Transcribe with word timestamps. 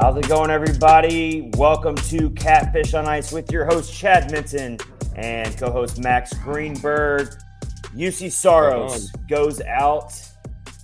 How's 0.00 0.16
it 0.16 0.28
going, 0.28 0.48
everybody? 0.48 1.50
Welcome 1.56 1.96
to 1.96 2.30
Catfish 2.30 2.94
on 2.94 3.08
Ice 3.08 3.32
with 3.32 3.50
your 3.50 3.64
host, 3.64 3.92
Chad 3.92 4.30
Minton, 4.30 4.78
and 5.16 5.58
co 5.58 5.72
host 5.72 5.98
Max 5.98 6.32
Greenberg. 6.34 7.34
Juuse 7.96 8.30
Saros 8.30 9.10
goes 9.28 9.60
out 9.62 10.12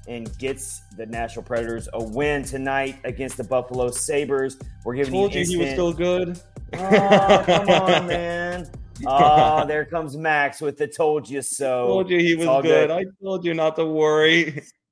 and 0.08 0.36
gets 0.38 0.82
the 0.96 1.06
Nashville 1.06 1.44
Predators 1.44 1.88
a 1.92 2.02
win 2.02 2.42
tonight 2.42 2.98
against 3.04 3.36
the 3.36 3.44
Buffalo 3.44 3.92
Sabres. 3.92 4.58
We're 4.84 4.96
giving 4.96 5.14
Told 5.14 5.32
you, 5.32 5.42
you 5.42 5.46
he 5.46 5.56
was 5.58 5.70
still 5.70 5.92
good. 5.92 6.40
Oh, 6.76 7.42
come 7.46 7.68
on, 7.68 8.06
man. 8.08 8.68
Oh, 9.06 9.64
there 9.64 9.84
comes 9.84 10.16
Max 10.16 10.60
with 10.60 10.76
the 10.76 10.88
told 10.88 11.28
you 11.28 11.40
so. 11.40 11.86
Told 11.86 12.10
you 12.10 12.18
he 12.18 12.34
was 12.34 12.48
all 12.48 12.62
good. 12.62 12.90
I 12.90 13.04
told 13.22 13.44
you 13.44 13.54
not 13.54 13.76
to 13.76 13.84
worry. 13.84 14.64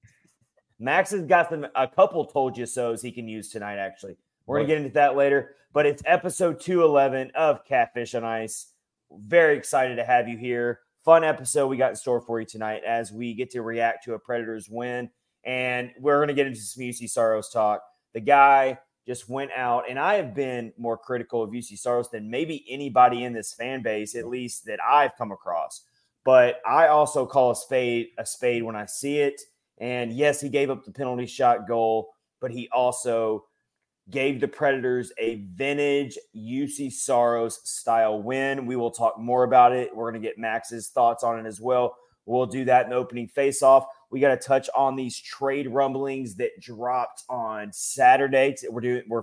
Max 0.83 1.13
has 1.13 1.23
got 1.23 1.49
them 1.49 1.65
a 1.77 1.87
couple 1.87 2.25
told 2.25 2.59
you 2.59 2.67
so's 2.67 3.03
he 3.03 3.13
can 3.13 3.29
use 3.29 3.51
tonight, 3.51 3.79
actually. 3.79 4.17
We're 4.47 4.57
going 4.57 4.67
to 4.67 4.75
get 4.75 4.79
into 4.79 4.95
that 4.95 5.17
later, 5.17 5.55
but 5.73 5.87
it's 5.87 6.03
episode 6.05 6.59
211 6.59 7.31
of 7.37 7.65
Catfish 7.65 8.17
on 8.17 8.25
Ice. 8.25 8.73
Very 9.13 9.57
excited 9.57 9.95
to 9.95 10.05
have 10.05 10.29
you 10.29 10.37
here. 10.37 10.81
Fun 11.05 11.23
episode 11.23 11.69
we 11.69 11.77
got 11.77 11.91
in 11.91 11.97
store 11.97 12.21
for 12.21 12.41
you 12.41 12.47
tonight 12.47 12.83
as 12.85 13.13
we 13.13 13.33
get 13.33 13.51
to 13.51 13.63
react 13.63 14.03
to 14.05 14.15
a 14.15 14.19
Predators 14.19 14.69
win. 14.69 15.09
And 15.45 15.93
we're 16.01 16.19
going 16.19 16.29
to 16.29 16.35
get 16.35 16.49
into 16.49 16.59
some 16.59 16.83
Juuse 16.83 17.09
Saros 17.09 17.49
talk. 17.49 17.83
The 18.13 18.21
guy 18.21 18.77
just 19.07 19.29
went 19.29 19.53
out, 19.53 19.85
and 19.89 20.01
I 20.01 20.15
have 20.15 20.35
been 20.35 20.73
more 20.77 20.99
critical 20.99 21.45
of 21.45 21.51
Juuse 21.51 21.79
Saros 21.79 22.11
than 22.11 22.29
maybe 22.29 22.65
anybody 22.69 23.23
in 23.23 23.33
this 23.33 23.55
fan 23.55 23.83
base, 23.83 24.17
at 24.17 24.27
least 24.27 24.67
that 24.67 24.81
I've 24.85 25.17
come 25.17 25.31
across. 25.31 25.83
But 26.25 26.57
I 26.67 26.89
also 26.89 27.25
call 27.25 27.53
a 27.53 27.57
spade 27.57 28.09
a 28.19 28.27
spade 28.27 28.65
when 28.65 28.75
I 28.75 28.87
see 28.87 29.19
it. 29.19 29.43
And 29.79 30.13
yes, 30.13 30.41
he 30.41 30.49
gave 30.49 30.71
up 30.71 30.85
the 30.85 30.93
penalty 30.93 31.27
shot 31.27 31.67
goal, 31.67 32.11
but 32.41 32.51
he 32.51 32.69
also 32.73 33.45
gave 34.11 34.41
the 34.41 34.49
Predators 34.49 35.13
a 35.19 35.45
vintage 35.55 36.19
Juuse 36.37 36.93
Saros 36.93 37.61
style 37.69 38.21
win. 38.23 38.67
We 38.67 38.77
will 38.77 38.91
talk 38.91 39.19
more 39.19 39.45
about 39.45 39.73
it. 39.73 39.95
We're 39.95 40.11
going 40.11 40.21
to 40.21 40.29
get 40.29 40.39
Max's 40.39 40.89
thoughts 40.89 41.23
on 41.23 41.39
it 41.39 41.47
as 41.47 41.61
well. 41.61 41.97
We'll 42.27 42.47
do 42.47 42.65
that 42.67 42.85
in 42.85 42.91
the 42.91 42.97
opening 42.97 43.29
face-off. 43.29 43.87
We 44.11 44.21
got 44.21 44.29
to 44.29 44.47
touch 44.47 44.69
on 44.77 44.95
these 44.95 45.19
trade 45.19 45.69
rumblings 45.69 46.37
that 46.37 46.51
dropped 46.61 47.25
on 47.29 47.73
Saturday. 47.73 48.55
We're 48.69 48.81
doing 48.81 49.03
we're 49.09 49.23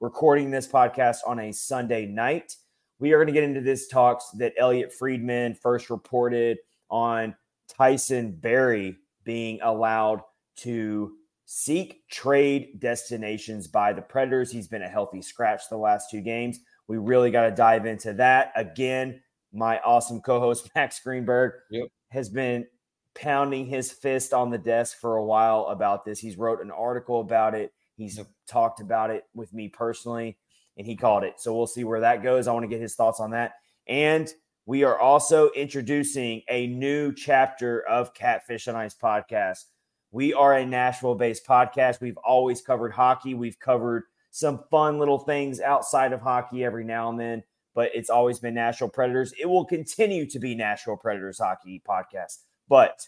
recording 0.00 0.50
this 0.50 0.66
podcast 0.66 1.18
on 1.26 1.38
a 1.38 1.52
Sunday 1.52 2.06
night. 2.06 2.56
We 2.98 3.12
are 3.12 3.18
going 3.18 3.28
to 3.28 3.32
get 3.32 3.44
into 3.44 3.60
this 3.60 3.88
talks 3.88 4.30
that 4.34 4.54
Elliotte 4.58 4.92
Friedman 4.92 5.54
first 5.54 5.88
reported 5.88 6.58
on 6.90 7.34
Tyson 7.68 8.32
Barrie 8.32 8.96
being 9.26 9.58
allowed 9.62 10.22
to 10.56 11.12
seek 11.44 12.08
trade 12.08 12.80
destinations 12.80 13.66
by 13.68 13.92
the 13.92 14.00
Predators. 14.00 14.50
He's 14.50 14.68
been 14.68 14.82
a 14.82 14.88
healthy 14.88 15.20
scratch 15.20 15.62
the 15.68 15.76
last 15.76 16.10
two 16.10 16.22
games. 16.22 16.58
We 16.88 16.96
really 16.96 17.30
got 17.30 17.42
to 17.44 17.50
dive 17.50 17.84
into 17.84 18.14
that. 18.14 18.52
Again, 18.56 19.20
my 19.52 19.78
awesome 19.80 20.22
co 20.22 20.40
host, 20.40 20.70
Max 20.74 20.98
Greenberg, 21.00 21.52
Yep. 21.70 21.88
has 22.10 22.30
been 22.30 22.66
pounding 23.14 23.66
his 23.66 23.92
fist 23.92 24.32
on 24.32 24.50
the 24.50 24.58
desk 24.58 24.98
for 24.98 25.16
a 25.16 25.24
while 25.24 25.66
about 25.66 26.04
this. 26.04 26.18
He's 26.18 26.36
wrote 26.38 26.62
an 26.62 26.70
article 26.70 27.20
about 27.20 27.54
it. 27.54 27.72
He's 27.96 28.16
Yep. 28.18 28.26
talked 28.46 28.80
about 28.80 29.10
it 29.10 29.24
with 29.34 29.52
me 29.52 29.68
personally, 29.68 30.38
and 30.76 30.86
he 30.86 30.96
called 30.96 31.24
it. 31.24 31.34
So 31.40 31.54
we'll 31.56 31.66
see 31.66 31.84
where 31.84 32.00
that 32.00 32.22
goes. 32.22 32.46
I 32.46 32.52
want 32.52 32.64
to 32.64 32.68
get 32.68 32.80
his 32.80 32.94
thoughts 32.94 33.20
on 33.20 33.30
that. 33.32 33.54
And 33.88 34.32
we 34.66 34.82
are 34.82 34.98
also 34.98 35.50
introducing 35.50 36.42
a 36.50 36.66
new 36.66 37.14
chapter 37.14 37.86
of 37.86 38.12
Catfish 38.14 38.66
on 38.66 38.74
Ice 38.74 38.96
podcast. 39.00 39.66
We 40.10 40.34
are 40.34 40.54
a 40.54 40.66
Nashville 40.66 41.14
based 41.14 41.46
podcast. 41.46 42.00
We've 42.00 42.16
always 42.18 42.60
covered 42.60 42.92
hockey. 42.92 43.34
We've 43.34 43.60
covered 43.60 44.02
some 44.32 44.64
fun 44.68 44.98
little 44.98 45.20
things 45.20 45.60
outside 45.60 46.12
of 46.12 46.20
hockey 46.20 46.64
every 46.64 46.84
now 46.84 47.08
and 47.10 47.18
then, 47.18 47.44
but 47.76 47.90
it's 47.94 48.10
always 48.10 48.40
been 48.40 48.54
Nashville 48.54 48.88
Predators. 48.88 49.32
It 49.40 49.46
will 49.46 49.64
continue 49.64 50.28
to 50.30 50.38
be 50.40 50.56
Nashville 50.56 50.96
Predators 50.96 51.38
hockey 51.38 51.80
podcast, 51.88 52.38
but 52.68 53.06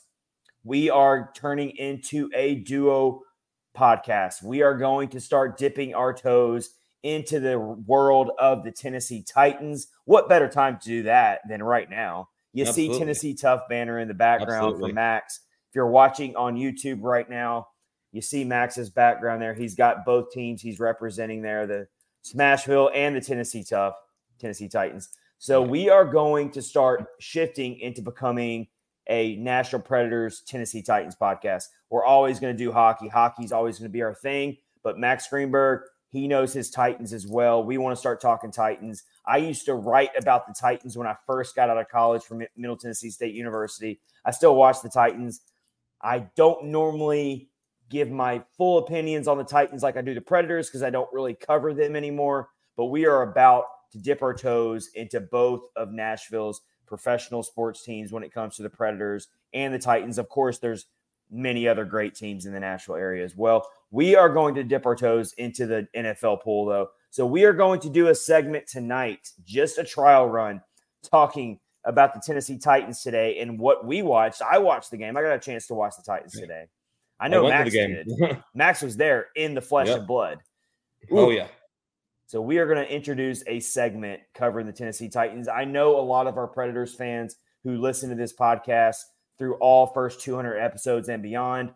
we 0.63 0.91
are 0.91 1.33
turning 1.35 1.71
into 1.71 2.31
a 2.37 2.55
duo 2.55 3.23
podcast. 3.77 4.45
We 4.45 4.63
are 4.63 4.77
going 4.77 5.09
to 5.09 5.21
start 5.21 5.59
dipping 5.59 5.93
our 5.93 6.15
toes 6.15 6.71
into 7.03 7.41
the 7.41 7.59
world 7.59 8.31
of 8.39 8.65
the 8.65 8.73
Tennessee 8.73 9.23
Titans. 9.23 9.89
What 10.05 10.29
better 10.29 10.49
time 10.49 10.79
to 10.81 10.85
do 10.89 11.03
that 11.05 11.41
than 11.49 11.63
right 11.63 11.89
now? 11.89 12.29
You 12.53 12.67
see 12.67 12.99
Tennessee 12.99 13.35
Tough 13.35 13.63
banner 13.69 14.01
in 14.01 14.09
the 14.09 14.15
background 14.15 14.65
Absolutely. 14.67 14.91
for 14.91 14.95
Max. 14.95 15.41
If 15.69 15.75
you're 15.77 15.91
watching 15.91 16.35
on 16.35 16.57
YouTube 16.57 16.99
right 17.03 17.29
now, 17.29 17.69
you 18.11 18.21
see 18.23 18.43
Max's 18.43 18.91
background 18.91 19.41
there. 19.41 19.55
He's 19.55 19.75
got 19.75 20.05
both 20.05 20.31
teams 20.33 20.61
he's 20.63 20.81
representing 20.81 21.43
there, 21.43 21.67
the 21.67 21.87
Smashville 22.25 22.91
and 22.95 23.15
the 23.15 23.21
Tennessee 23.21 23.63
Tough, 23.63 23.95
Tennessee 24.41 24.69
Titans. 24.69 25.11
So 25.39 25.63
Yeah. 25.63 25.69
we 25.69 25.89
are 25.91 26.05
going 26.05 26.51
to 26.53 26.63
start 26.63 27.07
shifting 27.21 27.79
into 27.79 28.03
becoming 28.03 28.67
a 29.09 29.37
Nashville 29.37 29.81
Predators 29.81 30.43
Tennessee 30.43 30.83
Titans 30.83 31.17
podcast. 31.21 31.65
We're 31.91 32.05
always 32.05 32.41
going 32.41 32.57
to 32.57 32.59
do 32.59 32.73
hockey. 32.73 33.09
Hockey's 33.09 33.53
always 33.53 33.79
going 33.79 33.89
to 33.89 33.93
be 33.93 34.03
our 34.03 34.15
thing. 34.15 34.57
But 34.83 34.99
Max 34.99 35.29
Greenberg, 35.29 35.83
he 36.11 36.27
knows 36.27 36.53
his 36.53 36.71
Titans 36.71 37.13
as 37.13 37.27
well. 37.27 37.63
We 37.63 37.79
want 37.79 37.95
to 37.95 38.01
start 38.01 38.21
talking 38.21 38.51
Titans. 38.51 39.03
I 39.27 39.39
used 39.39 39.67
to 39.67 39.75
write 39.75 40.11
about 40.17 40.47
the 40.47 40.55
Titans 40.59 40.97
when 40.97 41.07
I 41.07 41.17
first 41.27 41.55
got 41.55 41.69
out 41.69 41.79
of 41.79 41.89
college 41.89 42.23
from 42.23 42.43
Middle 42.57 42.77
Tennessee 42.77 43.11
State 43.11 43.35
University. 43.35 44.01
I 44.25 44.31
still 44.31 44.55
watch 44.55 44.81
the 44.83 44.89
Titans. 44.89 45.43
I 46.01 46.27
don't 46.35 46.67
normally 46.67 47.51
give 47.91 48.11
my 48.11 48.43
full 48.57 48.79
opinions 48.79 49.29
on 49.29 49.39
the 49.39 49.45
Titans 49.45 49.83
like 49.83 49.97
I 49.97 50.03
do 50.03 50.15
the 50.15 50.21
Predators 50.21 50.69
because 50.69 50.83
I 50.83 50.91
don't 50.91 51.13
really 51.13 51.35
cover 51.35 51.75
them 51.75 51.97
anymore. 51.97 52.49
But 52.77 52.87
we 52.87 53.07
are 53.07 53.23
about 53.23 53.65
to 53.93 53.99
dip 53.99 54.23
our 54.23 54.35
toes 54.35 54.91
into 54.95 55.21
both 55.21 55.63
of 55.77 55.93
Nashville's 55.93 56.63
professional 56.87 57.43
sports 57.43 57.85
teams 57.85 58.13
when 58.13 58.23
it 58.23 58.33
comes 58.33 58.57
to 58.57 58.63
the 58.63 58.71
Predators 58.71 59.29
and 59.53 59.75
the 59.75 59.79
Titans. 59.79 60.19
Of 60.19 60.29
course, 60.29 60.59
there's 60.59 60.87
many 61.31 61.69
other 61.69 61.85
great 61.85 62.15
teams 62.15 62.47
in 62.47 62.53
the 62.53 62.61
Nashville 62.61 62.97
area 62.97 63.25
as 63.25 63.37
well. 63.37 63.67
We 63.91 64.17
are 64.17 64.29
going 64.29 64.55
to 64.57 64.65
dip 64.65 64.85
our 64.87 64.97
toes 64.97 65.33
into 65.39 65.67
the 65.67 65.89
NFL 65.97 66.43
pool, 66.43 66.67
though. 66.67 66.89
So 67.11 67.25
we 67.27 67.45
are 67.45 67.53
going 67.55 67.81
to 67.81 67.91
do 67.91 68.09
a 68.09 68.15
segment 68.15 68.67
tonight, 68.67 69.31
just 69.45 69.79
a 69.79 69.85
trial 69.85 70.27
run, 70.29 70.61
talking 71.11 71.59
about 71.85 72.13
the 72.13 72.21
Tennessee 72.25 72.59
Titans 72.59 73.03
today 73.03 73.39
and 73.41 73.59
what 73.59 73.87
we 73.87 74.03
watched. 74.03 74.43
I 74.43 74.59
watched 74.59 74.91
the 74.91 74.99
game. 74.99 75.17
I 75.17 75.23
got 75.23 75.33
a 75.33 75.39
chance 75.39 75.67
to 75.69 75.75
watch 75.75 75.95
the 75.97 76.03
Titans 76.03 76.33
today. 76.35 76.67
I 77.19 77.29
know 77.29 77.43
to 77.45 77.49
Max 77.49 77.71
did. 77.73 78.09
Max 78.55 78.83
was 78.83 78.97
there 78.97 79.29
in 79.37 79.55
the 79.55 79.61
flesh 79.63 79.89
Yep. 79.89 79.99
and 79.99 80.07
blood. 80.07 80.39
oh 81.11 81.31
yeah. 81.31 81.49
So 82.27 82.43
we 82.43 82.59
are 82.59 82.67
going 82.67 82.85
to 82.87 82.95
introduce 82.95 83.43
a 83.47 83.59
segment 83.59 84.21
covering 84.35 84.67
the 84.67 84.73
Tennessee 84.73 85.09
Titans. 85.09 85.49
I 85.49 85.65
know 85.65 85.99
a 85.99 86.03
lot 86.03 86.27
of 86.27 86.37
our 86.37 86.47
Predators 86.47 86.95
fans 86.95 87.37
who 87.65 87.79
listen 87.79 88.11
to 88.11 88.15
this 88.17 88.35
podcast 88.35 88.99
through 89.39 89.55
all 89.55 89.87
first 89.87 90.21
200 90.21 90.59
episodes 90.59 91.09
and 91.09 91.23
beyond 91.23 91.73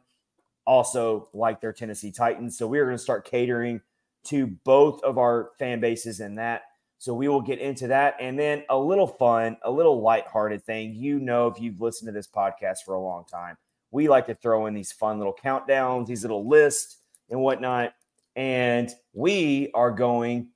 also 0.66 1.28
like 1.32 1.60
their 1.60 1.72
Tennessee 1.72 2.10
Titans. 2.10 2.56
So 2.56 2.66
we 2.66 2.78
are 2.78 2.84
going 2.84 2.96
to 2.96 3.02
start 3.02 3.24
catering 3.24 3.80
to 4.24 4.46
both 4.46 5.02
of 5.02 5.18
our 5.18 5.50
fan 5.58 5.80
bases 5.80 6.20
in 6.20 6.36
that. 6.36 6.62
So 6.98 7.12
we 7.14 7.26
will 7.26 7.40
get 7.40 7.58
into 7.58 7.88
that 7.88 8.14
and 8.20 8.38
then 8.38 8.62
a 8.70 8.78
little 8.78 9.08
fun, 9.08 9.56
a 9.62 9.70
little 9.70 10.00
lighthearted 10.00 10.64
thing. 10.64 10.94
You 10.94 11.18
know, 11.18 11.48
if 11.48 11.60
you've 11.60 11.80
listened 11.80 12.06
to 12.06 12.12
this 12.12 12.28
podcast 12.28 12.78
for 12.86 12.94
a 12.94 13.00
long 13.00 13.24
time, 13.24 13.56
we 13.90 14.08
like 14.08 14.26
to 14.26 14.34
throw 14.34 14.66
in 14.66 14.74
these 14.74 14.92
fun 14.92 15.18
little 15.18 15.34
countdowns, 15.34 16.06
these 16.06 16.22
little 16.22 16.48
lists 16.48 16.98
and 17.28 17.40
whatnot. 17.40 17.94
And 18.36 18.88
we 19.12 19.70
are 19.74 19.90
going 19.90 20.50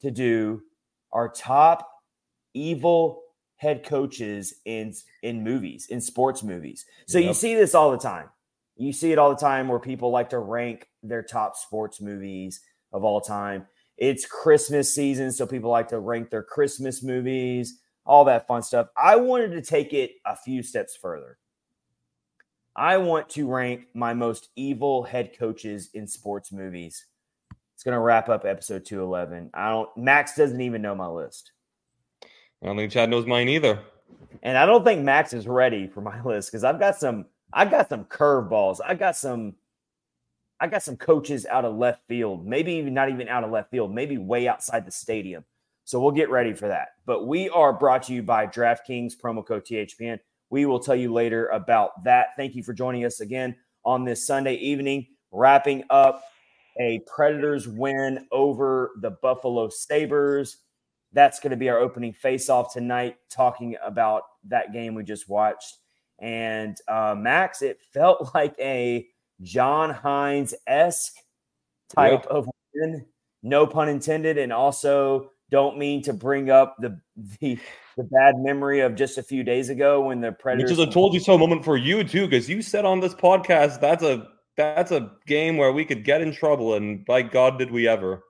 to 0.00 0.10
do 0.10 0.62
our 1.12 1.28
top 1.28 1.88
evil 2.52 3.22
head 3.56 3.84
coaches 3.84 4.54
in 4.64 4.92
in 5.22 5.44
movies, 5.44 5.86
in 5.86 6.00
sports 6.00 6.42
movies. 6.42 6.84
So 7.06 7.18
you 7.18 7.32
see 7.32 7.54
this 7.54 7.76
all 7.76 7.92
the 7.92 7.98
time. 7.98 8.28
You 8.82 8.92
see 8.92 9.12
it 9.12 9.18
all 9.18 9.30
the 9.30 9.36
time 9.36 9.68
where 9.68 9.78
people 9.78 10.10
like 10.10 10.30
to 10.30 10.40
rank 10.40 10.88
their 11.04 11.22
top 11.22 11.56
sports 11.56 12.00
movies 12.00 12.60
of 12.92 13.04
all 13.04 13.20
time. 13.20 13.66
It's 13.96 14.26
Christmas 14.26 14.92
season, 14.92 15.30
so 15.30 15.46
people 15.46 15.70
like 15.70 15.86
to 15.88 16.00
rank 16.00 16.30
their 16.30 16.42
Christmas 16.42 17.00
movies, 17.00 17.78
all 18.04 18.24
that 18.24 18.48
fun 18.48 18.60
stuff. 18.60 18.88
I 18.96 19.14
wanted 19.14 19.52
to 19.52 19.62
take 19.62 19.92
it 19.92 20.14
a 20.26 20.34
few 20.34 20.64
steps 20.64 20.96
further. 21.00 21.38
I 22.74 22.96
want 22.96 23.28
to 23.30 23.46
rank 23.46 23.86
my 23.94 24.14
most 24.14 24.48
evil 24.56 25.04
head 25.04 25.38
coaches 25.38 25.90
in 25.94 26.08
sports 26.08 26.50
movies. 26.50 27.06
It's 27.74 27.84
going 27.84 27.94
to 27.94 28.00
wrap 28.00 28.28
up 28.28 28.44
episode 28.44 28.84
211. 28.84 29.50
I 29.54 29.70
don't 29.70 29.96
Max 29.96 30.34
doesn't 30.34 30.60
even 30.60 30.82
know 30.82 30.96
my 30.96 31.06
list. 31.06 31.52
I 32.60 32.66
don't 32.66 32.76
think 32.76 32.90
Chad 32.90 33.10
knows 33.10 33.26
mine 33.26 33.48
either. 33.48 33.78
And 34.42 34.58
I 34.58 34.66
don't 34.66 34.84
think 34.84 35.02
Max 35.02 35.32
is 35.32 35.46
ready 35.46 35.86
for 35.86 36.00
my 36.00 36.20
list 36.24 36.50
because 36.50 36.64
I've 36.64 36.80
got 36.80 36.96
some 36.96 37.26
I 37.52 37.64
got 37.66 37.88
some 37.88 38.04
curveballs. 38.04 38.80
I 38.84 38.94
got 38.94 39.16
some 39.16 39.54
I 40.60 40.68
got 40.68 40.84
some 40.84 40.96
coaches 40.96 41.44
out 41.44 41.64
of 41.64 41.74
left 41.74 42.06
field, 42.06 42.46
maybe 42.46 42.74
even 42.74 42.94
not 42.94 43.10
even 43.10 43.28
out 43.28 43.42
of 43.42 43.50
left 43.50 43.72
field, 43.72 43.92
maybe 43.92 44.16
way 44.16 44.46
outside 44.46 44.86
the 44.86 44.92
stadium. 44.92 45.44
So 45.84 46.00
we'll 46.00 46.12
get 46.12 46.30
ready 46.30 46.54
for 46.54 46.68
that. 46.68 46.90
But 47.04 47.26
we 47.26 47.48
are 47.48 47.72
brought 47.72 48.04
to 48.04 48.12
you 48.12 48.22
by 48.22 48.46
DraftKings 48.46 49.14
promo 49.20 49.44
code 49.44 49.64
THPN. 49.64 50.20
We 50.50 50.66
will 50.66 50.78
tell 50.78 50.94
you 50.94 51.12
later 51.12 51.48
about 51.48 52.04
that. 52.04 52.28
Thank 52.36 52.54
you 52.54 52.62
for 52.62 52.72
joining 52.72 53.04
us 53.04 53.20
again 53.20 53.56
on 53.84 54.04
this 54.04 54.24
Sunday 54.24 54.54
evening, 54.54 55.08
wrapping 55.32 55.82
up 55.90 56.22
a 56.80 57.00
Predators 57.12 57.66
win 57.66 58.28
over 58.30 58.92
the 59.00 59.10
Buffalo 59.10 59.68
Sabres. 59.68 60.58
That's 61.12 61.40
going 61.40 61.50
to 61.50 61.56
be 61.56 61.68
our 61.68 61.78
opening 61.78 62.12
face-off 62.12 62.72
tonight, 62.72 63.16
talking 63.28 63.76
about 63.84 64.22
that 64.44 64.72
game 64.72 64.94
we 64.94 65.02
just 65.02 65.28
watched. 65.28 65.78
And 66.22 66.76
uh, 66.88 67.16
Max, 67.18 67.60
it 67.60 67.80
felt 67.92 68.30
like 68.34 68.54
a 68.58 69.06
John 69.42 69.92
Hynes 69.92 70.54
esque 70.66 71.14
type 71.94 72.24
yeah. 72.24 72.36
of 72.36 72.48
win, 72.74 73.04
no 73.42 73.66
pun 73.66 73.88
intended, 73.88 74.38
and 74.38 74.52
also 74.52 75.30
don't 75.50 75.76
mean 75.76 76.00
to 76.02 76.14
bring 76.14 76.48
up 76.48 76.76
the 76.78 76.98
the 77.40 77.58
the 77.98 78.04
bad 78.04 78.36
memory 78.38 78.80
of 78.80 78.94
just 78.94 79.18
a 79.18 79.22
few 79.22 79.44
days 79.44 79.68
ago 79.68 80.00
when 80.00 80.20
the 80.20 80.32
Predators. 80.32 80.70
Which 80.70 80.78
is 80.78 80.88
a 80.88 80.90
told 80.90 81.12
you 81.12 81.20
so 81.20 81.36
moment 81.36 81.64
for 81.64 81.76
you 81.76 82.04
too, 82.04 82.26
because 82.26 82.48
you 82.48 82.62
said 82.62 82.84
on 82.84 83.00
this 83.00 83.14
podcast 83.14 83.80
that's 83.80 84.02
a 84.02 84.28
that's 84.56 84.92
a 84.92 85.10
game 85.26 85.56
where 85.56 85.72
we 85.72 85.84
could 85.84 86.04
get 86.04 86.22
in 86.22 86.32
trouble, 86.32 86.74
and 86.74 87.04
by 87.04 87.22
God, 87.22 87.58
did 87.58 87.70
we 87.70 87.88
ever? 87.88 88.22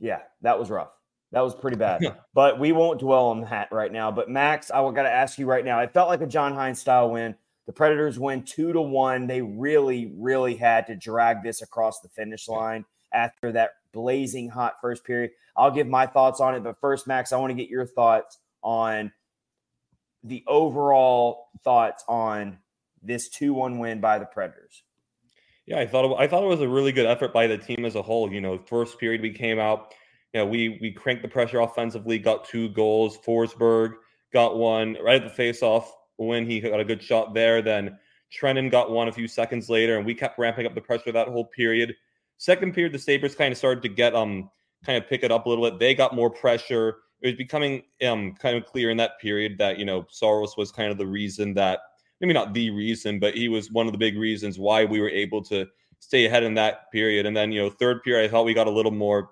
Yeah, 0.00 0.20
that 0.42 0.58
was 0.58 0.68
rough. 0.68 0.90
That 1.32 1.40
was 1.42 1.54
pretty 1.54 1.76
bad. 1.76 2.02
but 2.34 2.58
we 2.58 2.72
won't 2.72 3.00
dwell 3.00 3.26
on 3.26 3.42
that 3.42 3.70
right 3.72 3.92
now. 3.92 4.10
But 4.10 4.30
Max, 4.30 4.70
I 4.70 4.80
got 4.92 5.02
to 5.02 5.10
ask 5.10 5.38
you 5.38 5.46
right 5.46 5.64
now. 5.64 5.80
It 5.80 5.92
felt 5.92 6.08
like 6.08 6.20
a 6.20 6.26
John 6.26 6.54
Hynes 6.54 6.76
style 6.76 7.10
win. 7.10 7.34
The 7.66 7.72
Predators 7.72 8.18
win 8.18 8.44
two 8.44 8.72
to 8.72 8.80
one. 8.80 9.26
They 9.26 9.42
really, 9.42 10.12
really 10.16 10.56
had 10.56 10.86
to 10.86 10.96
drag 10.96 11.42
this 11.42 11.60
across 11.60 12.00
the 12.00 12.08
finish 12.08 12.48
line 12.48 12.84
after 13.12 13.52
that 13.52 13.72
blazing 13.92 14.48
hot 14.48 14.80
first 14.80 15.04
period. 15.04 15.32
I'll 15.56 15.70
give 15.70 15.86
my 15.86 16.06
thoughts 16.06 16.40
on 16.40 16.54
it, 16.54 16.62
but 16.62 16.80
first, 16.80 17.06
Max, 17.06 17.32
I 17.32 17.36
want 17.36 17.50
to 17.50 17.54
get 17.54 17.68
your 17.68 17.84
thoughts 17.84 18.38
on 18.62 19.12
the 20.22 20.44
overall 20.46 21.48
thoughts 21.62 22.04
on 22.08 22.58
this 23.02 23.28
2-1 23.28 23.78
win 23.78 24.00
by 24.00 24.18
the 24.18 24.26
Predators. 24.26 24.82
Yeah, 25.66 25.80
I 25.80 25.86
thought 25.86 26.06
it, 26.06 26.16
I 26.18 26.26
thought 26.26 26.42
it 26.42 26.48
was 26.48 26.60
a 26.60 26.68
really 26.68 26.92
good 26.92 27.06
effort 27.06 27.32
by 27.32 27.46
the 27.46 27.58
team 27.58 27.84
as 27.84 27.94
a 27.94 28.02
whole. 28.02 28.32
You 28.32 28.40
know, 28.40 28.58
first 28.58 28.98
period 28.98 29.20
we 29.20 29.32
came 29.32 29.58
out, 29.58 29.94
you 30.34 30.40
know, 30.40 30.46
we 30.46 30.78
we 30.80 30.92
cranked 30.92 31.22
the 31.22 31.28
pressure 31.28 31.60
offensively, 31.60 32.18
got 32.18 32.48
two 32.48 32.68
goals. 32.70 33.18
Forsberg 33.18 33.94
got 34.32 34.58
one 34.58 34.96
right 35.02 35.22
at 35.22 35.36
the 35.36 35.42
faceoff 35.42 35.86
when 36.16 36.44
he 36.44 36.60
got 36.60 36.80
a 36.80 36.84
good 36.84 37.02
shot 37.02 37.32
there. 37.32 37.62
Then 37.62 37.98
Trenin 38.30 38.70
got 38.70 38.90
one 38.90 39.08
a 39.08 39.12
few 39.12 39.26
seconds 39.28 39.70
later, 39.70 39.96
and 39.96 40.04
we 40.04 40.14
kept 40.14 40.38
ramping 40.38 40.66
up 40.66 40.74
the 40.74 40.80
pressure 40.80 41.12
that 41.12 41.28
whole 41.28 41.46
period. 41.46 41.94
Second 42.36 42.74
period, 42.74 42.92
the 42.92 42.98
Sabres 42.98 43.34
kind 43.34 43.52
of 43.52 43.58
started 43.58 43.82
to 43.82 43.88
get 43.88 44.14
um 44.14 44.50
kind 44.84 45.02
of 45.02 45.08
pick 45.08 45.22
it 45.22 45.32
up 45.32 45.46
a 45.46 45.48
little 45.48 45.68
bit. 45.68 45.78
They 45.78 45.94
got 45.94 46.14
more 46.14 46.30
pressure. 46.30 46.98
It 47.22 47.28
was 47.28 47.36
becoming 47.36 47.82
um 48.06 48.34
kind 48.34 48.56
of 48.56 48.66
clear 48.66 48.90
in 48.90 48.96
that 48.98 49.18
period 49.20 49.56
that 49.58 49.78
you 49.78 49.84
know 49.84 50.06
Saros 50.10 50.56
was 50.56 50.70
kind 50.70 50.90
of 50.90 50.98
the 50.98 51.06
reason 51.06 51.54
that 51.54 51.80
maybe 52.20 52.34
not 52.34 52.52
the 52.52 52.70
reason, 52.70 53.18
but 53.18 53.34
he 53.34 53.48
was 53.48 53.72
one 53.72 53.86
of 53.86 53.92
the 53.92 53.98
big 53.98 54.18
reasons 54.18 54.58
why 54.58 54.84
we 54.84 55.00
were 55.00 55.08
able 55.08 55.42
to 55.44 55.66
stay 56.00 56.26
ahead 56.26 56.42
in 56.42 56.54
that 56.54 56.90
period. 56.92 57.26
And 57.26 57.36
then 57.36 57.50
you 57.50 57.62
know 57.62 57.70
third 57.70 58.02
period, 58.02 58.24
I 58.24 58.28
thought 58.30 58.44
we 58.44 58.54
got 58.54 58.66
a 58.66 58.70
little 58.70 58.92
more 58.92 59.30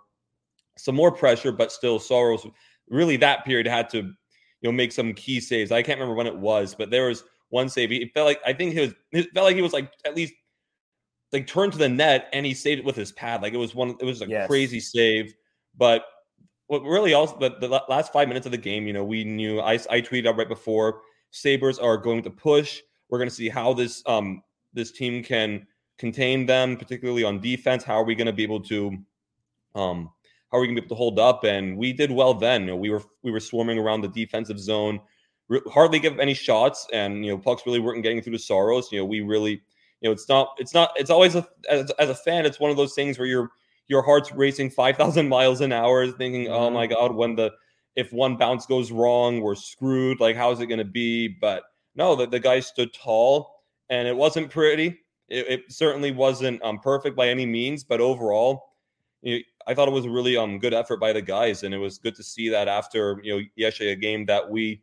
some 0.76 0.94
more 0.94 1.12
pressure, 1.12 1.52
but 1.52 1.72
still 1.72 1.98
Saros 1.98 2.46
really 2.88 3.16
that 3.16 3.44
period 3.44 3.66
had 3.66 3.88
to 3.90 3.98
you 3.98 4.14
know 4.62 4.72
make 4.72 4.92
some 4.92 5.12
key 5.14 5.40
saves. 5.40 5.72
I 5.72 5.82
can't 5.82 5.98
remember 5.98 6.16
when 6.16 6.26
it 6.26 6.36
was, 6.36 6.74
but 6.74 6.90
there 6.90 7.08
was 7.08 7.24
one 7.48 7.68
save. 7.68 7.92
It 7.92 8.12
felt 8.14 8.26
like 8.26 8.40
I 8.46 8.52
think 8.52 8.74
he 8.74 8.80
was 8.80 8.94
it 9.12 9.28
felt 9.34 9.46
like 9.46 9.56
he 9.56 9.62
was 9.62 9.72
like 9.72 9.90
at 10.04 10.16
least 10.16 10.34
like 11.32 11.46
turned 11.46 11.72
to 11.72 11.78
the 11.78 11.88
net 11.88 12.28
and 12.32 12.46
he 12.46 12.54
saved 12.54 12.80
it 12.80 12.84
with 12.84 12.96
his 12.96 13.12
pad. 13.12 13.42
Like 13.42 13.52
it 13.52 13.58
was 13.58 13.74
one, 13.74 13.96
it 14.00 14.04
was 14.04 14.22
a 14.22 14.28
yes. 14.28 14.46
crazy 14.46 14.80
save. 14.80 15.34
But 15.76 16.04
what 16.68 16.82
really 16.82 17.14
also, 17.14 17.36
but 17.38 17.60
the 17.60 17.68
last 17.88 18.12
five 18.12 18.28
minutes 18.28 18.46
of 18.46 18.52
the 18.52 18.58
game, 18.58 18.86
you 18.86 18.92
know, 18.92 19.04
we 19.04 19.24
knew 19.24 19.60
I, 19.60 19.74
I 19.74 20.00
tweeted 20.00 20.26
out 20.26 20.36
right 20.36 20.48
before 20.48 21.02
Sabres 21.30 21.78
are 21.78 21.96
going 21.96 22.22
to 22.22 22.30
push. 22.30 22.80
We're 23.08 23.18
going 23.18 23.28
to 23.28 23.34
see 23.34 23.48
how 23.48 23.72
this 23.72 24.02
um 24.06 24.42
this 24.72 24.92
team 24.92 25.22
can 25.22 25.66
contain 25.98 26.46
them, 26.46 26.76
particularly 26.76 27.24
on 27.24 27.40
defense. 27.40 27.84
How 27.84 27.94
are 27.94 28.04
we 28.04 28.14
going 28.14 28.26
to 28.26 28.32
be 28.32 28.42
able 28.42 28.60
to 28.60 28.96
um 29.74 30.10
how 30.50 30.58
are 30.58 30.60
we 30.60 30.66
going 30.66 30.76
to 30.76 30.82
be 30.82 30.86
able 30.86 30.96
to 30.96 30.98
hold 30.98 31.18
up? 31.18 31.44
And 31.44 31.76
we 31.76 31.92
did 31.92 32.10
well 32.10 32.34
then. 32.34 32.62
You 32.62 32.66
know, 32.68 32.76
we 32.76 32.90
were 32.90 33.02
we 33.22 33.30
were 33.30 33.40
swarming 33.40 33.78
around 33.78 34.02
the 34.02 34.08
defensive 34.08 34.58
zone, 34.58 35.00
hardly 35.68 35.98
give 35.98 36.18
any 36.18 36.34
shots, 36.34 36.86
and 36.92 37.24
you 37.24 37.32
know 37.32 37.38
pucks 37.38 37.62
really 37.66 37.80
weren't 37.80 38.02
getting 38.02 38.22
through 38.22 38.34
the 38.34 38.38
Saros. 38.38 38.90
You 38.92 39.00
know, 39.00 39.04
we 39.04 39.20
really 39.20 39.62
you 40.00 40.08
know, 40.08 40.12
it's 40.12 40.28
not, 40.28 40.54
it's 40.58 40.74
not, 40.74 40.90
it's 40.96 41.10
always 41.10 41.34
a, 41.34 41.46
as, 41.68 41.90
as 41.92 42.10
a 42.10 42.14
fan, 42.14 42.46
it's 42.46 42.60
one 42.60 42.70
of 42.70 42.76
those 42.76 42.94
things 42.94 43.18
where 43.18 43.26
your 43.26 43.50
your 43.88 44.02
heart's 44.02 44.32
racing 44.32 44.68
5,000 44.70 45.28
miles 45.30 45.60
an 45.60 45.72
hour, 45.72 46.10
thinking, 46.10 46.48
oh 46.48 46.70
my 46.70 46.86
mm-hmm. 46.86 46.94
God, 46.94 47.14
when 47.14 47.36
the, 47.36 47.52
if 47.94 48.12
one 48.12 48.36
bounce 48.36 48.66
goes 48.66 48.90
wrong, 48.90 49.40
we're 49.40 49.54
screwed. 49.54 50.18
Like, 50.18 50.34
how's 50.34 50.60
it 50.60 50.66
going 50.66 50.78
to 50.78 50.84
be? 50.84 51.28
But 51.28 51.62
no, 51.94 52.16
the, 52.16 52.26
the 52.26 52.40
guy 52.40 52.58
stood 52.60 52.92
tall 52.92 53.62
and 53.88 54.08
it 54.08 54.16
wasn't 54.16 54.50
pretty. 54.50 54.98
It, 55.28 55.46
it 55.48 55.72
certainly 55.72 56.10
wasn't 56.10 56.62
um, 56.64 56.80
perfect 56.80 57.16
by 57.16 57.28
any 57.28 57.46
means, 57.46 57.84
but 57.84 58.00
overall, 58.00 58.72
you 59.22 59.40
I 59.66 59.74
thought 59.74 59.88
it 59.88 59.92
was 59.92 60.04
a 60.04 60.10
really 60.10 60.36
um 60.36 60.58
good 60.58 60.74
effort 60.74 60.98
by 60.98 61.12
the 61.12 61.22
guys, 61.22 61.62
and 61.62 61.74
it 61.74 61.78
was 61.78 61.98
good 61.98 62.14
to 62.16 62.22
see 62.22 62.48
that 62.50 62.68
after 62.68 63.20
you 63.22 63.36
know 63.36 63.44
yesterday 63.56 63.92
a 63.92 63.96
game 63.96 64.26
that 64.26 64.48
we 64.48 64.80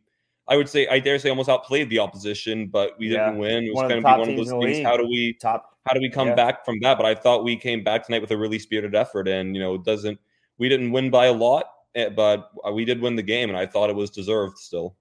I 0.48 0.58
would 0.58 0.68
say 0.68 0.88
I 0.88 1.00
dare 1.00 1.18
say 1.20 1.30
almost 1.30 1.50
outplayed 1.50 1.90
the 1.90 2.00
opposition, 2.00 2.68
but 2.68 2.98
we 3.00 3.08
yeah. 3.08 3.26
didn't 3.26 3.40
win. 3.40 3.64
It 3.64 3.74
was 3.74 3.84
going 3.84 4.02
to 4.02 4.08
be 4.08 4.20
one 4.20 4.30
of 4.30 4.36
those 4.36 4.52
things. 4.52 4.86
How 4.86 4.98
do 4.98 5.08
we 5.08 5.34
top? 5.34 5.78
How 5.86 5.94
do 5.94 6.00
we 6.00 6.10
come 6.10 6.30
yeah. 6.30 6.36
back 6.36 6.66
from 6.66 6.80
that? 6.82 6.98
But 6.98 7.06
I 7.06 7.16
thought 7.16 7.44
we 7.44 7.56
came 7.56 7.84
back 7.84 8.06
tonight 8.06 8.22
with 8.22 8.32
a 8.32 8.38
really 8.38 8.60
spirited 8.60 8.96
effort, 8.96 9.28
and 9.28 9.56
you 9.56 9.62
know, 9.62 9.76
it 9.76 9.84
doesn't. 9.84 10.20
We 10.58 10.70
didn't 10.70 10.92
win 10.92 11.10
by 11.10 11.28
a 11.28 11.34
lot, 11.34 11.66
eh, 11.96 12.10
but 12.10 12.52
we 12.74 12.86
did 12.86 13.02
win 13.02 13.16
the 13.16 13.24
game, 13.24 13.50
and 13.50 13.58
I 13.58 13.66
thought 13.66 13.90
it 13.90 13.96
was 13.96 14.10
deserved 14.10 14.58
still. 14.58 14.96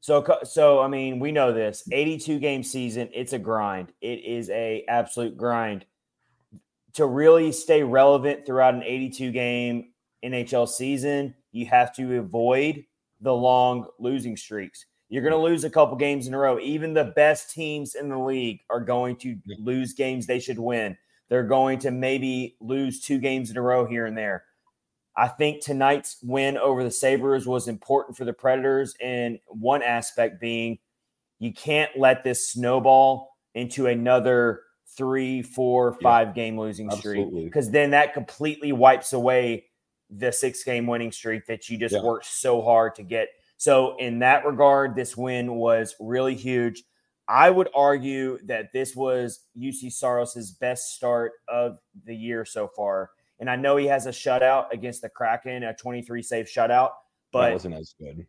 So, 0.00 0.22
so 0.42 0.80
I 0.80 0.88
mean, 0.88 1.18
we 1.18 1.32
know 1.32 1.52
this 1.52 1.82
82 1.90 2.38
game 2.38 2.62
season. 2.62 3.08
It's 3.14 3.32
a 3.32 3.38
grind. 3.38 3.92
It 4.02 4.22
is 4.24 4.50
a 4.50 4.84
absolute 4.86 5.36
grind 5.36 5.86
to 6.94 7.06
really 7.06 7.52
stay 7.52 7.82
relevant 7.82 8.46
throughout 8.46 8.74
an 8.74 8.82
82 8.82 9.32
game 9.32 9.92
NHL 10.24 10.68
season. 10.68 11.34
You 11.52 11.66
have 11.66 11.94
to 11.96 12.18
avoid 12.18 12.84
the 13.20 13.34
long 13.34 13.86
losing 13.98 14.36
streaks. 14.36 14.86
You're 15.08 15.22
going 15.22 15.32
to 15.32 15.38
lose 15.38 15.64
a 15.64 15.70
couple 15.70 15.96
games 15.96 16.26
in 16.26 16.34
a 16.34 16.38
row. 16.38 16.58
Even 16.58 16.94
the 16.94 17.12
best 17.16 17.52
teams 17.52 17.94
in 17.94 18.08
the 18.08 18.18
league 18.18 18.60
are 18.70 18.80
going 18.80 19.16
to 19.16 19.36
lose 19.58 19.92
games 19.92 20.26
they 20.26 20.40
should 20.40 20.58
win. 20.58 20.96
They're 21.28 21.44
going 21.44 21.78
to 21.80 21.90
maybe 21.90 22.56
lose 22.60 23.00
two 23.00 23.18
games 23.18 23.50
in 23.50 23.56
a 23.56 23.62
row 23.62 23.86
here 23.86 24.06
and 24.06 24.16
there. 24.16 24.44
I 25.16 25.28
think 25.28 25.62
tonight's 25.62 26.18
win 26.22 26.56
over 26.56 26.82
the 26.82 26.90
Sabres 26.90 27.46
was 27.46 27.68
important 27.68 28.16
for 28.16 28.24
the 28.24 28.32
Predators, 28.32 28.94
and 29.00 29.38
one 29.46 29.82
aspect 29.82 30.40
being 30.40 30.78
you 31.38 31.52
can't 31.52 31.96
let 31.96 32.24
this 32.24 32.48
snowball 32.48 33.36
into 33.54 33.86
another 33.86 34.62
three, 34.96 35.42
four, 35.42 35.94
five 36.02 36.28
yeah, 36.28 36.34
game 36.34 36.58
losing 36.58 36.90
streak 36.90 37.32
because 37.44 37.70
then 37.70 37.90
that 37.90 38.14
completely 38.14 38.72
wipes 38.72 39.12
away 39.12 39.64
the 40.10 40.32
six 40.32 40.62
game 40.64 40.86
winning 40.86 41.12
streak 41.12 41.46
that 41.46 41.68
you 41.68 41.78
just 41.78 41.94
yeah. 41.94 42.02
worked 42.02 42.26
so 42.26 42.62
hard 42.62 42.94
to 42.96 43.02
get. 43.02 43.28
So, 43.56 43.96
in 43.98 44.18
that 44.20 44.44
regard, 44.44 44.94
this 44.94 45.16
win 45.16 45.54
was 45.54 45.94
really 46.00 46.34
huge. 46.34 46.82
I 47.26 47.50
would 47.50 47.68
argue 47.74 48.38
that 48.44 48.72
this 48.72 48.94
was 48.94 49.40
Juuse 49.58 49.92
Saros's 49.92 50.50
best 50.52 50.94
start 50.94 51.32
of 51.48 51.78
the 52.04 52.14
year 52.14 52.44
so 52.44 52.68
far. 52.68 53.10
And 53.40 53.48
I 53.48 53.56
know 53.56 53.76
he 53.76 53.86
has 53.86 54.06
a 54.06 54.10
shutout 54.10 54.70
against 54.72 55.02
the 55.02 55.08
Kraken, 55.08 55.62
a 55.62 55.74
23 55.74 56.22
save 56.22 56.46
shutout, 56.46 56.90
but 57.32 57.46
that 57.46 57.52
wasn't 57.52 57.74
as 57.74 57.94
good. 57.98 58.26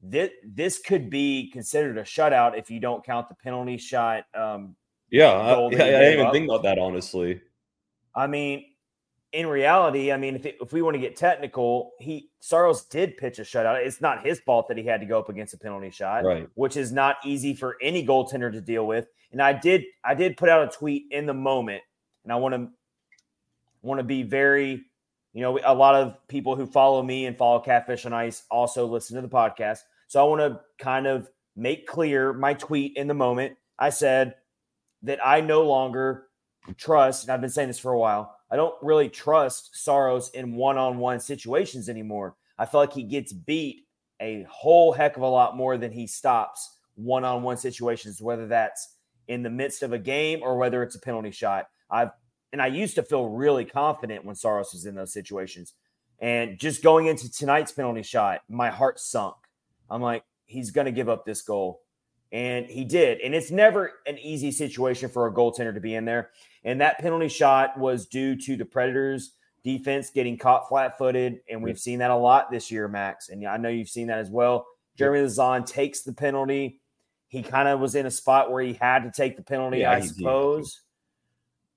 This, 0.00 0.30
this 0.44 0.78
could 0.78 1.10
be 1.10 1.50
considered 1.52 1.98
a 1.98 2.02
shutout 2.02 2.58
if 2.58 2.70
you 2.70 2.80
don't 2.80 3.04
count 3.04 3.28
the 3.28 3.34
penalty 3.34 3.76
shot. 3.76 4.24
Um, 4.34 4.76
yeah, 5.10 5.30
I, 5.30 5.52
yeah, 5.52 5.64
I 5.64 5.68
didn't 5.68 6.12
even 6.12 6.26
up. 6.26 6.32
think 6.32 6.48
about 6.48 6.62
that, 6.64 6.78
honestly. 6.78 7.40
I 8.14 8.26
mean, 8.26 8.64
in 9.32 9.46
reality, 9.46 10.10
I 10.10 10.16
mean, 10.16 10.36
if, 10.36 10.46
it, 10.46 10.56
if 10.60 10.72
we 10.72 10.82
want 10.82 10.94
to 10.94 11.00
get 11.00 11.16
technical, 11.16 11.92
he 11.98 12.30
Saros 12.40 12.84
did 12.84 13.16
pitch 13.16 13.38
a 13.38 13.42
shutout. 13.42 13.84
It's 13.84 14.00
not 14.00 14.24
his 14.24 14.40
fault 14.40 14.68
that 14.68 14.78
he 14.78 14.84
had 14.84 15.00
to 15.00 15.06
go 15.06 15.18
up 15.18 15.28
against 15.28 15.54
a 15.54 15.58
penalty 15.58 15.90
shot, 15.90 16.24
right? 16.24 16.48
Which 16.54 16.76
is 16.76 16.92
not 16.92 17.16
easy 17.24 17.54
for 17.54 17.76
any 17.82 18.06
goaltender 18.06 18.50
to 18.50 18.60
deal 18.60 18.86
with. 18.86 19.06
And 19.32 19.42
I 19.42 19.52
did 19.52 19.84
I 20.04 20.14
did 20.14 20.36
put 20.36 20.48
out 20.48 20.66
a 20.66 20.76
tweet 20.76 21.04
in 21.10 21.26
the 21.26 21.34
moment, 21.34 21.82
and 22.24 22.32
I 22.32 22.36
want 22.36 22.54
to 22.54 22.68
want 23.82 23.98
to 23.98 24.04
be 24.04 24.22
very, 24.22 24.84
you 25.34 25.42
know, 25.42 25.58
a 25.62 25.74
lot 25.74 25.94
of 25.94 26.16
people 26.28 26.56
who 26.56 26.66
follow 26.66 27.02
me 27.02 27.26
and 27.26 27.36
follow 27.36 27.60
Catfish 27.60 28.06
on 28.06 28.12
Ice 28.14 28.44
also 28.50 28.86
listen 28.86 29.16
to 29.16 29.22
the 29.22 29.28
podcast. 29.28 29.80
So 30.06 30.20
I 30.20 30.28
want 30.28 30.40
to 30.40 30.60
kind 30.82 31.06
of 31.06 31.28
make 31.54 31.86
clear 31.86 32.32
my 32.32 32.54
tweet 32.54 32.96
in 32.96 33.08
the 33.08 33.14
moment. 33.14 33.56
I 33.78 33.90
said 33.90 34.34
that 35.02 35.24
I 35.24 35.40
no 35.40 35.62
longer 35.62 36.28
trust, 36.76 37.24
and 37.24 37.32
I've 37.32 37.40
been 37.40 37.50
saying 37.50 37.68
this 37.68 37.78
for 37.78 37.92
a 37.92 37.98
while 37.98 38.34
I 38.50 38.56
don't 38.56 38.74
really 38.82 39.08
trust 39.08 39.76
Saros 39.76 40.30
in 40.30 40.54
one 40.54 40.78
on 40.78 40.98
one 40.98 41.20
situations 41.20 41.88
anymore. 41.88 42.36
I 42.58 42.64
feel 42.64 42.80
like 42.80 42.92
he 42.92 43.02
gets 43.02 43.32
beat 43.32 43.84
a 44.20 44.46
whole 44.48 44.92
heck 44.92 45.16
of 45.16 45.22
a 45.22 45.28
lot 45.28 45.56
more 45.56 45.76
than 45.76 45.92
he 45.92 46.06
stops 46.06 46.76
one 46.94 47.24
on 47.24 47.42
one 47.42 47.56
situations, 47.56 48.20
whether 48.20 48.46
that's 48.46 48.96
in 49.28 49.42
the 49.42 49.50
midst 49.50 49.82
of 49.82 49.92
a 49.92 49.98
game 49.98 50.40
or 50.42 50.56
whether 50.56 50.82
it's 50.82 50.96
a 50.96 51.00
penalty 51.00 51.30
shot. 51.30 51.66
I've 51.90 52.10
and 52.52 52.62
I 52.62 52.68
used 52.68 52.94
to 52.94 53.02
feel 53.02 53.28
really 53.28 53.66
confident 53.66 54.24
when 54.24 54.34
Saros 54.34 54.72
was 54.72 54.86
in 54.86 54.94
those 54.94 55.12
situations. 55.12 55.74
And 56.18 56.58
just 56.58 56.82
going 56.82 57.06
into 57.06 57.30
tonight's 57.30 57.72
penalty 57.72 58.02
shot, 58.02 58.40
my 58.48 58.70
heart 58.70 58.98
sunk. 58.98 59.36
I'm 59.90 60.00
like, 60.00 60.24
he's 60.46 60.70
going 60.70 60.86
to 60.86 60.92
give 60.92 61.10
up 61.10 61.26
this 61.26 61.42
goal. 61.42 61.82
And 62.30 62.66
he 62.66 62.84
did. 62.84 63.20
And 63.20 63.34
it's 63.34 63.50
never 63.50 63.92
an 64.06 64.18
easy 64.18 64.50
situation 64.50 65.08
for 65.08 65.26
a 65.26 65.32
goaltender 65.32 65.72
to 65.72 65.80
be 65.80 65.94
in 65.94 66.04
there. 66.04 66.30
And 66.64 66.80
that 66.80 66.98
penalty 66.98 67.28
shot 67.28 67.78
was 67.78 68.06
due 68.06 68.36
to 68.42 68.56
the 68.56 68.64
Predators 68.64 69.32
defense 69.64 70.10
getting 70.10 70.36
caught 70.36 70.68
flat 70.68 70.98
footed. 70.98 71.40
And 71.48 71.62
we've 71.62 71.78
seen 71.78 71.98
that 72.00 72.10
a 72.10 72.16
lot 72.16 72.50
this 72.50 72.70
year, 72.70 72.88
Max. 72.88 73.28
And 73.28 73.46
I 73.46 73.56
know 73.56 73.68
you've 73.68 73.88
seen 73.88 74.08
that 74.08 74.18
as 74.18 74.30
well. 74.30 74.66
Jeremy 74.96 75.26
Lauzon 75.26 75.66
takes 75.66 76.02
the 76.02 76.12
penalty. 76.12 76.80
He 77.28 77.42
kind 77.42 77.68
of 77.68 77.80
was 77.80 77.94
in 77.94 78.06
a 78.06 78.10
spot 78.10 78.50
where 78.50 78.62
he 78.62 78.74
had 78.74 79.04
to 79.04 79.10
take 79.10 79.36
the 79.36 79.42
penalty, 79.42 79.78
yeah, 79.78 79.92
I 79.92 80.00
suppose. 80.00 80.80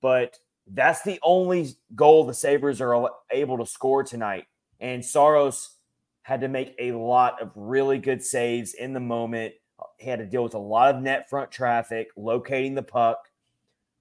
But 0.00 0.38
that's 0.66 1.02
the 1.02 1.18
only 1.22 1.68
goal 1.94 2.24
the 2.24 2.34
Sabres 2.34 2.80
are 2.80 3.10
able 3.30 3.58
to 3.58 3.66
score 3.66 4.02
tonight. 4.02 4.44
And 4.80 5.04
Saros 5.04 5.76
had 6.22 6.40
to 6.40 6.48
make 6.48 6.74
a 6.78 6.92
lot 6.92 7.40
of 7.42 7.52
really 7.54 7.98
good 7.98 8.22
saves 8.22 8.74
in 8.74 8.92
the 8.92 9.00
moment. 9.00 9.54
He 10.02 10.10
had 10.10 10.18
to 10.18 10.26
deal 10.26 10.42
with 10.42 10.54
a 10.54 10.58
lot 10.58 10.94
of 10.94 11.00
net 11.00 11.30
front 11.30 11.50
traffic, 11.50 12.08
locating 12.16 12.74
the 12.74 12.82
puck. 12.82 13.28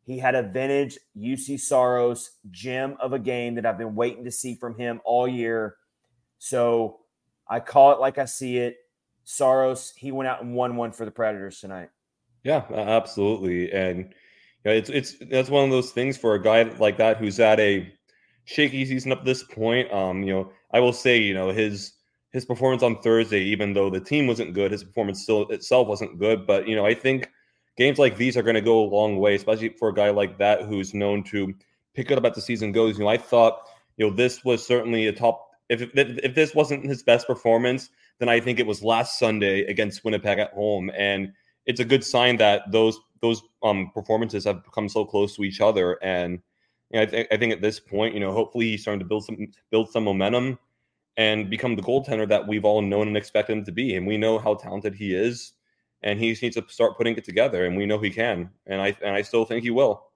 He 0.03 0.17
had 0.17 0.33
a 0.33 0.41
vintage 0.41 0.97
Juuse 1.15 1.59
Saros 1.59 2.31
gem 2.49 2.97
of 2.99 3.13
a 3.13 3.19
game 3.19 3.55
that 3.55 3.65
I've 3.65 3.77
been 3.77 3.95
waiting 3.95 4.25
to 4.25 4.31
see 4.31 4.55
from 4.55 4.75
him 4.75 4.99
all 5.05 5.27
year. 5.27 5.75
So 6.39 7.01
I 7.47 7.59
call 7.59 7.91
it 7.91 7.99
like 7.99 8.17
I 8.17 8.25
see 8.25 8.57
it. 8.57 8.77
Saros, 9.23 9.93
he 9.95 10.11
went 10.11 10.27
out 10.27 10.41
and 10.41 10.55
won 10.55 10.75
one 10.75 10.91
for 10.91 11.05
the 11.05 11.11
Predators 11.11 11.59
tonight. 11.59 11.89
Yeah, 12.43 12.65
absolutely. 12.71 13.71
And 13.71 13.99
you 13.99 14.05
know, 14.65 14.71
it's 14.71 14.89
it's 14.89 15.15
that's 15.29 15.51
one 15.51 15.63
of 15.63 15.69
those 15.69 15.91
things 15.91 16.17
for 16.17 16.33
a 16.33 16.41
guy 16.41 16.63
like 16.63 16.97
that 16.97 17.17
who's 17.17 17.39
at 17.39 17.59
a 17.59 17.93
shaky 18.45 18.85
season 18.85 19.11
up 19.11 19.23
this 19.23 19.43
point. 19.43 19.91
Um, 19.93 20.23
you 20.23 20.33
know, 20.33 20.51
I 20.73 20.79
will 20.79 20.93
say, 20.93 21.19
you 21.19 21.35
know, 21.35 21.49
his 21.49 21.93
his 22.31 22.45
performance 22.45 22.81
on 22.81 23.01
Thursday, 23.01 23.41
even 23.41 23.73
though 23.73 23.89
the 23.89 23.99
team 23.99 24.27
wasn't 24.27 24.53
good, 24.53 24.71
his 24.71 24.83
performance 24.83 25.21
still 25.21 25.49
itself 25.49 25.87
wasn't 25.87 26.17
good. 26.17 26.47
But 26.47 26.67
you 26.67 26.75
know, 26.75 26.85
I 26.85 26.93
think 26.93 27.29
games 27.77 27.99
like 27.99 28.17
these 28.17 28.37
are 28.37 28.43
going 28.43 28.55
to 28.55 28.61
go 28.61 28.83
a 28.83 28.89
long 28.89 29.17
way, 29.17 29.35
especially 29.35 29.69
for 29.69 29.89
a 29.89 29.93
guy 29.93 30.09
like 30.09 30.37
that 30.37 30.63
who's 30.63 30.93
known 30.93 31.23
to 31.25 31.53
pick 31.93 32.09
it 32.09 32.17
up 32.17 32.25
as 32.25 32.35
the 32.35 32.41
season 32.41 32.71
goes. 32.71 32.97
You 32.97 33.03
know, 33.03 33.09
I 33.09 33.17
thought 33.17 33.67
you 33.97 34.09
know 34.09 34.15
this 34.15 34.43
was 34.45 34.65
certainly 34.65 35.07
a 35.07 35.13
top. 35.13 35.49
If 35.69 35.81
if, 35.93 36.35
this 36.35 36.55
wasn't 36.55 36.85
his 36.85 37.03
best 37.03 37.27
performance, 37.27 37.89
then 38.19 38.29
I 38.29 38.39
think 38.39 38.59
it 38.59 38.67
was 38.67 38.83
last 38.83 39.19
Sunday 39.19 39.61
against 39.65 40.03
Winnipeg 40.03 40.39
at 40.39 40.53
home, 40.53 40.89
and 40.97 41.33
it's 41.65 41.79
a 41.79 41.85
good 41.85 42.03
sign 42.03 42.37
that 42.37 42.71
those 42.71 42.99
those 43.21 43.41
um, 43.61 43.91
performances 43.93 44.45
have 44.45 44.63
come 44.73 44.89
so 44.89 45.05
close 45.05 45.35
to 45.35 45.43
each 45.43 45.61
other. 45.61 45.97
And 46.01 46.39
you 46.91 46.97
know, 46.97 47.01
I, 47.03 47.05
th- 47.05 47.27
I 47.31 47.37
think 47.37 47.53
at 47.53 47.61
this 47.61 47.79
point, 47.79 48.13
you 48.13 48.19
know, 48.19 48.31
hopefully 48.31 48.71
he's 48.71 48.81
starting 48.81 48.99
to 48.99 49.05
build 49.05 49.25
some 49.25 49.37
build 49.69 49.89
some 49.89 50.05
momentum 50.05 50.57
and 51.17 51.49
become 51.49 51.75
the 51.75 51.81
goaltender 51.81 52.27
that 52.27 52.47
we've 52.47 52.65
all 52.65 52.81
known 52.81 53.07
and 53.07 53.17
expected 53.17 53.57
him 53.57 53.65
to 53.65 53.71
be. 53.71 53.95
And 53.95 54.07
we 54.07 54.17
know 54.17 54.39
how 54.39 54.55
talented 54.55 54.95
he 54.95 55.13
is, 55.13 55.53
and 56.03 56.19
he 56.19 56.37
needs 56.41 56.55
to 56.55 56.65
start 56.67 56.97
putting 56.97 57.17
it 57.17 57.23
together. 57.23 57.65
And 57.65 57.75
we 57.75 57.85
know 57.85 57.99
he 57.99 58.09
can, 58.09 58.49
and 58.65 58.81
I 58.81 58.95
and 59.03 59.15
I 59.15 59.21
still 59.21 59.45
think 59.45 59.63
he 59.63 59.71
will. 59.71 60.07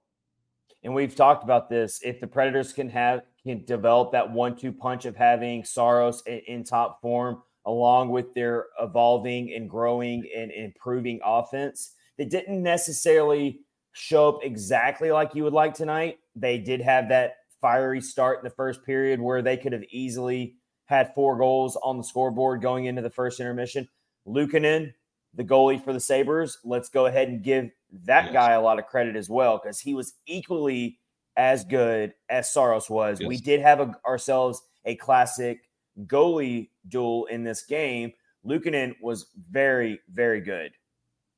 And 0.82 0.94
we've 0.94 1.16
talked 1.16 1.42
about 1.42 1.68
this. 1.68 2.00
If 2.04 2.20
the 2.20 2.26
Predators 2.26 2.72
can 2.72 2.88
have 2.90 3.22
can 3.42 3.64
develop 3.64 4.12
that 4.12 4.30
one-two 4.30 4.72
punch 4.72 5.04
of 5.04 5.16
having 5.16 5.64
Saros 5.64 6.22
in, 6.26 6.40
in 6.46 6.64
top 6.64 7.00
form, 7.00 7.42
along 7.64 8.10
with 8.10 8.34
their 8.34 8.66
evolving 8.80 9.52
and 9.54 9.68
growing 9.68 10.28
and 10.36 10.50
improving 10.50 11.20
offense, 11.24 11.92
that 12.18 12.30
didn't 12.30 12.62
necessarily 12.62 13.60
show 13.92 14.28
up 14.28 14.44
exactly 14.44 15.10
like 15.10 15.34
you 15.34 15.44
would 15.44 15.52
like 15.52 15.74
tonight. 15.74 16.18
They 16.34 16.58
did 16.58 16.80
have 16.80 17.08
that 17.08 17.36
fiery 17.60 18.00
start 18.00 18.38
in 18.38 18.44
the 18.44 18.50
first 18.50 18.84
period 18.84 19.20
where 19.20 19.42
they 19.42 19.56
could 19.56 19.72
have 19.72 19.84
easily 19.90 20.56
had 20.86 21.14
four 21.14 21.36
goals 21.36 21.76
on 21.82 21.98
the 21.98 22.04
scoreboard 22.04 22.62
going 22.62 22.86
into 22.86 23.02
the 23.02 23.10
first 23.10 23.40
intermission. 23.40 23.88
Luukkonen, 24.26 24.92
the 25.34 25.44
goalie 25.44 25.82
for 25.82 25.92
the 25.92 26.00
Sabres, 26.00 26.58
let's 26.64 26.88
go 26.88 27.06
ahead 27.06 27.28
and 27.28 27.42
give 27.42 27.70
that 28.04 28.26
yes. 28.26 28.32
guy 28.32 28.52
a 28.52 28.60
lot 28.60 28.78
of 28.78 28.86
credit 28.86 29.16
as 29.16 29.28
well 29.28 29.60
because 29.62 29.78
he 29.78 29.94
was 29.94 30.14
equally 30.26 30.98
as 31.36 31.64
good 31.64 32.14
as 32.28 32.50
Saros 32.50 32.88
was. 32.88 33.20
Yes. 33.20 33.28
We 33.28 33.36
did 33.36 33.60
have 33.60 33.80
a, 33.80 33.94
ourselves 34.06 34.62
a 34.84 34.94
classic 34.96 35.68
goalie 36.06 36.70
duel 36.88 37.26
in 37.26 37.44
this 37.44 37.64
game. 37.64 38.12
Luukkonen 38.46 38.94
was 39.00 39.26
very, 39.50 40.00
very 40.12 40.40
good. 40.40 40.72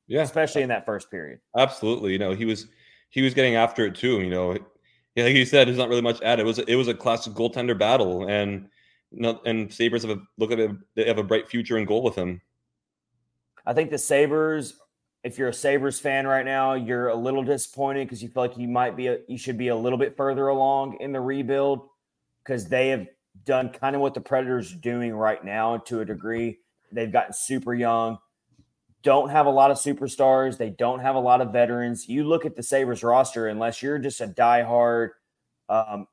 Yeah. 0.07 0.21
Especially 0.21 0.61
in 0.61 0.69
that 0.69 0.85
first 0.85 1.11
period. 1.11 1.39
Absolutely. 1.57 2.13
You 2.13 2.19
know, 2.19 2.33
he 2.33 2.45
was 2.45 2.67
he 3.09 3.21
was 3.21 3.33
getting 3.33 3.55
after 3.55 3.85
it 3.85 3.95
too. 3.95 4.21
You 4.21 4.29
know, 4.29 4.49
like 4.49 5.35
you 5.35 5.45
said, 5.45 5.67
there's 5.67 5.77
not 5.77 5.89
really 5.89 6.01
much 6.01 6.21
added. 6.21 6.43
It 6.43 6.45
was 6.45 6.59
it 6.59 6.75
was 6.75 6.87
a 6.87 6.93
classic 6.93 7.33
goaltender 7.33 7.77
battle. 7.77 8.27
And 8.27 8.69
and 9.11 9.73
Sabres 9.73 10.03
have 10.03 10.17
a 10.17 10.21
look 10.37 10.51
at 10.51 10.59
it, 10.59 10.71
they 10.95 11.05
have 11.05 11.17
a 11.17 11.23
bright 11.23 11.47
future 11.47 11.77
and 11.77 11.87
goal 11.87 12.03
with 12.03 12.15
him. 12.15 12.41
I 13.65 13.73
think 13.73 13.89
the 13.89 13.97
Sabres, 13.97 14.79
if 15.23 15.37
you're 15.37 15.49
a 15.49 15.53
Sabres 15.53 15.99
fan 15.99 16.25
right 16.25 16.45
now, 16.45 16.73
you're 16.73 17.09
a 17.09 17.15
little 17.15 17.43
disappointed 17.43 18.05
because 18.05 18.23
you 18.23 18.29
feel 18.29 18.43
like 18.43 18.57
you 18.57 18.67
might 18.67 18.95
be 18.95 19.07
a, 19.07 19.19
you 19.27 19.37
should 19.37 19.57
be 19.57 19.67
a 19.67 19.75
little 19.75 19.97
bit 19.97 20.15
further 20.15 20.47
along 20.47 20.97
in 20.99 21.11
the 21.11 21.21
rebuild 21.21 21.87
because 22.43 22.67
they 22.67 22.89
have 22.89 23.07
done 23.45 23.69
kind 23.69 23.95
of 23.95 24.01
what 24.01 24.13
the 24.13 24.21
Predators 24.21 24.73
are 24.73 24.77
doing 24.77 25.13
right 25.13 25.43
now 25.43 25.77
to 25.77 26.01
a 26.01 26.05
degree. 26.05 26.59
They've 26.91 27.11
gotten 27.11 27.33
super 27.33 27.73
young, 27.73 28.17
don't 29.01 29.29
have 29.29 29.45
a 29.45 29.49
lot 29.49 29.71
of 29.71 29.77
superstars. 29.77 30.57
They 30.57 30.69
don't 30.69 30.99
have 30.99 31.15
a 31.15 31.19
lot 31.19 31.41
of 31.41 31.53
veterans. 31.53 32.09
You 32.09 32.25
look 32.25 32.45
at 32.45 32.55
the 32.55 32.63
Sabres 32.63 33.03
roster, 33.03 33.47
unless 33.47 33.81
you're 33.81 33.97
just 33.97 34.19
a 34.21 34.27
diehard 34.27 35.11
um, 35.69 36.07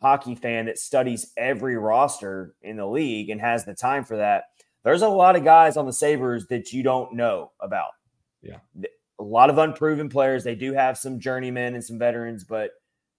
hockey 0.00 0.34
fan 0.34 0.66
that 0.66 0.78
studies 0.78 1.32
every 1.36 1.76
roster 1.76 2.54
in 2.62 2.76
the 2.76 2.86
league 2.86 3.30
and 3.30 3.40
has 3.40 3.64
the 3.64 3.74
time 3.74 4.04
for 4.04 4.16
that, 4.16 4.44
there's 4.84 5.02
a 5.02 5.08
lot 5.08 5.36
of 5.36 5.44
guys 5.44 5.76
on 5.76 5.86
the 5.86 5.92
Sabres 5.92 6.46
that 6.48 6.72
you 6.72 6.82
don't 6.82 7.14
know 7.14 7.52
about. 7.60 7.90
Yeah. 8.42 8.58
A 9.18 9.22
lot 9.22 9.50
of 9.50 9.58
unproven 9.58 10.08
players. 10.08 10.44
They 10.44 10.54
do 10.54 10.72
have 10.72 10.96
some 10.96 11.20
journeymen 11.20 11.74
and 11.74 11.84
some 11.84 11.98
veterans, 11.98 12.44
but 12.44 12.70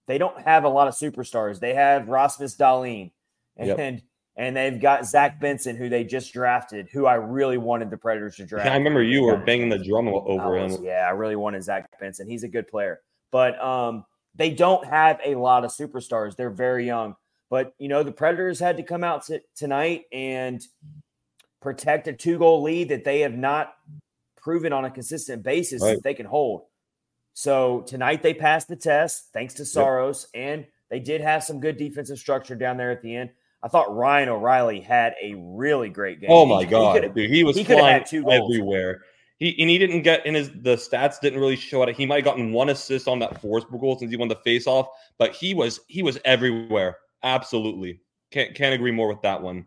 they 0.07 0.17
don't 0.17 0.41
have 0.41 0.63
a 0.63 0.69
lot 0.69 0.87
of 0.87 0.95
superstars. 0.95 1.59
They 1.59 1.75
have 1.75 2.07
Rasmus 2.07 2.57
Dahlin 2.57 3.11
and, 3.57 3.67
yep. 3.67 4.01
and 4.35 4.55
they've 4.55 4.81
got 4.81 5.05
Zach 5.05 5.39
Benson, 5.39 5.75
who 5.75 5.89
they 5.89 6.03
just 6.03 6.33
drafted, 6.33 6.89
who 6.91 7.05
I 7.05 7.15
really 7.15 7.59
wanted 7.59 7.91
the 7.91 7.97
Predators 7.97 8.37
to 8.37 8.45
draft. 8.45 8.65
Yeah, 8.65 8.73
I 8.73 8.77
remember 8.77 9.03
you 9.03 9.23
were 9.23 9.37
banging 9.37 9.69
the 9.69 9.77
drum 9.77 10.07
over 10.07 10.55
was, 10.55 10.77
him. 10.77 10.85
Yeah, 10.85 11.05
I 11.07 11.11
really 11.11 11.35
wanted 11.35 11.63
Zach 11.63 11.87
Benson. 11.99 12.27
He's 12.27 12.43
a 12.43 12.47
good 12.47 12.67
player. 12.67 13.01
But 13.31 13.61
um, 13.63 14.03
they 14.35 14.51
don't 14.51 14.85
have 14.85 15.19
a 15.23 15.35
lot 15.35 15.65
of 15.65 15.71
superstars. 15.71 16.35
They're 16.35 16.49
very 16.49 16.85
young. 16.85 17.15
But, 17.49 17.73
you 17.79 17.89
know, 17.89 18.03
the 18.03 18.13
Predators 18.13 18.59
had 18.59 18.77
to 18.77 18.83
come 18.83 19.03
out 19.03 19.25
t- 19.25 19.39
tonight 19.55 20.03
and 20.13 20.61
protect 21.61 22.07
a 22.07 22.13
two 22.13 22.37
goal 22.37 22.61
lead 22.61 22.89
that 22.89 23.03
they 23.03 23.21
have 23.21 23.35
not 23.35 23.73
proven 24.37 24.73
on 24.73 24.85
a 24.85 24.91
consistent 24.91 25.43
basis 25.43 25.81
right. 25.81 25.95
that 25.95 26.03
they 26.03 26.13
can 26.13 26.25
hold. 26.25 26.63
So 27.33 27.81
tonight 27.87 28.23
they 28.23 28.33
passed 28.33 28.67
the 28.67 28.75
test 28.75 29.29
thanks 29.33 29.53
to 29.55 29.65
Saros, 29.65 30.27
yep. 30.33 30.43
and 30.43 30.65
they 30.89 30.99
did 30.99 31.21
have 31.21 31.43
some 31.43 31.59
good 31.59 31.77
defensive 31.77 32.19
structure 32.19 32.55
down 32.55 32.77
there 32.77 32.91
at 32.91 33.01
the 33.01 33.15
end. 33.15 33.29
I 33.63 33.67
thought 33.67 33.95
Ryan 33.95 34.29
O'Reilly 34.29 34.81
had 34.81 35.13
a 35.21 35.35
really 35.35 35.89
great 35.89 36.19
game. 36.19 36.31
Oh 36.31 36.45
my 36.45 36.63
he, 36.63 36.69
god, 36.69 37.03
he 37.03 37.09
dude, 37.09 37.29
he 37.29 37.43
was 37.43 37.55
he 37.55 37.63
flying 37.63 38.03
everywhere. 38.11 39.01
He 39.41 39.59
and 39.59 39.71
he 39.71 39.79
didn't 39.79 40.03
get 40.03 40.23
in 40.27 40.35
his 40.35 40.51
the 40.51 40.75
stats 40.75 41.19
didn't 41.19 41.39
really 41.39 41.55
show 41.55 41.81
it. 41.81 41.97
He 41.97 42.05
might 42.05 42.17
have 42.17 42.25
gotten 42.25 42.53
one 42.53 42.69
assist 42.69 43.07
on 43.07 43.17
that 43.19 43.41
Forsberg 43.41 43.81
goal 43.81 43.97
since 43.97 44.11
he 44.11 44.15
won 44.15 44.27
the 44.27 44.35
face 44.35 44.67
off, 44.67 44.87
but 45.17 45.33
he 45.33 45.55
was 45.55 45.79
he 45.87 46.03
was 46.03 46.19
everywhere. 46.23 46.97
Absolutely. 47.23 48.01
Can't 48.29 48.53
can't 48.53 48.75
agree 48.75 48.91
more 48.91 49.07
with 49.07 49.23
that 49.23 49.41
one. 49.41 49.65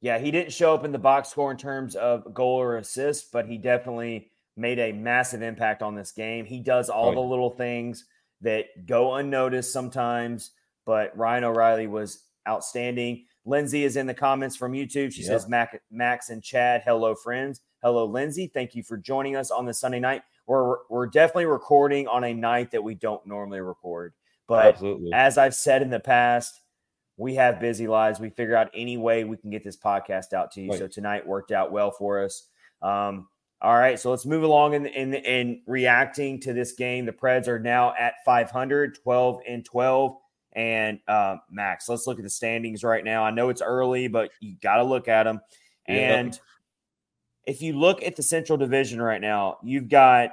Yeah, 0.00 0.18
he 0.18 0.30
didn't 0.30 0.54
show 0.54 0.72
up 0.72 0.86
in 0.86 0.92
the 0.92 0.98
box 0.98 1.28
score 1.28 1.50
in 1.50 1.58
terms 1.58 1.94
of 1.94 2.32
goal 2.32 2.58
or 2.58 2.78
assist, 2.78 3.32
but 3.32 3.46
he 3.46 3.58
definitely 3.58 4.30
made 4.56 4.78
a 4.78 4.92
massive 4.92 5.42
impact 5.42 5.82
on 5.82 5.94
this 5.94 6.12
game. 6.12 6.46
He 6.46 6.60
does 6.60 6.88
all 6.88 7.10
oh, 7.10 7.14
the 7.14 7.20
little 7.20 7.50
things 7.50 8.06
that 8.40 8.86
go 8.86 9.16
unnoticed 9.16 9.74
sometimes, 9.74 10.52
but 10.86 11.14
Ryan 11.14 11.44
O'Reilly 11.44 11.86
was 11.86 12.24
outstanding. 12.48 13.26
Lindsay 13.44 13.84
is 13.84 13.96
in 13.96 14.06
the 14.06 14.14
comments 14.14 14.56
from 14.56 14.72
YouTube. 14.72 15.12
She 15.12 15.22
yep. 15.22 15.32
says, 15.32 15.48
Mac, 15.48 15.82
Max 15.90 16.30
and 16.30 16.42
Chad, 16.42 16.82
hello, 16.84 17.14
friends. 17.14 17.60
Hello, 17.82 18.04
Lindsay. 18.04 18.50
Thank 18.52 18.74
you 18.74 18.82
for 18.82 18.96
joining 18.96 19.36
us 19.36 19.50
on 19.50 19.66
this 19.66 19.80
Sunday 19.80 20.00
night. 20.00 20.22
We're, 20.46 20.78
we're 20.88 21.06
definitely 21.06 21.46
recording 21.46 22.08
on 22.08 22.24
a 22.24 22.34
night 22.34 22.70
that 22.72 22.82
we 22.82 22.94
don't 22.94 23.24
normally 23.26 23.60
record. 23.60 24.14
But 24.46 24.66
Absolutely. 24.66 25.10
as 25.12 25.38
I've 25.38 25.54
said 25.54 25.82
in 25.82 25.90
the 25.90 26.00
past, 26.00 26.60
we 27.16 27.34
have 27.34 27.60
busy 27.60 27.86
lives. 27.86 28.18
We 28.18 28.30
figure 28.30 28.56
out 28.56 28.70
any 28.74 28.96
way 28.96 29.24
we 29.24 29.36
can 29.36 29.50
get 29.50 29.62
this 29.62 29.76
podcast 29.76 30.32
out 30.32 30.50
to 30.52 30.62
you. 30.62 30.70
Right. 30.70 30.78
So 30.78 30.88
tonight 30.88 31.26
worked 31.26 31.52
out 31.52 31.70
well 31.70 31.90
for 31.90 32.24
us. 32.24 32.48
Um, 32.80 33.28
all 33.60 33.76
right, 33.76 33.98
so 33.98 34.10
let's 34.10 34.24
move 34.24 34.44
along 34.44 34.74
in, 34.74 34.86
in 34.86 35.14
in 35.14 35.62
reacting 35.66 36.38
to 36.42 36.52
this 36.52 36.72
game. 36.72 37.06
The 37.06 37.12
Preds 37.12 37.48
are 37.48 37.58
now 37.58 37.92
at 37.98 38.14
500, 38.24 38.98
12 39.02 39.40
and 39.48 39.64
12. 39.64 40.16
And 40.52 41.00
uh, 41.08 41.36
Max, 41.50 41.88
let's 41.88 42.06
look 42.06 42.18
at 42.18 42.22
the 42.22 42.30
standings 42.30 42.84
right 42.84 43.04
now. 43.04 43.24
I 43.24 43.32
know 43.32 43.48
it's 43.48 43.60
early, 43.60 44.06
but 44.06 44.30
you 44.40 44.54
got 44.62 44.76
to 44.76 44.84
look 44.84 45.08
at 45.08 45.24
them. 45.24 45.40
And 45.86 46.38
if 47.48 47.62
you 47.62 47.72
look 47.72 48.02
at 48.02 48.14
the 48.14 48.22
Central 48.22 48.58
Division 48.58 49.00
right 49.00 49.22
now, 49.22 49.56
you've 49.64 49.88
got 49.88 50.32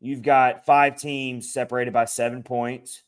you've 0.00 0.20
got 0.20 0.66
five 0.66 0.96
teams 0.96 1.50
separated 1.50 1.94
by 1.94 2.04
seven 2.04 2.42
points. 2.42 3.02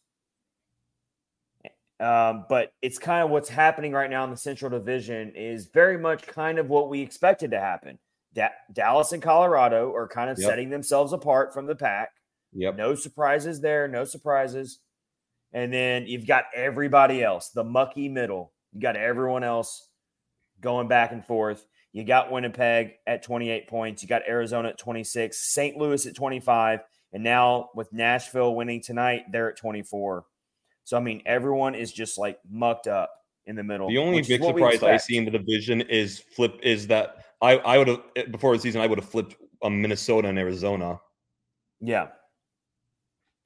Um, 2.00 2.46
but 2.48 2.72
it's 2.80 2.98
kind 2.98 3.22
of 3.22 3.30
what's 3.30 3.50
happening 3.50 3.92
right 3.92 4.08
now 4.08 4.24
in 4.24 4.30
the 4.30 4.36
Central 4.36 4.70
Division 4.70 5.32
is 5.36 5.66
very 5.66 5.98
much 5.98 6.26
kind 6.26 6.58
of 6.58 6.68
what 6.70 6.88
we 6.88 7.02
expected 7.02 7.50
to 7.50 7.60
happen. 7.60 7.98
Da- 8.32 8.48
Dallas 8.72 9.12
and 9.12 9.22
Colorado 9.22 9.94
are 9.94 10.08
kind 10.08 10.30
of 10.30 10.38
Yep. 10.38 10.48
setting 10.48 10.70
themselves 10.70 11.12
apart 11.12 11.52
from 11.52 11.66
the 11.66 11.76
pack. 11.76 12.10
Yep. 12.54 12.76
No 12.76 12.94
surprises 12.94 13.60
there. 13.60 13.88
No 13.88 14.04
surprises. 14.04 14.80
And 15.52 15.72
then 15.72 16.06
you've 16.06 16.26
got 16.26 16.46
everybody 16.54 17.22
else, 17.22 17.50
the 17.50 17.62
mucky 17.64 18.08
middle. 18.08 18.52
You 18.72 18.80
got 18.80 18.96
everyone 18.96 19.44
else 19.44 19.88
going 20.60 20.88
back 20.88 21.12
and 21.12 21.24
forth. 21.24 21.66
You 21.94 22.02
got 22.02 22.32
Winnipeg 22.32 22.94
at 23.06 23.22
28 23.22 23.68
points. 23.68 24.02
You 24.02 24.08
got 24.08 24.22
Arizona 24.28 24.70
at 24.70 24.78
26, 24.78 25.38
St. 25.38 25.76
Louis 25.76 26.04
at 26.06 26.16
25. 26.16 26.80
And 27.12 27.22
now 27.22 27.70
with 27.76 27.92
Nashville 27.92 28.56
winning 28.56 28.82
tonight, 28.82 29.26
they're 29.30 29.48
at 29.48 29.56
24. 29.56 30.24
So, 30.82 30.96
I 30.96 31.00
mean, 31.00 31.22
everyone 31.24 31.76
is 31.76 31.92
just 31.92 32.18
like 32.18 32.40
mucked 32.50 32.88
up 32.88 33.12
in 33.46 33.54
the 33.54 33.62
middle. 33.62 33.88
The 33.88 33.98
only 33.98 34.22
big 34.22 34.42
surprise 34.42 34.82
I 34.82 34.96
see 34.96 35.16
in 35.18 35.24
the 35.24 35.30
division 35.30 35.82
is 35.82 36.18
flip 36.18 36.58
is 36.64 36.88
that 36.88 37.18
I 37.40 37.58
I 37.58 37.78
would 37.78 37.86
have 37.86 38.02
before 38.32 38.56
the 38.56 38.60
season 38.60 38.80
I 38.80 38.88
would 38.88 38.98
have 38.98 39.08
flipped 39.08 39.36
um, 39.62 39.80
Minnesota 39.80 40.26
and 40.26 40.38
Arizona. 40.38 40.98
Yeah. 41.80 42.08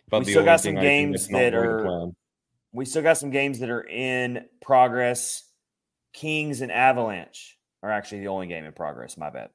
But 0.08 0.20
We 0.24 0.32
still 0.32 0.44
got 0.46 0.60
some 0.60 0.76
thing 0.76 0.78
I 0.78 0.80
think 0.80 1.10
games 1.12 1.28
that 1.28 1.54
are- 1.54 2.12
we 2.72 2.86
still 2.86 3.02
got 3.02 3.18
some 3.18 3.30
games 3.30 3.58
that 3.58 3.68
are 3.68 3.84
in 3.86 4.46
progress. 4.62 5.44
Kings 6.14 6.62
and 6.62 6.72
Avalanche 6.72 7.57
are 7.82 7.90
actually 7.90 8.20
the 8.20 8.28
only 8.28 8.46
game 8.46 8.64
in 8.64 8.72
progress. 8.72 9.16
My 9.16 9.30
bad. 9.30 9.50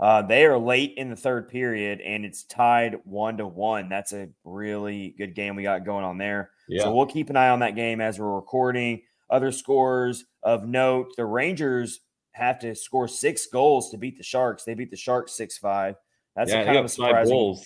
Uh, 0.00 0.22
they 0.22 0.44
are 0.44 0.58
late 0.58 0.94
in 0.96 1.10
the 1.10 1.16
third 1.16 1.48
period, 1.48 2.00
and 2.00 2.24
it's 2.24 2.44
tied 2.44 2.96
one 3.04 3.36
to 3.36 3.46
one. 3.46 3.88
That's 3.88 4.12
a 4.12 4.28
really 4.44 5.14
good 5.16 5.34
game 5.34 5.54
we 5.54 5.62
got 5.62 5.84
going 5.84 6.04
on 6.04 6.18
there. 6.18 6.50
Yeah. 6.68 6.84
So 6.84 6.94
we'll 6.94 7.06
keep 7.06 7.30
an 7.30 7.36
eye 7.36 7.50
on 7.50 7.60
that 7.60 7.76
game 7.76 8.00
as 8.00 8.18
we're 8.18 8.34
recording. 8.34 9.02
Other 9.30 9.52
scores 9.52 10.24
of 10.42 10.66
note: 10.66 11.08
the 11.16 11.24
Rangers 11.24 12.00
have 12.32 12.58
to 12.60 12.74
score 12.74 13.06
six 13.06 13.46
goals 13.46 13.90
to 13.90 13.98
beat 13.98 14.16
the 14.16 14.24
Sharks. 14.24 14.64
They 14.64 14.74
beat 14.74 14.90
the 14.90 14.96
Sharks 14.96 15.36
six 15.36 15.58
five. 15.58 15.94
That's 16.34 16.50
yeah, 16.50 16.60
a 16.60 16.64
kind 16.64 16.78
of 16.78 16.86
a 16.86 16.88
surprising 16.88 17.62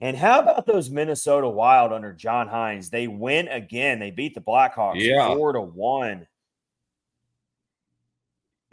and 0.00 0.16
how 0.16 0.40
about 0.40 0.66
those 0.66 0.90
Minnesota 0.90 1.48
Wild 1.48 1.92
under 1.92 2.12
John 2.12 2.48
Hynes? 2.48 2.90
They 2.90 3.08
win 3.08 3.48
again. 3.48 3.98
They 3.98 4.10
beat 4.10 4.34
the 4.34 4.42
Blackhawks 4.42 5.00
Yeah. 5.00 5.34
four 5.34 5.52
to 5.52 5.60
one. 5.60 6.26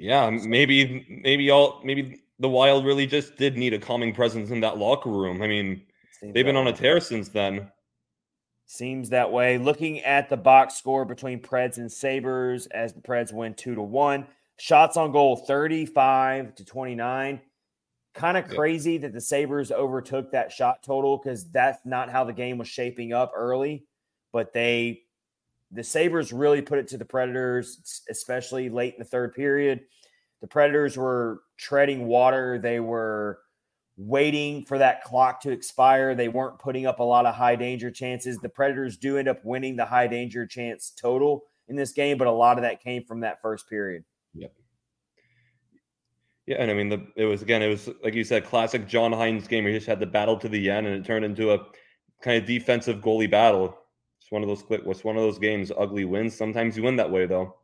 Yeah, 0.03 0.29
maybe 0.29 1.21
maybe 1.23 1.49
all 1.49 1.79
maybe 1.81 2.19
the 2.37 2.49
Wild 2.49 2.85
really 2.85 3.07
just 3.07 3.37
did 3.37 3.57
need 3.57 3.73
a 3.73 3.79
calming 3.79 4.13
presence 4.13 4.49
in 4.49 4.59
that 4.59 4.77
locker 4.77 5.09
room. 5.09 5.41
I 5.41 5.47
mean, 5.47 5.81
Seems 6.19 6.33
they've 6.33 6.45
been 6.45 6.57
on 6.57 6.67
a 6.67 6.73
tear 6.73 6.99
since 6.99 7.29
then. 7.29 7.71
Seems 8.65 9.09
that 9.11 9.31
way. 9.31 9.57
Looking 9.57 10.01
at 10.01 10.27
the 10.27 10.35
box 10.35 10.75
score 10.75 11.05
between 11.05 11.39
Preds 11.39 11.77
and 11.77 11.89
Sabres, 11.89 12.65
as 12.67 12.91
the 12.91 12.99
Preds 12.99 13.31
win 13.31 13.53
two 13.53 13.75
to 13.75 13.81
one. 13.81 14.27
Shots 14.59 14.97
on 14.97 15.13
goal 15.13 15.37
35 15.37 16.55
to 16.55 16.65
29. 16.65 17.39
Kind 18.13 18.37
of 18.37 18.49
Yeah. 18.49 18.55
crazy 18.55 18.97
that 18.97 19.13
the 19.13 19.21
Sabres 19.21 19.71
overtook 19.71 20.31
that 20.31 20.51
shot 20.51 20.83
total 20.83 21.17
because 21.17 21.49
that's 21.49 21.85
not 21.85 22.09
how 22.09 22.25
the 22.25 22.33
game 22.33 22.57
was 22.57 22.67
shaping 22.67 23.13
up 23.13 23.31
early. 23.33 23.85
But 24.33 24.51
they, 24.51 25.02
the 25.73 25.83
Sabres 25.83 26.31
really 26.31 26.61
put 26.61 26.79
it 26.79 26.87
to 26.89 26.97
the 26.97 27.05
Predators, 27.05 28.01
especially 28.09 28.69
late 28.69 28.93
in 28.93 28.99
the 28.99 29.05
third 29.05 29.33
period. 29.33 29.81
The 30.41 30.47
Predators 30.47 30.97
were 30.97 31.41
treading 31.57 32.05
water. 32.05 32.59
They 32.59 32.79
were 32.79 33.39
waiting 33.97 34.65
for 34.65 34.77
that 34.77 35.03
clock 35.03 35.41
to 35.41 35.51
expire. 35.51 36.15
They 36.15 36.27
weren't 36.27 36.59
putting 36.59 36.85
up 36.85 36.99
a 36.99 37.03
lot 37.03 37.25
of 37.25 37.35
high 37.35 37.55
danger 37.55 37.91
chances. 37.91 38.37
The 38.37 38.49
Predators 38.49 38.97
do 38.97 39.17
end 39.17 39.27
up 39.27 39.43
winning 39.43 39.75
the 39.75 39.85
high 39.85 40.07
danger 40.07 40.45
chance 40.45 40.91
total 40.91 41.43
in 41.67 41.75
this 41.75 41.93
game, 41.93 42.17
but 42.17 42.27
a 42.27 42.31
lot 42.31 42.57
of 42.57 42.63
that 42.63 42.81
came 42.81 43.03
from 43.03 43.21
that 43.21 43.41
first 43.41 43.69
period. 43.69 44.03
Yep. 44.35 44.53
Yeah, 46.45 46.57
and 46.59 46.69
I 46.69 46.73
mean, 46.73 46.89
the 46.89 47.07
it 47.15 47.25
was 47.25 47.41
again, 47.41 47.61
it 47.61 47.69
was 47.69 47.89
like 48.03 48.13
you 48.13 48.25
said, 48.25 48.45
classic 48.45 48.87
John 48.87 49.11
Hynes 49.11 49.47
game. 49.47 49.63
Where 49.63 49.71
he 49.71 49.79
just 49.79 49.87
had 49.87 50.01
the 50.01 50.05
battle 50.05 50.37
to 50.39 50.49
the 50.49 50.69
end, 50.69 50.87
and 50.87 50.95
it 50.95 51.05
turned 51.05 51.23
into 51.23 51.53
a 51.53 51.59
kind 52.21 52.37
of 52.37 52.45
defensive 52.45 52.97
goalie 52.97 53.31
battle. 53.31 53.77
One 54.33 54.41
of 54.41 54.47
those 54.47 54.63
quick. 54.63 54.83
What's 54.83 55.03
one 55.03 55.15
of 55.15 55.21
those 55.21 55.37
games? 55.37 55.71
Ugly 55.77 56.05
wins. 56.05 56.35
Sometimes 56.35 56.75
you 56.75 56.81
win 56.81 56.95
that 56.95 57.11
way, 57.11 57.27
though. 57.27 57.55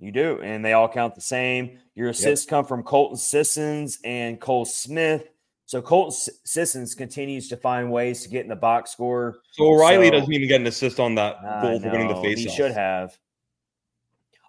You 0.00 0.10
do, 0.10 0.40
and 0.42 0.64
they 0.64 0.72
all 0.72 0.88
count 0.88 1.14
the 1.14 1.20
same. 1.20 1.78
Your 1.94 2.08
assists 2.08 2.44
come 2.44 2.64
from 2.64 2.82
Colton 2.82 3.16
Sissons 3.16 4.00
and 4.02 4.40
Cole 4.40 4.64
Smith. 4.64 5.28
So 5.66 5.80
Colton 5.80 6.34
Sissons 6.44 6.96
continues 6.96 7.48
to 7.50 7.56
find 7.56 7.92
ways 7.92 8.24
to 8.24 8.28
get 8.28 8.42
in 8.42 8.48
the 8.48 8.56
box 8.56 8.90
score. 8.90 9.42
So 9.52 9.68
O'Reilly 9.68 10.08
So- 10.08 10.12
doesn't 10.14 10.32
even 10.32 10.48
get 10.48 10.60
an 10.60 10.66
assist 10.66 10.98
on 10.98 11.14
that 11.14 11.36
I 11.36 11.62
goal 11.62 11.78
for 11.78 11.88
winning 11.88 12.08
the 12.08 12.14
know, 12.14 12.22
face. 12.22 12.40
He 12.40 12.48
should 12.48 12.72
have. 12.72 13.16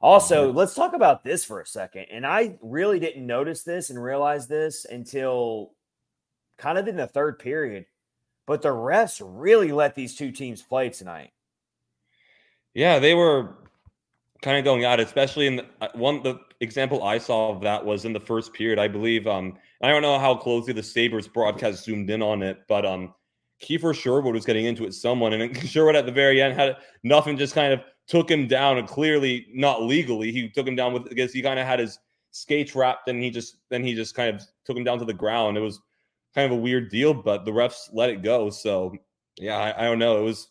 Also, 0.02 0.52
let's 0.52 0.74
talk 0.74 0.94
about 0.94 1.24
this 1.24 1.46
for 1.46 1.62
a 1.62 1.68
second. 1.68 2.08
And 2.10 2.26
I 2.26 2.58
really 2.64 3.00
didn't 3.00 3.28
notice 3.28 3.62
this 3.62 3.92
and 3.92 4.02
realize 4.02 4.48
this 4.48 4.86
until 4.86 5.74
kind 6.58 6.80
of 6.80 6.88
in 6.88 6.96
the 6.96 7.06
third 7.06 7.38
period. 7.38 7.86
But 8.48 8.64
the 8.64 8.70
refs 8.70 9.22
really 9.24 9.72
let 9.72 9.94
these 9.94 10.16
two 10.16 10.32
teams 10.32 10.64
play 10.64 10.90
tonight. 10.90 11.30
Yeah, 12.74 13.00
they 13.00 13.14
were 13.14 13.56
kind 14.42 14.58
of 14.58 14.64
going 14.64 14.84
it, 14.84 15.00
especially 15.00 15.48
in 15.48 15.58
the, 15.58 15.66
uh, 15.82 15.90
one. 15.94 16.24
The 16.24 16.40
example 16.62 17.04
I 17.04 17.18
saw 17.18 17.52
of 17.52 17.62
that 17.62 17.84
was 17.84 18.06
in 18.06 18.14
the 18.14 18.20
first 18.20 18.54
period, 18.54 18.80
I 18.80 18.88
believe. 18.88 19.28
Um, 19.28 19.58
I 19.82 19.90
don't 19.90 20.02
know 20.02 20.20
how 20.20 20.36
closely 20.36 20.74
the 20.74 20.84
Sabres 20.84 21.28
broadcast 21.28 21.86
zoomed 21.86 22.10
in 22.10 22.22
on 22.22 22.42
it, 22.42 22.60
but 22.68 22.86
um, 22.86 23.14
Kiefer 23.62 23.94
Sherwood 23.94 24.34
was 24.34 24.46
getting 24.46 24.66
into 24.66 24.86
it. 24.86 24.94
Someone 24.94 25.34
and 25.34 25.58
Sherwood 25.68 25.96
at 25.96 26.06
the 26.06 26.12
very 26.12 26.42
end 26.42 26.54
had 26.54 26.78
nothing, 27.04 27.38
just 27.38 27.56
kind 27.56 27.74
of 27.74 27.82
took 28.08 28.30
him 28.30 28.48
down, 28.48 28.78
and 28.78 28.88
clearly 28.88 29.48
not 29.54 29.84
legally. 29.84 30.32
He 30.32 30.50
took 30.50 30.68
him 30.68 30.76
down 30.76 30.94
with 30.94 31.10
because 31.10 31.34
he 31.34 31.42
kind 31.42 31.60
of 31.60 31.66
had 31.66 31.80
his 31.80 32.00
skates 32.32 32.76
wrapped, 32.76 33.08
and 33.08 33.22
he 33.22 33.30
just 33.30 33.58
then 33.70 33.84
he 33.84 33.94
just 33.94 34.16
kind 34.16 34.36
of 34.36 34.42
took 34.66 34.78
him 34.78 34.84
down 34.84 35.00
to 35.00 35.06
the 35.06 35.14
ground. 35.14 35.58
It 35.58 35.62
was 35.62 35.80
kind 36.36 36.52
of 36.52 36.58
a 36.58 36.62
weird 36.62 36.90
deal, 36.90 37.14
but 37.14 37.46
the 37.46 37.52
refs 37.52 37.90
let 37.92 38.10
it 38.10 38.22
go. 38.22 38.50
So 38.50 38.96
yeah, 39.38 39.58
I, 39.58 39.82
I 39.82 39.86
don't 39.86 40.00
know. 40.00 40.20
It 40.20 40.24
was 40.24 40.50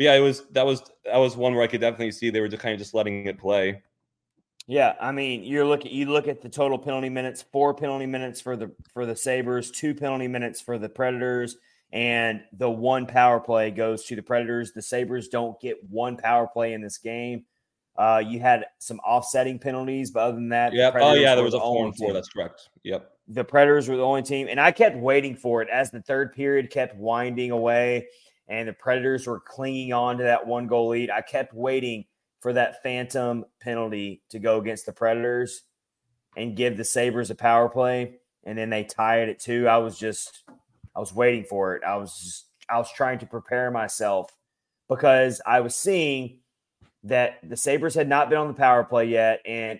but 0.00 0.04
yeah, 0.04 0.14
it 0.14 0.20
was 0.20 0.44
that 0.52 0.64
was 0.64 0.82
that 1.04 1.18
was 1.18 1.36
one 1.36 1.54
where 1.54 1.62
I 1.62 1.66
could 1.66 1.82
definitely 1.82 2.12
see 2.12 2.30
they 2.30 2.40
were 2.40 2.48
just 2.48 2.62
kind 2.62 2.72
of 2.72 2.78
just 2.78 2.94
letting 2.94 3.26
it 3.26 3.38
play. 3.38 3.82
Yeah, 4.66 4.94
I 4.98 5.12
mean, 5.12 5.44
you're 5.44 5.66
looking 5.66 5.92
you 5.92 6.06
look 6.06 6.26
at 6.26 6.40
the 6.40 6.48
total 6.48 6.78
penalty 6.78 7.10
minutes, 7.10 7.44
four 7.52 7.74
penalty 7.74 8.06
minutes 8.06 8.40
for 8.40 8.56
the 8.56 8.72
for 8.94 9.04
the 9.04 9.14
Sabres, 9.14 9.70
two 9.70 9.94
penalty 9.94 10.26
minutes 10.26 10.58
for 10.58 10.78
the 10.78 10.88
Predators, 10.88 11.58
and 11.92 12.40
the 12.54 12.70
one 12.70 13.06
power 13.06 13.40
play 13.40 13.70
goes 13.70 14.04
to 14.04 14.16
the 14.16 14.22
Predators. 14.22 14.72
The 14.72 14.80
Sabres 14.80 15.28
don't 15.28 15.60
get 15.60 15.76
one 15.90 16.16
power 16.16 16.46
play 16.46 16.72
in 16.72 16.80
this 16.80 16.96
game. 16.96 17.44
Uh, 17.94 18.22
you 18.26 18.40
had 18.40 18.64
some 18.78 19.00
offsetting 19.00 19.58
penalties, 19.58 20.10
but 20.10 20.20
other 20.20 20.36
than 20.36 20.48
that, 20.48 20.70
the 20.70 20.78
Yep. 20.78 20.94
Oh 20.98 21.12
yeah, 21.12 21.34
there 21.34 21.44
was 21.44 21.52
a 21.52 21.60
four 21.60 21.84
and 21.84 21.94
four. 21.94 22.06
team. 22.06 22.14
That's 22.14 22.30
correct. 22.30 22.70
Yep. 22.84 23.06
the 23.28 23.44
Predators 23.44 23.86
were 23.86 23.96
the 23.96 24.02
only 24.02 24.22
team, 24.22 24.48
and 24.48 24.58
I 24.58 24.72
kept 24.72 24.96
waiting 24.96 25.36
for 25.36 25.60
it 25.60 25.68
as 25.68 25.90
the 25.90 26.00
third 26.00 26.32
period 26.32 26.70
kept 26.70 26.96
winding 26.96 27.50
away, 27.50 28.06
and 28.50 28.68
the 28.68 28.72
Predators 28.72 29.26
were 29.26 29.40
clinging 29.40 29.92
on 29.92 30.18
to 30.18 30.24
that 30.24 30.46
one 30.46 30.66
goal 30.66 30.88
lead. 30.88 31.08
I 31.08 31.22
kept 31.22 31.54
waiting 31.54 32.04
for 32.40 32.52
that 32.52 32.82
phantom 32.82 33.44
penalty 33.60 34.22
to 34.30 34.40
go 34.40 34.58
against 34.58 34.86
the 34.86 34.92
Predators 34.92 35.62
and 36.36 36.56
give 36.56 36.76
the 36.76 36.84
Sabres 36.84 37.30
a 37.30 37.34
power 37.34 37.68
play, 37.68 38.16
and 38.44 38.58
then 38.58 38.68
they 38.68 38.84
tie 38.84 39.22
it 39.22 39.28
at 39.28 39.38
two. 39.38 39.68
I 39.68 39.78
was 39.78 39.96
just, 39.96 40.42
I 40.96 40.98
was 40.98 41.14
waiting 41.14 41.44
for 41.44 41.76
it. 41.76 41.84
I 41.84 41.96
was, 41.96 42.18
just, 42.18 42.46
I 42.68 42.78
was 42.78 42.92
trying 42.92 43.20
to 43.20 43.26
prepare 43.26 43.70
myself 43.70 44.36
because 44.88 45.40
I 45.46 45.60
was 45.60 45.76
seeing 45.76 46.40
that 47.04 47.38
the 47.48 47.56
Sabres 47.56 47.94
had 47.94 48.08
not 48.08 48.28
been 48.28 48.38
on 48.38 48.48
the 48.48 48.54
power 48.54 48.82
play 48.82 49.06
yet, 49.06 49.40
and 49.46 49.78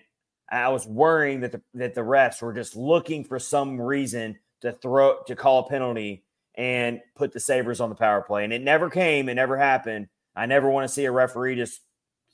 I 0.49 0.69
was 0.69 0.87
worrying 0.87 1.41
that 1.41 1.51
the 1.51 1.61
that 1.75 1.93
the 1.93 2.01
refs 2.01 2.41
were 2.41 2.53
just 2.53 2.75
looking 2.75 3.23
for 3.23 3.37
some 3.37 3.79
reason 3.79 4.37
to 4.61 4.71
throw 4.73 5.21
to 5.27 5.35
call 5.35 5.59
a 5.59 5.69
penalty 5.69 6.25
and 6.55 6.99
put 7.15 7.31
the 7.31 7.39
Sabres 7.39 7.79
on 7.79 7.89
the 7.89 7.95
power 7.95 8.21
play. 8.21 8.43
And 8.43 8.53
it 8.53 8.61
never 8.61 8.89
came, 8.89 9.29
it 9.29 9.35
never 9.35 9.57
happened. 9.57 10.07
I 10.35 10.45
never 10.45 10.69
want 10.69 10.87
to 10.87 10.93
see 10.93 11.05
a 11.05 11.11
referee 11.11 11.55
just 11.55 11.81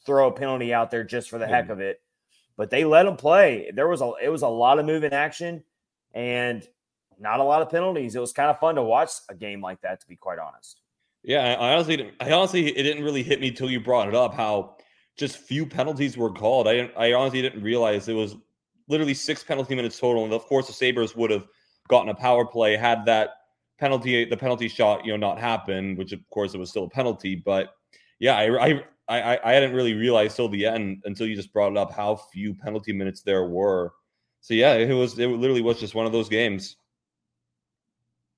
throw 0.05 0.27
a 0.27 0.31
penalty 0.31 0.73
out 0.73 0.91
there 0.91 1.03
just 1.03 1.29
for 1.29 1.37
the 1.37 1.47
heck 1.47 1.65
hmm. 1.65 1.71
of 1.71 1.79
it. 1.79 2.01
But 2.55 2.69
they 2.69 2.85
let 2.85 3.03
them 3.03 3.17
play. 3.17 3.71
There 3.73 3.87
was 3.87 4.01
a 4.01 4.13
it 4.21 4.29
was 4.29 4.41
a 4.41 4.47
lot 4.47 4.79
of 4.79 4.85
moving 4.85 5.13
action 5.13 5.63
and 6.13 6.67
not 7.19 7.39
a 7.39 7.43
lot 7.43 7.61
of 7.61 7.69
penalties. 7.69 8.15
It 8.15 8.19
was 8.19 8.33
kind 8.33 8.49
of 8.49 8.59
fun 8.59 8.75
to 8.75 8.83
watch 8.83 9.11
a 9.29 9.35
game 9.35 9.61
like 9.61 9.81
that, 9.81 10.01
to 10.01 10.07
be 10.07 10.15
quite 10.15 10.39
honest. 10.39 10.81
Yeah, 11.23 11.55
I 11.59 11.73
honestly, 11.73 11.97
didn't, 11.97 12.13
I 12.19 12.31
honestly, 12.31 12.67
it 12.67 12.83
didn't 12.83 13.03
really 13.03 13.23
hit 13.23 13.41
me 13.41 13.51
till 13.51 13.69
you 13.69 13.79
brought 13.79 14.07
it 14.07 14.15
up. 14.15 14.33
How 14.33 14.77
just 15.17 15.37
few 15.37 15.65
penalties 15.65 16.17
were 16.17 16.31
called. 16.31 16.67
I 16.67 16.73
didn't, 16.73 16.91
I 16.95 17.13
honestly 17.13 17.41
didn't 17.41 17.63
realize 17.63 18.07
it 18.07 18.13
was 18.13 18.35
literally 18.87 19.13
six 19.13 19.43
penalty 19.43 19.75
minutes 19.75 19.99
total. 19.99 20.23
And 20.23 20.33
of 20.33 20.45
course, 20.45 20.67
the 20.67 20.73
Sabres 20.73 21.15
would 21.15 21.31
have 21.31 21.45
gotten 21.89 22.09
a 22.09 22.15
power 22.15 22.45
play 22.45 22.77
had 22.77 23.05
that 23.05 23.31
penalty, 23.79 24.25
the 24.25 24.37
penalty 24.37 24.67
shot, 24.67 25.05
you 25.05 25.11
know, 25.11 25.17
not 25.17 25.39
happen. 25.39 25.95
Which 25.95 26.11
of 26.11 26.19
course 26.29 26.53
it 26.53 26.57
was 26.57 26.69
still 26.69 26.85
a 26.85 26.89
penalty. 26.89 27.35
But 27.35 27.73
yeah, 28.19 28.35
I, 28.35 28.69
I, 28.69 28.83
I, 29.07 29.39
I 29.43 29.53
hadn't 29.53 29.73
really 29.73 29.93
realized 29.93 30.35
till 30.35 30.49
the 30.49 30.65
end 30.65 31.03
until 31.05 31.27
you 31.27 31.35
just 31.35 31.53
brought 31.53 31.71
it 31.71 31.77
up 31.77 31.91
how 31.91 32.15
few 32.15 32.53
penalty 32.53 32.93
minutes 32.93 33.21
there 33.21 33.45
were. 33.45 33.93
So 34.41 34.53
yeah, 34.53 34.73
it 34.73 34.93
was, 34.93 35.17
it 35.17 35.27
literally 35.27 35.61
was 35.61 35.79
just 35.79 35.95
one 35.95 36.05
of 36.05 36.11
those 36.11 36.29
games. 36.29 36.77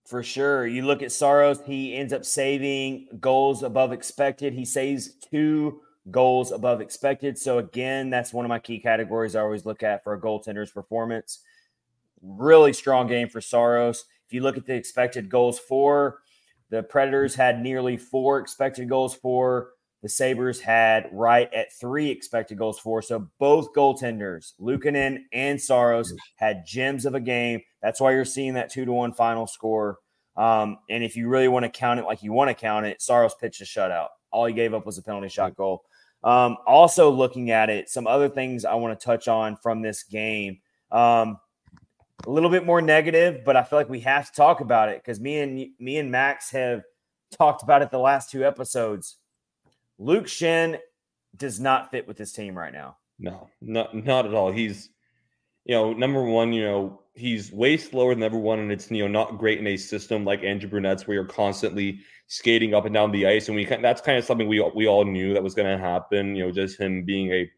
For 0.06 0.24
sure. 0.24 0.66
You 0.66 0.86
look 0.86 1.04
at 1.04 1.12
Saros, 1.12 1.62
he 1.66 1.96
ends 1.96 2.14
up 2.14 2.26
saving 2.26 3.10
goals 3.20 3.62
above 3.62 3.92
expected. 3.92 4.54
He 4.54 4.66
saves 4.66 5.14
two 5.14 5.82
goals 6.10 6.52
above 6.52 6.82
expected. 6.82 7.38
So, 7.38 7.60
again, 7.60 8.10
that's 8.10 8.34
one 8.34 8.44
of 8.44 8.50
my 8.50 8.58
key 8.58 8.80
categories 8.80 9.36
I 9.36 9.42
always 9.42 9.68
look 9.68 9.84
at 9.84 10.04
for 10.04 10.14
a 10.14 10.20
goaltender's 10.20 10.72
performance. 10.72 11.42
really 12.22 12.74
strong 12.74 13.08
game 13.08 13.30
for 13.30 13.42
Saros. 13.42 14.06
If 14.30 14.34
you 14.34 14.44
look 14.44 14.58
at 14.58 14.68
the 14.68 14.76
expected 14.76 15.28
goals 15.28 15.58
for, 15.58 16.20
the 16.70 16.84
Predators 16.84 17.34
had 17.34 17.64
nearly 17.64 17.98
four 17.98 18.38
expected 18.38 18.88
goals 18.88 19.16
for. 19.16 19.72
The 20.04 20.10
Sabres 20.10 20.62
had 20.62 21.10
right 21.12 21.52
at 21.52 21.74
three 21.74 22.12
expected 22.12 22.60
goals 22.60 22.78
for. 22.78 23.02
So 23.02 23.28
both 23.40 23.74
goaltenders, 23.74 24.54
Luukkonen 24.62 25.24
and 25.34 25.60
Saros, 25.60 26.14
had 26.36 26.64
gems 26.64 27.08
of 27.08 27.16
a 27.16 27.20
game. 27.20 27.62
That's 27.82 28.00
why 28.00 28.12
you're 28.12 28.24
seeing 28.24 28.54
that 28.54 28.72
two 28.72 28.86
to 28.86 28.94
one 28.94 29.14
final 29.14 29.48
score. 29.48 29.98
Um, 30.38 30.78
and 30.92 31.04
if 31.04 31.16
you 31.16 31.28
really 31.28 31.48
want 31.48 31.66
to 31.66 31.70
count 31.72 32.00
it 32.00 32.06
like 32.06 32.22
you 32.22 32.32
want 32.32 32.50
to 32.50 32.54
count 32.54 32.86
it, 32.86 33.02
Saros 33.02 33.34
pitched 33.34 33.62
a 33.62 33.66
shutout. 33.66 34.10
All 34.30 34.46
he 34.46 34.54
gave 34.54 34.76
up 34.76 34.86
was 34.86 35.00
a 35.00 35.02
penalty 35.02 35.30
shot 35.30 35.58
goal. 35.58 35.86
Um, 36.24 36.58
also, 36.68 37.10
looking 37.10 37.50
at 37.50 37.72
it, 37.72 37.90
some 37.90 38.06
other 38.06 38.30
things 38.30 38.64
I 38.64 38.76
want 38.76 38.98
to 38.98 39.04
touch 39.04 39.28
on 39.28 39.56
from 39.56 39.82
this 39.82 40.04
game. 40.04 40.60
Um, 40.92 41.40
a 42.26 42.30
little 42.30 42.50
bit 42.50 42.66
more 42.66 42.82
negative, 42.82 43.44
but 43.46 43.56
I 43.56 43.64
feel 43.64 43.80
like 43.80 43.90
we 43.90 44.02
have 44.02 44.28
to 44.28 44.36
talk 44.36 44.62
about 44.62 44.90
it 44.90 45.02
because 45.02 45.20
me 45.20 45.40
and 45.40 45.68
me 45.80 45.98
and 45.98 46.12
Max 46.12 46.52
have 46.52 46.84
talked 47.38 47.64
about 47.64 47.82
it 47.82 47.92
the 47.92 48.00
last 48.00 48.30
two 48.30 48.46
episodes. 48.46 49.18
Luke 49.98 50.26
Schenn 50.26 50.80
does 51.36 51.60
not 51.60 51.92
fit 51.92 52.08
with 52.08 52.18
this 52.18 52.32
team 52.32 52.58
right 52.58 52.74
now. 52.74 52.98
No, 53.20 53.50
not 53.62 53.96
not 53.96 54.26
at 54.26 54.34
all. 54.34 54.52
He's 54.52 54.90
you 55.66 55.76
know, 55.76 55.94
number 55.94 56.24
one, 56.24 56.52
you 56.52 56.64
know, 56.64 57.02
he's 57.14 57.52
way 57.52 57.78
slower 57.78 58.16
than 58.16 58.24
everyone, 58.24 58.60
and 58.60 58.72
it's 58.72 58.90
you 58.90 59.04
know 59.04 59.08
not 59.08 59.38
great 59.38 59.60
in 59.60 59.68
a 59.68 59.78
system 59.78 60.26
like 60.26 60.44
Andrew 60.44 60.70
Brunette's 60.70 61.06
where 61.06 61.16
you're 61.16 61.26
constantly 61.26 62.00
skating 62.28 62.74
up 62.74 62.86
and 62.86 62.94
down 62.94 63.12
the 63.12 63.28
ice, 63.28 63.48
and 63.48 63.56
we 63.56 63.66
that's 63.66 64.02
kind 64.02 64.18
of 64.18 64.26
something 64.26 64.48
we 64.48 64.60
we 64.74 64.88
all 64.88 65.06
knew 65.06 65.34
that 65.34 65.44
was 65.44 65.54
going 65.54 65.70
to 65.70 65.78
happen. 65.78 66.36
You 66.36 66.46
know, 66.46 66.52
just 66.52 66.80
him 66.80 67.04
being 67.04 67.32
a 67.32 67.50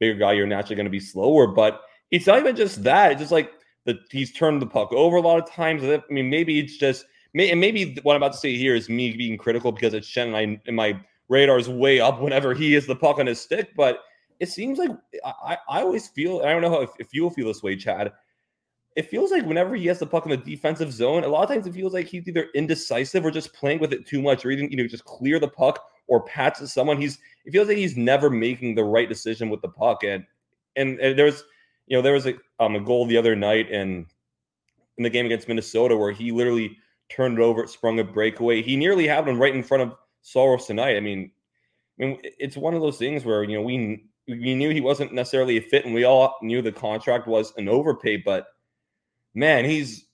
bigger 0.00 0.18
guy, 0.18 0.32
you're 0.32 0.46
naturally 0.46 0.76
going 0.76 0.86
to 0.86 0.90
be 0.90 1.00
slower. 1.00 1.46
But 1.46 1.82
it's 2.10 2.26
not 2.26 2.38
even 2.38 2.56
just 2.56 2.82
that; 2.82 3.12
it's 3.12 3.20
just 3.20 3.32
like 3.32 3.52
that 3.86 3.98
he's 4.10 4.32
turned 4.32 4.60
the 4.60 4.66
puck 4.66 4.92
over 4.92 5.16
a 5.16 5.20
lot 5.20 5.42
of 5.42 5.50
times. 5.50 5.82
I 5.82 6.02
mean, 6.10 6.28
maybe 6.28 6.58
it's 6.58 6.76
just 6.76 7.06
and 7.34 7.60
maybe 7.60 7.96
what 8.02 8.14
I'm 8.14 8.22
about 8.22 8.32
to 8.32 8.38
say 8.38 8.56
here 8.56 8.74
is 8.74 8.88
me 8.88 9.16
being 9.16 9.38
critical 9.38 9.72
because 9.72 9.94
it's 9.94 10.08
Schenn 10.08 10.28
and 10.28 10.36
I 10.36 10.60
and 10.66 10.76
my 10.76 11.00
radar 11.28 11.58
is 11.58 11.68
way 11.68 12.00
up 12.00 12.20
whenever 12.20 12.54
he 12.54 12.74
is 12.74 12.86
the 12.86 12.96
puck 12.96 13.18
on 13.18 13.26
his 13.26 13.40
stick, 13.40 13.70
but 13.76 14.00
it 14.40 14.48
seems 14.48 14.78
like 14.78 14.90
I, 15.24 15.56
I 15.68 15.82
always 15.82 16.08
feel 16.08 16.40
I 16.40 16.50
don't 16.50 16.62
know 16.62 16.80
if, 16.80 16.90
if 16.98 17.08
you'll 17.12 17.30
feel 17.30 17.46
this 17.46 17.62
way, 17.62 17.76
Chad. 17.76 18.12
It 18.96 19.08
feels 19.08 19.30
like 19.30 19.46
whenever 19.46 19.76
he 19.76 19.86
has 19.86 20.00
the 20.00 20.06
puck 20.06 20.24
in 20.26 20.30
the 20.30 20.36
defensive 20.36 20.92
zone, 20.92 21.22
a 21.22 21.28
lot 21.28 21.44
of 21.44 21.48
times 21.48 21.66
it 21.66 21.74
feels 21.74 21.94
like 21.94 22.08
he's 22.08 22.26
either 22.26 22.48
indecisive 22.54 23.24
or 23.24 23.30
just 23.30 23.52
playing 23.54 23.78
with 23.78 23.92
it 23.92 24.06
too 24.06 24.20
much, 24.20 24.44
or 24.44 24.50
even 24.50 24.68
you 24.70 24.76
know 24.76 24.88
just 24.88 25.04
clear 25.04 25.38
the 25.38 25.48
puck 25.48 25.80
or 26.08 26.24
patch 26.24 26.56
someone. 26.58 27.00
He's 27.00 27.18
it 27.44 27.52
feels 27.52 27.68
like 27.68 27.76
he's 27.76 27.96
never 27.96 28.28
making 28.28 28.74
the 28.74 28.82
right 28.82 29.08
decision 29.08 29.48
with 29.48 29.62
the 29.62 29.68
puck, 29.68 30.02
and 30.02 30.24
and, 30.74 30.98
and 30.98 31.16
there's 31.16 31.44
you 31.90 31.96
know 31.96 32.02
there 32.02 32.14
was 32.14 32.26
a 32.26 32.34
um 32.58 32.76
a 32.76 32.80
goal 32.80 33.04
the 33.04 33.18
other 33.18 33.36
night 33.36 33.70
and 33.70 34.06
in 34.96 35.02
the 35.02 35.10
game 35.10 35.26
against 35.26 35.48
Minnesota 35.48 35.96
where 35.96 36.12
he 36.12 36.32
literally 36.32 36.76
turned 37.10 37.38
it 37.38 37.42
over, 37.42 37.66
sprung 37.66 37.98
a 37.98 38.04
breakaway. 38.04 38.62
He 38.62 38.76
nearly 38.76 39.06
had 39.06 39.26
one 39.26 39.38
right 39.38 39.54
in 39.54 39.62
front 39.62 39.82
of 39.82 39.94
Saros 40.22 40.66
tonight. 40.66 40.96
I 40.96 41.00
mean, 41.00 41.30
I 42.00 42.04
mean, 42.04 42.20
it's 42.22 42.56
one 42.56 42.74
of 42.74 42.80
those 42.80 42.96
things 42.96 43.24
where 43.24 43.42
you 43.42 43.56
know 43.56 43.62
we 43.62 44.04
we 44.28 44.54
knew 44.54 44.70
he 44.70 44.80
wasn't 44.80 45.12
necessarily 45.12 45.58
a 45.58 45.60
fit, 45.60 45.84
and 45.84 45.92
we 45.92 46.04
all 46.04 46.36
knew 46.40 46.62
the 46.62 46.72
contract 46.72 47.26
was 47.26 47.52
an 47.56 47.68
overpay. 47.68 48.18
But 48.18 48.46
man, 49.34 49.64
he's 49.64 50.06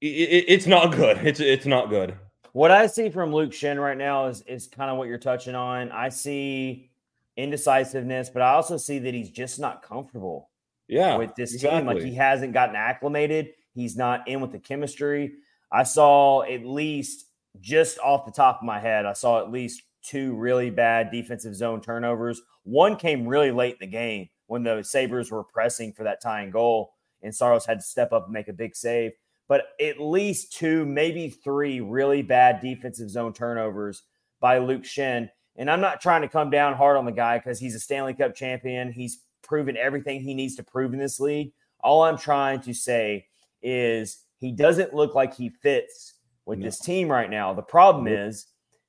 it, 0.00 0.44
it's 0.48 0.66
not 0.66 0.92
good. 0.92 1.18
It's 1.24 1.40
it's 1.40 1.66
not 1.66 1.88
good. 1.88 2.16
What 2.52 2.70
I 2.70 2.86
see 2.86 3.08
from 3.08 3.32
Luke 3.32 3.52
Schenn 3.52 3.80
right 3.80 3.96
now 3.96 4.26
is 4.26 4.42
is 4.42 4.66
kind 4.66 4.90
of 4.90 4.98
what 4.98 5.08
you're 5.08 5.18
touching 5.18 5.54
on. 5.54 5.92
I 5.92 6.08
see 6.08 6.90
indecisiveness, 7.36 8.28
but 8.28 8.42
I 8.42 8.54
also 8.54 8.76
see 8.76 8.98
that 8.98 9.14
he's 9.14 9.30
just 9.30 9.60
not 9.60 9.82
comfortable. 9.82 10.50
Yeah, 10.88 11.16
with 11.16 11.34
this 11.34 11.54
exactly. 11.54 11.78
team, 11.78 11.86
like 11.86 12.02
he 12.02 12.14
hasn't 12.14 12.52
gotten 12.52 12.76
acclimated. 12.76 13.50
He's 13.74 13.96
not 13.96 14.28
in 14.28 14.40
with 14.40 14.52
the 14.52 14.58
chemistry. 14.58 15.32
I 15.70 15.84
saw 15.84 16.42
at 16.42 16.66
least 16.66 17.26
just 17.60 17.98
off 17.98 18.26
the 18.26 18.32
top 18.32 18.58
of 18.58 18.66
my 18.66 18.78
head, 18.78 19.06
I 19.06 19.12
saw 19.12 19.40
at 19.40 19.50
least 19.50 19.82
two 20.02 20.34
really 20.34 20.70
bad 20.70 21.10
defensive 21.10 21.54
zone 21.54 21.80
turnovers. 21.80 22.42
One 22.64 22.96
came 22.96 23.26
really 23.26 23.50
late 23.50 23.76
in 23.80 23.88
the 23.88 23.92
game 23.92 24.28
when 24.46 24.62
the 24.62 24.82
Sabres 24.82 25.30
were 25.30 25.44
pressing 25.44 25.92
for 25.92 26.04
that 26.04 26.20
tying 26.20 26.50
goal, 26.50 26.92
and 27.22 27.34
Saros 27.34 27.64
had 27.64 27.78
to 27.78 27.84
step 27.84 28.12
up 28.12 28.24
and 28.24 28.32
make 28.32 28.48
a 28.48 28.52
big 28.52 28.74
save. 28.76 29.12
But 29.48 29.64
at 29.80 30.00
least 30.00 30.52
two, 30.52 30.84
maybe 30.84 31.28
three 31.28 31.80
really 31.80 32.22
bad 32.22 32.60
defensive 32.60 33.10
zone 33.10 33.32
turnovers 33.32 34.02
by 34.40 34.58
Luke 34.58 34.84
Schenn. 34.84 35.28
And 35.56 35.70
I'm 35.70 35.80
not 35.80 36.00
trying 36.00 36.22
to 36.22 36.28
come 36.28 36.50
down 36.50 36.74
hard 36.74 36.96
on 36.96 37.04
the 37.04 37.12
guy 37.12 37.38
because 37.38 37.58
he's 37.58 37.74
a 37.74 37.80
Stanley 37.80 38.14
Cup 38.14 38.34
champion. 38.34 38.92
He's 38.92 39.20
proven 39.42 39.76
everything 39.76 40.20
he 40.20 40.34
needs 40.34 40.56
to 40.56 40.62
prove 40.62 40.92
in 40.92 40.98
this 40.98 41.20
league. 41.20 41.52
All 41.80 42.02
I'm 42.02 42.18
trying 42.18 42.60
to 42.62 42.72
say 42.72 43.26
is 43.62 44.24
he 44.38 44.52
doesn't 44.52 44.94
look 44.94 45.14
like 45.14 45.34
he 45.34 45.48
fits 45.48 46.14
with 46.46 46.58
no. 46.58 46.64
this 46.64 46.80
team 46.80 47.08
right 47.08 47.30
now. 47.30 47.52
The 47.52 47.62
problem 47.62 48.06
is 48.06 48.46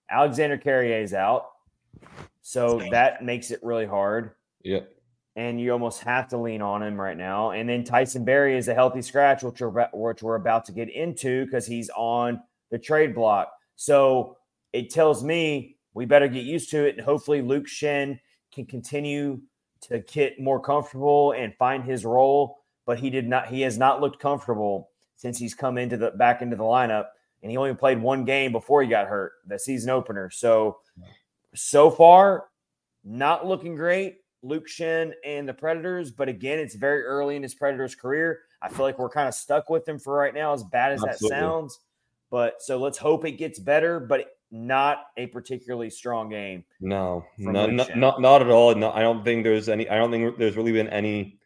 Alexander 0.09 0.57
Carrier 0.57 1.01
is 1.01 1.13
out. 1.13 1.49
So 2.41 2.81
that 2.91 3.23
makes 3.23 3.51
it 3.51 3.59
really 3.63 3.85
hard. 3.85 4.31
Yep. 4.63 4.89
And 5.35 5.59
you 5.59 5.71
almost 5.71 6.01
have 6.03 6.27
to 6.29 6.37
lean 6.37 6.61
on 6.61 6.83
him 6.83 6.99
right 6.99 7.17
now. 7.17 7.51
And 7.51 7.67
then 7.67 7.83
Tyson 7.83 8.23
Barrie 8.23 8.57
is 8.57 8.67
a 8.67 8.73
healthy 8.73 9.01
scratch, 9.01 9.41
which 9.41 9.61
we're, 9.61 9.89
which 9.93 10.21
we're 10.21 10.35
about 10.35 10.65
to 10.65 10.71
get 10.71 10.89
into 10.89 11.45
because 11.45 11.65
he's 11.65 11.89
on 11.95 12.41
the 12.69 12.77
trade 12.77 13.15
block. 13.15 13.51
So 13.75 14.37
it 14.73 14.91
tells 14.91 15.23
me 15.23 15.77
we 15.93 16.05
better 16.05 16.27
get 16.27 16.43
used 16.43 16.69
to 16.71 16.85
it. 16.85 16.97
And 16.97 17.05
hopefully 17.05 17.41
Luke 17.41 17.65
Schenn 17.65 18.19
can 18.51 18.65
continue 18.65 19.41
to 19.87 19.99
get 19.99 20.39
more 20.39 20.59
comfortable 20.59 21.33
and 21.33 21.55
find 21.55 21.83
his 21.83 22.05
role. 22.05 22.59
But 22.85 22.99
he 22.99 23.09
did 23.09 23.27
not, 23.27 23.47
he 23.47 23.61
has 23.61 23.77
not 23.77 24.01
looked 24.01 24.19
comfortable 24.19 24.89
since 25.15 25.37
he's 25.37 25.53
come 25.53 25.77
into 25.77 25.95
the 25.95 26.11
back 26.11 26.41
into 26.41 26.55
the 26.55 26.63
lineup 26.63 27.05
and 27.43 27.51
he 27.51 27.57
only 27.57 27.73
played 27.75 28.01
one 28.01 28.23
game 28.23 28.51
before 28.53 28.81
he 28.81 28.87
got 28.87 29.07
hurt, 29.07 29.33
the 29.45 29.59
season 29.59 29.89
opener. 29.89 30.29
So, 30.29 30.77
so 31.53 31.91
far, 31.91 32.45
not 33.03 33.45
looking 33.45 33.75
great. 33.75 34.19
Luke 34.41 34.67
Schenn 34.67 35.11
and 35.25 35.47
the 35.47 35.53
Predators, 35.53 36.11
but 36.11 36.27
again, 36.27 36.59
it's 36.59 36.75
very 36.75 37.03
early 37.03 37.35
in 37.35 37.43
his 37.43 37.53
Predators 37.53 37.95
career. 37.95 38.39
I 38.61 38.69
feel 38.69 38.85
like 38.85 38.97
we're 38.97 39.09
kind 39.09 39.27
of 39.27 39.33
stuck 39.33 39.69
with 39.69 39.87
him 39.87 39.99
for 39.99 40.15
right 40.15 40.33
now, 40.33 40.53
as 40.53 40.63
bad 40.63 40.93
as 40.93 41.03
Absolutely. 41.03 41.35
that 41.35 41.41
sounds. 41.41 41.79
But 42.29 42.61
so 42.61 42.77
let's 42.77 42.97
hope 42.97 43.25
it 43.25 43.33
gets 43.33 43.59
better, 43.59 43.99
but 43.99 44.25
not 44.53 45.07
a 45.17 45.25
particularly 45.27 45.89
strong 45.89 46.29
game. 46.29 46.63
No, 46.79 47.25
not, 47.39 47.73
not, 47.73 47.97
not, 47.97 48.21
not 48.21 48.41
at 48.43 48.49
all. 48.49 48.75
No, 48.75 48.91
I 48.91 49.01
don't 49.01 49.25
think 49.25 49.43
there's 49.43 49.67
any. 49.67 49.89
I 49.89 49.97
don't 49.97 50.11
think 50.11 50.37
there's 50.37 50.55
really 50.55 50.71
been 50.71 50.87
any 50.89 51.39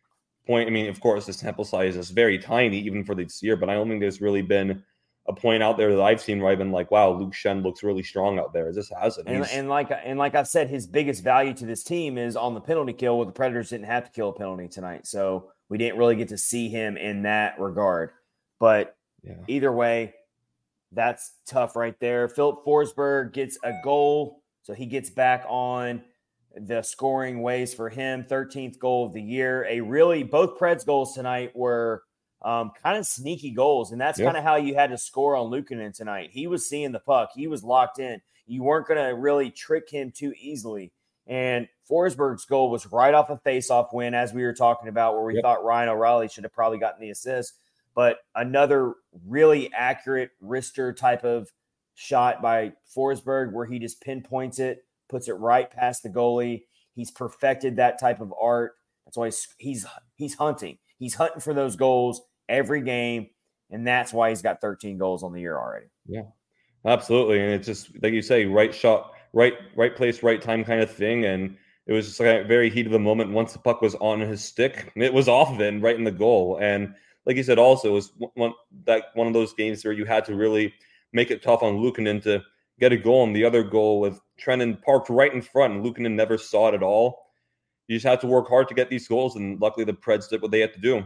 point. 0.45 0.67
I 0.67 0.71
mean, 0.71 0.89
of 0.89 0.99
course, 0.99 1.25
the 1.25 1.33
sample 1.33 1.63
size 1.63 1.95
is 1.95 2.09
very 2.09 2.37
tiny, 2.37 2.79
even 2.79 3.05
for 3.05 3.15
this 3.15 3.41
year, 3.41 3.55
but 3.55 3.69
I 3.69 3.75
don't 3.75 3.87
think 3.87 4.01
there's 4.01 4.19
really 4.19 4.41
been 4.41 4.83
a 5.29 5.33
point 5.33 5.63
out 5.63 5.77
there 5.77 5.95
that 5.95 6.01
I've 6.01 6.21
seen 6.21 6.41
where 6.41 6.51
I've 6.51 6.57
been 6.57 6.71
like, 6.71 6.91
wow, 6.91 7.11
Luke 7.11 7.33
Schenn 7.33 7.63
looks 7.63 7.81
really 7.81 8.03
strong 8.03 8.39
out 8.39 8.51
there. 8.51 8.73
This 8.73 8.91
has 9.01 9.17
it. 9.17 9.25
And, 9.27 9.45
and, 9.51 9.69
like 9.69 9.89
and 10.03 10.19
like 10.19 10.35
I've 10.35 10.47
said, 10.47 10.69
his 10.69 10.85
biggest 10.85 11.23
value 11.23 11.53
to 11.53 11.65
this 11.65 11.83
team 11.83 12.17
is 12.17 12.35
on 12.35 12.53
the 12.55 12.61
penalty 12.61 12.93
kill. 12.93 13.17
Where 13.17 13.25
the 13.25 13.31
Predators 13.31 13.69
didn't 13.69 13.87
have 13.87 14.03
to 14.03 14.11
kill 14.11 14.29
a 14.29 14.33
penalty 14.33 14.67
tonight, 14.67 15.07
so 15.07 15.51
we 15.69 15.77
didn't 15.77 15.97
really 15.97 16.17
get 16.17 16.27
to 16.29 16.37
see 16.37 16.67
him 16.67 16.97
in 16.97 17.23
that 17.23 17.57
regard. 17.57 18.11
But 18.59 18.97
yeah. 19.23 19.35
either 19.47 19.71
way, 19.71 20.13
that's 20.91 21.33
tough 21.47 21.75
right 21.75 21.99
there. 21.99 22.27
Filip 22.27 22.63
Forsberg 22.65 23.33
gets 23.33 23.57
a 23.63 23.73
goal, 23.83 24.41
so 24.63 24.73
he 24.73 24.85
gets 24.85 25.09
back 25.09 25.45
on 25.47 26.01
the 26.55 26.81
scoring 26.81 27.41
ways 27.41 27.73
for 27.73 27.89
him. 27.89 28.23
13th 28.23 28.79
goal 28.79 29.07
of 29.07 29.13
the 29.13 29.21
year. 29.21 29.65
A 29.69 29.81
really 29.81 30.23
both 30.23 30.57
Preds 30.57 30.85
goals 30.85 31.13
tonight 31.13 31.55
were 31.55 32.03
um, 32.41 32.71
kind 32.81 32.97
of 32.97 33.05
sneaky 33.05 33.51
goals. 33.51 33.91
And 33.91 33.99
that's 33.99 34.19
kind 34.19 34.37
of 34.37 34.43
how 34.43 34.55
you 34.55 34.75
had 34.75 34.91
to 34.91 34.97
score 34.97 35.35
on 35.35 35.51
Luukkonen 35.51 35.95
tonight. 35.95 36.29
He 36.31 36.47
was 36.47 36.67
seeing 36.67 36.91
the 36.91 36.99
puck, 36.99 37.31
he 37.35 37.47
was 37.47 37.63
locked 37.63 37.99
in. 37.99 38.21
You 38.45 38.63
weren't 38.63 38.87
going 38.87 39.03
to 39.03 39.13
really 39.13 39.51
trick 39.51 39.89
him 39.89 40.11
too 40.11 40.33
easily. 40.39 40.93
And 41.25 41.67
Forsberg's 41.89 42.45
goal 42.45 42.71
was 42.71 42.85
right 42.87 43.13
off 43.13 43.29
a 43.29 43.37
face-off 43.37 43.91
win, 43.91 44.13
as 44.13 44.33
we 44.33 44.43
were 44.43 44.53
talking 44.53 44.87
about, 44.87 45.13
where 45.13 45.23
we 45.23 45.35
yep. 45.35 45.43
thought 45.43 45.65
Ryan 45.65 45.89
O'Reilly 45.89 46.29
should 46.29 46.45
have 46.45 46.53
probably 46.53 46.79
gotten 46.79 47.01
the 47.01 47.09
assist. 47.09 47.59
But 47.97 48.17
another 48.35 48.93
really 49.25 49.73
accurate 49.73 50.29
wrister 50.39 50.95
type 50.95 51.23
of 51.23 51.51
shot 51.95 52.43
by 52.43 52.73
Forsberg, 52.95 53.53
where 53.53 53.65
he 53.65 53.79
just 53.79 54.01
pinpoints 54.01 54.59
it, 54.59 54.85
puts 55.09 55.27
it 55.27 55.33
right 55.33 55.67
past 55.69 56.03
the 56.03 56.09
goalie. 56.09 56.65
He's 56.93 57.09
perfected 57.09 57.77
that 57.77 57.99
type 57.99 58.21
of 58.21 58.31
art. 58.39 58.73
That's 59.03 59.17
why 59.17 59.25
he's 59.25 59.47
he's, 59.57 59.85
he's 60.15 60.35
hunting. 60.35 60.77
He's 60.99 61.15
hunting 61.15 61.41
for 61.41 61.55
those 61.55 61.75
goals 61.75 62.21
every 62.47 62.83
game, 62.83 63.29
and 63.71 63.87
that's 63.87 64.13
why 64.13 64.29
he's 64.29 64.43
got 64.43 64.61
13 64.61 64.99
goals 64.99 65.23
on 65.23 65.33
the 65.33 65.41
year 65.41 65.57
already. 65.57 65.87
Yeah, 66.05 66.25
absolutely. 66.85 67.41
And 67.41 67.51
it's 67.51 67.65
just 67.65 67.89
like 68.03 68.13
you 68.13 68.21
say, 68.21 68.45
right 68.45 68.75
shot, 68.75 69.13
right, 69.33 69.55
right 69.75 69.95
place, 69.95 70.21
right 70.21 70.39
time 70.39 70.63
kind 70.63 70.81
of 70.81 70.91
thing. 70.91 71.25
And 71.25 71.57
it 71.87 71.93
was 71.93 72.05
just 72.05 72.19
like 72.19 72.27
a 72.27 72.43
very 72.43 72.69
heat 72.69 72.85
of 72.85 72.91
the 72.91 72.99
moment. 72.99 73.31
Once 73.31 73.53
the 73.53 73.59
puck 73.59 73.81
was 73.81 73.95
on 73.95 74.19
his 74.19 74.43
stick, 74.43 74.91
it 74.95 75.15
was 75.15 75.27
off 75.27 75.59
and 75.59 75.81
right 75.81 75.97
in 75.97 76.03
the 76.03 76.11
goal. 76.11 76.59
And 76.61 76.93
like 77.27 77.35
you 77.35 77.43
said, 77.43 77.59
also 77.59 77.93
was 77.93 78.13
one 78.35 78.53
that 78.85 79.07
one 79.13 79.27
of 79.27 79.33
those 79.33 79.53
games 79.53 79.83
where 79.83 79.93
you 79.93 80.05
had 80.05 80.23
to 80.25 80.35
really 80.35 80.73
make 81.11 81.29
it 81.29 81.43
tough 81.43 81.61
on 81.61 81.77
Luukkonen 81.77 82.23
to 82.23 82.41
get 82.79 82.93
a 82.93 82.97
goal. 82.97 83.25
And 83.25 83.35
the 83.35 83.43
other 83.43 83.63
goal 83.63 83.99
with 83.99 84.19
Trenin 84.41 84.81
parked 84.81 85.09
right 85.09 85.33
in 85.33 85.41
front, 85.41 85.73
and 85.73 85.85
Luukkonen 85.85 86.13
never 86.13 86.37
saw 86.37 86.69
it 86.69 86.73
at 86.73 86.81
all. 86.81 87.27
You 87.87 87.97
just 87.97 88.05
had 88.05 88.21
to 88.21 88.27
work 88.27 88.47
hard 88.47 88.69
to 88.69 88.73
get 88.73 88.89
these 88.89 89.07
goals, 89.07 89.35
and 89.35 89.59
luckily 89.61 89.83
the 89.83 89.93
Preds 89.93 90.29
did 90.29 90.41
what 90.41 90.51
they 90.51 90.61
had 90.61 90.73
to 90.73 90.79
do. 90.79 91.03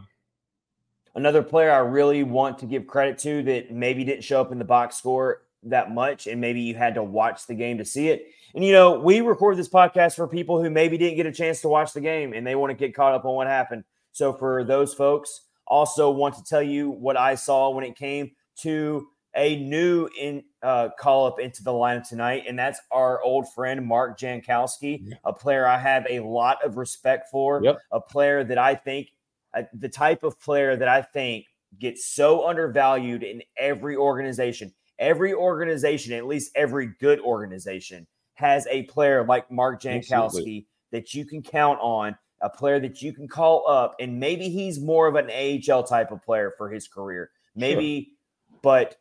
Another 1.15 1.41
player 1.41 1.71
I 1.71 1.79
really 1.79 2.23
want 2.23 2.59
to 2.59 2.65
give 2.67 2.87
credit 2.87 3.17
to 3.19 3.43
that 3.43 3.71
maybe 3.71 4.03
didn't 4.03 4.23
show 4.23 4.39
up 4.39 4.51
in 4.51 4.59
the 4.59 4.65
box 4.65 4.97
score 4.97 5.41
that 5.63 5.91
much, 5.91 6.27
and 6.27 6.39
maybe 6.39 6.61
you 6.61 6.75
had 6.75 6.93
to 6.95 7.03
watch 7.03 7.47
the 7.47 7.55
game 7.55 7.79
to 7.79 7.85
see 7.85 8.09
it. 8.09 8.27
And 8.53 8.63
you 8.63 8.73
know, 8.73 8.99
we 8.99 9.21
record 9.21 9.57
this 9.57 9.69
podcast 9.69 10.15
for 10.15 10.27
people 10.27 10.61
who 10.61 10.69
maybe 10.69 10.97
didn't 10.99 11.17
get 11.17 11.25
a 11.25 11.31
chance 11.31 11.61
to 11.61 11.67
watch 11.67 11.93
the 11.93 12.01
game 12.01 12.33
and 12.33 12.45
they 12.45 12.55
want 12.55 12.69
to 12.71 12.75
get 12.75 12.93
caught 12.93 13.13
up 13.13 13.25
on 13.25 13.33
what 13.33 13.47
happened. 13.47 13.85
So 14.11 14.33
for 14.33 14.63
those 14.63 14.93
folks, 14.93 15.41
also 15.71 16.11
want 16.11 16.35
to 16.35 16.43
tell 16.43 16.61
you 16.61 16.89
what 16.91 17.15
I 17.17 17.35
saw 17.35 17.69
when 17.69 17.85
it 17.85 17.95
came 17.95 18.31
to 18.57 19.07
a 19.33 19.55
new 19.55 20.09
in 20.19 20.43
uh, 20.61 20.89
call 20.99 21.25
up 21.25 21.39
into 21.39 21.63
the 21.63 21.71
lineup 21.71 22.07
tonight, 22.07 22.43
and 22.47 22.59
that's 22.59 22.79
our 22.91 23.23
old 23.23 23.51
friend 23.53 23.85
Mark 23.85 24.19
Jankowski, 24.19 24.99
yeah. 25.03 25.15
a 25.23 25.31
player 25.31 25.65
I 25.65 25.77
have 25.77 26.05
a 26.09 26.19
lot 26.19 26.63
of 26.65 26.75
respect 26.75 27.29
for, 27.31 27.61
yep. 27.63 27.79
a 27.91 28.01
player 28.01 28.43
that 28.43 28.57
I 28.57 28.75
think 28.75 29.07
uh, 29.53 29.63
the 29.73 29.87
type 29.89 30.23
of 30.23 30.39
player 30.39 30.75
that 30.75 30.89
I 30.89 31.01
think 31.01 31.45
gets 31.79 32.05
so 32.05 32.45
undervalued 32.47 33.23
in 33.23 33.41
every 33.57 33.95
organization. 33.95 34.73
Every 34.99 35.33
organization, 35.33 36.13
at 36.13 36.27
least 36.27 36.51
every 36.53 36.91
good 36.99 37.19
organization, 37.21 38.05
has 38.33 38.67
a 38.67 38.83
player 38.83 39.25
like 39.25 39.49
Mark 39.49 39.81
Jankowski 39.81 40.25
Absolutely. 40.25 40.67
that 40.91 41.13
you 41.13 41.25
can 41.25 41.41
count 41.41 41.79
on, 41.81 42.17
a 42.41 42.49
player 42.49 42.79
that 42.79 43.01
you 43.01 43.13
can 43.13 43.27
call 43.27 43.67
up, 43.67 43.95
and 43.99 44.19
maybe 44.19 44.49
he's 44.49 44.79
more 44.79 45.07
of 45.07 45.15
an 45.15 45.29
AHL 45.29 45.83
type 45.83 46.11
of 46.11 46.23
player 46.23 46.53
for 46.57 46.69
his 46.69 46.87
career. 46.87 47.31
Maybe, 47.55 48.03
sure. 48.49 48.59
but 48.61 48.97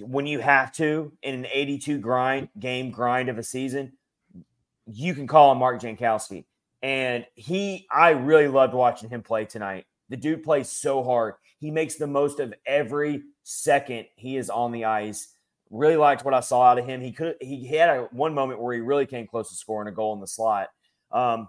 when 0.00 0.26
you 0.26 0.38
have 0.38 0.72
to 0.72 1.12
in 1.22 1.34
an 1.34 1.46
82 1.50 1.98
grind 1.98 2.48
game 2.58 2.90
grind 2.90 3.28
of 3.28 3.38
a 3.38 3.42
season, 3.42 3.92
you 4.86 5.14
can 5.14 5.26
call 5.26 5.52
him 5.52 5.58
Mark 5.58 5.80
Jankowski. 5.80 6.44
And 6.82 7.26
he, 7.34 7.86
I 7.90 8.10
really 8.10 8.48
loved 8.48 8.74
watching 8.74 9.08
him 9.08 9.22
play 9.22 9.44
tonight. 9.44 9.86
The 10.08 10.16
dude 10.16 10.44
plays 10.44 10.70
so 10.70 11.02
hard. 11.02 11.34
He 11.58 11.70
makes 11.70 11.96
the 11.96 12.06
most 12.06 12.38
of 12.40 12.54
every 12.66 13.22
second 13.42 14.06
he 14.16 14.36
is 14.36 14.48
on 14.48 14.72
the 14.72 14.84
ice. 14.84 15.28
Really 15.70 15.96
liked 15.96 16.24
what 16.24 16.34
I 16.34 16.40
saw 16.40 16.62
out 16.62 16.78
of 16.78 16.86
him. 16.86 17.00
He 17.00 17.12
could 17.12 17.36
he 17.40 17.66
had 17.66 17.90
a 17.90 18.08
one 18.12 18.32
moment 18.32 18.60
where 18.60 18.74
he 18.74 18.80
really 18.80 19.06
came 19.06 19.26
close 19.26 19.50
to 19.50 19.54
scoring 19.54 19.88
a 19.88 19.92
goal 19.92 20.14
in 20.14 20.20
the 20.20 20.26
slot. 20.26 20.68
Um, 21.10 21.48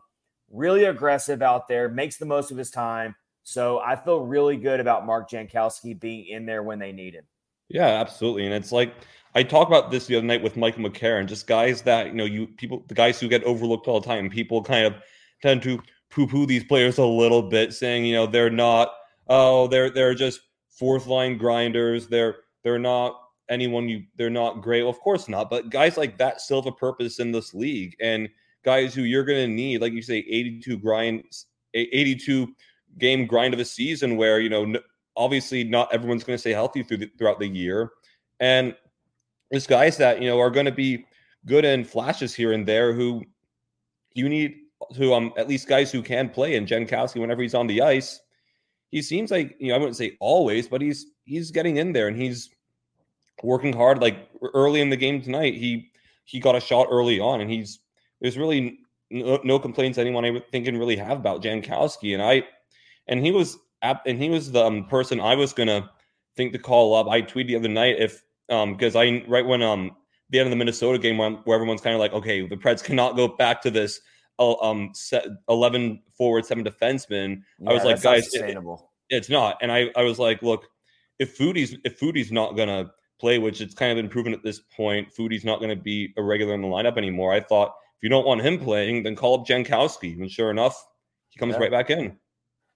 really 0.51 0.85
aggressive 0.85 1.41
out 1.41 1.67
there, 1.67 1.89
makes 1.89 2.17
the 2.17 2.25
most 2.25 2.51
of 2.51 2.57
his 2.57 2.71
time. 2.71 3.15
So 3.43 3.79
I 3.79 3.95
feel 3.95 4.21
really 4.21 4.57
good 4.57 4.79
about 4.79 5.05
Mark 5.05 5.29
Jankowski 5.29 5.99
being 5.99 6.27
in 6.27 6.45
there 6.45 6.63
when 6.63 6.79
they 6.79 6.91
need 6.91 7.15
him. 7.15 7.25
Yeah, 7.69 7.88
absolutely. 7.88 8.45
And 8.45 8.53
it's 8.53 8.71
like 8.71 8.93
I 9.35 9.43
talked 9.43 9.71
about 9.71 9.91
this 9.91 10.07
the 10.07 10.15
other 10.15 10.25
night 10.25 10.41
with 10.41 10.57
Michael 10.57 10.83
McCarron, 10.83 11.27
just 11.27 11.47
guys 11.47 11.81
that, 11.83 12.07
you 12.07 12.13
know, 12.13 12.25
you 12.25 12.47
people 12.47 12.83
the 12.88 12.95
guys 12.95 13.19
who 13.19 13.27
get 13.27 13.43
overlooked 13.43 13.88
all 13.88 13.99
the 13.99 14.07
time. 14.07 14.29
People 14.29 14.63
kind 14.63 14.85
of 14.85 14.95
tend 15.41 15.62
to 15.63 15.81
poo-poo 16.09 16.45
these 16.45 16.63
players 16.63 16.97
a 16.97 17.05
little 17.05 17.43
bit, 17.43 17.73
saying, 17.73 18.05
you 18.05 18.13
know, 18.13 18.25
they're 18.25 18.49
not 18.49 18.93
oh, 19.27 19.67
they're 19.67 19.89
they're 19.89 20.15
just 20.15 20.41
fourth 20.69 21.07
line 21.07 21.38
grinders. 21.38 22.07
They're 22.07 22.38
they're 22.63 22.79
not 22.79 23.19
anyone 23.49 23.88
you 23.88 24.03
they're 24.15 24.29
not 24.29 24.62
great. 24.62 24.83
Well, 24.83 24.91
of 24.91 24.99
course 24.99 25.29
not. 25.29 25.49
But 25.49 25.69
guys 25.69 25.97
like 25.97 26.17
that 26.17 26.41
still 26.41 26.62
have 26.62 26.71
a 26.71 26.75
purpose 26.75 27.19
in 27.19 27.31
this 27.31 27.53
league. 27.53 27.95
And 28.01 28.29
guys 28.63 28.93
who 28.93 29.04
you're 29.04 29.24
gonna 29.24 29.48
need, 29.48 29.82
like 29.82 29.93
you 29.93 30.02
say, 30.02 30.17
82 30.17 30.78
grinds, 30.80 31.45
82 31.74 32.54
game 32.98 33.26
grind 33.26 33.54
of 33.54 33.60
a 33.60 33.65
season 33.65 34.17
where, 34.17 34.39
you 34.39 34.50
know, 34.50 34.80
obviously 35.15 35.63
not 35.63 35.93
everyone's 35.93 36.24
going 36.24 36.36
to 36.36 36.39
stay 36.39 36.52
healthy 36.52 36.82
through 36.82 36.98
the, 36.98 37.12
throughout 37.17 37.39
the 37.39 37.48
year. 37.48 37.91
And 38.39 38.76
there's 39.52 39.67
guys 39.67 39.98
that, 39.98 40.22
you 40.22 40.30
know, 40.30 40.39
are 40.39 40.50
going 40.50 40.65
to 40.65 40.72
be 40.72 41.06
good 41.45 41.65
in 41.65 41.84
flashes 41.84 42.34
here 42.34 42.54
and 42.54 42.67
there 42.67 42.93
who 42.93 43.24
you 44.13 44.28
need 44.28 44.56
who 44.95 45.13
um 45.13 45.34
at 45.38 45.48
least 45.48 45.67
guys 45.67 45.91
who 45.91 46.02
can 46.02 46.30
play 46.30 46.56
and 46.56 46.67
Jankowski 46.67 47.19
whenever 47.19 47.41
he's 47.41 47.54
on 47.54 47.67
the 47.67 47.82
ice, 47.82 48.19
he 48.91 49.02
seems 49.02 49.30
like 49.30 49.56
you 49.60 49.69
know 49.69 49.76
I 49.76 49.78
wouldn't 49.78 49.98
say 49.98 50.17
always, 50.19 50.67
but 50.67 50.82
he's 50.82 51.08
he's 51.26 51.52
getting 51.52 51.78
in 51.78 51.93
there 51.93 52.08
and 52.08 52.19
he's 52.19 52.50
working 53.43 53.74
hard. 53.74 54.02
Like 54.02 54.30
early 54.54 54.82
in 54.82 54.89
the 54.89 54.98
game 54.98 55.22
tonight, 55.22 55.56
he 55.56 55.91
he 56.26 56.39
got 56.39 56.56
a 56.56 56.60
shot 56.60 56.88
early 56.89 57.19
on, 57.19 57.41
and 57.41 57.50
he's 57.50 57.80
there's 58.21 58.38
really 58.38 58.79
no, 59.10 59.39
no 59.43 59.60
complaints 59.60 59.97
anyone 59.97 60.25
I 60.25 60.39
think 60.51 60.65
can 60.65 60.77
really 60.77 60.97
have 60.97 61.17
about 61.17 61.41
Jankowski. 61.41 62.13
And 62.13 62.21
I 62.21 62.43
and 63.08 63.25
he 63.25 63.32
was 63.32 63.58
and 63.82 64.21
he 64.21 64.29
was 64.29 64.51
the 64.51 64.63
um, 64.63 64.86
person 64.86 65.19
I 65.19 65.36
was 65.36 65.53
gonna 65.53 65.89
think 66.36 66.53
to 66.53 66.60
call 66.60 66.95
up. 66.95 67.08
I 67.08 67.21
tweeted 67.21 67.47
the 67.47 67.55
other 67.55 67.69
night 67.69 67.95
if 67.99 68.23
um 68.49 68.73
because 68.73 68.95
I 68.95 69.23
right 69.27 69.45
when 69.45 69.62
um 69.62 69.95
the 70.29 70.39
end 70.39 70.47
of 70.47 70.51
the 70.51 70.58
Minnesota 70.58 70.99
game 70.99 71.17
where, 71.17 71.32
where 71.32 71.55
everyone's 71.55 71.82
kind 71.82 71.95
of 71.95 71.99
like 71.99 72.13
okay 72.13 72.47
the 72.47 72.58
Preds 72.58 72.84
cannot 72.84 73.15
go 73.15 73.27
back 73.27 73.62
to 73.63 73.71
this 73.71 74.01
um 74.39 74.91
set 74.93 75.25
11 75.49 76.01
forward 76.17 76.45
seven 76.45 76.63
defensemen 76.63 77.41
yeah, 77.60 77.69
i 77.69 77.73
was 77.73 77.84
like 77.84 78.01
guys 78.01 78.34
it, 78.34 78.58
it's 79.10 79.29
not 79.29 79.58
and 79.62 79.71
i 79.71 79.89
i 79.95 80.03
was 80.03 80.17
like 80.17 80.41
look 80.41 80.67
if 81.19 81.38
Foudy's 81.38 81.75
if 81.84 81.99
Foudy's 81.99 82.32
not 82.32 82.55
gonna 82.55 82.89
play 83.19 83.38
which 83.38 83.60
it's 83.60 83.73
kind 83.73 83.91
of 83.91 84.01
been 84.01 84.10
proven 84.10 84.34
at 84.34 84.43
this 84.43 84.62
point 84.75 85.12
Foudy's 85.13 85.43
not 85.43 85.60
gonna 85.60 85.75
be 85.75 86.13
a 86.17 86.23
regular 86.23 86.53
in 86.53 86.62
the 86.62 86.67
lineup 86.67 86.97
anymore 86.97 87.34
i 87.34 87.39
thought 87.39 87.73
if 87.99 88.03
you 88.03 88.09
don't 88.09 88.25
want 88.25 88.41
him 88.41 88.57
playing 88.59 89.03
then 89.03 89.15
call 89.15 89.39
up 89.39 89.47
jankowski 89.47 90.19
and 90.19 90.31
sure 90.31 90.51
enough 90.51 90.88
he 91.29 91.39
comes 91.39 91.53
yeah. 91.53 91.59
right 91.59 91.71
back 91.71 91.89
in 91.89 92.17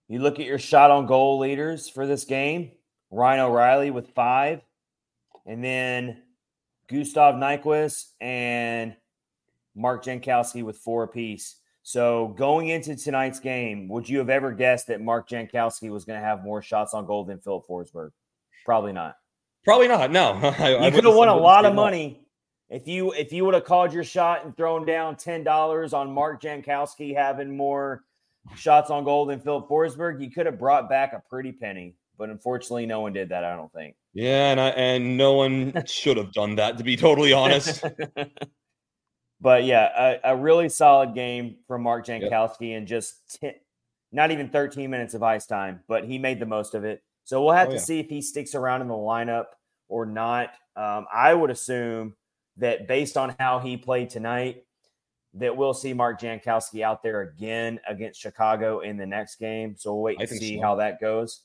you 0.08 0.20
look 0.20 0.40
at 0.40 0.46
your 0.46 0.60
shot 0.60 0.92
on 0.92 1.06
goal 1.06 1.40
leaders 1.40 1.90
for 1.90 2.06
this 2.06 2.26
game 2.26 2.72
ryan 3.12 3.40
o'reilly 3.40 3.92
with 3.92 4.10
five 4.10 4.62
and 5.46 5.64
then 5.64 6.22
gustav 6.90 7.36
nyquist 7.36 8.12
and 8.22 8.96
Mark 9.76 10.04
Jankowski 10.04 10.64
with 10.64 10.78
four 10.78 11.04
apiece. 11.04 11.58
So 11.82 12.34
going 12.38 12.70
into 12.70 12.96
tonight's 12.96 13.40
game, 13.40 13.90
would 13.90 14.08
you 14.08 14.20
have 14.20 14.30
ever 14.30 14.52
guessed 14.52 14.88
that 14.88 15.02
Mark 15.02 15.28
Jankowski 15.28 15.90
was 15.90 16.06
going 16.06 16.20
to 16.20 16.26
have 16.26 16.44
more 16.44 16.62
shots 16.62 16.94
on 16.94 17.06
goal 17.06 17.26
than 17.26 17.40
Filip 17.40 17.68
Forsberg? 17.68 18.12
Probably 18.66 18.94
not. 18.94 19.16
Probably 19.66 19.88
not. 19.88 20.12
No, 20.12 20.34
I, 20.60 20.86
you 20.86 20.92
could 20.92 21.04
have 21.04 21.16
won 21.16 21.28
a 21.28 21.36
lot 21.36 21.66
of 21.66 21.76
money 21.76 22.23
if 22.70 22.88
you 22.88 23.12
if 23.14 23.32
you 23.32 23.46
would 23.46 23.54
have 23.54 23.66
called 23.66 23.94
your 23.94 24.04
shot 24.04 24.46
and 24.46 24.56
thrown 24.56 24.86
down 24.86 25.16
ten 25.16 25.44
dollars 25.44 25.94
on 25.94 26.12
Mark 26.12 26.42
Jankowski 26.42 27.16
having 27.16 27.56
more 27.56 28.04
shots 28.56 28.90
on 28.90 29.04
goal 29.04 29.26
than 29.26 29.40
Filip 29.40 29.68
Forsberg. 29.68 30.22
You 30.22 30.32
could 30.32 30.46
have 30.46 30.60
brought 30.60 30.90
back 30.90 31.14
a 31.14 31.22
pretty 31.30 31.52
penny, 31.52 31.96
but 32.18 32.30
unfortunately, 32.30 32.86
no 32.86 33.02
one 33.02 33.14
did 33.14 33.30
that. 33.30 33.44
I 33.44 33.56
don't 33.56 33.72
think. 33.74 33.96
Yeah, 34.14 34.52
and 34.52 34.60
I, 34.60 34.70
and 34.70 35.18
no 35.18 35.34
one 35.34 35.74
should 35.86 36.18
have 36.18 36.32
done 36.34 36.56
that. 36.56 36.78
To 36.78 36.84
be 36.84 36.98
totally 36.98 37.34
honest. 37.34 37.84
But 39.44 39.66
yeah, 39.66 40.20
a, 40.24 40.32
a 40.32 40.38
really 40.38 40.70
solid 40.70 41.14
game 41.14 41.58
from 41.68 41.84
Mark 41.84 42.06
Jankowski 42.06 42.70
yep. 42.70 42.78
and 42.78 42.88
just 42.88 43.42
ten, 43.42 43.52
not 44.14 44.32
even 44.32 44.48
13 44.48 44.90
minutes 44.90 45.16
of 45.16 45.22
ice 45.22 45.46
time, 45.46 45.82
but 45.90 46.06
he 46.06 46.18
made 46.18 46.40
the 46.40 46.46
most 46.46 46.76
of 46.76 46.86
it. 46.86 47.04
So 47.26 47.44
we'll 47.44 47.54
have 47.54 47.68
oh, 47.68 47.72
to 47.72 47.76
yeah. 47.76 47.84
see 47.84 48.00
if 48.00 48.08
he 48.08 48.22
sticks 48.22 48.56
around 48.56 48.82
in 48.82 48.88
the 48.88 48.94
lineup 48.94 49.48
or 49.90 50.06
not. 50.06 50.52
Um, 50.78 51.08
I 51.14 51.34
would 51.34 51.50
assume 51.50 52.16
that 52.58 52.88
based 52.88 53.18
on 53.18 53.36
how 53.40 53.60
he 53.60 53.78
played 53.78 54.10
tonight, 54.10 54.64
that 55.36 55.56
we'll 55.56 55.74
see 55.74 55.94
Mark 55.94 56.22
Jankowski 56.22 56.84
out 56.84 57.02
there 57.02 57.22
again 57.22 57.80
against 57.88 58.20
Chicago 58.20 58.82
in 58.82 58.98
the 58.98 59.06
next 59.06 59.38
game. 59.38 59.76
So 59.78 59.94
we'll 59.94 60.04
wait 60.04 60.20
and 60.20 60.30
see 60.30 60.58
so. 60.58 60.62
how 60.62 60.76
that 60.76 61.02
goes. 61.02 61.42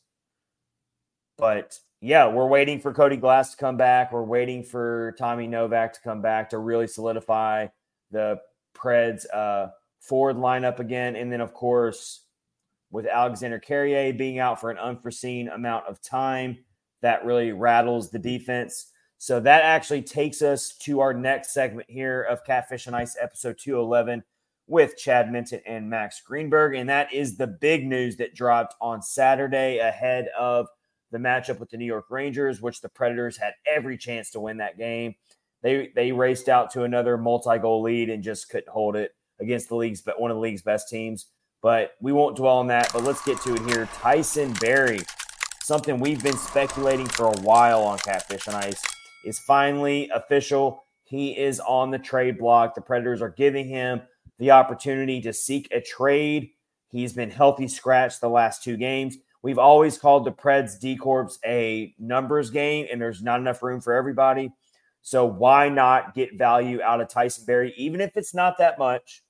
But 1.39 1.79
yeah, 2.01 2.29
we're 2.29 2.47
waiting 2.47 2.81
for 2.81 2.93
Cody 2.93 3.17
Glass 3.17 3.53
to 3.53 3.57
come 3.57 3.77
back. 3.77 4.13
We're 4.13 4.23
waiting 4.23 4.63
for 4.63 5.15
Tommy 5.19 5.47
Novak 5.47 5.95
to 5.95 6.01
come 6.01 6.21
back 6.21 6.51
to 6.51 6.59
really 6.59 6.87
solidify 6.87 7.69
the 8.11 8.41
Preds 8.77 9.25
uh, 9.33 9.69
forward 10.01 10.37
lineup 10.37 10.79
again. 10.79 11.17
And 11.17 11.33
then, 11.33 11.41
of 11.41 11.55
course, 11.55 12.25
with 12.91 13.07
Alexander 13.07 13.59
Carrier 13.59 14.13
being 14.13 14.39
out 14.39 14.61
for 14.61 14.71
an 14.71 14.79
unforeseen 14.79 15.49
amount 15.49 15.87
of 15.87 16.01
time, 16.03 16.59
that 17.03 17.25
really 17.25 17.53
rattles 17.53 18.11
the 18.11 18.19
defense. 18.19 18.93
So 19.19 19.41
that 19.41 19.63
actually 19.63 20.03
takes 20.03 20.43
us 20.43 20.73
to 20.83 21.01
our 21.01 21.13
next 21.13 21.53
segment 21.53 21.91
here 21.91 22.23
of 22.23 22.45
Catfish 22.45 22.87
on 22.87 22.95
Ice, 22.95 23.17
episode 23.21 23.59
211 23.59 24.23
with 24.69 24.97
Chad 24.97 25.33
Minton 25.33 25.61
and 25.67 25.91
Max 25.91 26.21
Greenberg. 26.21 26.77
And 26.77 26.89
that 26.89 27.13
is 27.13 27.37
the 27.37 27.49
big 27.49 27.85
news 27.85 28.17
that 28.19 28.35
dropped 28.35 28.77
on 28.81 29.03
Saturday 29.03 29.79
ahead 29.79 30.29
of 30.39 30.69
the 31.11 31.19
matchup 31.19 31.59
with 31.59 31.71
the 31.71 31.77
New 31.77 31.85
York 31.87 32.05
Rangers, 32.11 32.63
which 32.63 32.81
the 32.81 32.89
Predators 32.89 33.37
had 33.37 33.55
every 33.67 33.97
chance 33.97 34.31
to 34.31 34.41
win 34.41 34.59
that 34.59 34.79
game. 34.79 35.17
They 35.63 35.91
they 35.97 36.13
raced 36.13 36.49
out 36.49 36.71
to 36.73 36.85
another 36.85 37.19
multi-goal 37.19 37.83
lead 37.83 38.11
and 38.11 38.23
just 38.23 38.49
couldn't 38.49 38.69
hold 38.69 38.95
it 38.95 39.13
against 39.41 39.69
the 39.69 39.75
league's 39.75 40.03
but 40.03 40.21
one 40.21 40.31
of 40.31 40.37
the 40.37 40.41
league's 40.41 40.63
best 40.63 40.89
teams. 40.89 41.27
But 41.61 41.95
we 42.01 42.13
won't 42.13 42.37
dwell 42.37 42.59
on 42.59 42.69
that. 42.69 42.91
But 42.93 43.03
let's 43.03 43.25
get 43.25 43.41
to 43.41 43.55
it 43.55 43.67
here. 43.69 43.89
Tyson 43.95 44.53
Barrie, 44.61 45.03
something 45.61 45.99
we've 45.99 46.23
been 46.23 46.37
speculating 46.37 47.07
for 47.07 47.27
a 47.27 47.41
while 47.41 47.83
on 47.83 47.99
Catfish 47.99 48.47
on 48.47 48.55
Ice, 48.55 48.81
is 49.25 49.39
finally 49.39 50.11
official. 50.15 50.85
He 51.05 51.39
is 51.39 51.61
on 51.61 51.91
the 51.91 51.99
trade 51.99 52.39
block. 52.39 52.75
The 52.75 52.81
Predators 52.81 53.23
are 53.23 53.31
giving 53.31 53.67
him 53.67 54.03
the 54.39 54.51
opportunity 54.51 55.21
to 55.23 55.33
seek 55.33 55.69
a 55.73 55.81
trade. 55.81 56.51
He's 56.89 57.13
been 57.13 57.31
healthy 57.31 57.69
scratch 57.69 58.21
the 58.21 58.29
last 58.29 58.63
two 58.63 58.77
games. 58.77 59.17
We've 59.43 59.59
always 59.59 59.99
called 59.99 60.25
the 60.25 60.33
Preds 60.33 60.79
D 60.79 60.97
Corps 60.97 61.39
a 61.45 61.95
numbers 61.99 62.51
game, 62.51 62.87
and 62.91 63.01
there's 63.01 63.23
not 63.23 63.41
enough 63.41 63.63
room 63.63 63.81
for 63.81 63.95
everybody. 63.95 64.51
So 65.03 65.25
why 65.25 65.69
not 65.69 66.15
get 66.15 66.37
value 66.37 66.83
out 66.83 67.01
of 67.01 67.09
Tyson 67.09 67.45
Barrie, 67.47 67.75
even 67.77 68.01
if 68.01 68.17
it's 68.17 68.35
not 68.35 68.59
that 68.59 68.79
much? 68.79 69.23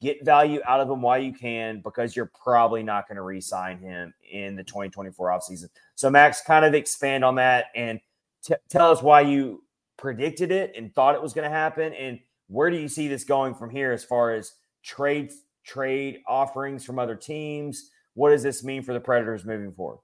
get 0.00 0.24
value 0.24 0.60
out 0.66 0.80
of 0.80 0.90
him 0.90 1.00
while 1.00 1.18
you 1.18 1.32
can 1.32 1.80
because 1.80 2.14
you're 2.14 2.30
probably 2.42 2.82
not 2.82 3.08
going 3.08 3.16
to 3.16 3.22
re-sign 3.22 3.78
him 3.78 4.12
in 4.30 4.56
the 4.56 4.62
2024 4.62 5.30
offseason. 5.30 5.68
So 5.94 6.10
Max, 6.10 6.42
kind 6.42 6.64
of 6.64 6.74
expand 6.74 7.24
on 7.24 7.36
that 7.36 7.66
and 7.74 8.00
t- 8.46 8.54
tell 8.68 8.90
us 8.90 9.02
why 9.02 9.22
you 9.22 9.62
predicted 9.96 10.50
it 10.50 10.72
and 10.76 10.94
thought 10.94 11.14
it 11.14 11.22
was 11.22 11.32
going 11.32 11.48
to 11.48 11.54
happen 11.54 11.92
and 11.94 12.18
where 12.48 12.70
do 12.70 12.76
you 12.76 12.88
see 12.88 13.08
this 13.08 13.24
going 13.24 13.54
from 13.54 13.70
here 13.70 13.92
as 13.92 14.04
far 14.04 14.32
as 14.32 14.52
trade 14.82 15.32
trade 15.64 16.20
offerings 16.28 16.84
from 16.84 16.98
other 16.98 17.16
teams? 17.16 17.90
What 18.14 18.30
does 18.30 18.42
this 18.42 18.62
mean 18.62 18.82
for 18.82 18.92
the 18.92 19.00
Predators 19.00 19.44
moving 19.44 19.72
forward? 19.72 19.98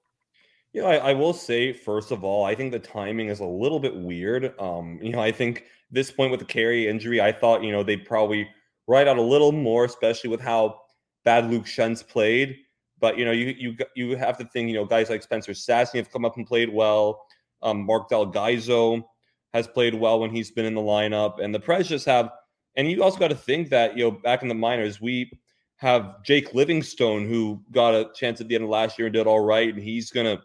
You 0.73 0.81
know, 0.81 0.87
I, 0.87 0.95
I, 0.95 1.13
will 1.13 1.33
say 1.33 1.71
first 1.71 2.11
of 2.11 2.23
all, 2.23 2.45
I 2.45 2.55
think 2.55 2.71
the 2.71 2.79
timing 2.79 3.29
is 3.29 3.39
a 3.39 3.45
little 3.45 3.79
bit 3.79 3.95
weird. 3.95 4.59
Um, 4.59 4.99
you 5.01 5.11
know, 5.11 5.21
I 5.21 5.31
think 5.31 5.65
this 5.91 6.11
point 6.11 6.31
with 6.31 6.39
the 6.39 6.45
carry 6.45 6.87
injury, 6.87 7.21
I 7.21 7.31
thought 7.31 7.63
you 7.63 7.71
know 7.71 7.83
they'd 7.83 8.05
probably 8.05 8.49
write 8.87 9.07
out 9.07 9.17
a 9.17 9.21
little 9.21 9.51
more, 9.51 9.85
especially 9.85 10.29
with 10.29 10.41
how 10.41 10.81
bad 11.23 11.49
Luke 11.49 11.67
Schenn's 11.67 12.03
played. 12.03 12.57
But 12.99 13.17
you 13.17 13.25
know, 13.25 13.31
you 13.31 13.53
you 13.57 13.75
you 13.95 14.15
have 14.17 14.37
to 14.39 14.45
think, 14.45 14.67
you 14.67 14.75
know, 14.75 14.85
guys 14.85 15.09
like 15.09 15.21
Spencer 15.21 15.51
Stastny 15.51 15.97
have 15.97 16.11
come 16.11 16.25
up 16.25 16.37
and 16.37 16.47
played 16.47 16.73
well. 16.73 17.23
Um, 17.63 17.85
Mark 17.85 18.09
Del 18.09 18.31
Gaizo 18.31 19.03
has 19.53 19.67
played 19.67 19.95
well 19.95 20.19
when 20.19 20.31
he's 20.31 20.51
been 20.51 20.65
in 20.65 20.75
the 20.75 20.81
lineup, 20.81 21.41
and 21.41 21.53
the 21.53 21.59
Preds 21.59 21.87
just 21.87 22.05
have. 22.05 22.29
And 22.75 22.89
you 22.89 23.03
also 23.03 23.19
got 23.19 23.29
to 23.29 23.35
think 23.35 23.69
that 23.69 23.97
you 23.97 24.03
know 24.03 24.11
back 24.11 24.41
in 24.41 24.47
the 24.47 24.55
minors, 24.55 24.99
we 24.99 25.31
have 25.77 26.23
Jake 26.23 26.53
Livingstone 26.53 27.27
who 27.27 27.61
got 27.71 27.93
a 27.93 28.09
chance 28.15 28.41
at 28.41 28.47
the 28.47 28.55
end 28.55 28.63
of 28.63 28.69
last 28.69 28.97
year 28.97 29.07
and 29.07 29.13
did 29.13 29.27
all 29.27 29.41
right, 29.41 29.73
and 29.73 29.81
he's 29.83 30.11
gonna 30.11 30.41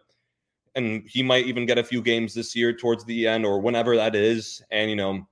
and 0.74 1.02
he 1.06 1.22
might 1.22 1.46
even 1.46 1.66
get 1.66 1.78
a 1.78 1.84
few 1.84 2.02
games 2.02 2.34
this 2.34 2.54
year 2.54 2.72
towards 2.72 3.04
the 3.04 3.26
end 3.26 3.44
or 3.44 3.60
whenever 3.60 3.96
that 3.96 4.14
is. 4.14 4.62
And 4.70 4.90
you 4.90 4.96
know, 4.96 5.26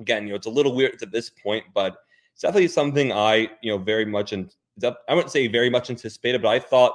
again, 0.00 0.24
you 0.24 0.30
know, 0.30 0.36
it's 0.36 0.46
a 0.46 0.50
little 0.50 0.74
weird 0.74 1.02
at 1.02 1.12
this 1.12 1.30
point, 1.30 1.64
but 1.74 1.96
it's 2.32 2.42
definitely 2.42 2.68
something 2.68 3.12
I, 3.12 3.50
you 3.62 3.72
know, 3.72 3.78
very 3.78 4.04
much 4.04 4.32
and 4.32 4.54
I 4.84 5.14
wouldn't 5.14 5.32
say 5.32 5.48
very 5.48 5.70
much 5.70 5.90
anticipated, 5.90 6.42
but 6.42 6.48
I 6.48 6.60
thought 6.60 6.92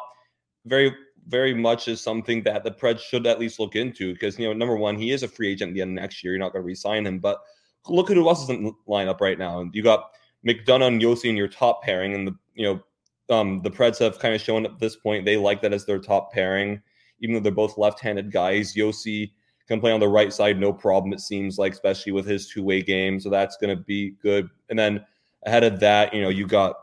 very, 0.65 0.95
very 1.27 1.53
much 1.53 1.88
is 1.88 2.01
something 2.01 2.43
that 2.43 2.63
the 2.63 2.71
Preds 2.71 2.99
should 2.99 3.27
at 3.27 3.39
least 3.39 3.59
look 3.59 3.75
into 3.75 4.13
because 4.13 4.38
you 4.38 4.47
know, 4.47 4.53
number 4.53 4.75
one, 4.75 4.97
he 4.97 5.12
is 5.12 5.23
a 5.23 5.27
free 5.27 5.51
agent 5.51 5.69
at 5.69 5.73
the 5.75 5.81
end 5.81 5.97
of 5.97 6.01
next 6.01 6.23
year. 6.23 6.33
You're 6.33 6.39
not 6.39 6.53
going 6.53 6.63
to 6.63 6.67
re-sign 6.67 7.05
him, 7.05 7.19
but 7.19 7.39
look 7.88 8.09
at 8.09 8.17
who 8.17 8.27
else 8.27 8.43
is 8.43 8.49
in 8.49 8.63
the 8.63 8.73
lineup 8.88 9.21
right 9.21 9.38
now. 9.38 9.59
And 9.59 9.73
you 9.73 9.83
got 9.83 10.12
McDonagh 10.45 10.88
and 10.88 11.01
Josi 11.01 11.25
in 11.25 11.38
your 11.38 11.47
top 11.47 11.83
pairing, 11.83 12.13
and 12.13 12.27
the 12.27 12.36
you 12.55 12.65
know, 12.65 13.36
um, 13.36 13.62
the 13.63 13.71
Preds 13.71 13.99
have 13.99 14.19
kind 14.19 14.36
of 14.36 14.41
shown 14.41 14.65
at 14.65 14.79
this 14.79 14.95
point 14.95 15.25
they 15.25 15.38
like 15.38 15.62
that 15.62 15.73
as 15.73 15.86
their 15.86 15.99
top 15.99 16.31
pairing 16.31 16.81
even 17.23 17.33
though 17.33 17.39
they're 17.39 17.51
both 17.51 17.77
left-handed 17.77 18.31
guys. 18.31 18.75
Josi 18.75 19.31
can 19.67 19.79
play 19.79 19.91
on 19.91 20.01
the 20.01 20.07
right 20.07 20.31
side, 20.31 20.59
no 20.59 20.73
problem. 20.73 21.13
It 21.13 21.21
seems 21.21 21.57
like, 21.57 21.71
especially 21.71 22.12
with 22.12 22.27
his 22.27 22.49
two-way 22.49 22.81
game, 22.81 23.19
so 23.19 23.29
that's 23.29 23.57
going 23.57 23.75
to 23.75 23.81
be 23.81 24.12
good. 24.21 24.49
And 24.69 24.77
then 24.77 25.03
ahead 25.45 25.63
of 25.63 25.79
that, 25.79 26.13
you 26.13 26.21
know, 26.21 26.29
you 26.29 26.45
got 26.45 26.75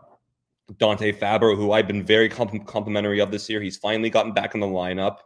Dante 0.78 1.12
Fabbro, 1.12 1.56
who 1.56 1.72
I've 1.72 1.86
been 1.86 2.04
very 2.04 2.28
complimentary 2.28 3.20
of 3.20 3.30
this 3.30 3.48
year. 3.48 3.60
He's 3.60 3.76
finally 3.76 4.10
gotten 4.10 4.32
back 4.32 4.54
in 4.54 4.60
the 4.60 4.66
lineup 4.66 5.18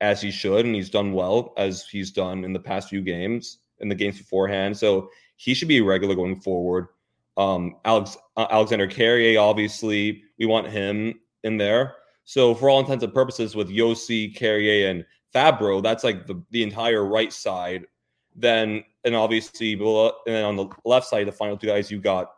as 0.00 0.20
he 0.20 0.30
should, 0.30 0.66
and 0.66 0.74
he's 0.74 0.90
done 0.90 1.12
well 1.12 1.54
as 1.56 1.86
he's 1.86 2.10
done 2.10 2.44
in 2.44 2.52
the 2.52 2.60
past 2.60 2.88
few 2.88 3.00
games 3.00 3.58
in 3.80 3.88
the 3.88 3.94
games 3.94 4.18
beforehand. 4.18 4.76
So 4.76 5.10
he 5.36 5.54
should 5.54 5.68
be 5.68 5.78
a 5.78 5.84
regular 5.84 6.14
going 6.14 6.40
forward. 6.40 6.88
Um, 7.36 7.76
Alex 7.84 8.16
uh, 8.36 8.46
Alexander 8.50 8.86
Carrier, 8.86 9.38
obviously, 9.38 10.22
we 10.38 10.46
want 10.46 10.68
him 10.68 11.20
in 11.44 11.58
there. 11.58 11.96
So 12.24 12.54
for 12.54 12.70
all 12.70 12.80
intents 12.80 13.04
and 13.04 13.14
purposes, 13.14 13.54
with 13.54 13.68
Josi, 13.68 14.34
Carrier, 14.34 14.90
and 14.90 15.04
Fabbro, 15.34 15.82
that's 15.82 16.02
like 16.02 16.26
the, 16.26 16.42
the 16.50 16.62
entire 16.62 17.04
right 17.04 17.32
side. 17.32 17.86
Then 18.34 18.84
and 19.04 19.14
obviously, 19.14 19.74
and 19.74 20.12
then 20.26 20.44
on 20.44 20.56
the 20.56 20.68
left 20.84 21.06
side, 21.06 21.26
the 21.26 21.32
final 21.32 21.56
two 21.56 21.68
guys 21.68 21.90
you 21.90 22.00
got 22.00 22.32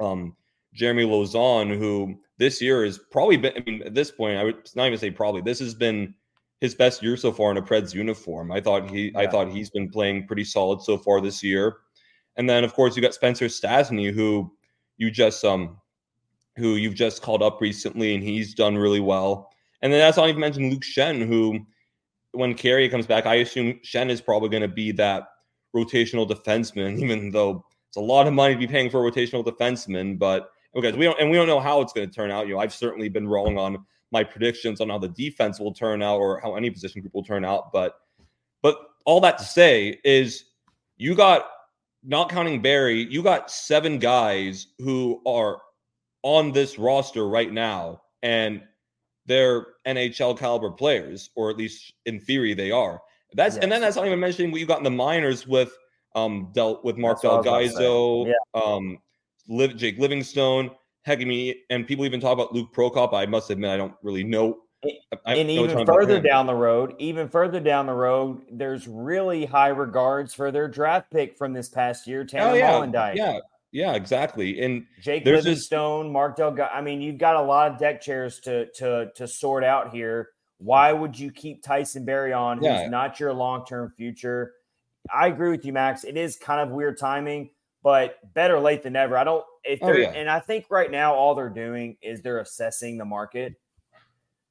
um, 0.00 0.36
Jeremy 0.76 1.04
Lauzon, 1.04 1.76
who 1.76 2.14
this 2.38 2.60
year 2.60 2.84
is 2.84 3.00
probably 3.10 3.36
been. 3.36 3.52
I 3.56 3.60
mean, 3.68 3.82
at 3.82 3.94
this 3.94 4.10
point, 4.10 4.38
I 4.38 4.44
would 4.44 4.68
not 4.76 4.86
even 4.86 4.98
say 4.98 5.10
probably. 5.10 5.40
This 5.40 5.58
has 5.60 5.74
been 5.74 6.14
his 6.60 6.74
best 6.74 7.02
year 7.02 7.16
so 7.16 7.32
far 7.32 7.50
in 7.50 7.56
a 7.56 7.62
Preds 7.62 7.94
uniform. 7.94 8.52
I 8.52 8.60
thought 8.60 8.90
he, 8.90 9.10
yeah. 9.10 9.20
I 9.20 9.26
thought 9.26 9.50
he's 9.50 9.70
been 9.70 9.88
playing 9.88 10.26
pretty 10.26 10.44
solid 10.44 10.82
so 10.82 10.96
far 10.98 11.20
this 11.20 11.42
year. 11.42 11.78
And 12.36 12.48
then, 12.48 12.64
of 12.64 12.74
course, 12.74 12.94
you 12.94 13.02
got 13.02 13.14
Spencer 13.14 13.46
Stastny, 13.46 14.12
who 14.12 14.52
you 14.98 15.10
just 15.10 15.44
um 15.44 15.78
who 16.56 16.76
you've 16.76 16.94
just 16.94 17.22
called 17.22 17.42
up 17.42 17.60
recently, 17.60 18.14
and 18.14 18.22
he's 18.22 18.54
done 18.54 18.76
really 18.76 19.00
well. 19.00 19.50
And 19.82 19.92
then 19.92 20.00
that's 20.00 20.16
not 20.16 20.28
even 20.28 20.40
mention 20.40 20.70
Luke 20.70 20.82
Schenn, 20.82 21.26
who, 21.26 21.60
when 22.32 22.54
Carey 22.54 22.88
comes 22.88 23.06
back, 23.06 23.26
I 23.26 23.36
assume 23.36 23.78
Schenn 23.84 24.08
is 24.08 24.22
probably 24.22 24.48
going 24.48 24.62
to 24.62 24.68
be 24.68 24.90
that 24.92 25.24
rotational 25.74 26.28
defenseman, 26.28 26.98
even 27.02 27.30
though 27.30 27.64
it's 27.88 27.96
a 27.96 28.00
lot 28.00 28.26
of 28.26 28.32
money 28.32 28.54
to 28.54 28.58
be 28.58 28.66
paying 28.66 28.90
for 28.90 29.06
a 29.06 29.10
rotational 29.10 29.44
defenseman. 29.44 30.18
But 30.18 30.48
okay, 30.76 30.92
we 30.92 31.04
don't 31.04 31.18
and 31.18 31.30
we 31.30 31.36
don't 31.36 31.46
know 31.46 31.60
how 31.60 31.80
it's 31.80 31.92
going 31.92 32.08
to 32.08 32.14
turn 32.14 32.30
out. 32.30 32.46
You 32.46 32.54
know, 32.54 32.60
I've 32.60 32.74
certainly 32.74 33.08
been 33.08 33.26
wrong 33.26 33.58
on 33.58 33.84
my 34.12 34.22
predictions 34.22 34.80
on 34.80 34.88
how 34.88 34.98
the 34.98 35.08
defense 35.08 35.58
will 35.58 35.72
turn 35.72 36.02
out 36.02 36.18
or 36.18 36.40
how 36.40 36.54
any 36.54 36.70
position 36.70 37.00
group 37.00 37.14
will 37.14 37.24
turn 37.24 37.44
out. 37.44 37.72
But 37.72 37.96
but 38.62 38.78
all 39.04 39.20
that 39.20 39.38
to 39.38 39.44
say 39.44 40.00
is 40.04 40.44
you 40.96 41.14
got 41.14 41.48
not 42.04 42.30
counting 42.30 42.62
Barrie, 42.62 43.06
you 43.10 43.22
got 43.22 43.50
seven 43.50 43.98
guys 43.98 44.68
who 44.78 45.20
are 45.26 45.60
on 46.22 46.52
this 46.52 46.78
roster 46.78 47.28
right 47.28 47.52
now, 47.52 48.02
and 48.22 48.62
they're 49.26 49.66
NHL 49.86 50.38
caliber 50.38 50.70
players, 50.70 51.30
or 51.34 51.50
at 51.50 51.56
least 51.56 51.94
in 52.04 52.20
theory 52.20 52.54
they 52.54 52.70
are. 52.70 53.00
That's 53.34 53.56
yes. 53.56 53.62
and 53.62 53.72
then 53.72 53.80
that's 53.80 53.96
not 53.96 54.06
even 54.06 54.20
mentioning 54.20 54.52
what 54.52 54.60
you 54.60 54.66
got 54.66 54.78
in 54.78 54.84
the 54.84 54.90
minors 54.90 55.46
with 55.46 55.76
um 56.14 56.50
dealt 56.54 56.84
with 56.84 56.96
Mark 56.96 57.20
Del 57.22 57.42
Gaizo, 57.42 58.26
yeah. 58.26 58.62
um 58.62 58.98
Liv, 59.48 59.76
Jake 59.76 59.98
Livingstone, 59.98 60.70
heck, 61.02 61.20
I 61.20 61.24
mean, 61.24 61.54
and 61.70 61.86
people 61.86 62.04
even 62.04 62.20
talk 62.20 62.32
about 62.32 62.52
Luke 62.52 62.74
Prokop. 62.74 63.14
I 63.14 63.26
must 63.26 63.50
admit, 63.50 63.70
I 63.70 63.76
don't 63.76 63.94
really 64.02 64.24
know. 64.24 64.58
I, 65.24 65.34
and 65.34 65.50
even 65.50 65.84
further 65.86 66.20
down 66.20 66.46
the 66.46 66.54
road, 66.54 66.94
even 66.98 67.28
further 67.28 67.60
down 67.60 67.86
the 67.86 67.94
road, 67.94 68.42
there's 68.52 68.86
really 68.86 69.44
high 69.44 69.68
regards 69.68 70.34
for 70.34 70.52
their 70.52 70.68
draft 70.68 71.10
pick 71.10 71.36
from 71.36 71.52
this 71.52 71.68
past 71.68 72.06
year, 72.06 72.20
oh, 72.20 72.24
Tanner 72.24 72.50
oh, 72.50 72.84
yeah. 72.84 73.12
Yeah, 73.14 73.38
yeah, 73.72 73.94
exactly. 73.94 74.60
And 74.62 74.86
Jake 75.00 75.24
Livingstone, 75.24 76.12
Mark 76.12 76.36
Del. 76.36 76.56
I 76.72 76.80
mean, 76.82 77.00
you've 77.00 77.18
got 77.18 77.36
a 77.36 77.42
lot 77.42 77.72
of 77.72 77.78
deck 77.78 78.00
chairs 78.00 78.40
to 78.40 78.70
to 78.72 79.10
to 79.14 79.26
sort 79.26 79.64
out 79.64 79.92
here. 79.92 80.30
Why 80.58 80.92
would 80.92 81.18
you 81.18 81.30
keep 81.30 81.62
Tyson 81.62 82.04
Barrie 82.04 82.32
on, 82.32 82.58
who's 82.58 82.66
yeah. 82.66 82.88
not 82.88 83.20
your 83.20 83.32
long 83.32 83.64
term 83.66 83.92
future? 83.96 84.52
I 85.12 85.26
agree 85.28 85.50
with 85.50 85.64
you, 85.64 85.72
Max. 85.72 86.04
It 86.04 86.16
is 86.16 86.36
kind 86.36 86.60
of 86.60 86.74
weird 86.74 86.98
timing, 86.98 87.50
but 87.86 88.18
better 88.34 88.58
late 88.58 88.82
than 88.82 88.94
never. 88.94 89.16
I 89.16 89.22
don't. 89.22 89.44
If 89.62 89.78
oh, 89.80 89.86
they're 89.86 89.94
oh, 89.94 90.00
yeah. 90.00 90.10
and 90.10 90.28
I 90.28 90.40
think 90.40 90.66
right 90.70 90.90
now 90.90 91.14
all 91.14 91.36
they're 91.36 91.48
doing 91.48 91.96
is 92.02 92.20
they're 92.20 92.40
assessing 92.40 92.98
the 92.98 93.04
market. 93.04 93.54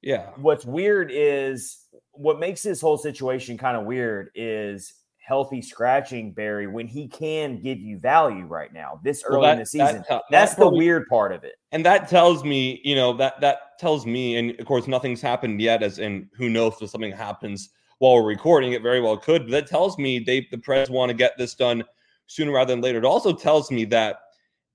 Yeah. 0.01 0.29
What's 0.37 0.63
weird 0.63 1.11
is 1.13 1.79
what 2.13 2.39
makes 2.39 2.63
this 2.63 2.79
whole 2.79 2.97
situation 2.97 3.57
kind 3.57 3.75
of 3.75 3.83
weird 3.83 4.29
is 4.35 4.93
healthy 5.17 5.61
scratching 5.61 6.31
Barrie 6.31 6.67
when 6.67 6.87
he 6.87 7.09
can 7.09 7.59
give 7.59 7.77
you 7.77 7.99
value 7.99 8.45
right 8.45 8.71
now 8.71 9.01
this 9.03 9.21
early 9.25 9.39
well, 9.39 9.47
that, 9.47 9.53
in 9.53 9.59
the 9.59 9.65
season. 9.65 10.05
That, 10.07 10.21
That's 10.31 10.53
the 10.53 10.61
probably, 10.61 10.85
weird 10.85 11.05
part 11.09 11.33
of 11.33 11.43
it. 11.43 11.55
And 11.73 11.85
that 11.85 12.07
tells 12.07 12.45
me, 12.45 12.79
you 12.85 12.95
know, 12.95 13.11
that 13.17 13.41
that 13.41 13.77
tells 13.79 14.05
me, 14.05 14.37
and 14.37 14.57
of 14.57 14.65
course 14.65 14.87
nothing's 14.87 15.21
happened 15.21 15.59
yet, 15.59 15.83
as 15.83 15.99
in 15.99 16.29
who 16.37 16.47
knows 16.47 16.75
if 16.79 16.89
something 16.89 17.11
happens 17.11 17.71
while 17.97 18.13
we're 18.13 18.29
recording. 18.29 18.71
It 18.71 18.81
very 18.81 19.01
well 19.01 19.17
could, 19.17 19.41
but 19.41 19.51
that 19.51 19.67
tells 19.67 19.97
me 19.97 20.19
they 20.19 20.47
the 20.51 20.57
Preds 20.57 20.89
want 20.89 21.09
to 21.09 21.13
get 21.13 21.37
this 21.37 21.53
done 21.53 21.83
sooner 22.27 22.51
rather 22.51 22.73
than 22.73 22.81
later. 22.81 22.99
It 22.99 23.05
also 23.05 23.33
tells 23.33 23.71
me 23.71 23.85
that 23.85 24.17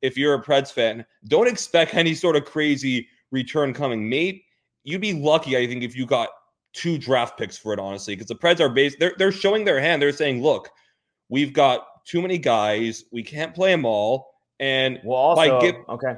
if 0.02 0.16
you're 0.16 0.34
a 0.34 0.42
Preds 0.42 0.72
fan, 0.72 1.04
don't 1.28 1.48
expect 1.48 1.94
any 1.94 2.14
sort 2.14 2.36
of 2.36 2.44
crazy 2.44 3.08
return 3.30 3.72
coming. 3.72 4.08
Mate, 4.08 4.42
you'd 4.84 5.00
be 5.00 5.12
lucky, 5.12 5.56
I 5.56 5.66
think, 5.66 5.82
if 5.82 5.96
you 5.96 6.06
got 6.06 6.30
two 6.72 6.98
draft 6.98 7.38
picks 7.38 7.58
for 7.58 7.72
it, 7.72 7.78
honestly, 7.78 8.14
because 8.14 8.28
the 8.28 8.34
Preds 8.34 8.60
are 8.60 8.68
based. 8.68 8.98
They're 8.98 9.14
they're 9.18 9.32
showing 9.32 9.64
their 9.64 9.80
hand. 9.80 10.00
They're 10.00 10.12
saying, 10.12 10.42
look, 10.42 10.70
we've 11.28 11.52
got 11.52 11.86
too 12.06 12.22
many 12.22 12.38
guys. 12.38 13.04
We 13.12 13.22
can't 13.22 13.54
play 13.54 13.70
them 13.70 13.84
all. 13.84 14.30
And 14.58 15.00
well, 15.04 15.18
also 15.18 15.60
give- 15.60 15.76
okay. 15.88 16.16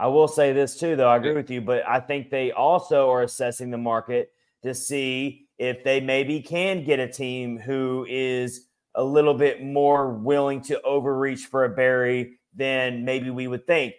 I 0.00 0.06
will 0.06 0.28
say 0.28 0.52
this 0.52 0.78
too, 0.78 0.94
though. 0.94 1.08
I 1.08 1.16
agree 1.16 1.32
with 1.32 1.50
you, 1.50 1.60
but 1.60 1.86
I 1.88 1.98
think 1.98 2.30
they 2.30 2.52
also 2.52 3.10
are 3.10 3.22
assessing 3.22 3.70
the 3.70 3.78
market 3.78 4.30
to 4.62 4.72
see 4.72 5.48
if 5.58 5.82
they 5.82 6.00
maybe 6.00 6.40
can 6.40 6.84
get 6.84 7.00
a 7.00 7.08
team 7.08 7.58
who 7.58 8.06
is 8.08 8.67
a 8.98 9.02
little 9.02 9.34
bit 9.34 9.62
more 9.62 10.12
willing 10.12 10.60
to 10.62 10.80
overreach 10.82 11.46
for 11.46 11.64
a 11.64 11.70
Barrie 11.70 12.38
than 12.54 13.06
maybe 13.06 13.30
we 13.30 13.48
would 13.48 13.66
think. 13.66 13.94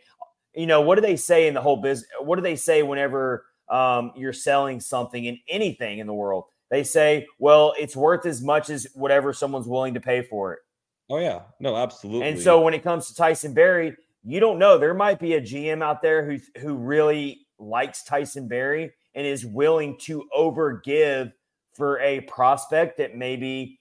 You 0.53 0.67
know, 0.67 0.81
what 0.81 0.95
do 0.95 1.01
they 1.01 1.15
say 1.15 1.47
in 1.47 1.55
the 1.55 1.61
whole 1.61 1.77
business? 1.77 2.09
What 2.21 2.35
do 2.35 2.43
they 2.43 2.55
say 2.55 2.83
whenever 2.83 3.45
um, 3.69 4.11
you're 4.15 4.33
selling 4.33 4.79
something 4.79 5.25
in 5.25 5.39
anything 5.47 5.99
in 5.99 6.07
the 6.07 6.13
world. 6.13 6.45
They 6.69 6.83
say, 6.83 7.27
well, 7.39 7.73
it's 7.79 7.95
worth 7.95 8.25
as 8.25 8.41
much 8.41 8.69
as 8.69 8.87
whatever 8.93 9.33
someone's 9.33 9.67
willing 9.67 9.93
to 9.95 10.01
pay 10.01 10.21
for 10.21 10.53
it. 10.53 10.59
Oh, 11.09 11.17
yeah. 11.17 11.41
No, 11.59 11.75
absolutely. 11.75 12.27
And 12.27 12.39
so 12.39 12.61
when 12.61 12.73
it 12.73 12.83
comes 12.83 13.07
to 13.07 13.15
Tyson 13.15 13.53
Barrie, 13.53 13.95
you 14.23 14.39
don't 14.39 14.59
know. 14.59 14.77
There 14.77 14.93
might 14.93 15.19
be 15.19 15.33
a 15.33 15.41
GM 15.41 15.81
out 15.81 16.01
there 16.01 16.25
who 16.25 16.37
who 16.59 16.75
really 16.75 17.47
likes 17.57 18.03
Tyson 18.03 18.47
Barrie 18.47 18.91
and 19.15 19.25
is 19.25 19.45
willing 19.45 19.97
to 20.01 20.25
overgive 20.37 21.31
for 21.73 21.99
a 21.99 22.21
prospect 22.21 22.97
that 22.97 23.15
maybe 23.15 23.78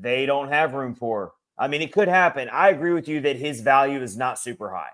they 0.00 0.26
don't 0.26 0.48
have 0.48 0.74
room 0.74 0.94
for. 0.94 1.32
I 1.56 1.68
mean, 1.68 1.82
it 1.82 1.92
could 1.92 2.08
happen. 2.08 2.48
I 2.50 2.68
agree 2.70 2.92
with 2.92 3.08
you 3.08 3.20
that 3.22 3.36
his 3.36 3.60
value 3.60 4.00
is 4.02 4.16
not 4.16 4.38
super 4.38 4.70
high. 4.70 4.90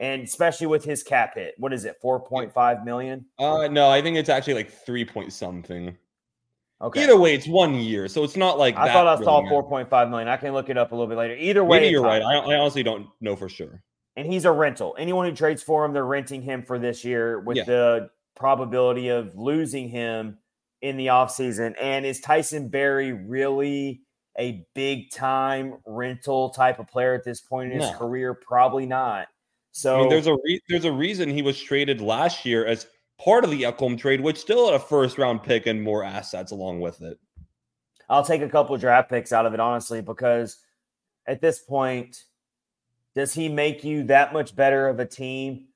and 0.00 0.22
especially 0.22 0.66
with 0.68 0.84
his 0.84 1.02
cap 1.02 1.34
hit. 1.34 1.54
What 1.58 1.72
is 1.72 1.84
it? 1.84 1.96
Four 2.00 2.20
point 2.20 2.52
five 2.52 2.84
million? 2.84 3.26
Uh, 3.38 3.68
no, 3.68 3.88
I 3.90 4.00
think 4.02 4.16
it's 4.16 4.28
actually 4.28 4.54
like 4.54 4.70
three 4.70 5.04
point 5.04 5.32
something. 5.32 5.96
Okay. 6.80 7.02
Either 7.02 7.16
way, 7.18 7.34
it's 7.34 7.48
one 7.48 7.74
year, 7.74 8.06
so 8.06 8.22
it's 8.22 8.36
not 8.36 8.56
like 8.58 8.76
I 8.76 8.92
thought 8.92 9.08
I 9.08 9.12
really 9.14 9.24
saw 9.24 9.48
four 9.48 9.64
point 9.68 9.90
five 9.90 10.08
million. 10.08 10.28
I 10.28 10.36
can 10.36 10.52
look 10.52 10.70
it 10.70 10.78
up 10.78 10.92
a 10.92 10.94
little 10.94 11.08
bit 11.08 11.18
later. 11.18 11.34
Either 11.34 11.64
way, 11.64 11.80
Maybe 11.80 11.90
you're 11.90 12.02
right. 12.04 12.22
I, 12.22 12.36
I 12.36 12.56
honestly 12.56 12.84
don't 12.84 13.08
know 13.20 13.34
for 13.34 13.48
sure. 13.48 13.82
and 14.16 14.26
he's 14.32 14.44
a 14.44 14.52
rental. 14.52 14.94
Anyone 14.98 15.28
who 15.28 15.34
trades 15.34 15.62
for 15.62 15.84
him, 15.84 15.92
they're 15.92 16.04
renting 16.06 16.42
him 16.42 16.62
for 16.62 16.78
this 16.78 17.04
year 17.04 17.40
with 17.40 17.56
Yeah. 17.56 17.64
the 17.64 18.10
probability 18.36 19.08
of 19.08 19.36
losing 19.36 19.88
him 19.88 20.38
in 20.80 20.96
the 20.96 21.08
offseason. 21.08 21.74
And 21.80 22.06
is 22.06 22.20
Tyson 22.20 22.68
Barrie 22.68 23.12
really 23.12 24.02
a 24.38 24.64
big 24.74 25.10
time 25.10 25.74
rental 25.86 26.50
type 26.50 26.78
of 26.78 26.86
player 26.86 27.14
at 27.14 27.24
this 27.24 27.40
point 27.40 27.72
in 27.72 27.80
his 27.80 27.90
No. 27.90 27.98
career? 27.98 28.34
Probably 28.34 28.86
not. 28.86 29.28
So 29.72 29.96
I 29.96 30.00
mean, 30.00 30.08
there's 30.08 30.26
a 30.26 30.34
re- 30.44 30.60
there's 30.68 30.84
a 30.84 30.92
reason 30.92 31.28
he 31.28 31.42
was 31.42 31.60
traded 31.60 32.00
last 32.00 32.44
year 32.44 32.64
as 32.66 32.86
part 33.18 33.44
of 33.44 33.50
the 33.50 33.62
Ekholm 33.62 33.98
trade, 33.98 34.20
which 34.20 34.38
still 34.38 34.66
had 34.66 34.74
a 34.74 34.78
first 34.78 35.18
round 35.18 35.42
pick 35.42 35.66
and 35.66 35.82
more 35.82 36.04
assets 36.04 36.52
along 36.52 36.80
with 36.80 37.02
it. 37.02 37.18
I'll 38.08 38.24
take 38.24 38.42
a 38.42 38.48
couple 38.48 38.74
of 38.74 38.80
draft 38.80 39.10
picks 39.10 39.32
out 39.32 39.44
of 39.44 39.54
it, 39.54 39.60
honestly, 39.60 40.00
because 40.00 40.56
at 41.26 41.40
this 41.40 41.58
point, 41.58 42.24
does 43.14 43.34
he 43.34 43.48
make 43.48 43.84
you 43.84 44.04
that 44.04 44.32
much 44.32 44.56
better 44.56 44.88
of 44.88 44.98
a 45.00 45.04
team 45.04 45.66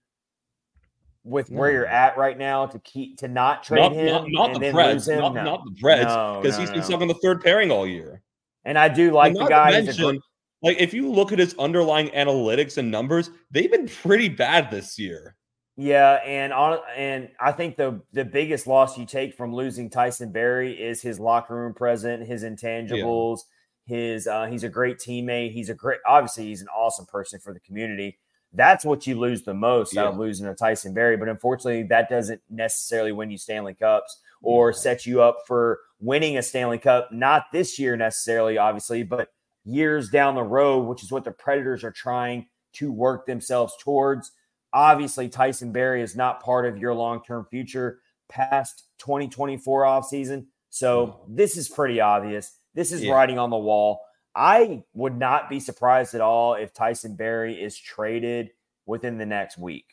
with 1.25 1.51
where 1.51 1.71
you're 1.71 1.87
at 1.87 2.17
right 2.17 2.39
now 2.39 2.67
to 2.67 2.79
keep 2.81 3.19
to 3.19 3.29
not 3.29 3.63
trade 3.63 3.81
Not, 3.81 3.93
him 3.93 4.07
not, 4.33 4.51
not 4.53 4.61
the 4.61 4.67
Preds, 4.67 5.09
him? 5.09 5.19
not, 5.21 5.35
No. 5.35 5.45
not 5.45 5.65
the 5.65 5.71
Preds, 5.81 6.43
because 6.43 6.57
no, 6.57 6.61
he's 6.61 6.71
been 6.71 6.79
no. 6.81 6.85
stuck 6.85 7.01
in 7.03 7.09
the 7.09 7.15
third 7.15 7.43
pairing 7.43 7.71
all 7.71 7.87
year. 7.87 8.22
And 8.65 8.79
I 8.79 8.89
do 8.89 9.11
like 9.11 9.35
the 9.35 9.47
guy. 9.47 9.71
mention, 9.73 10.21
like 10.63 10.81
if 10.81 10.95
you 10.95 11.11
look 11.11 11.33
at 11.33 11.39
his 11.39 11.55
underlying 11.59 12.09
analytics 12.11 12.79
and 12.79 12.91
numbers, 12.91 13.31
they've 13.51 13.71
been 13.71 13.89
pretty 13.89 14.29
bad 14.29 14.71
this 14.71 14.99
year. 14.99 15.37
Yeah, 15.77 16.15
and 16.27 16.53
on 16.53 16.79
and 16.97 17.31
I 17.41 17.53
think 17.53 17.77
the 17.77 18.01
the 18.13 18.25
biggest 18.25 18.67
loss 18.67 18.99
you 18.99 19.07
take 19.07 19.35
from 19.35 19.55
losing 19.55 19.89
Tyson 19.89 20.31
Barrie 20.31 20.81
is 20.81 21.01
his 21.01 21.19
locker 21.19 21.57
room 21.57 21.73
present, 21.75 22.27
his 22.27 22.45
intangibles, 22.45 23.41
his 23.87 24.27
uh 24.27 24.47
he's 24.47 24.65
a 24.65 24.69
great 24.69 24.99
teammate, 24.99 25.53
he's 25.53 25.71
a 25.71 25.75
great 25.75 26.01
obviously 26.07 26.45
he's 26.45 26.61
an 26.61 26.69
awesome 26.69 27.07
person 27.07 27.41
for 27.41 27.55
the 27.55 27.61
community. 27.61 28.19
That's 28.53 28.85
what 28.85 29.07
you 29.07 29.19
lose 29.19 29.43
the 29.43 29.55
most 29.55 29.97
out 29.97 30.13
of 30.13 30.19
losing 30.19 30.47
a 30.47 30.55
Tyson 30.55 30.93
Barrie, 30.93 31.17
but 31.17 31.29
unfortunately 31.29 31.85
that 31.85 32.11
doesn't 32.11 32.43
necessarily 32.51 33.13
win 33.13 33.31
you 33.31 33.39
Stanley 33.39 33.73
Cups 33.73 34.21
or 34.43 34.75
set 34.75 35.07
you 35.07 35.23
up 35.23 35.39
for 35.47 35.81
winning 36.03 36.37
a 36.37 36.43
Stanley 36.43 36.79
Cup 36.79 37.11
not 37.13 37.47
this 37.53 37.79
year 37.79 37.97
necessarily 37.97 38.59
obviously, 38.59 39.03
but 39.03 39.29
years 39.65 40.11
down 40.11 40.35
the 40.35 40.43
road, 40.43 40.81
which 40.81 41.03
is 41.03 41.11
what 41.11 41.25
the 41.25 41.31
Predators 41.31 41.85
are 41.85 41.93
trying 41.93 42.47
to 42.75 42.93
work 42.93 43.25
themselves 43.25 43.75
towards 43.81 44.33
obviously 44.73 45.29
Tyson 45.29 45.73
Barrie 45.73 46.03
is 46.03 46.17
not 46.17 46.43
part 46.43 46.67
of 46.67 46.79
your 46.79 46.95
long-term 46.95 47.47
future 47.51 48.01
past 48.29 48.85
2024 48.99 49.83
offseason. 49.83 50.47
So 50.71 51.07
hmm. 51.07 51.35
this 51.35 51.57
is 51.57 51.69
pretty 51.69 52.01
obvious. 52.01 52.59
This 52.75 52.93
is 52.93 53.03
Yeah. 53.03 53.13
writing 53.13 53.39
on 53.39 53.51
the 53.51 53.59
wall. 53.59 54.01
I 54.35 54.83
would 54.95 55.19
not 55.19 55.51
be 55.51 55.61
surprised 55.61 56.15
at 56.15 56.23
all 56.23 56.55
if 56.55 56.73
Tyson 56.73 57.17
Barrie 57.17 57.61
is 57.61 57.77
traded 57.77 58.51
within 58.87 59.19
the 59.19 59.27
next 59.27 59.59
week. 59.59 59.92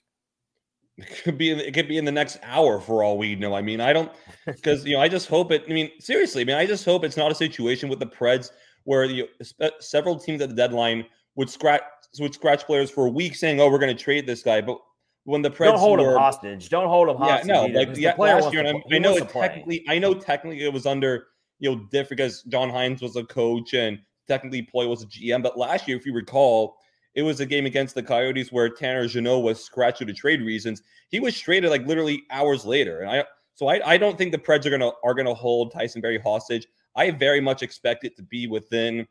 It 1.01 1.21
could 1.23 1.37
be 1.37 1.51
in, 1.51 1.59
it 1.59 1.73
could 1.73 1.87
be 1.87 1.97
in 1.97 2.05
the 2.05 2.11
next 2.11 2.39
hour 2.43 2.79
for 2.79 3.03
all 3.03 3.17
we 3.17 3.35
know. 3.35 3.53
I 3.53 3.61
mean, 3.61 3.81
I 3.81 3.93
don't 3.93 4.11
because 4.45 4.85
you 4.85 4.95
know 4.95 5.01
I 5.01 5.07
just 5.07 5.27
hope 5.27 5.51
it. 5.51 5.63
I 5.69 5.73
mean, 5.73 5.91
seriously, 5.99 6.41
I 6.41 6.45
mean, 6.45 6.55
I 6.55 6.65
just 6.65 6.85
hope 6.85 7.03
it's 7.03 7.17
not 7.17 7.31
a 7.31 7.35
situation 7.35 7.89
with 7.89 7.99
the 7.99 8.07
Preds 8.07 8.51
where 8.83 9.05
you 9.05 9.27
spe- 9.41 9.79
several 9.79 10.19
teams 10.19 10.41
at 10.41 10.49
the 10.49 10.55
deadline 10.55 11.05
would 11.35 11.49
scratch 11.49 11.81
would 12.19 12.33
scratch 12.33 12.65
players 12.65 12.89
for 12.89 13.05
a 13.05 13.09
week 13.09 13.35
saying, 13.35 13.59
"Oh, 13.59 13.69
we're 13.69 13.79
going 13.79 13.95
to 13.95 14.03
trade 14.03 14.25
this 14.25 14.41
guy," 14.41 14.61
but 14.61 14.77
when 15.23 15.41
the 15.41 15.51
Preds 15.51 15.65
Don't 15.65 15.79
hold 15.79 15.99
were, 15.99 16.13
him 16.13 16.17
hostage. 16.17 16.69
Don't 16.69 16.87
hold 16.87 17.09
him 17.09 17.17
yeah, 17.21 17.41
no, 17.45 17.65
either, 17.65 17.73
like 17.73 17.93
the 17.93 18.01
yeah, 18.01 18.15
last 18.17 18.51
year, 18.51 18.63
to 18.63 18.69
I, 18.69 18.97
know 18.97 19.15
it 19.15 19.29
technically, 19.29 19.85
I 19.87 19.99
know 19.99 20.13
technically 20.13 20.63
it 20.63 20.73
was 20.73 20.85
under 20.85 21.27
you 21.59 21.69
know 21.69 21.81
different 21.91 22.17
because 22.17 22.43
John 22.43 22.69
Hynes 22.69 23.01
was 23.01 23.15
a 23.15 23.23
coach 23.23 23.73
and 23.73 23.99
technically 24.27 24.67
Poile 24.73 24.89
was 24.89 25.03
a 25.03 25.07
GM, 25.07 25.43
but 25.43 25.57
last 25.57 25.87
year, 25.87 25.97
if 25.97 26.05
you 26.05 26.13
recall, 26.13 26.77
it 27.19 27.23
was 27.23 27.41
a 27.41 27.45
game 27.45 27.65
against 27.65 27.95
the 27.95 28.01
Coyotes 28.01 28.49
where 28.49 28.69
Tanner 28.69 29.05
Jeannot 29.05 29.43
was 29.43 29.61
scratched 29.61 29.99
due 29.99 30.05
to 30.05 30.13
trade 30.13 30.41
reasons. 30.41 30.81
He 31.09 31.19
was 31.19 31.37
traded 31.37 31.69
like 31.69 31.85
literally 31.85 32.23
hours 32.31 32.65
later, 32.65 33.01
and 33.01 33.11
I 33.11 33.25
so 33.55 33.67
I, 33.67 33.81
I 33.85 33.97
don't 33.97 34.17
think 34.17 34.31
the 34.31 34.37
Preds 34.37 34.65
are 34.65 34.69
gonna 34.69 34.91
are 35.03 35.13
gonna 35.13 35.33
hold 35.33 35.73
Tyson 35.73 35.99
Barrie 35.99 36.17
hostage. 36.17 36.65
I 36.95 37.11
very 37.11 37.41
much 37.41 37.61
expect 37.61 38.05
it 38.05 38.15
to 38.15 38.23
be 38.23 38.47
within 38.47 39.05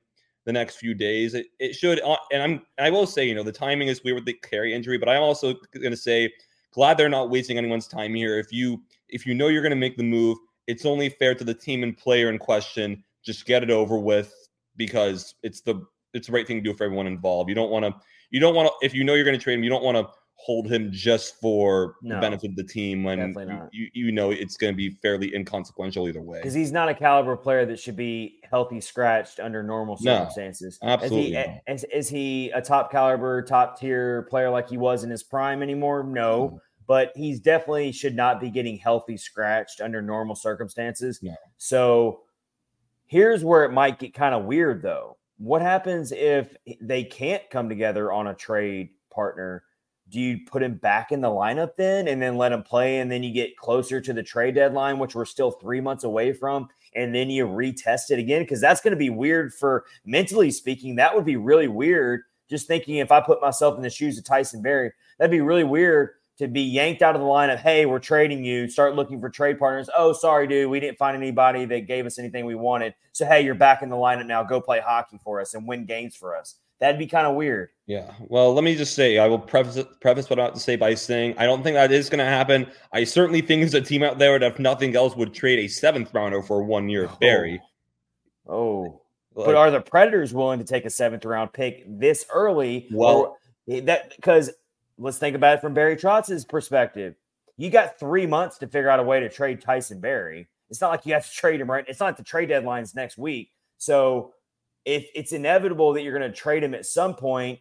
the 0.46 0.52
next 0.54 0.76
few 0.76 0.94
days. 0.94 1.34
It, 1.34 1.48
it 1.58 1.74
should, 1.74 2.00
uh, 2.00 2.16
and 2.32 2.42
I'm 2.42 2.62
I 2.78 2.88
will 2.88 3.06
say, 3.06 3.28
you 3.28 3.34
know, 3.34 3.42
the 3.42 3.52
timing 3.52 3.88
is 3.88 4.02
weird 4.02 4.14
with 4.14 4.24
the 4.24 4.32
carry 4.32 4.72
injury, 4.72 4.96
but 4.96 5.10
I'm 5.10 5.22
also 5.22 5.54
to 5.74 5.96
say 5.96 6.32
glad 6.72 6.96
they're 6.96 7.10
not 7.10 7.28
wasting 7.28 7.58
anyone's 7.58 7.88
time 7.88 8.14
here. 8.14 8.38
If 8.38 8.50
you 8.50 8.82
if 9.10 9.26
you 9.26 9.34
know 9.34 9.48
you're 9.48 9.68
to 9.68 9.76
make 9.76 9.98
the 9.98 10.02
move, 10.02 10.38
it's 10.66 10.86
only 10.86 11.10
fair 11.10 11.34
to 11.34 11.44
the 11.44 11.52
team 11.52 11.82
and 11.82 11.94
player 11.94 12.30
in 12.30 12.38
question. 12.38 13.04
Just 13.22 13.44
get 13.44 13.62
it 13.62 13.70
over 13.70 13.98
with 13.98 14.32
because 14.78 15.34
it's 15.42 15.60
the 15.60 15.84
it's 16.18 16.26
the 16.26 16.32
right 16.34 16.46
thing 16.46 16.58
to 16.62 16.62
do 16.70 16.76
for 16.76 16.84
everyone 16.84 17.06
involved. 17.06 17.48
You 17.48 17.54
don't 17.54 17.70
want 17.70 17.84
to 17.86 17.94
you 18.30 18.40
don't 18.40 18.54
want 18.54 18.68
to 18.68 18.86
if 18.86 18.92
you 18.94 19.04
know 19.04 19.14
you're 19.14 19.24
going 19.24 19.38
to 19.38 19.42
trade 19.42 19.54
him, 19.54 19.64
you 19.64 19.70
don't 19.70 19.82
want 19.84 19.96
to 19.96 20.06
hold 20.40 20.70
him 20.70 20.88
just 20.92 21.40
for 21.40 21.96
No, 22.00 22.14
the 22.14 22.20
benefit 22.20 22.50
of 22.50 22.56
the 22.56 22.62
team 22.62 23.02
when 23.02 23.18
you, 23.18 23.68
you 23.72 23.90
you 23.92 24.12
know 24.12 24.30
it's 24.30 24.56
going 24.56 24.72
to 24.72 24.76
be 24.76 24.90
fairly 25.02 25.34
inconsequential 25.34 26.06
either 26.08 26.22
way. 26.22 26.38
because 26.38 26.54
he's 26.54 26.70
not 26.70 26.88
a 26.88 26.94
caliber 26.94 27.36
player 27.36 27.66
that 27.66 27.80
should 27.80 27.96
be 27.96 28.38
healthy 28.48 28.80
scratched 28.80 29.40
under 29.40 29.64
normal 29.64 29.98
No, 30.00 30.12
circumstances. 30.18 30.78
absolutely 30.82 31.34
Is 31.34 31.46
he, 31.66 31.72
is, 31.72 31.84
is 31.92 32.08
he 32.08 32.50
a 32.50 32.62
top 32.62 32.92
caliber, 32.92 33.42
top 33.42 33.80
tier 33.80 34.22
player 34.30 34.48
like 34.48 34.68
he 34.68 34.78
was 34.78 35.02
in 35.02 35.10
his 35.10 35.24
prime 35.24 35.60
anymore? 35.60 36.04
No, 36.04 36.60
but 36.86 37.10
he's 37.16 37.40
definitely 37.40 37.90
should 37.90 38.14
not 38.14 38.40
be 38.40 38.48
getting 38.48 38.78
healthy 38.78 39.16
scratched 39.16 39.80
under 39.80 40.00
normal 40.00 40.36
circumstances. 40.36 41.18
No. 41.20 41.34
So 41.56 42.20
here's 43.06 43.42
where 43.42 43.64
it 43.64 43.72
might 43.72 43.98
get 43.98 44.14
kind 44.14 44.36
of 44.36 44.44
weird 44.44 44.82
though. 44.82 45.16
What 45.38 45.62
happens 45.62 46.10
if 46.12 46.56
they 46.80 47.04
can't 47.04 47.48
come 47.48 47.68
together 47.68 48.12
on 48.12 48.26
a 48.26 48.34
trade 48.34 48.90
partner? 49.10 49.62
Do 50.08 50.20
you 50.20 50.40
put 50.46 50.62
him 50.62 50.74
back 50.74 51.12
in 51.12 51.20
the 51.20 51.28
lineup 51.28 51.76
then 51.76 52.08
and 52.08 52.20
then 52.20 52.36
let 52.36 52.50
him 52.50 52.62
play? 52.62 52.98
And 52.98 53.10
then 53.10 53.22
you 53.22 53.32
get 53.32 53.56
closer 53.56 54.00
to 54.00 54.12
the 54.12 54.22
trade 54.22 54.56
deadline, 54.56 54.98
which 54.98 55.14
we're 55.14 55.24
still 55.24 55.52
three 55.52 55.80
months 55.80 56.04
away 56.04 56.32
from, 56.32 56.68
and 56.94 57.14
then 57.14 57.30
you 57.30 57.46
retest 57.46 58.10
it 58.10 58.18
again? 58.18 58.42
Because 58.42 58.60
that's 58.60 58.80
going 58.80 58.92
to 58.92 58.96
be 58.96 59.10
weird 59.10 59.54
for 59.54 59.84
mentally 60.04 60.50
speaking. 60.50 60.96
That 60.96 61.14
would 61.14 61.24
be 61.24 61.36
really 61.36 61.68
weird. 61.68 62.22
Just 62.50 62.66
thinking 62.66 62.96
if 62.96 63.12
I 63.12 63.20
put 63.20 63.42
myself 63.42 63.76
in 63.76 63.82
the 63.82 63.90
shoes 63.90 64.16
of 64.18 64.24
Tyson 64.24 64.62
Barrie, 64.62 64.92
that'd 65.18 65.30
be 65.30 65.42
really 65.42 65.64
weird 65.64 66.10
to 66.38 66.48
be 66.48 66.62
yanked 66.62 67.02
out 67.02 67.14
of 67.14 67.20
the 67.20 67.26
lineup. 67.26 67.58
Hey, 67.58 67.84
we're 67.86 67.98
trading 67.98 68.44
you. 68.44 68.68
Start 68.68 68.94
looking 68.94 69.20
for 69.20 69.28
trade 69.28 69.58
partners. 69.58 69.90
Oh, 69.96 70.12
sorry, 70.12 70.46
dude. 70.46 70.70
We 70.70 70.80
didn't 70.80 70.98
find 70.98 71.16
anybody 71.16 71.64
that 71.66 71.86
gave 71.86 72.06
us 72.06 72.18
anything 72.18 72.46
we 72.46 72.54
wanted. 72.54 72.94
So, 73.12 73.26
hey, 73.26 73.42
you're 73.42 73.54
back 73.56 73.82
in 73.82 73.88
the 73.88 73.96
lineup 73.96 74.26
now. 74.26 74.42
Go 74.44 74.60
play 74.60 74.80
hockey 74.80 75.18
for 75.22 75.40
us 75.40 75.54
and 75.54 75.66
win 75.66 75.84
games 75.84 76.14
for 76.16 76.36
us. 76.36 76.56
That'd 76.80 76.98
be 76.98 77.08
kind 77.08 77.26
of 77.26 77.34
weird. 77.34 77.70
Yeah. 77.86 78.12
Well, 78.28 78.54
let 78.54 78.62
me 78.62 78.76
just 78.76 78.94
say, 78.94 79.18
I 79.18 79.26
will 79.26 79.40
preface 79.40 79.82
preface 80.00 80.30
what 80.30 80.38
I 80.38 80.44
have 80.44 80.54
to 80.54 80.60
say 80.60 80.76
by 80.76 80.94
saying 80.94 81.34
I 81.36 81.44
don't 81.44 81.64
think 81.64 81.74
that 81.74 81.90
is 81.90 82.08
going 82.08 82.20
to 82.20 82.24
happen. 82.24 82.68
I 82.92 83.02
certainly 83.02 83.40
think 83.40 83.62
there's 83.62 83.74
a 83.74 83.80
team 83.80 84.04
out 84.04 84.18
there 84.18 84.38
that, 84.38 84.52
if 84.52 84.58
nothing 84.60 84.94
else, 84.94 85.16
would 85.16 85.34
trade 85.34 85.58
a 85.58 85.66
seventh 85.66 86.14
rounder 86.14 86.40
for 86.40 86.62
one 86.62 86.88
year 86.88 87.06
of 87.06 87.18
Barrie. 87.18 87.60
Oh, 88.46 89.00
Like, 89.34 89.46
but 89.46 89.54
are 89.56 89.70
the 89.72 89.80
Predators 89.80 90.32
willing 90.32 90.60
to 90.60 90.64
take 90.64 90.84
a 90.84 90.90
seventh 90.90 91.24
round 91.24 91.52
pick 91.52 91.82
this 91.88 92.24
early? 92.32 92.86
Well- 92.92 93.36
Or- 93.66 93.80
that 93.82 94.14
because 94.16 94.50
let's 94.98 95.18
think 95.18 95.36
about 95.36 95.56
it 95.56 95.60
from 95.60 95.74
Barry 95.74 95.96
Trotz's 95.96 96.44
perspective. 96.44 97.14
You 97.56 97.70
got 97.70 97.98
three 97.98 98.26
months 98.26 98.58
to 98.58 98.66
figure 98.66 98.90
out 98.90 99.00
a 99.00 99.04
way 99.04 99.20
to 99.20 99.28
trade 99.28 99.60
Tyson 99.60 100.00
Barrie. 100.00 100.48
It's 100.70 100.80
not 100.80 100.90
like 100.90 101.06
you 101.06 101.14
have 101.14 101.28
to 101.28 101.32
trade 101.36 101.60
him 101.60 101.70
right. 101.70 101.84
It's 101.88 102.00
not 102.00 102.16
the 102.16 102.24
trade 102.24 102.48
deadline's 102.48 102.94
next 102.94 103.18
week. 103.18 103.52
So 103.78 104.34
if 104.84 105.06
it's 105.14 105.32
inevitable 105.32 105.92
that 105.92 106.02
you're 106.02 106.18
going 106.18 106.30
to 106.30 106.36
trade 106.36 106.62
him 106.62 106.74
at 106.74 106.86
some 106.86 107.14
point, 107.14 107.60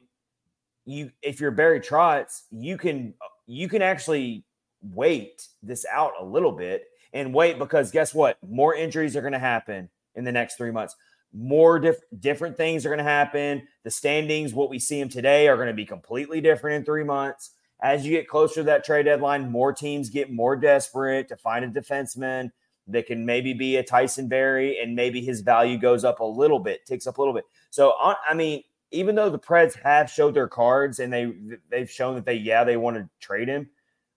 you 0.86 1.12
if 1.22 1.42
you're 1.42 1.52
Barry 1.52 1.82
Trotz, 1.82 2.44
you 2.50 2.78
can 2.78 3.14
you 3.46 3.68
can 3.68 3.82
actually 3.82 4.46
wait 4.82 5.48
this 5.62 5.86
out 5.92 6.14
a 6.20 6.24
little 6.24 6.52
bit 6.52 6.86
and 7.14 7.34
wait 7.34 7.60
because 7.60 7.92
guess 7.92 8.14
what? 8.14 8.38
More 8.48 8.74
injuries 8.74 9.16
are 9.16 9.22
going 9.22 9.34
to 9.34 9.40
happen 9.40 9.90
in 10.16 10.24
the 10.24 10.32
next 10.32 10.56
three 10.56 10.72
months. 10.72 10.96
More 11.34 11.80
diff- 11.80 12.02
different 12.20 12.58
things 12.58 12.86
are 12.86 12.90
going 12.90 12.98
to 12.98 13.04
happen. 13.04 13.68
The 13.84 13.92
standings, 13.92 14.54
what 14.54 14.70
we 14.70 14.80
see 14.80 15.00
them 15.00 15.10
today, 15.10 15.48
are 15.48 15.56
going 15.56 15.68
to 15.68 15.74
be 15.74 15.86
completely 15.86 16.42
different 16.42 16.78
in 16.78 16.86
three 16.86 17.04
months. 17.04 17.52
As 17.82 18.06
you 18.06 18.12
get 18.12 18.28
closer 18.28 18.56
to 18.56 18.64
that 18.64 18.84
trade 18.84 19.04
deadline, 19.04 19.52
more 19.52 19.72
teams 19.72 20.10
get 20.10 20.32
more 20.32 20.56
desperate 20.56 21.28
to 21.30 21.38
find 21.38 21.64
a 21.64 21.68
defenseman 21.68 22.52
that 22.88 23.06
can 23.06 23.26
maybe 23.26 23.54
be 23.54 23.76
a 23.76 23.84
Tyson 23.84 24.28
Barrie, 24.28 24.80
and 24.80 24.96
maybe 24.96 25.22
his 25.22 25.42
value 25.42 25.78
goes 25.78 26.04
up 26.04 26.20
a 26.20 26.26
little 26.26 26.60
bit, 26.60 26.86
ticks 26.86 27.06
up 27.06 27.18
a 27.18 27.22
little 27.22 27.34
bit. 27.34 27.44
So, 27.70 27.94
I 28.00 28.34
mean, 28.34 28.64
even 28.92 29.16
though 29.16 29.30
the 29.30 29.40
Preds 29.40 29.78
have 29.84 30.10
showed 30.10 30.34
their 30.34 30.48
cards 30.48 31.00
and 31.00 31.12
they 31.12 31.32
they've 31.70 31.90
shown 31.90 32.16
that 32.16 32.26
they 32.26 32.36
yeah 32.36 32.64
they 32.64 32.78
want 32.78 32.98
to 32.98 33.10
trade 33.20 33.50
him, 33.50 33.70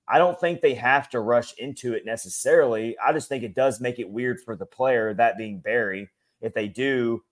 I 0.09 0.19
don't 0.19 0.39
think 0.39 0.61
they 0.61 0.75
have 0.75 1.09
to 1.11 1.21
rush 1.21 1.55
into 1.59 1.95
it 1.95 2.07
necessarily. 2.07 2.97
I 3.05 3.13
just 3.13 3.29
think 3.29 3.43
it 3.43 3.55
does 3.55 3.81
make 3.81 3.99
it 3.99 4.09
weird 4.09 4.41
for 4.41 4.57
the 4.57 4.67
player, 4.67 5.13
that 5.15 5.37
being 5.37 5.61
Barrie, 5.61 6.09
if 6.41 6.55
they 6.55 6.69
do 6.69 7.23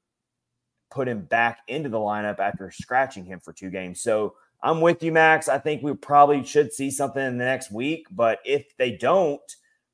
put 0.90 1.08
him 1.08 1.22
back 1.22 1.60
into 1.68 1.88
the 1.88 1.98
lineup 1.98 2.38
after 2.38 2.70
scratching 2.70 3.24
him 3.24 3.40
for 3.40 3.52
two 3.52 3.70
games. 3.70 4.00
So 4.00 4.34
I'm 4.62 4.80
with 4.80 5.02
you, 5.02 5.12
Max. 5.12 5.48
I 5.48 5.58
think 5.58 5.82
we 5.82 5.94
probably 5.94 6.44
should 6.44 6.72
see 6.72 6.90
something 6.90 7.24
in 7.24 7.38
the 7.38 7.44
next 7.44 7.70
week, 7.70 8.06
but 8.10 8.40
if 8.44 8.76
they 8.76 8.92
don't, 8.92 9.40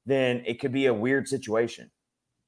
then 0.06 0.42
it 0.46 0.60
could 0.60 0.72
be 0.72 0.86
a 0.86 0.94
weird 0.94 1.28
situation. 1.28 1.90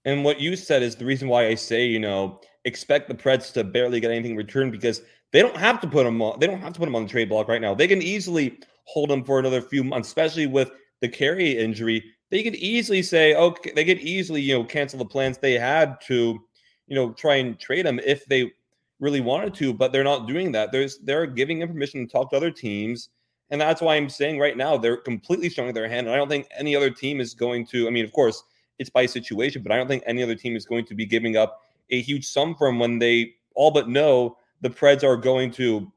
And 0.05 0.25
what 0.25 0.41
you 0.41 0.55
said 0.57 0.83
is 0.83 0.95
the 0.95 1.05
reason 1.05 1.29
why 1.29 1.49
I 1.49 1.57
say, 1.57 1.87
you 1.87 1.99
know, 1.99 2.41
expect 2.65 3.09
the 3.09 3.15
Preds 3.15 3.53
to 3.55 3.65
barely 3.65 4.01
get 4.01 4.11
anything 4.11 4.37
returned 4.37 4.73
because 4.73 5.03
they 5.33 5.43
don't 5.43 5.57
have 5.57 5.81
to 5.81 5.89
put 5.89 6.05
them 6.05 6.23
on. 6.23 6.39
They 6.39 6.47
don't 6.47 6.61
have 6.61 6.73
to 6.75 6.79
put 6.79 6.85
them 6.85 6.95
on 6.95 7.03
the 7.03 7.09
trade 7.09 7.29
block 7.29 7.49
right 7.49 7.61
now. 7.61 7.75
They 7.75 7.89
can 7.89 8.01
easily 8.01 8.59
hold 8.85 9.11
them 9.11 9.25
for 9.25 9.39
another 9.39 9.61
few 9.61 9.83
months, 9.83 10.09
especially 10.09 10.47
with 10.47 10.71
the 11.01 11.09
carry 11.09 11.59
injury. 11.59 12.05
They 12.31 12.43
could 12.43 12.55
easily 12.55 13.03
say, 13.03 13.35
okay, 13.35 13.73
they 13.75 13.85
could 13.85 13.99
easily, 13.99 14.41
you 14.41 14.55
know, 14.55 14.65
cancel 14.65 14.99
the 14.99 15.05
plans 15.05 15.39
they 15.39 15.55
had 15.55 16.01
to, 16.07 16.39
you 16.87 16.95
know, 16.95 17.13
try 17.13 17.37
and 17.37 17.59
trade 17.59 17.87
them 17.87 18.01
if 18.05 18.27
they 18.27 18.53
really 19.01 19.21
wanted 19.21 19.55
to, 19.55 19.73
but 19.73 19.93
they're 19.93 20.05
not 20.05 20.27
doing 20.27 20.53
that. 20.53 20.73
There's 20.73 20.99
they're 20.99 21.27
giving 21.27 21.59
them 21.59 21.69
permission 21.69 22.07
to 22.07 22.13
talk 22.13 22.31
to 22.31 22.37
other 22.37 22.51
teams. 22.51 23.11
And 23.51 23.61
that's 23.61 23.81
why 23.81 23.95
I'm 23.95 24.09
saying 24.09 24.39
right 24.39 24.57
now 24.57 24.77
they're 24.77 24.97
completely 24.97 25.49
showing 25.49 25.73
their 25.73 25.89
hand. 25.89 26.07
And 26.07 26.15
I 26.15 26.19
don't 26.19 26.29
think 26.29 26.49
any 26.57 26.75
other 26.75 26.91
team 26.91 27.21
is 27.21 27.35
going 27.35 27.67
to, 27.69 27.87
I 27.87 27.91
mean, 27.91 28.05
of 28.05 28.13
course, 28.13 28.43
it's 28.79 28.91
by 28.91 29.07
situation, 29.07 29.63
but 29.63 29.73
I 29.73 29.77
don't 29.77 29.87
think 29.87 30.03
any 30.07 30.23
other 30.23 30.35
team 30.35 30.57
is 30.57 30.67
going 30.67 30.85
to 30.87 30.95
be 30.95 31.07
giving 31.07 31.37
up 31.37 31.61
a 31.91 32.01
huge 32.01 32.27
sum 32.27 32.55
from 32.57 32.79
when 32.79 32.99
they 32.99 33.35
all 33.55 33.71
but 33.71 33.89
know 33.89 34.37
the 34.61 34.71
Preds 34.71 35.05
are 35.05 35.17
going 35.17 35.51
to 35.53 35.91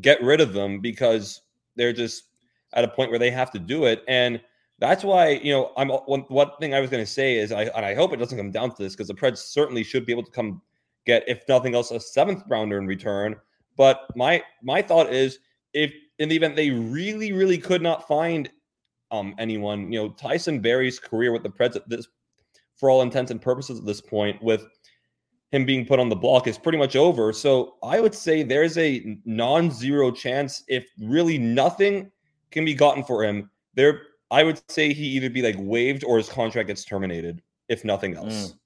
get 0.00 0.22
rid 0.22 0.40
of 0.40 0.52
them 0.52 0.80
because 0.80 1.42
they're 1.76 1.92
just 1.92 2.24
at 2.72 2.84
a 2.84 2.88
point 2.88 3.10
where 3.10 3.18
they 3.18 3.30
have 3.30 3.50
to 3.52 3.58
do 3.58 3.84
it. 3.84 4.02
And 4.08 4.40
that's 4.78 5.02
why, 5.02 5.30
you 5.30 5.52
know, 5.52 5.72
I'm 5.76 5.88
one, 5.88 6.20
one 6.28 6.50
thing 6.60 6.74
I 6.74 6.80
was 6.80 6.90
going 6.90 7.04
to 7.04 7.10
say 7.10 7.36
is 7.36 7.50
I 7.50 7.64
and 7.64 7.84
I 7.84 7.94
hope 7.94 8.12
it 8.12 8.18
doesn't 8.18 8.38
come 8.38 8.50
down 8.50 8.74
to 8.74 8.82
this 8.82 8.94
because 8.94 9.08
the 9.08 9.14
Preds 9.14 9.38
certainly 9.38 9.82
should 9.82 10.06
be 10.06 10.12
able 10.12 10.22
to 10.24 10.30
come 10.30 10.62
get, 11.04 11.24
if 11.28 11.42
nothing 11.48 11.74
else, 11.74 11.90
a 11.90 11.98
seventh 11.98 12.44
rounder 12.48 12.78
in 12.78 12.86
return. 12.86 13.36
But 13.76 14.06
my 14.14 14.42
my 14.62 14.82
thought 14.82 15.12
is 15.12 15.40
if 15.74 15.92
in 16.18 16.28
the 16.28 16.36
event 16.36 16.56
they 16.56 16.70
really, 16.70 17.32
really 17.32 17.58
could 17.58 17.82
not 17.82 18.06
find 18.06 18.48
um 19.10 19.34
anyone, 19.38 19.90
you 19.92 19.98
know, 19.98 20.10
Tyson 20.10 20.60
Barrie's 20.60 20.98
career 20.98 21.32
with 21.32 21.42
the 21.42 21.50
Preds 21.50 21.76
at 21.76 21.88
this 21.88 22.06
for 22.76 22.90
all 22.90 23.02
intents 23.02 23.32
and 23.32 23.42
purposes 23.42 23.80
at 23.80 23.86
this 23.86 24.00
point, 24.00 24.40
with 24.42 24.64
him 25.50 25.64
being 25.64 25.86
put 25.86 25.98
on 25.98 26.08
the 26.08 26.16
block 26.16 26.46
is 26.46 26.58
pretty 26.58 26.78
much 26.78 26.94
over. 26.94 27.32
So 27.32 27.74
I 27.82 28.00
would 28.00 28.14
say 28.14 28.42
there's 28.42 28.76
a 28.78 29.18
non-zero 29.24 30.10
chance 30.12 30.62
if 30.68 30.86
really 31.00 31.38
nothing 31.38 32.12
can 32.50 32.64
be 32.64 32.74
gotten 32.74 33.02
for 33.02 33.24
him. 33.24 33.50
There, 33.74 34.02
I 34.30 34.44
would 34.44 34.60
say 34.70 34.92
he 34.92 35.04
either 35.04 35.30
be 35.30 35.42
like 35.42 35.56
waived 35.58 36.04
or 36.04 36.18
his 36.18 36.28
contract 36.28 36.68
gets 36.68 36.84
terminated, 36.84 37.42
if 37.68 37.84
nothing 37.84 38.14
else. 38.14 38.48
Mm. 38.48 38.58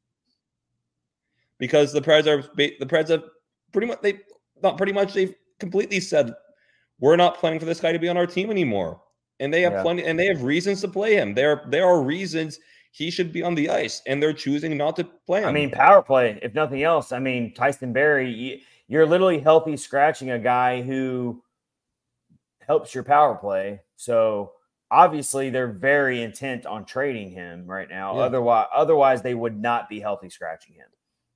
Because 1.59 1.93
the 1.93 2.01
Preds 2.01 2.27
are 2.27 2.43
the 2.57 2.87
Preds 2.87 3.09
have 3.09 3.25
pretty 3.73 3.87
much 3.87 4.01
they 4.03 4.21
not 4.63 4.77
pretty 4.77 4.93
much 4.93 5.13
they've 5.13 5.35
completely 5.61 6.01
said 6.01 6.35
we're 6.99 7.17
not 7.17 7.39
planning 7.39 7.61
for 7.61 7.67
this 7.67 7.81
guy 7.81 7.93
to 7.93 7.99
be 7.99 8.09
on 8.09 8.17
our 8.17 8.27
team 8.27 8.51
anymore. 8.51 9.01
And 9.41 9.53
they 9.53 9.63
have 9.63 9.73
yeah. 9.73 9.83
plenty 9.83 10.05
and 10.05 10.19
they 10.19 10.27
have 10.27 10.43
reasons 10.43 10.81
to 10.81 10.89
play 10.89 11.15
him. 11.15 11.35
There 11.35 11.65
there 11.69 11.87
are 11.87 12.03
reasons 12.03 12.59
he 12.93 13.11
should 13.11 13.33
be 13.33 13.43
on 13.43 13.55
the 13.55 13.71
ice, 13.71 14.03
and 14.07 14.23
they're 14.23 14.35
choosing 14.35 14.77
not 14.77 14.97
to 14.97 15.05
play 15.27 15.41
him. 15.41 15.49
I 15.49 15.53
mean, 15.53 15.71
power 15.71 16.03
play, 16.03 16.39
if 16.43 16.55
nothing 16.55 16.83
else. 16.83 17.11
I 17.11 17.19
mean, 17.19 17.55
Tyson 17.55 17.93
Barrie, 17.93 18.63
you're 18.87 19.07
literally 19.07 19.41
healthy 19.41 19.79
scratching 19.79 20.31
a 20.31 20.39
guy 20.39 20.83
who 20.83 21.43
helps 22.61 22.95
your 22.95 23.03
power 23.03 23.35
play. 23.35 23.81
So 23.97 24.53
obviously, 24.93 25.51
they're 25.51 25.73
very 25.73 26.23
intent 26.23 26.67
on 26.67 26.85
trading 26.85 27.31
him 27.31 27.67
right 27.67 27.89
now. 27.89 28.15
Yeah. 28.15 28.23
Otherwise, 28.23 28.67
otherwise 28.75 29.23
they 29.23 29.35
would 29.35 29.59
not 29.59 29.89
be 29.89 29.99
healthy 29.99 30.29
scratching 30.29 30.75
him. 30.75 30.87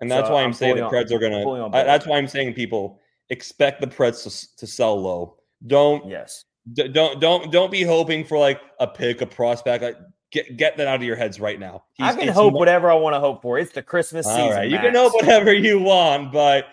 And 0.00 0.11
that's 0.11 0.28
so 0.28 0.34
why 0.34 0.42
I'm, 0.42 0.48
I'm 0.48 0.52
saying 0.52 0.76
the 0.76 0.82
Preds 0.82 1.11
on, 1.11 1.16
are 1.16 1.18
going 1.18 1.32
to. 1.32 1.70
That's 1.72 2.07
why 2.07 2.18
I'm 2.18 2.28
saying 2.28 2.54
people 2.54 3.00
expect 3.30 3.80
the 3.80 3.86
Preds 3.88 4.22
to, 4.22 4.57
to 4.59 4.66
sell 4.66 5.00
low. 5.00 5.38
Don't 5.66 6.07
yes. 6.07 6.44
D- 6.74 6.88
don't 6.88 7.20
don't 7.20 7.50
don't 7.50 7.72
be 7.72 7.82
hoping 7.82 8.24
for 8.24 8.38
like 8.38 8.61
a 8.78 8.86
pick, 8.86 9.22
a 9.22 9.26
prospect. 9.26 9.82
Like 9.82 9.96
Get 10.32 10.57
get 10.57 10.76
that 10.76 10.88
out 10.88 10.96
of 10.96 11.02
your 11.04 11.14
heads 11.14 11.38
right 11.38 11.59
now. 11.59 11.84
He's, 11.92 12.09
I 12.09 12.16
can 12.16 12.26
hope 12.28 12.52
more... 12.52 12.59
whatever 12.59 12.90
I 12.90 12.94
want 12.94 13.14
to 13.14 13.20
hope 13.20 13.42
for. 13.42 13.61
It's 13.61 13.70
the 13.70 13.80
Christmas 13.80 14.26
season. 14.26 14.50
Right, 14.50 14.68
you 14.68 14.76
can 14.78 14.92
hope 14.92 15.14
whatever 15.14 15.54
you 15.54 15.78
want, 15.78 16.32
but 16.32 16.66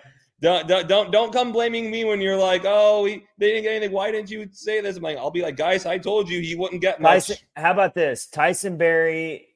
don't, 0.43 0.67
don't 0.67 0.89
don't 0.89 1.11
don't 1.11 1.31
come 1.31 1.53
blaming 1.53 1.89
me 1.89 2.03
when 2.03 2.19
you're 2.19 2.35
like, 2.35 2.63
oh, 2.65 3.03
we 3.03 3.25
they 3.37 3.47
didn't 3.47 3.63
get 3.63 3.71
anything. 3.75 3.93
Why 3.93 4.11
didn't 4.11 4.29
you 4.29 4.49
say 4.51 4.81
this? 4.81 4.97
I'm 4.97 5.03
like, 5.03 5.17
I'll 5.17 5.31
be 5.31 5.41
like, 5.41 5.55
guys, 5.55 5.85
I 5.85 5.97
told 5.97 6.27
you 6.29 6.41
he 6.41 6.53
wouldn't 6.53 6.81
get 6.81 6.99
much. 6.99 7.27
Tyson, 7.27 7.37
how 7.55 7.71
about 7.71 7.95
this? 7.95 8.27
Tyson 8.27 8.75
Barrie 8.75 9.47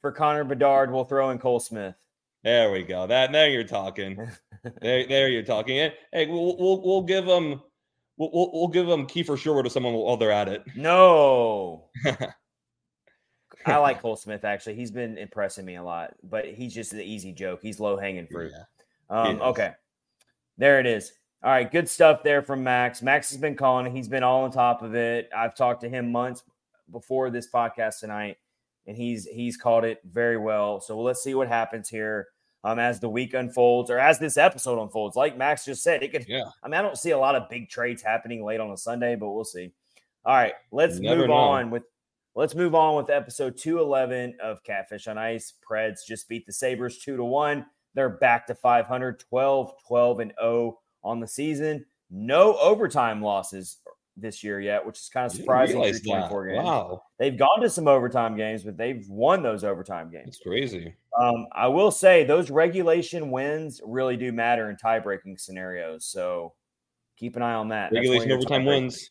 for 0.00 0.10
Connor 0.12 0.44
Bedard 0.44 0.90
will 0.90 1.04
throw 1.04 1.28
in 1.28 1.38
Cole 1.38 1.60
Smith. 1.60 1.94
There 2.42 2.72
we 2.72 2.84
go. 2.84 3.06
That 3.06 3.32
now 3.32 3.44
you're 3.44 3.64
talking. 3.64 4.16
there, 4.80 5.06
there 5.06 5.28
you're 5.28 5.42
talking. 5.42 5.90
Hey, 6.10 6.26
we'll 6.26 6.56
we'll, 6.56 6.82
we'll 6.82 7.02
give 7.02 7.26
them. 7.26 7.60
We'll, 8.16 8.30
we'll, 8.32 8.50
we'll 8.54 8.68
give 8.68 8.86
them 8.86 9.06
Kiefer 9.06 9.36
Sherwood 9.36 9.66
to 9.66 9.70
someone 9.70 9.92
while 9.92 10.16
they're 10.16 10.32
at 10.32 10.48
it. 10.48 10.64
No. 10.74 11.90
I 13.66 13.76
like 13.76 14.00
Cole 14.00 14.16
Smith 14.16 14.44
actually. 14.44 14.76
He's 14.76 14.90
been 14.90 15.18
impressing 15.18 15.66
me 15.66 15.76
a 15.76 15.82
lot, 15.82 16.14
but 16.22 16.46
he's 16.46 16.72
just 16.72 16.94
an 16.94 17.00
easy 17.00 17.32
joke. 17.32 17.60
He's 17.62 17.78
low 17.78 17.98
hanging 17.98 18.26
fruit. 18.26 18.52
Yeah, 18.54 19.20
um, 19.20 19.40
okay, 19.42 19.72
there 20.58 20.80
it 20.80 20.86
is. 20.86 21.12
All 21.42 21.50
right, 21.50 21.70
good 21.70 21.88
stuff 21.88 22.22
there 22.22 22.42
from 22.42 22.64
Max. 22.64 23.02
Max 23.02 23.30
has 23.30 23.38
been 23.38 23.54
calling. 23.54 23.94
He's 23.94 24.08
been 24.08 24.22
all 24.22 24.44
on 24.44 24.50
top 24.50 24.82
of 24.82 24.94
it. 24.94 25.28
I've 25.36 25.54
talked 25.54 25.82
to 25.82 25.88
him 25.88 26.10
months 26.10 26.42
before 26.90 27.30
this 27.30 27.48
podcast 27.50 28.00
tonight, 28.00 28.38
and 28.86 28.96
he's 28.96 29.26
he's 29.26 29.56
called 29.56 29.84
it 29.84 30.00
very 30.04 30.38
well. 30.38 30.80
So 30.80 30.98
let's 31.00 31.22
see 31.22 31.34
what 31.34 31.48
happens 31.48 31.88
here 31.88 32.28
um, 32.62 32.78
as 32.78 32.98
the 32.98 33.10
week 33.10 33.34
unfolds 33.34 33.90
or 33.90 33.98
as 33.98 34.18
this 34.18 34.38
episode 34.38 34.82
unfolds. 34.82 35.16
Like 35.16 35.36
Max 35.36 35.66
just 35.66 35.82
said, 35.82 36.02
it 36.02 36.12
could. 36.12 36.26
Yeah. 36.26 36.44
I 36.62 36.68
mean, 36.68 36.74
I 36.74 36.82
don't 36.82 36.96
see 36.96 37.10
a 37.10 37.18
lot 37.18 37.34
of 37.34 37.50
big 37.50 37.68
trades 37.68 38.02
happening 38.02 38.42
late 38.42 38.60
on 38.60 38.70
a 38.70 38.76
Sunday, 38.78 39.14
but 39.14 39.30
we'll 39.30 39.44
see. 39.44 39.72
All 40.24 40.34
right, 40.34 40.54
let's 40.72 40.98
move 40.98 41.28
know. 41.28 41.34
on 41.34 41.70
with 41.70 41.82
Let's 42.36 42.56
move 42.56 42.74
on 42.74 42.96
with 42.96 43.10
episode 43.10 43.56
211 43.56 44.38
of 44.42 44.64
Catfish 44.64 45.06
on 45.06 45.16
Ice. 45.16 45.52
Preds 45.64 46.04
just 46.04 46.28
beat 46.28 46.46
the 46.46 46.52
Sabres 46.52 46.98
2 46.98 47.16
to 47.16 47.22
1. 47.22 47.64
They're 47.94 48.10
back 48.10 48.46
to 48.48 48.54
500, 48.54 49.20
12, 49.20 49.72
12 49.86 50.20
and 50.20 50.32
0 50.40 50.78
on 51.02 51.20
the 51.20 51.28
season. 51.28 51.84
No 52.10 52.56
overtime 52.58 53.22
losses 53.22 53.78
this 54.16 54.44
year 54.44 54.60
yet, 54.60 54.84
which 54.84 54.98
is 54.98 55.08
kind 55.08 55.26
of 55.26 55.32
surprising. 55.32 55.76
24 55.76 56.46
games. 56.46 56.64
Wow. 56.64 57.02
They've 57.18 57.36
gone 57.36 57.60
to 57.62 57.70
some 57.70 57.88
overtime 57.88 58.36
games, 58.36 58.62
but 58.62 58.76
they've 58.76 59.04
won 59.08 59.42
those 59.42 59.64
overtime 59.64 60.10
games. 60.10 60.28
It's 60.28 60.38
crazy. 60.38 60.94
Um, 61.20 61.46
I 61.52 61.68
will 61.68 61.90
say 61.90 62.24
those 62.24 62.50
regulation 62.50 63.30
wins 63.30 63.80
really 63.84 64.16
do 64.16 64.32
matter 64.32 64.70
in 64.70 64.76
tie 64.76 65.00
breaking 65.00 65.38
scenarios. 65.38 66.06
So 66.06 66.54
keep 67.16 67.36
an 67.36 67.42
eye 67.42 67.54
on 67.54 67.68
that. 67.68 67.92
Regulation 67.92 68.32
overtime 68.32 68.64
wins. 68.64 69.10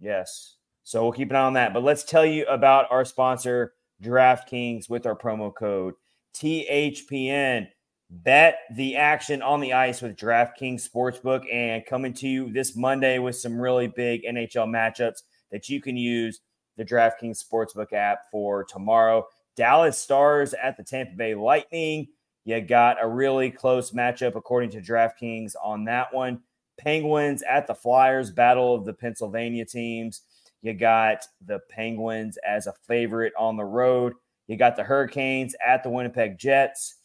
Yes. 0.00 0.56
So 0.82 1.02
we'll 1.02 1.12
keep 1.12 1.30
an 1.30 1.36
eye 1.36 1.40
on 1.40 1.54
that. 1.54 1.74
But 1.74 1.82
let's 1.82 2.04
tell 2.04 2.24
you 2.24 2.46
about 2.46 2.86
our 2.90 3.04
sponsor, 3.04 3.74
DraftKings, 4.02 4.88
with 4.88 5.06
our 5.06 5.16
promo 5.16 5.54
code 5.54 5.94
THPN. 6.34 7.68
Bet 8.08 8.60
the 8.74 8.96
action 8.96 9.42
on 9.42 9.60
the 9.60 9.72
ice 9.72 10.00
with 10.00 10.16
DraftKings 10.16 10.88
Sportsbook 10.88 11.44
and 11.52 11.84
coming 11.84 12.12
to 12.14 12.28
you 12.28 12.52
this 12.52 12.76
Monday 12.76 13.18
with 13.18 13.36
some 13.36 13.60
really 13.60 13.88
big 13.88 14.22
NHL 14.22 14.68
matchups 14.68 15.22
that 15.50 15.68
you 15.68 15.80
can 15.80 15.96
use 15.96 16.40
the 16.76 16.84
DraftKings 16.84 17.42
Sportsbook 17.42 17.92
app 17.92 18.30
for 18.30 18.62
tomorrow. 18.64 19.26
Dallas 19.56 19.98
Stars 19.98 20.54
at 20.54 20.76
the 20.76 20.84
Tampa 20.84 21.16
Bay 21.16 21.34
Lightning. 21.34 22.06
You 22.44 22.60
got 22.60 23.02
a 23.02 23.08
really 23.08 23.50
close 23.50 23.90
matchup 23.90 24.36
according 24.36 24.70
to 24.70 24.80
DraftKings 24.80 25.54
on 25.60 25.84
that 25.86 26.14
one. 26.14 26.42
Penguins 26.78 27.42
at 27.42 27.66
the 27.66 27.74
Flyers, 27.74 28.30
battle 28.30 28.74
of 28.74 28.84
the 28.84 28.92
Pennsylvania 28.92 29.64
teams. 29.64 30.22
You 30.62 30.74
got 30.74 31.24
the 31.44 31.60
Penguins 31.70 32.38
as 32.46 32.68
a 32.68 32.74
favorite 32.86 33.32
on 33.36 33.56
the 33.56 33.64
road. 33.64 34.12
You 34.46 34.56
got 34.56 34.76
the 34.76 34.84
Hurricanes 34.84 35.56
at 35.66 35.82
the 35.82 35.90
Winnipeg 35.90 36.38
Jets. 36.38 36.96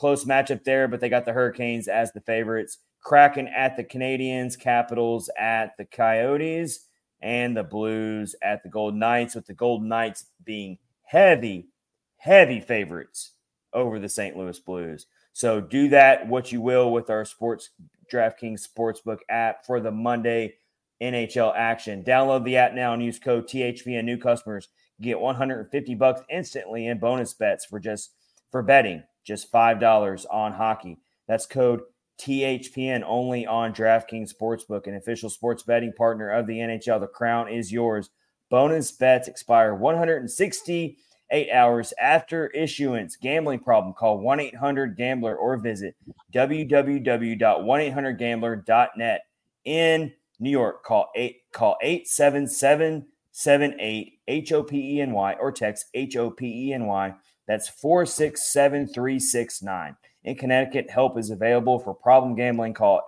Close 0.00 0.24
matchup 0.24 0.64
there, 0.64 0.88
but 0.88 0.98
they 0.98 1.10
got 1.10 1.26
the 1.26 1.34
Hurricanes 1.34 1.86
as 1.86 2.10
the 2.10 2.22
favorites. 2.22 2.78
Kraken 3.02 3.46
at 3.48 3.76
the 3.76 3.84
Canadiens, 3.84 4.58
Capitals 4.58 5.28
at 5.38 5.76
the 5.76 5.84
Coyotes, 5.84 6.86
and 7.20 7.54
the 7.54 7.64
Blues 7.64 8.34
at 8.42 8.62
the 8.62 8.70
Golden 8.70 8.98
Knights, 8.98 9.34
with 9.34 9.44
the 9.44 9.52
Golden 9.52 9.88
Knights 9.88 10.24
being 10.42 10.78
heavy, 11.02 11.68
heavy 12.16 12.60
favorites 12.60 13.32
over 13.74 13.98
the 13.98 14.08
St. 14.08 14.38
Louis 14.38 14.58
Blues. 14.58 15.04
So 15.34 15.60
do 15.60 15.90
that 15.90 16.26
what 16.26 16.50
you 16.50 16.62
will 16.62 16.90
with 16.90 17.10
our 17.10 17.26
sports 17.26 17.68
DraftKings 18.10 18.66
Sportsbook 18.66 19.18
app 19.28 19.66
for 19.66 19.80
the 19.80 19.90
Monday 19.90 20.54
NHL 21.02 21.52
action. 21.54 22.02
Download 22.04 22.42
the 22.42 22.56
app 22.56 22.72
now 22.72 22.94
and 22.94 23.04
use 23.04 23.18
code 23.18 23.46
THPN. 23.46 24.04
New 24.04 24.16
customers 24.16 24.68
get 25.02 25.20
150 25.20 25.94
bucks 25.96 26.22
instantly 26.30 26.86
in 26.86 26.98
bonus 26.98 27.34
bets 27.34 27.66
for 27.66 27.78
just 27.78 28.12
for 28.50 28.62
betting 28.62 29.02
just 29.30 29.50
five 29.50 29.78
dollars 29.78 30.26
on 30.26 30.52
hockey. 30.52 30.98
That's 31.28 31.46
code 31.46 31.82
THPN 32.20 33.04
only 33.06 33.46
on 33.46 33.72
DraftKings 33.72 34.34
Sportsbook, 34.34 34.88
an 34.88 34.96
official 34.96 35.30
sports 35.30 35.62
betting 35.62 35.92
partner 35.96 36.28
of 36.28 36.48
the 36.48 36.58
NHL. 36.58 36.98
The 37.00 37.06
crown 37.06 37.48
is 37.48 37.70
yours. 37.70 38.10
Bonus 38.50 38.90
bets 38.90 39.28
expire 39.28 39.72
168 39.72 41.50
hours 41.52 41.94
after 42.00 42.48
issuance. 42.48 43.14
Gambling 43.14 43.60
problem? 43.60 43.94
Call 43.94 44.18
1 44.18 44.40
800 44.40 44.96
Gambler 44.96 45.36
or 45.36 45.56
visit 45.56 45.94
www.1800Gambler.net. 46.34 49.20
In 49.64 50.12
New 50.40 50.50
York, 50.50 50.82
call 50.82 51.08
eight 51.14 51.42
call 51.52 51.76
877-78 51.84 53.04
H-O-P-E-N-Y 54.26 55.32
or 55.34 55.52
text 55.52 55.86
H-O-P-E-N-Y. 55.94 57.14
That's 57.50 57.68
467369. 57.68 59.96
In 60.22 60.36
Connecticut, 60.36 60.88
help 60.88 61.18
is 61.18 61.30
available 61.30 61.80
for 61.80 61.92
problem 61.92 62.36
gambling. 62.36 62.74
Call 62.74 63.02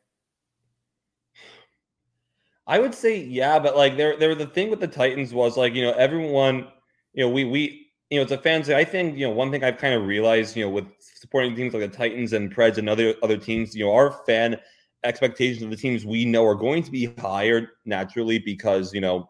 I 2.67 2.79
would 2.79 2.95
say 2.95 3.23
yeah, 3.23 3.59
but 3.59 3.77
like 3.77 3.97
there 3.97 4.17
there 4.17 4.35
the 4.35 4.47
thing 4.47 4.71
with 4.71 4.81
the 4.81 4.89
Titans 4.89 5.35
was 5.35 5.57
like, 5.57 5.75
you 5.75 5.83
know, 5.83 5.93
everyone, 5.93 6.69
you 7.13 7.25
know, 7.25 7.31
we 7.31 7.45
we 7.45 7.85
you 8.11 8.19
know, 8.19 8.23
it's 8.23 8.33
a 8.33 8.39
fans. 8.39 8.71
I 8.71 8.85
think 8.85 9.19
you 9.19 9.27
know 9.27 9.33
one 9.33 9.51
thing 9.51 9.65
I've 9.65 9.79
kind 9.79 9.95
of 9.95 10.07
realized, 10.07 10.57
you 10.57 10.65
know, 10.65 10.71
with 10.71 10.87
supporting 11.01 11.55
teams 11.55 11.75
like 11.75 11.91
the 11.91 11.97
Titans 11.97 12.33
and 12.33 12.55
Preds 12.55 12.79
and 12.79 12.89
other 12.89 13.15
other 13.23 13.37
teams, 13.37 13.75
you 13.75 13.85
know, 13.85 13.93
our 13.93 14.13
fan 14.25 14.57
expectations 15.05 15.63
of 15.63 15.71
the 15.71 15.77
teams 15.77 16.07
we 16.07 16.25
know 16.25 16.47
are 16.47 16.55
going 16.55 16.83
to 16.83 16.91
be 16.91 17.07
higher 17.19 17.73
naturally 17.85 18.39
because 18.39 18.95
you 18.95 19.01
know, 19.01 19.29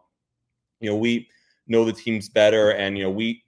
you 0.79 0.89
know, 0.89 0.95
we 0.95 1.27
know 1.67 1.85
the 1.85 1.93
teams 1.93 2.29
better, 2.29 2.71
and 2.71 2.97
you 2.97 3.05
know, 3.05 3.11
we 3.11 3.43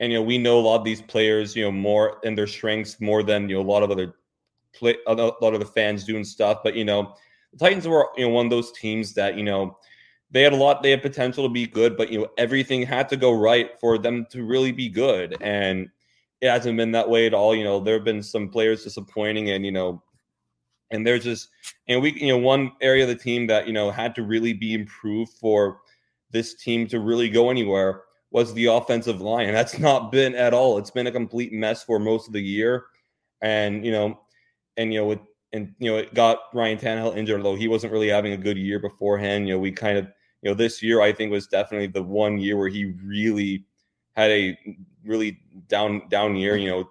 and 0.00 0.12
you 0.12 0.18
know 0.18 0.24
we 0.24 0.38
know 0.38 0.58
a 0.58 0.62
lot 0.62 0.76
of 0.76 0.84
these 0.84 1.02
players, 1.02 1.54
you 1.54 1.64
know, 1.64 1.72
more 1.72 2.18
and 2.24 2.36
their 2.36 2.46
strengths 2.46 3.00
more 3.00 3.22
than 3.22 3.48
you 3.48 3.56
know 3.56 3.62
a 3.62 3.70
lot 3.70 3.82
of 3.82 3.90
other 3.90 4.14
play 4.74 4.96
a 5.06 5.14
lot 5.14 5.54
of 5.54 5.60
the 5.60 5.66
fans 5.66 6.04
doing 6.04 6.24
stuff. 6.24 6.60
But 6.64 6.74
you 6.74 6.84
know, 6.84 7.14
the 7.52 7.58
Titans 7.58 7.86
were 7.86 8.08
you 8.16 8.26
know 8.26 8.32
one 8.32 8.46
of 8.46 8.50
those 8.50 8.72
teams 8.72 9.14
that 9.14 9.36
you 9.36 9.44
know 9.44 9.76
they 10.30 10.42
had 10.42 10.52
a 10.52 10.56
lot, 10.56 10.82
they 10.82 10.90
had 10.90 11.02
potential 11.02 11.44
to 11.44 11.52
be 11.52 11.66
good, 11.66 11.96
but 11.96 12.10
you 12.10 12.20
know 12.20 12.28
everything 12.38 12.82
had 12.82 13.08
to 13.10 13.16
go 13.16 13.32
right 13.32 13.78
for 13.80 13.98
them 13.98 14.26
to 14.30 14.44
really 14.44 14.72
be 14.72 14.88
good, 14.88 15.36
and 15.40 15.88
it 16.40 16.48
hasn't 16.48 16.76
been 16.76 16.92
that 16.92 17.08
way 17.08 17.26
at 17.26 17.34
all. 17.34 17.54
You 17.54 17.64
know, 17.64 17.80
there 17.80 17.94
have 17.94 18.04
been 18.04 18.22
some 18.22 18.48
players 18.48 18.84
disappointing, 18.84 19.50
and 19.50 19.64
you 19.64 19.72
know, 19.72 20.02
and 20.90 21.06
there's 21.06 21.24
just 21.24 21.48
and 21.88 22.00
we 22.00 22.12
you 22.12 22.28
know 22.28 22.38
one 22.38 22.72
area 22.80 23.04
of 23.04 23.08
the 23.08 23.16
team 23.16 23.46
that 23.48 23.66
you 23.66 23.72
know 23.72 23.90
had 23.90 24.14
to 24.14 24.22
really 24.22 24.52
be 24.52 24.74
improved 24.74 25.32
for 25.32 25.80
this 26.30 26.54
team 26.54 26.86
to 26.88 27.00
really 27.00 27.28
go 27.28 27.50
anywhere 27.50 28.02
was 28.30 28.54
the 28.54 28.66
offensive 28.66 29.20
line. 29.20 29.48
And 29.48 29.56
that's 29.56 29.78
not 29.78 30.12
been 30.12 30.34
at 30.34 30.54
all. 30.54 30.78
It's 30.78 30.90
been 30.90 31.06
a 31.06 31.12
complete 31.12 31.52
mess 31.52 31.82
for 31.82 31.98
most 31.98 32.28
of 32.28 32.32
the 32.32 32.42
year. 32.42 32.84
And, 33.42 33.84
you 33.84 33.90
know, 33.90 34.20
and, 34.76 34.92
you 34.92 35.00
know, 35.00 35.06
with, 35.06 35.18
and, 35.52 35.74
you 35.78 35.90
know, 35.90 35.98
it 35.98 36.14
got 36.14 36.38
Ryan 36.54 36.78
Tannehill 36.78 37.16
injured, 37.16 37.44
although 37.44 37.58
he 37.58 37.66
wasn't 37.66 37.92
really 37.92 38.08
having 38.08 38.32
a 38.32 38.36
good 38.36 38.56
year 38.56 38.78
beforehand. 38.78 39.48
You 39.48 39.54
know, 39.54 39.60
we 39.60 39.72
kind 39.72 39.98
of, 39.98 40.06
you 40.42 40.50
know, 40.50 40.54
this 40.54 40.82
year 40.82 41.00
I 41.00 41.12
think 41.12 41.32
was 41.32 41.48
definitely 41.48 41.88
the 41.88 42.02
one 42.02 42.38
year 42.38 42.56
where 42.56 42.68
he 42.68 42.94
really 43.04 43.64
had 44.14 44.30
a 44.30 44.56
really 45.04 45.40
down, 45.66 46.02
down 46.08 46.36
year. 46.36 46.56
You 46.56 46.70
know, 46.70 46.90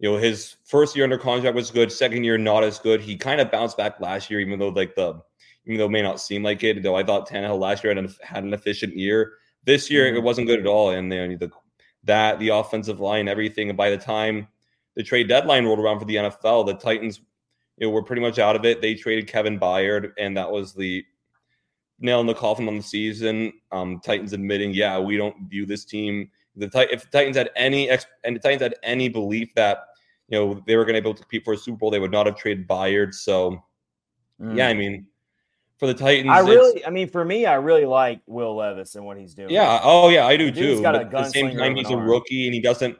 you 0.00 0.10
know, 0.10 0.18
his 0.18 0.56
first 0.64 0.94
year 0.94 1.04
under 1.04 1.16
contract 1.16 1.54
was 1.54 1.70
good, 1.70 1.90
second 1.90 2.24
year 2.24 2.36
not 2.36 2.62
as 2.62 2.78
good. 2.78 3.00
He 3.00 3.16
kind 3.16 3.40
of 3.40 3.50
bounced 3.50 3.78
back 3.78 4.00
last 4.00 4.30
year, 4.30 4.40
even 4.40 4.58
though 4.58 4.68
like 4.68 4.94
the, 4.96 5.22
even 5.66 5.78
though 5.78 5.86
it 5.86 5.90
may 5.90 6.02
not 6.02 6.20
seem 6.20 6.42
like 6.42 6.62
it, 6.64 6.82
though 6.82 6.96
I 6.96 7.02
thought 7.02 7.28
Tannehill 7.28 7.58
last 7.58 7.84
year 7.84 7.94
had 7.94 8.04
an, 8.04 8.14
had 8.22 8.44
an 8.44 8.54
efficient 8.54 8.96
year 8.96 9.34
this 9.64 9.90
year, 9.90 10.06
mm-hmm. 10.06 10.16
it 10.16 10.22
wasn't 10.22 10.46
good 10.46 10.60
at 10.60 10.66
all. 10.66 10.90
And 10.90 11.10
the 11.10 11.50
that 12.04 12.38
the 12.38 12.48
offensive 12.48 13.00
line, 13.00 13.28
everything. 13.28 13.68
And 13.68 13.76
by 13.76 13.90
the 13.90 13.98
time 13.98 14.48
the 14.96 15.02
trade 15.02 15.28
deadline 15.28 15.64
rolled 15.64 15.78
around 15.78 16.00
for 16.00 16.04
the 16.04 16.16
NFL, 16.16 16.66
the 16.66 16.74
Titans 16.74 17.20
you 17.78 17.86
know, 17.86 17.92
were 17.92 18.02
pretty 18.02 18.22
much 18.22 18.38
out 18.38 18.56
of 18.56 18.64
it. 18.64 18.80
They 18.80 18.94
traded 18.94 19.28
Kevin 19.28 19.58
Byard, 19.58 20.12
and 20.18 20.36
that 20.36 20.50
was 20.50 20.74
the 20.74 21.04
nail 21.98 22.20
in 22.20 22.26
the 22.26 22.34
coffin 22.34 22.68
on 22.68 22.76
the 22.76 22.82
season. 22.82 23.52
Um, 23.70 24.00
Titans 24.04 24.32
admitting, 24.32 24.72
yeah, 24.72 24.98
we 24.98 25.16
don't 25.16 25.48
view 25.48 25.64
this 25.64 25.84
team. 25.84 26.30
The 26.56 26.66
if 26.92 27.04
the 27.04 27.18
Titans 27.18 27.36
had 27.36 27.50
any 27.56 27.88
ex- 27.88 28.06
and 28.24 28.36
the 28.36 28.40
Titans 28.40 28.62
had 28.62 28.74
any 28.82 29.08
belief 29.08 29.54
that 29.54 29.84
you 30.28 30.38
know 30.38 30.62
they 30.66 30.76
were 30.76 30.84
going 30.84 30.96
to 30.96 31.00
be 31.00 31.08
able 31.08 31.14
to 31.14 31.22
compete 31.22 31.44
for 31.44 31.54
a 31.54 31.56
Super 31.56 31.78
Bowl, 31.78 31.90
they 31.90 32.00
would 32.00 32.12
not 32.12 32.26
have 32.26 32.36
traded 32.36 32.68
Byard. 32.68 33.14
So, 33.14 33.62
mm. 34.40 34.56
yeah, 34.56 34.68
I 34.68 34.74
mean, 34.74 35.06
for 35.82 35.88
the 35.88 35.94
Titans. 35.94 36.30
I 36.30 36.38
really, 36.38 36.86
I 36.86 36.90
mean, 36.90 37.08
for 37.08 37.24
me, 37.24 37.44
I 37.44 37.54
really 37.54 37.86
like 37.86 38.20
Will 38.26 38.54
Levis 38.54 38.94
and 38.94 39.04
what 39.04 39.18
he's 39.18 39.34
doing. 39.34 39.50
Yeah. 39.50 39.80
Oh, 39.82 40.10
yeah, 40.10 40.28
I 40.28 40.36
do 40.36 40.52
too. 40.52 40.80
But 40.80 40.94
at 40.94 41.10
the 41.10 41.24
same 41.24 41.56
time, 41.58 41.74
he's 41.74 41.90
a 41.90 41.94
arm. 41.94 42.08
rookie 42.08 42.46
and 42.46 42.54
he 42.54 42.60
doesn't 42.60 42.96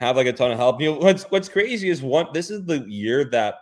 have 0.00 0.16
like 0.16 0.26
a 0.26 0.32
ton 0.32 0.50
of 0.50 0.58
help. 0.58 0.80
You 0.80 0.90
know, 0.90 0.98
what's 0.98 1.22
what's 1.30 1.48
crazy 1.48 1.90
is 1.90 2.02
one. 2.02 2.26
This 2.34 2.50
is 2.50 2.64
the 2.64 2.80
year 2.88 3.24
that 3.26 3.58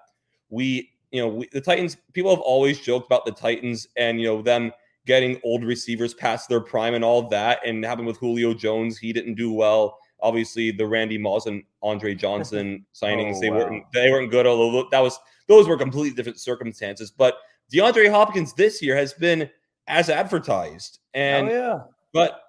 we, 0.49 0.91
you 1.11 1.21
know, 1.21 1.29
we, 1.29 1.51
the 1.53 1.61
Titans. 1.61 1.99
People 2.15 2.31
have 2.31 2.41
always 2.41 2.81
joked 2.81 3.05
about 3.05 3.27
the 3.27 3.33
Titans 3.33 3.89
and 3.99 4.19
you 4.19 4.27
know 4.27 4.41
them 4.41 4.73
getting 5.05 5.39
old 5.45 5.65
receivers 5.65 6.15
past 6.15 6.49
their 6.49 6.61
prime 6.61 6.95
and 6.95 7.05
all 7.05 7.29
that, 7.29 7.61
and 7.67 7.85
happened 7.85 8.07
with 8.07 8.17
Julio 8.17 8.55
Jones. 8.55 8.97
He 8.97 9.13
didn't 9.13 9.35
do 9.35 9.53
well. 9.53 9.99
Obviously, 10.21 10.71
the 10.71 10.87
Randy 10.87 11.19
Moss 11.19 11.45
and 11.45 11.63
Andre 11.83 12.15
Johnson 12.15 12.87
oh, 13.03 13.07
signings 13.07 13.35
oh, 13.37 13.41
they 13.43 13.51
wow. 13.51 13.57
weren't 13.57 13.85
they 13.93 14.11
weren't 14.11 14.31
good. 14.31 14.47
Although 14.47 14.89
that 14.91 15.01
was 15.01 15.19
those 15.47 15.69
were 15.69 15.77
completely 15.77 16.17
different 16.17 16.41
circumstances, 16.41 17.11
but 17.11 17.35
DeAndre 17.73 18.11
Hopkins 18.11 18.53
this 18.53 18.83
year 18.83 18.97
has 18.97 19.13
been 19.13 19.49
as 19.87 20.11
advertised, 20.11 20.99
and 21.15 21.49
oh, 21.49 21.53
yeah, 21.53 21.81
but 22.13 22.43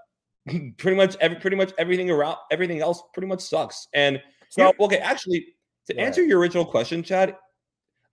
pretty 0.77 0.97
much 0.97 1.15
every 1.19 1.37
pretty 1.37 1.55
much 1.55 1.71
everything 1.77 2.09
around 2.09 2.37
everything 2.51 2.81
else 2.81 3.01
pretty 3.13 3.27
much 3.27 3.41
sucks. 3.41 3.87
And 3.93 4.21
so, 4.49 4.71
okay, 4.79 4.97
actually, 4.97 5.47
to 5.87 5.97
answer 5.97 6.23
your 6.23 6.39
original 6.39 6.65
question, 6.65 7.01
Chad, 7.01 7.35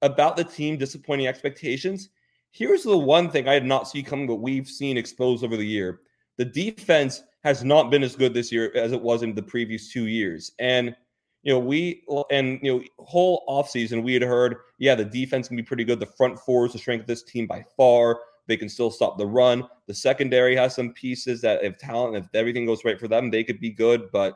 about 0.03 0.37
the 0.37 0.45
team 0.45 0.79
disappointing 0.79 1.27
expectations, 1.27 2.11
here's 2.53 2.83
the 2.83 2.97
one 2.97 3.31
thing 3.31 3.49
I 3.49 3.59
did 3.59 3.67
not 3.67 3.89
see 3.89 4.03
coming, 4.03 4.27
but 4.27 4.37
we've 4.37 4.69
seen 4.69 4.97
exposed 4.97 5.45
over 5.45 5.57
the 5.57 5.67
year: 5.67 6.01
the 6.39 6.45
defense 6.45 7.23
has 7.43 7.65
not 7.65 7.91
been 7.91 8.03
as 8.03 8.17
good 8.17 8.35
this 8.35 8.53
year 8.53 8.71
as 8.75 8.93
it 8.93 9.01
was 9.01 9.23
in 9.23 9.35
the 9.35 9.43
previous 9.43 9.93
two 9.93 10.07
years, 10.07 10.53
and 10.59 10.95
you 11.43 11.53
know, 11.53 11.59
we 11.59 12.05
and 12.31 12.61
you 12.63 12.73
know, 12.79 12.85
whole 12.99 13.45
offseason 13.49 14.03
we 14.03 14.15
had 14.15 14.23
heard, 14.23 14.57
yeah, 14.79 14.95
the 14.95 15.05
defense 15.05 15.49
can 15.49 15.57
be 15.57 15.63
pretty 15.63 15.85
good. 15.85 16.01
The 16.01 16.07
front 16.07 16.39
four 16.39 16.67
is 16.67 16.73
the 16.73 16.79
strength 16.79 17.03
of 17.03 17.07
this 17.07 17.23
team 17.23 17.47
by 17.47 17.65
far. 17.77 18.21
They 18.47 18.57
can 18.57 18.69
still 18.69 18.91
stop 18.91 19.17
the 19.17 19.27
run. 19.27 19.67
The 19.87 19.95
secondary 19.95 20.57
has 20.57 20.75
some 20.75 20.93
pieces 20.93 21.41
that 21.43 21.63
if 21.63 21.79
talent, 21.79 22.17
if 22.17 22.27
everything 22.35 22.67
goes 22.67 22.85
right 22.85 22.99
for 22.99 23.09
them, 23.09 23.31
they 23.31 23.45
could 23.45 23.61
be 23.61 23.71
good. 23.71 24.11
But 24.13 24.35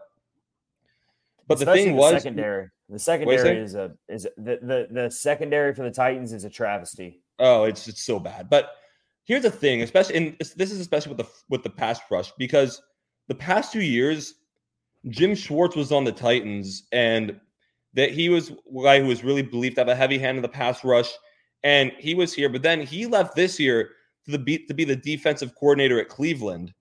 but 1.46 1.59
Especially 1.59 1.80
the 1.80 1.84
thing 1.86 1.96
the 1.96 2.00
was 2.00 2.22
secondary. 2.22 2.68
The 2.88 2.98
secondary 2.98 3.59
is 3.59 3.74
a 3.74 3.92
is 4.09 4.28
the, 4.36 4.59
the 4.62 4.88
the 4.90 5.11
secondary 5.11 5.74
for 5.74 5.82
the 5.82 5.90
Titans 5.90 6.32
is 6.32 6.44
a 6.44 6.50
travesty. 6.50 7.20
Oh, 7.38 7.64
it's 7.64 7.86
it's 7.88 8.02
so 8.02 8.18
bad. 8.18 8.48
But 8.48 8.70
here's 9.24 9.42
the 9.42 9.50
thing, 9.50 9.82
especially 9.82 10.16
and 10.16 10.36
this 10.38 10.70
is 10.70 10.80
especially 10.80 11.14
with 11.14 11.26
the 11.26 11.32
with 11.50 11.62
the 11.62 11.70
pass 11.70 12.00
rush 12.11 12.32
because 12.38 12.80
the 13.28 13.34
past 13.34 13.72
two 13.72 13.82
years 13.82 14.34
Jim 15.09 15.34
Schwartz 15.34 15.76
was 15.76 15.92
on 15.92 16.05
the 16.05 16.12
Titans, 16.12 16.84
and 16.92 17.38
that 17.94 18.11
he 18.11 18.28
was 18.28 18.50
a 18.50 18.82
guy 18.82 19.00
who 19.00 19.07
was 19.07 19.24
really 19.24 19.42
believed 19.42 19.76
to 19.76 19.80
have 19.80 19.88
a 19.88 19.94
heavy 19.94 20.18
hand 20.18 20.36
in 20.36 20.42
the 20.42 20.48
pass 20.48 20.84
rush, 20.84 21.11
and 21.62 21.92
he 21.98 22.14
was 22.14 22.32
here. 22.32 22.48
But 22.48 22.62
then 22.62 22.80
he 22.80 23.07
left 23.07 23.36
this 23.36 23.59
year. 23.61 23.90
to 24.24 24.30
the 24.30 24.38
beat 24.38 24.68
to 24.68 24.74
be 24.74 24.84
the 24.84 24.96
defensive 24.96 25.55
coordinator 25.55 26.00
at 26.00 26.09
Cleveland. 26.09 26.72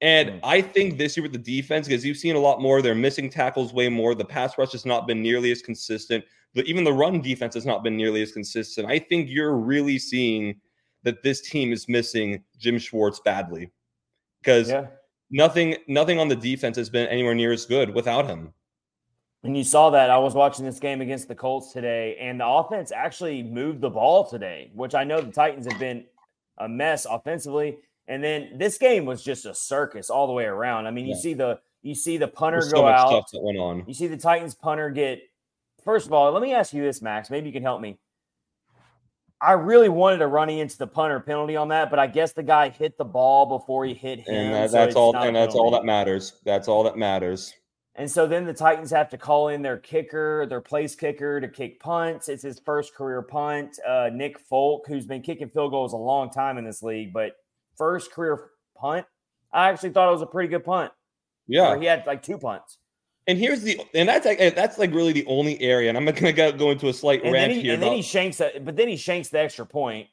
And 0.00 0.30
mm. 0.30 0.40
I 0.42 0.60
think 0.60 0.98
this 0.98 1.16
year 1.16 1.22
with 1.22 1.32
the 1.32 1.38
defense, 1.38 1.88
because 1.88 2.04
you've 2.04 2.16
seen 2.16 2.36
a 2.36 2.40
lot 2.40 2.60
more, 2.60 2.82
they're 2.82 2.94
missing 2.94 3.30
tackles 3.30 3.72
way 3.72 3.88
more. 3.88 4.14
The 4.14 4.24
pass 4.24 4.56
rush 4.58 4.72
has 4.72 4.84
not 4.84 5.06
been 5.06 5.22
nearly 5.22 5.50
as 5.50 5.62
consistent. 5.62 6.24
But 6.54 6.66
even 6.66 6.84
the 6.84 6.92
run 6.92 7.20
defense 7.20 7.54
has 7.54 7.66
not 7.66 7.82
been 7.82 7.96
nearly 7.96 8.22
as 8.22 8.32
consistent. 8.32 8.88
I 8.88 8.98
think 8.98 9.28
you're 9.28 9.56
really 9.56 9.98
seeing 9.98 10.60
that 11.02 11.22
this 11.22 11.40
team 11.40 11.72
is 11.72 11.88
missing 11.88 12.44
Jim 12.58 12.78
Schwartz 12.78 13.20
badly. 13.20 13.72
Because 14.40 14.70
yeah. 14.70 14.86
Nothing, 15.34 15.76
nothing 15.88 16.18
on 16.18 16.28
the 16.28 16.36
defense 16.36 16.76
has 16.76 16.88
been 16.88 17.06
anywhere 17.08 17.34
near 17.34 17.52
as 17.52 17.66
good 17.66 17.94
without 17.94 18.26
him. 18.26 18.54
And 19.42 19.54
you 19.54 19.64
saw 19.64 19.90
that 19.90 20.08
I 20.08 20.16
was 20.16 20.32
watching 20.32 20.64
this 20.64 20.78
game 20.78 21.02
against 21.02 21.28
the 21.28 21.34
Colts 21.34 21.72
today, 21.72 22.16
and 22.18 22.40
the 22.40 22.46
offense 22.46 22.92
actually 22.92 23.42
moved 23.42 23.82
the 23.82 23.90
ball 23.90 24.24
today, 24.24 24.70
which 24.74 24.94
I 24.94 25.04
know 25.04 25.20
the 25.20 25.30
Titans 25.30 25.66
have 25.70 25.78
been 25.78 26.06
a 26.56 26.66
mess 26.66 27.04
offensively. 27.04 27.76
And 28.08 28.24
then 28.24 28.56
this 28.56 28.78
game 28.78 29.04
was 29.04 29.22
just 29.22 29.44
a 29.44 29.54
circus 29.54 30.08
all 30.08 30.26
the 30.26 30.32
way 30.32 30.44
around. 30.44 30.86
I 30.86 30.90
mean, 30.90 31.06
you 31.06 31.14
see 31.14 31.34
the 31.34 31.58
you 31.82 31.94
see 31.94 32.16
the 32.16 32.28
punter 32.28 32.60
There's 32.60 32.72
go 32.72 32.80
so 32.80 32.86
out. 32.88 33.08
Stuff 33.08 33.30
that 33.32 33.42
went 33.42 33.58
on. 33.58 33.84
You 33.86 33.94
see 33.94 34.06
the 34.06 34.16
Titans 34.16 34.54
punter 34.54 34.90
get. 34.90 35.20
First 35.84 36.06
of 36.06 36.14
all, 36.14 36.32
let 36.32 36.42
me 36.42 36.54
ask 36.54 36.72
you 36.72 36.82
this, 36.82 37.02
Max. 37.02 37.28
Maybe 37.28 37.46
you 37.46 37.52
can 37.52 37.62
help 37.62 37.80
me. 37.80 37.98
I 39.40 39.52
really 39.52 39.88
wanted 39.88 40.18
to 40.18 40.26
run 40.26 40.48
into 40.48 40.78
the 40.78 40.86
punter 40.86 41.20
penalty 41.20 41.56
on 41.56 41.68
that, 41.68 41.90
but 41.90 41.98
I 41.98 42.06
guess 42.06 42.32
the 42.32 42.42
guy 42.42 42.70
hit 42.70 42.96
the 42.96 43.04
ball 43.04 43.46
before 43.46 43.84
he 43.84 43.92
hit 43.92 44.20
him. 44.20 44.34
And 44.34 44.54
that, 44.54 44.70
that's 44.70 44.94
so 44.94 45.00
all. 45.00 45.16
And 45.16 45.36
that's 45.36 45.54
all 45.54 45.70
that 45.72 45.84
matters. 45.84 46.40
That's 46.44 46.68
all 46.68 46.82
that 46.84 46.96
matters. 46.96 47.52
And 47.96 48.10
so 48.10 48.26
then 48.26 48.44
the 48.44 48.52
Titans 48.52 48.90
have 48.90 49.08
to 49.10 49.18
call 49.18 49.48
in 49.48 49.62
their 49.62 49.76
kicker, 49.76 50.46
their 50.46 50.60
place 50.60 50.96
kicker 50.96 51.40
to 51.40 51.48
kick 51.48 51.78
punts. 51.78 52.28
It's 52.28 52.42
his 52.42 52.58
first 52.58 52.94
career 52.94 53.22
punt. 53.22 53.78
Uh, 53.86 54.10
Nick 54.12 54.38
Folk, 54.38 54.86
who's 54.88 55.06
been 55.06 55.22
kicking 55.22 55.48
field 55.48 55.70
goals 55.70 55.92
a 55.92 55.96
long 55.96 56.30
time 56.30 56.58
in 56.58 56.64
this 56.64 56.82
league, 56.82 57.12
but 57.12 57.36
first 57.76 58.10
career 58.10 58.50
punt, 58.76 59.06
I 59.52 59.68
actually 59.68 59.90
thought 59.90 60.08
it 60.08 60.12
was 60.12 60.22
a 60.22 60.26
pretty 60.26 60.48
good 60.48 60.64
punt. 60.64 60.92
Yeah, 61.46 61.78
he 61.78 61.84
had 61.84 62.04
like 62.06 62.22
two 62.22 62.38
punts. 62.38 62.78
And 63.26 63.38
here's 63.38 63.62
the 63.62 63.80
and 63.94 64.08
that's 64.08 64.26
like 64.26 64.38
that's 64.54 64.78
like 64.78 64.92
really 64.92 65.12
the 65.12 65.24
only 65.26 65.60
area. 65.60 65.88
And 65.88 65.96
I'm 65.96 66.04
not 66.04 66.16
going 66.16 66.34
to 66.34 66.52
go 66.52 66.70
into 66.70 66.88
a 66.88 66.92
slight 66.92 67.24
and 67.24 67.32
rant 67.32 67.52
he, 67.52 67.62
here. 67.62 67.74
And 67.74 67.82
about, 67.82 67.90
then 67.90 67.96
he 67.96 68.02
shanks 68.02 68.36
that, 68.38 68.64
but 68.64 68.76
then 68.76 68.88
he 68.88 68.96
shanks 68.96 69.28
the 69.30 69.40
extra 69.40 69.64
point. 69.64 70.08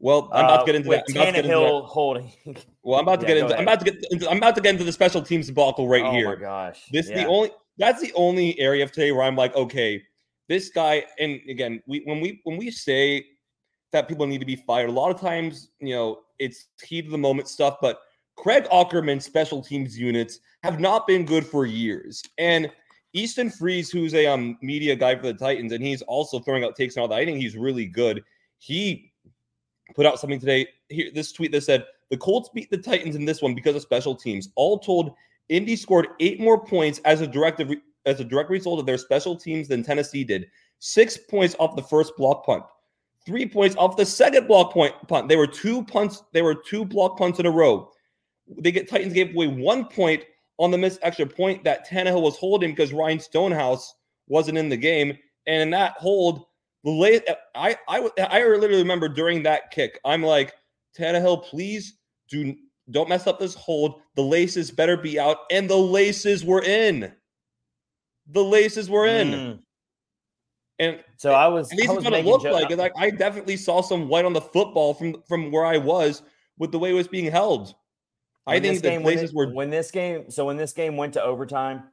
Well, 0.00 0.30
I'm 0.32 0.46
about 0.46 0.66
to 0.66 0.72
get 0.72 0.74
into 0.76 0.90
uh, 0.90 1.02
that. 1.06 1.36
I'm 1.36 1.44
about 1.44 1.84
holding. 1.84 2.32
Well, 2.82 2.98
I'm 2.98 3.04
about 3.04 3.20
to 3.20 3.26
yeah, 3.26 3.34
get 3.34 3.42
into. 3.42 3.56
I'm 3.58 3.64
about 3.64 3.80
to 3.80 3.84
get. 3.84 4.04
Into, 4.10 4.30
I'm 4.30 4.38
about 4.38 4.54
to 4.54 4.62
get 4.62 4.70
into 4.70 4.84
the 4.84 4.92
special 4.92 5.20
teams 5.20 5.48
debacle 5.48 5.86
right 5.86 6.02
oh 6.02 6.12
here. 6.12 6.28
Oh 6.28 6.34
my 6.36 6.40
gosh! 6.40 6.88
This 6.90 7.10
yeah. 7.10 7.24
the 7.24 7.26
only. 7.26 7.50
That's 7.76 8.00
the 8.00 8.10
only 8.14 8.58
area 8.58 8.82
of 8.82 8.90
today 8.90 9.12
where 9.12 9.22
I'm 9.22 9.36
like, 9.36 9.54
okay, 9.54 10.02
this 10.48 10.70
guy. 10.70 11.04
And 11.18 11.40
again, 11.46 11.82
we 11.86 12.00
when 12.06 12.20
we 12.20 12.40
when 12.44 12.56
we 12.56 12.70
say 12.70 13.26
that 13.92 14.08
people 14.08 14.26
need 14.26 14.38
to 14.38 14.46
be 14.46 14.56
fired, 14.56 14.88
a 14.88 14.92
lot 14.92 15.14
of 15.14 15.20
times, 15.20 15.68
you 15.78 15.94
know, 15.94 16.20
it's 16.38 16.68
heat 16.82 17.04
of 17.04 17.10
the 17.10 17.18
moment 17.18 17.48
stuff. 17.48 17.76
But 17.82 18.00
Craig 18.36 18.64
Aukerman's 18.72 19.24
special 19.24 19.62
teams 19.62 19.98
units 19.98 20.40
have 20.62 20.80
not 20.80 21.06
been 21.06 21.24
good 21.24 21.46
for 21.46 21.66
years, 21.66 22.22
and 22.38 22.70
Easton 23.12 23.50
Freeze, 23.50 23.90
who's 23.90 24.14
a 24.14 24.26
um, 24.26 24.56
media 24.62 24.94
guy 24.94 25.16
for 25.16 25.26
the 25.26 25.34
Titans, 25.34 25.72
and 25.72 25.84
he's 25.84 26.02
also 26.02 26.38
throwing 26.38 26.64
out 26.64 26.76
takes 26.76 26.96
and 26.96 27.02
all 27.02 27.08
that. 27.08 27.18
I 27.18 27.24
think 27.24 27.38
he's 27.38 27.56
really 27.56 27.86
good. 27.86 28.22
He 28.58 29.12
put 29.94 30.06
out 30.06 30.20
something 30.20 30.40
today. 30.40 30.68
Here, 30.88 31.10
this 31.12 31.32
tweet 31.32 31.52
that 31.52 31.62
said 31.62 31.84
the 32.10 32.16
Colts 32.16 32.50
beat 32.54 32.70
the 32.70 32.78
Titans 32.78 33.16
in 33.16 33.24
this 33.24 33.42
one 33.42 33.54
because 33.54 33.74
of 33.74 33.82
special 33.82 34.14
teams. 34.14 34.48
All 34.54 34.78
told, 34.78 35.14
Indy 35.48 35.76
scored 35.76 36.08
eight 36.20 36.40
more 36.40 36.64
points 36.64 37.00
as 37.04 37.20
a 37.20 37.26
direct 37.26 37.62
as 38.06 38.20
a 38.20 38.24
direct 38.24 38.50
result 38.50 38.80
of 38.80 38.86
their 38.86 38.98
special 38.98 39.36
teams 39.36 39.68
than 39.68 39.82
Tennessee 39.82 40.24
did. 40.24 40.46
Six 40.78 41.16
points 41.16 41.56
off 41.58 41.76
the 41.76 41.82
first 41.82 42.16
block 42.16 42.46
punt, 42.46 42.64
three 43.26 43.46
points 43.46 43.76
off 43.76 43.96
the 43.96 44.06
second 44.06 44.46
block 44.46 44.72
point 44.72 44.94
punt. 45.08 45.28
They 45.28 45.36
were 45.36 45.46
two 45.46 45.84
punts. 45.84 46.22
They 46.32 46.42
were 46.42 46.54
two 46.54 46.84
block 46.84 47.18
punts 47.18 47.38
in 47.40 47.46
a 47.46 47.50
row. 47.50 47.90
They 48.58 48.72
get 48.72 48.88
Titans 48.88 49.14
gave 49.14 49.34
away 49.34 49.46
one 49.46 49.84
point 49.86 50.24
on 50.58 50.70
the 50.70 50.78
missed 50.78 50.98
extra 51.02 51.26
point 51.26 51.64
that 51.64 51.88
Tannehill 51.88 52.22
was 52.22 52.36
holding 52.36 52.70
because 52.70 52.92
Ryan 52.92 53.20
Stonehouse 53.20 53.94
wasn't 54.28 54.58
in 54.58 54.68
the 54.68 54.76
game. 54.76 55.16
And 55.46 55.62
in 55.62 55.70
that 55.70 55.92
hold, 55.92 56.44
the 56.84 56.90
late 56.90 57.24
I 57.54 57.76
I 57.88 58.08
I 58.18 58.44
literally 58.44 58.82
remember 58.82 59.08
during 59.08 59.42
that 59.44 59.70
kick, 59.70 60.00
I'm 60.04 60.22
like, 60.22 60.54
Tannehill, 60.98 61.44
please 61.44 61.96
do 62.28 62.54
don't 62.90 63.08
mess 63.08 63.26
up 63.26 63.38
this 63.38 63.54
hold. 63.54 64.00
The 64.16 64.22
laces 64.22 64.70
better 64.70 64.96
be 64.96 65.18
out, 65.18 65.38
and 65.50 65.68
the 65.68 65.76
laces 65.76 66.44
were 66.44 66.62
in. 66.62 67.12
The 68.32 68.42
laces 68.44 68.90
were 68.90 69.06
in. 69.06 69.28
Mm. 69.28 69.58
And 70.78 71.04
so 71.16 71.32
I 71.32 71.46
was. 71.46 71.70
At 71.70 71.78
least 71.78 71.92
it's 71.92 72.04
what 72.04 72.12
it 72.14 72.24
looked 72.24 72.44
like. 72.44 72.70
Like 72.76 72.92
I 72.96 73.10
definitely 73.10 73.56
saw 73.56 73.80
some 73.80 74.08
white 74.08 74.24
on 74.24 74.32
the 74.32 74.40
football 74.40 74.94
from 74.94 75.22
from 75.28 75.50
where 75.50 75.64
I 75.64 75.76
was 75.76 76.22
with 76.58 76.72
the 76.72 76.78
way 76.78 76.90
it 76.90 76.94
was 76.94 77.08
being 77.08 77.30
held. 77.30 77.74
When 78.44 78.56
I 78.56 78.60
think 78.60 78.82
the 78.82 78.98
places 79.00 79.32
were 79.32 79.52
when 79.52 79.70
this 79.70 79.90
game. 79.90 80.30
So 80.30 80.46
when 80.46 80.56
this 80.56 80.72
game 80.72 80.96
went 80.96 81.14
to 81.14 81.22
overtime, 81.22 81.84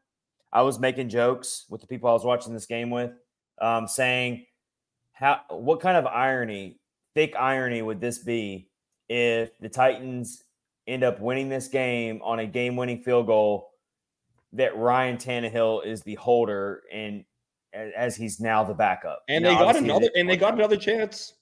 I 0.51 0.61
was 0.61 0.79
making 0.79 1.09
jokes 1.09 1.65
with 1.69 1.81
the 1.81 1.87
people 1.87 2.09
I 2.09 2.13
was 2.13 2.23
watching 2.23 2.53
this 2.53 2.65
game 2.65 2.89
with, 2.89 3.11
um, 3.59 3.87
saying, 3.87 4.45
"How? 5.11 5.41
What 5.49 5.81
kind 5.81 5.97
of 5.97 6.05
irony, 6.05 6.79
thick 7.15 7.35
irony, 7.35 7.81
would 7.81 7.99
this 7.99 8.19
be 8.19 8.69
if 9.09 9.57
the 9.59 9.69
Titans 9.69 10.43
end 10.87 11.03
up 11.03 11.19
winning 11.19 11.49
this 11.49 11.67
game 11.67 12.21
on 12.23 12.39
a 12.39 12.45
game-winning 12.45 13.01
field 13.01 13.27
goal 13.27 13.71
that 14.53 14.75
Ryan 14.77 15.17
Tannehill 15.17 15.85
is 15.85 16.01
the 16.03 16.15
holder 16.15 16.83
and 16.91 17.25
as 17.73 18.15
he's 18.15 18.39
now 18.39 18.63
the 18.63 18.73
backup. 18.73 19.21
And 19.27 19.43
now, 19.43 19.49
they 19.49 19.55
got 19.55 19.75
another 19.75 20.09
and 20.15 20.29
they 20.29 20.37
got 20.37 20.53
another 20.53 20.77
chance. 20.77 21.33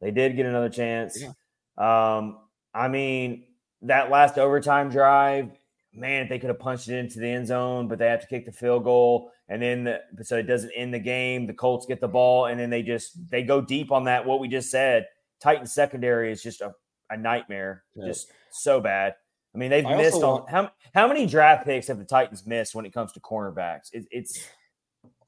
They 0.00 0.10
did 0.10 0.36
get 0.36 0.46
another 0.46 0.68
chance. 0.68 1.20
Yeah. 1.20 1.30
Um, 1.78 2.38
I 2.74 2.88
mean, 2.88 3.44
that 3.82 4.10
last 4.10 4.38
overtime 4.38 4.90
drive, 4.90 5.50
man, 5.92 6.22
if 6.22 6.28
they 6.28 6.38
could 6.38 6.48
have 6.48 6.58
punched 6.58 6.88
it 6.88 6.98
into 6.98 7.18
the 7.18 7.28
end 7.28 7.46
zone, 7.46 7.88
but 7.88 7.98
they 7.98 8.06
have 8.06 8.20
to 8.20 8.26
kick 8.26 8.46
the 8.46 8.52
field 8.52 8.84
goal, 8.84 9.30
and 9.48 9.60
then 9.60 9.84
the, 9.84 10.24
so 10.24 10.36
it 10.36 10.44
doesn't 10.44 10.72
end 10.74 10.94
the 10.94 10.98
game. 10.98 11.46
The 11.46 11.54
Colts 11.54 11.86
get 11.86 12.00
the 12.00 12.08
ball, 12.08 12.46
and 12.46 12.58
then 12.58 12.70
they 12.70 12.82
just 12.82 13.28
they 13.30 13.42
go 13.42 13.60
deep 13.60 13.92
on 13.92 14.04
that. 14.04 14.24
What 14.24 14.40
we 14.40 14.48
just 14.48 14.70
said, 14.70 15.06
Titan 15.40 15.66
secondary 15.66 16.32
is 16.32 16.42
just 16.42 16.60
a, 16.60 16.74
a 17.10 17.16
nightmare, 17.16 17.84
yeah. 17.94 18.06
just 18.06 18.30
so 18.50 18.80
bad. 18.80 19.14
I 19.54 19.58
mean, 19.58 19.70
they've 19.70 19.84
I 19.84 19.96
missed 19.96 20.22
on 20.22 20.22
want, 20.22 20.50
how 20.50 20.70
how 20.94 21.08
many 21.08 21.26
draft 21.26 21.66
picks 21.66 21.88
have 21.88 21.98
the 21.98 22.04
Titans 22.04 22.46
missed 22.46 22.74
when 22.74 22.86
it 22.86 22.94
comes 22.94 23.12
to 23.12 23.20
cornerbacks? 23.20 23.92
It, 23.92 24.06
it's 24.10 24.46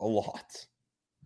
a 0.00 0.06
lot. 0.06 0.66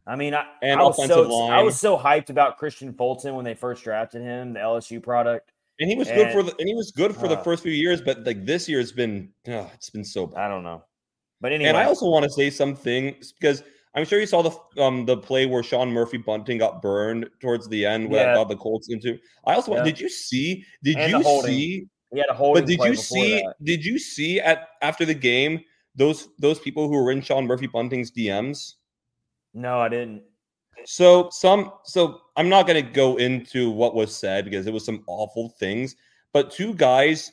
I 0.07 0.17
mean, 0.17 0.35
I, 0.35 0.47
and 0.63 0.81
I 0.81 0.85
was 0.85 1.07
so 1.07 1.23
line. 1.23 1.53
I 1.53 1.63
was 1.63 1.79
so 1.79 1.97
hyped 1.97 2.31
about 2.31 2.59
Kristian 2.59 2.97
Fulton 2.97 3.35
when 3.35 3.45
they 3.45 3.55
first 3.55 3.85
drafted 3.85 4.23
him, 4.23 4.55
the 4.55 4.61
LSU 4.61 5.03
product. 5.03 5.53
And 5.81 5.89
he 5.89 5.97
was 5.97 6.09
and, 6.09 6.17
good 6.17 6.33
for 6.33 6.43
the 6.43 6.55
and 6.59 6.69
he 6.69 6.75
was 6.75 6.91
good 6.91 7.15
for 7.15 7.27
uh, 7.27 7.29
the 7.29 7.39
first 7.39 7.63
few 7.63 7.73
years, 7.73 8.01
but 8.01 8.25
like 8.25 8.45
this 8.45 8.69
year 8.69 8.79
has 8.79 8.93
been 8.93 9.31
oh, 9.49 9.71
it's 9.75 9.91
been 9.91 10.05
so 10.05 10.27
bad. 10.27 10.47
I 10.47 10.49
don't 10.49 10.65
know. 10.65 10.83
But 11.41 11.53
anyway. 11.53 11.69
And 11.69 11.77
I 11.77 11.85
also 11.85 12.09
want 12.09 12.25
to 12.25 12.31
say 12.31 12.51
something 12.51 13.15
because 13.39 13.63
I'm 13.95 14.05
sure 14.05 14.19
you 14.19 14.27
saw 14.27 14.43
the 14.43 14.83
um 14.83 15.07
the 15.07 15.17
play 15.17 15.47
where 15.47 15.63
Sean 15.63 15.91
Murphy 15.91 16.19
Bunting 16.19 16.59
got 16.59 16.83
burned 16.83 17.29
towards 17.41 17.69
the 17.69 17.87
end 17.87 18.11
where 18.11 18.27
yeah. 18.27 18.35
got 18.35 18.49
the 18.49 18.57
Colts 18.57 18.89
into. 18.91 19.19
I 19.47 19.55
also 19.55 19.75
yeah. 19.75 19.85
did 19.85 20.01
you 20.01 20.09
see 20.09 20.65
did 20.83 20.97
and 20.97 21.13
you 21.13 21.43
see 21.43 21.87
he 22.13 22.19
had 22.19 22.29
a 22.31 22.35
holding 22.35 22.63
but 22.63 22.69
did 22.69 22.81
you 22.81 22.97
see 22.97 23.43
that. 23.43 23.55
did 23.63 23.85
you 23.85 23.99
see 23.99 24.41
at 24.41 24.69
after 24.83 25.05
the 25.05 25.15
game 25.15 25.61
those 25.95 26.29
those 26.39 26.59
people 26.59 26.89
who 26.89 26.95
were 26.95 27.11
in 27.11 27.21
Sean 27.21 27.47
Murphy 27.47 27.67
Bunting's 27.67 28.11
DMs? 28.11 28.75
No, 29.55 29.81
I 29.81 29.89
didn't. 29.89 30.23
So 30.85 31.29
some 31.31 31.73
so 31.85 32.23
I'm 32.37 32.49
not 32.49 32.67
going 32.67 32.83
to 32.83 32.91
go 32.91 33.17
into 33.17 33.71
what 33.71 33.95
was 33.95 34.17
said 34.17 34.45
because 34.45 34.67
it 34.67 34.73
was 34.73 34.85
some 34.85 35.05
awful 35.07 35.51
things, 35.59 35.97
but 36.33 36.51
two 36.51 36.75
guys 36.75 37.33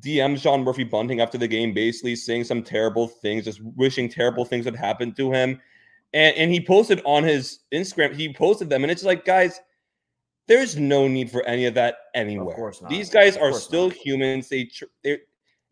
DM 0.00 0.40
Sean 0.40 0.62
Murphy 0.62 0.84
Bunting 0.84 1.20
after 1.20 1.38
the 1.38 1.48
game, 1.48 1.72
basically 1.72 2.16
saying 2.16 2.44
some 2.44 2.62
terrible 2.62 3.08
things, 3.08 3.44
just 3.44 3.60
wishing 3.62 4.08
terrible 4.08 4.44
things 4.44 4.64
would 4.64 4.76
happen 4.76 5.12
to 5.14 5.32
him. 5.32 5.60
And, 6.12 6.36
and 6.36 6.50
he 6.52 6.64
posted 6.64 7.02
on 7.04 7.24
his 7.24 7.60
Instagram, 7.72 8.14
he 8.14 8.32
posted 8.32 8.70
them, 8.70 8.84
and 8.84 8.90
it's 8.90 9.04
like, 9.04 9.24
guys, 9.24 9.60
there's 10.46 10.76
no 10.76 11.08
need 11.08 11.30
for 11.30 11.42
any 11.44 11.66
of 11.66 11.74
that 11.74 11.96
anywhere. 12.14 12.50
Of 12.50 12.56
course 12.56 12.82
not. 12.82 12.90
These 12.90 13.10
guys 13.10 13.36
are 13.36 13.52
still 13.52 13.88
not. 13.88 13.96
humans. 13.96 14.48
They, 14.48 14.70
they 15.02 15.18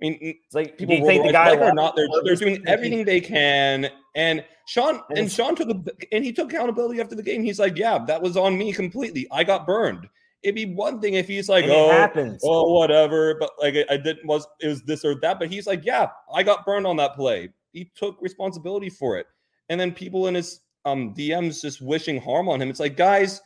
I 0.03 0.09
mean, 0.09 0.19
it's 0.21 0.55
like 0.55 0.77
people 0.77 0.97
think 1.07 1.25
the 1.25 1.33
guy 1.33 1.51
like 1.51 1.61
or 1.61 1.73
not, 1.73 1.95
they're, 1.95 2.09
they're 2.25 2.35
doing 2.35 2.63
everything 2.67 3.05
they 3.05 3.21
can. 3.21 3.89
And 4.17 4.45
Sean 4.67 5.01
and 5.17 5.31
Sean 5.31 5.55
took 5.55 5.69
a, 5.69 5.81
and 6.11 6.25
he 6.25 6.33
took 6.33 6.53
accountability 6.53 7.01
after 7.01 7.15
the 7.15 7.23
game. 7.23 7.45
He's 7.45 7.61
like, 7.61 7.77
"Yeah, 7.77 7.99
that 8.07 8.21
was 8.21 8.37
on 8.37 8.59
me 8.59 8.73
completely. 8.73 9.29
I 9.31 9.45
got 9.45 9.65
burned." 9.67 10.09
It'd 10.43 10.57
be 10.57 10.75
one 10.75 11.01
thing 11.01 11.15
if 11.15 11.29
he's 11.29 11.49
like, 11.49 11.67
"Oh, 11.69 11.91
happens. 11.91 12.43
oh, 12.45 12.73
whatever," 12.73 13.37
but 13.39 13.51
like 13.61 13.77
I 13.89 13.97
didn't 13.97 14.27
was 14.27 14.47
it 14.61 14.67
was 14.67 14.83
this 14.83 15.05
or 15.05 15.15
that. 15.21 15.39
But 15.39 15.51
he's 15.51 15.69
like, 15.69 15.85
"Yeah, 15.85 16.09
I 16.35 16.43
got 16.43 16.67
burned 16.67 16.87
on 16.87 16.97
that 16.97 17.15
play." 17.15 17.51
He 17.73 17.91
took 17.95 18.21
responsibility 18.21 18.91
for 18.91 19.17
it. 19.17 19.27
And 19.69 19.81
then 19.81 19.93
people 19.93 20.27
in 20.27 20.35
his 20.35 20.61
um 20.85 21.15
DMs 21.15 21.63
just 21.63 21.81
wishing 21.81 22.21
harm 22.21 22.49
on 22.49 22.61
him. 22.61 22.71
It's 22.71 22.81
like, 22.81 22.97
guys, 22.97 23.41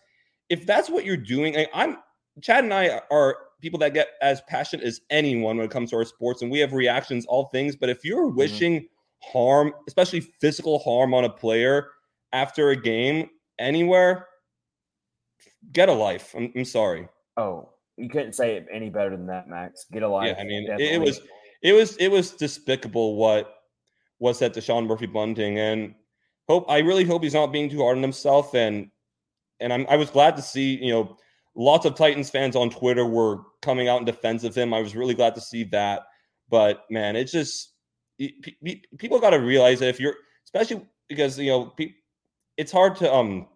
if 0.48 0.66
that's 0.66 0.88
what 0.88 1.04
you're 1.04 1.16
doing, 1.18 1.56
I, 1.56 1.68
I'm 1.74 1.98
Chad 2.42 2.64
and 2.64 2.72
I 2.72 3.00
are 3.10 3.36
people 3.60 3.78
that 3.80 3.94
get 3.94 4.08
as 4.22 4.40
passionate 4.48 4.84
as 4.84 5.00
anyone 5.10 5.56
when 5.56 5.66
it 5.66 5.70
comes 5.70 5.90
to 5.90 5.96
our 5.96 6.04
sports, 6.04 6.42
and 6.42 6.50
we 6.50 6.58
have 6.60 6.72
reactions, 6.72 7.26
all 7.26 7.46
things. 7.46 7.76
But 7.76 7.88
if 7.88 8.04
you're 8.04 8.26
mm-hmm. 8.26 8.38
wishing 8.38 8.80
mm-hmm. 8.80 9.38
harm, 9.38 9.72
especially 9.88 10.20
physical 10.40 10.78
harm 10.78 11.14
on 11.14 11.24
a 11.24 11.30
player 11.30 11.88
after 12.32 12.70
a 12.70 12.76
game 12.76 13.28
anywhere, 13.58 14.26
get 15.72 15.88
a 15.88 15.92
life. 15.92 16.34
I'm, 16.36 16.52
I'm 16.56 16.64
sorry. 16.64 17.08
Oh, 17.36 17.70
You 17.96 18.08
couldn't 18.08 18.34
say 18.34 18.56
it 18.56 18.66
any 18.72 18.90
better 18.90 19.10
than 19.10 19.26
that, 19.26 19.48
Max. 19.48 19.86
Get 19.90 20.02
a 20.02 20.08
life. 20.08 20.34
Yeah, 20.36 20.42
I 20.42 20.44
mean, 20.44 20.66
definitely. 20.66 20.94
it 20.94 21.00
was 21.00 21.20
it 21.62 21.72
was 21.72 21.96
it 21.96 22.08
was 22.08 22.30
despicable 22.32 23.16
what 23.16 23.54
was 24.18 24.38
said 24.38 24.54
to 24.54 24.60
Sean 24.60 24.86
Murphy 24.86 25.06
Bunting, 25.06 25.58
and 25.58 25.94
hope 26.48 26.64
I 26.68 26.78
really 26.78 27.04
hope 27.04 27.22
he's 27.22 27.34
not 27.34 27.52
being 27.52 27.68
too 27.68 27.82
hard 27.82 27.96
on 27.96 28.02
himself. 28.02 28.54
And 28.54 28.90
and 29.60 29.72
I'm 29.72 29.86
I 29.88 29.96
was 29.96 30.10
glad 30.10 30.36
to 30.36 30.42
see 30.42 30.76
you 30.76 30.92
know 30.92 31.16
lots 31.56 31.86
of 31.86 31.94
Titans 31.94 32.30
fans 32.30 32.54
on 32.54 32.70
Twitter 32.70 33.04
were 33.04 33.40
coming 33.62 33.88
out 33.88 33.98
in 33.98 34.04
defense 34.04 34.44
of 34.44 34.54
him. 34.54 34.72
I 34.72 34.80
was 34.80 34.94
really 34.94 35.14
glad 35.14 35.34
to 35.34 35.40
see 35.40 35.64
that. 35.64 36.02
But 36.48 36.84
man, 36.90 37.16
it's 37.16 37.32
just 37.32 37.72
people 38.98 39.18
got 39.18 39.30
to 39.30 39.40
realize 39.40 39.80
that 39.80 39.88
if 39.88 39.98
you're, 39.98 40.14
especially 40.44 40.86
because 41.08 41.38
you 41.38 41.50
know, 41.50 41.74
it's 42.56 42.70
hard 42.70 42.96
to 42.96 43.12
um, 43.12 43.48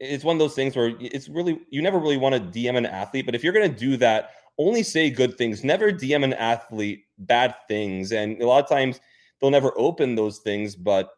it's 0.00 0.24
one 0.24 0.36
of 0.36 0.40
those 0.40 0.54
things 0.54 0.76
where 0.76 0.94
it's 1.00 1.28
really 1.28 1.60
you 1.70 1.82
never 1.82 1.98
really 1.98 2.16
want 2.16 2.34
to 2.34 2.40
DM 2.40 2.76
an 2.76 2.86
athlete, 2.86 3.26
but 3.26 3.34
if 3.34 3.44
you're 3.44 3.52
gonna 3.52 3.68
do 3.68 3.96
that, 3.98 4.30
only 4.58 4.82
say 4.82 5.10
good 5.10 5.36
things. 5.36 5.64
Never 5.64 5.92
DM 5.92 6.24
an 6.24 6.32
athlete 6.34 7.04
bad 7.18 7.54
things, 7.68 8.12
and 8.12 8.40
a 8.40 8.46
lot 8.46 8.62
of 8.62 8.70
times 8.70 9.00
they'll 9.40 9.50
never 9.50 9.72
open 9.76 10.14
those 10.14 10.38
things. 10.38 10.74
But 10.74 11.10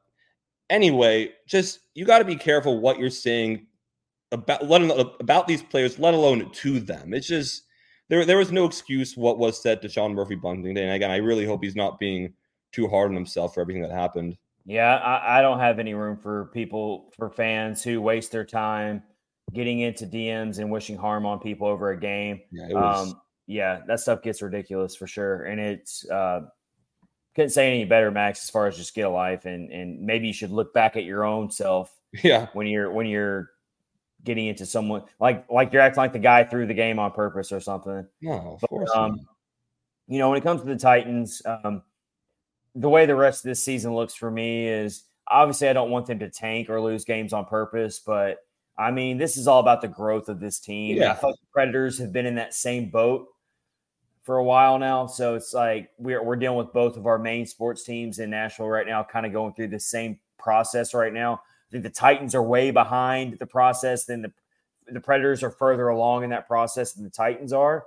anyway, 0.70 1.32
just 1.46 1.80
you 1.94 2.04
got 2.04 2.18
to 2.18 2.24
be 2.24 2.36
careful 2.36 2.80
what 2.80 2.98
you're 2.98 3.10
saying 3.10 3.66
about 4.32 4.66
let 4.66 4.82
alone, 4.82 5.10
about 5.20 5.46
these 5.46 5.62
players, 5.62 5.98
let 5.98 6.14
alone 6.14 6.50
to 6.50 6.80
them. 6.80 7.14
It's 7.14 7.26
just 7.26 7.64
there 8.08 8.24
there 8.24 8.38
was 8.38 8.52
no 8.52 8.64
excuse 8.64 9.16
what 9.16 9.38
was 9.38 9.60
said 9.60 9.82
to 9.82 9.88
Sean 9.88 10.14
Murphy 10.14 10.34
Bunting. 10.34 10.74
Day. 10.74 10.84
And 10.84 10.92
again, 10.92 11.10
I 11.10 11.16
really 11.16 11.46
hope 11.46 11.62
he's 11.62 11.76
not 11.76 11.98
being 11.98 12.32
too 12.72 12.88
hard 12.88 13.10
on 13.10 13.14
himself 13.14 13.54
for 13.54 13.60
everything 13.60 13.82
that 13.82 13.90
happened. 13.90 14.36
Yeah, 14.66 14.96
I, 14.96 15.38
I 15.38 15.42
don't 15.42 15.60
have 15.60 15.78
any 15.78 15.94
room 15.94 16.18
for 16.18 16.46
people 16.52 17.10
for 17.16 17.30
fans 17.30 17.82
who 17.82 18.02
waste 18.02 18.32
their 18.32 18.44
time 18.44 19.02
getting 19.54 19.80
into 19.80 20.06
DMs 20.06 20.58
and 20.58 20.70
wishing 20.70 20.96
harm 20.96 21.24
on 21.24 21.38
people 21.38 21.66
over 21.66 21.90
a 21.90 21.98
game. 21.98 22.40
Yeah, 22.52 22.68
was... 22.72 23.08
um, 23.12 23.20
yeah 23.46 23.80
that 23.86 24.00
stuff 24.00 24.22
gets 24.22 24.42
ridiculous 24.42 24.94
for 24.94 25.06
sure. 25.06 25.44
And 25.44 25.60
it's 25.60 26.08
uh, 26.10 26.42
couldn't 27.34 27.50
say 27.50 27.68
any 27.68 27.84
better, 27.84 28.10
Max, 28.10 28.44
as 28.44 28.50
far 28.50 28.66
as 28.66 28.76
just 28.76 28.94
get 28.94 29.06
a 29.06 29.10
life 29.10 29.46
and 29.46 29.70
and 29.70 30.00
maybe 30.00 30.26
you 30.26 30.32
should 30.32 30.50
look 30.50 30.74
back 30.74 30.96
at 30.96 31.04
your 31.04 31.24
own 31.24 31.50
self. 31.50 31.94
Yeah. 32.24 32.46
When 32.54 32.66
you're 32.66 32.90
when 32.90 33.06
you're 33.06 33.50
getting 34.24 34.46
into 34.46 34.66
someone 34.66 35.02
like 35.20 35.44
like 35.50 35.72
you're 35.72 35.82
acting 35.82 36.00
like 36.00 36.12
the 36.12 36.18
guy 36.18 36.44
threw 36.44 36.66
the 36.66 36.74
game 36.74 36.98
on 36.98 37.12
purpose 37.12 37.52
or 37.52 37.60
something. 37.60 38.06
No, 38.20 38.32
of 38.32 38.60
but, 38.60 38.70
course. 38.70 38.90
Um, 38.94 39.20
you 40.06 40.18
know, 40.18 40.30
when 40.30 40.38
it 40.38 40.42
comes 40.42 40.62
to 40.62 40.66
the 40.66 40.76
Titans, 40.76 41.42
um, 41.44 41.82
the 42.74 42.88
way 42.88 43.06
the 43.06 43.14
rest 43.14 43.44
of 43.44 43.48
this 43.48 43.62
season 43.62 43.94
looks 43.94 44.14
for 44.14 44.30
me 44.30 44.66
is 44.66 45.04
obviously 45.28 45.68
I 45.68 45.72
don't 45.72 45.90
want 45.90 46.06
them 46.06 46.18
to 46.20 46.30
tank 46.30 46.70
or 46.70 46.80
lose 46.80 47.04
games 47.04 47.32
on 47.32 47.44
purpose, 47.44 48.00
but 48.04 48.38
I 48.78 48.90
mean, 48.90 49.18
this 49.18 49.36
is 49.36 49.48
all 49.48 49.60
about 49.60 49.80
the 49.80 49.88
growth 49.88 50.28
of 50.28 50.40
this 50.40 50.60
team. 50.60 50.96
Yeah. 50.96 51.12
I 51.12 51.14
thought 51.14 51.34
the 51.40 51.46
Predators 51.52 51.98
have 51.98 52.12
been 52.12 52.26
in 52.26 52.36
that 52.36 52.54
same 52.54 52.90
boat 52.90 53.26
for 54.22 54.36
a 54.36 54.44
while 54.44 54.78
now. 54.78 55.06
So 55.06 55.34
it's 55.34 55.52
like 55.52 55.90
we're, 55.98 56.22
we're 56.22 56.36
dealing 56.36 56.58
with 56.58 56.72
both 56.72 56.96
of 56.96 57.06
our 57.06 57.18
main 57.18 57.44
sports 57.44 57.82
teams 57.82 58.18
in 58.18 58.30
Nashville 58.30 58.68
right 58.68 58.86
now, 58.86 59.02
kind 59.02 59.26
of 59.26 59.32
going 59.32 59.54
through 59.54 59.68
the 59.68 59.80
same 59.80 60.20
process 60.38 60.94
right 60.94 61.12
now. 61.12 61.42
I 61.68 61.72
think 61.72 61.84
the 61.84 61.90
Titans 61.90 62.34
are 62.34 62.42
way 62.42 62.70
behind 62.70 63.38
the 63.38 63.46
process. 63.46 64.04
than 64.04 64.22
the 64.22 64.32
the 64.90 65.00
Predators 65.00 65.42
are 65.42 65.50
further 65.50 65.88
along 65.88 66.24
in 66.24 66.30
that 66.30 66.46
process 66.46 66.94
than 66.94 67.04
the 67.04 67.10
Titans 67.10 67.52
are. 67.52 67.84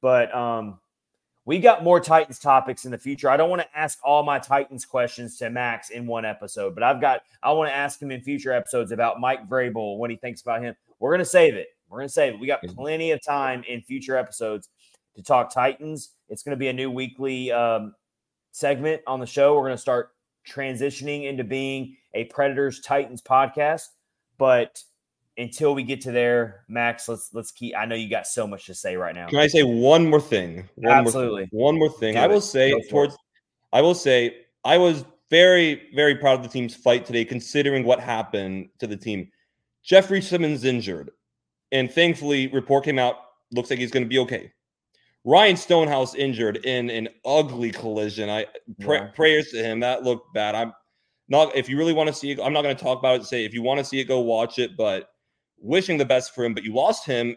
But 0.00 0.32
um, 0.32 0.78
we 1.44 1.58
got 1.58 1.82
more 1.82 2.00
Titans 2.00 2.38
topics 2.38 2.84
in 2.84 2.90
the 2.90 2.98
future. 2.98 3.28
I 3.28 3.36
don't 3.36 3.50
want 3.50 3.62
to 3.62 3.78
ask 3.78 3.98
all 4.04 4.22
my 4.22 4.38
Titans 4.38 4.84
questions 4.84 5.36
to 5.38 5.50
Max 5.50 5.90
in 5.90 6.06
one 6.06 6.24
episode, 6.24 6.74
but 6.74 6.82
I've 6.82 7.00
got 7.00 7.22
I 7.42 7.52
want 7.52 7.70
to 7.70 7.74
ask 7.74 8.00
him 8.00 8.10
in 8.10 8.20
future 8.20 8.52
episodes 8.52 8.92
about 8.92 9.20
Mike 9.20 9.48
Vrabel, 9.48 9.98
what 9.98 10.10
he 10.10 10.16
thinks 10.16 10.42
about 10.42 10.62
him. 10.62 10.74
We're 11.00 11.12
gonna 11.12 11.24
save 11.24 11.54
it. 11.54 11.68
We're 11.88 11.98
gonna 11.98 12.08
save 12.08 12.34
it. 12.34 12.40
We 12.40 12.46
got 12.46 12.62
plenty 12.62 13.10
of 13.10 13.22
time 13.22 13.62
in 13.68 13.82
future 13.82 14.16
episodes 14.16 14.68
to 15.16 15.22
talk 15.22 15.52
Titans. 15.52 16.10
It's 16.28 16.42
gonna 16.42 16.56
be 16.56 16.68
a 16.68 16.72
new 16.72 16.90
weekly 16.90 17.52
um, 17.52 17.94
segment 18.52 19.02
on 19.06 19.20
the 19.20 19.26
show. 19.26 19.54
We're 19.54 19.64
gonna 19.64 19.76
start 19.76 20.10
transitioning 20.48 21.24
into 21.24 21.44
being 21.44 21.96
a 22.14 22.24
Predators 22.24 22.80
Titans 22.80 23.22
podcast. 23.22 23.88
But 24.38 24.82
until 25.36 25.74
we 25.74 25.82
get 25.82 26.00
to 26.02 26.12
there, 26.12 26.64
Max, 26.68 27.08
let's 27.08 27.30
let's 27.32 27.50
keep. 27.50 27.76
I 27.76 27.86
know 27.86 27.94
you 27.94 28.08
got 28.08 28.26
so 28.26 28.46
much 28.46 28.66
to 28.66 28.74
say 28.74 28.96
right 28.96 29.14
now. 29.14 29.28
Can 29.28 29.38
I 29.38 29.46
say 29.46 29.62
one 29.62 30.08
more 30.08 30.20
thing? 30.20 30.68
One 30.76 30.92
Absolutely. 30.92 31.48
More, 31.52 31.64
one 31.72 31.78
more 31.78 31.90
thing. 31.90 32.14
Do 32.14 32.20
I 32.20 32.26
will 32.26 32.38
it. 32.38 32.42
say 32.42 32.70
Go 32.70 32.80
towards. 32.90 33.16
I 33.72 33.80
will 33.80 33.94
say 33.94 34.36
I 34.64 34.78
was 34.78 35.04
very 35.30 35.88
very 35.94 36.14
proud 36.14 36.34
of 36.34 36.42
the 36.42 36.48
team's 36.48 36.74
fight 36.74 37.04
today, 37.04 37.24
considering 37.24 37.84
what 37.84 38.00
happened 38.00 38.68
to 38.78 38.86
the 38.86 38.96
team. 38.96 39.28
Jeffrey 39.82 40.22
Simmons 40.22 40.64
injured, 40.64 41.10
and 41.72 41.90
thankfully, 41.90 42.48
report 42.48 42.84
came 42.84 42.98
out. 42.98 43.16
Looks 43.52 43.70
like 43.70 43.78
he's 43.78 43.90
going 43.90 44.04
to 44.04 44.08
be 44.08 44.18
okay. 44.20 44.52
Ryan 45.24 45.56
Stonehouse 45.56 46.14
injured 46.14 46.58
in 46.64 46.90
an 46.90 47.08
ugly 47.24 47.70
collision. 47.70 48.28
I 48.28 48.46
yeah. 48.78 49.08
prayers 49.14 49.48
to 49.52 49.62
him. 49.62 49.80
That 49.80 50.02
looked 50.02 50.32
bad. 50.34 50.54
I'm 50.54 50.72
not 51.28 51.54
if 51.56 51.68
you 51.68 51.78
really 51.78 51.92
want 51.92 52.08
to 52.08 52.14
see 52.14 52.30
it, 52.30 52.40
I'm 52.42 52.52
not 52.52 52.62
going 52.62 52.76
to 52.76 52.82
talk 52.82 52.98
about 52.98 53.20
it. 53.20 53.24
Say 53.24 53.44
if 53.44 53.54
you 53.54 53.62
want 53.62 53.78
to 53.78 53.84
see 53.84 54.00
it, 54.00 54.04
go 54.04 54.20
watch 54.20 54.58
it. 54.58 54.76
But 54.76 55.08
wishing 55.58 55.98
the 55.98 56.04
best 56.04 56.34
for 56.34 56.44
him. 56.44 56.54
But 56.54 56.64
you 56.64 56.74
lost 56.74 57.06
him. 57.06 57.36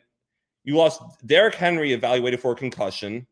You 0.63 0.75
lost 0.75 1.01
Derrick 1.25 1.55
Henry, 1.55 1.93
evaluated 1.93 2.41
for 2.41 2.51
a 2.51 2.55
concussion. 2.55 3.25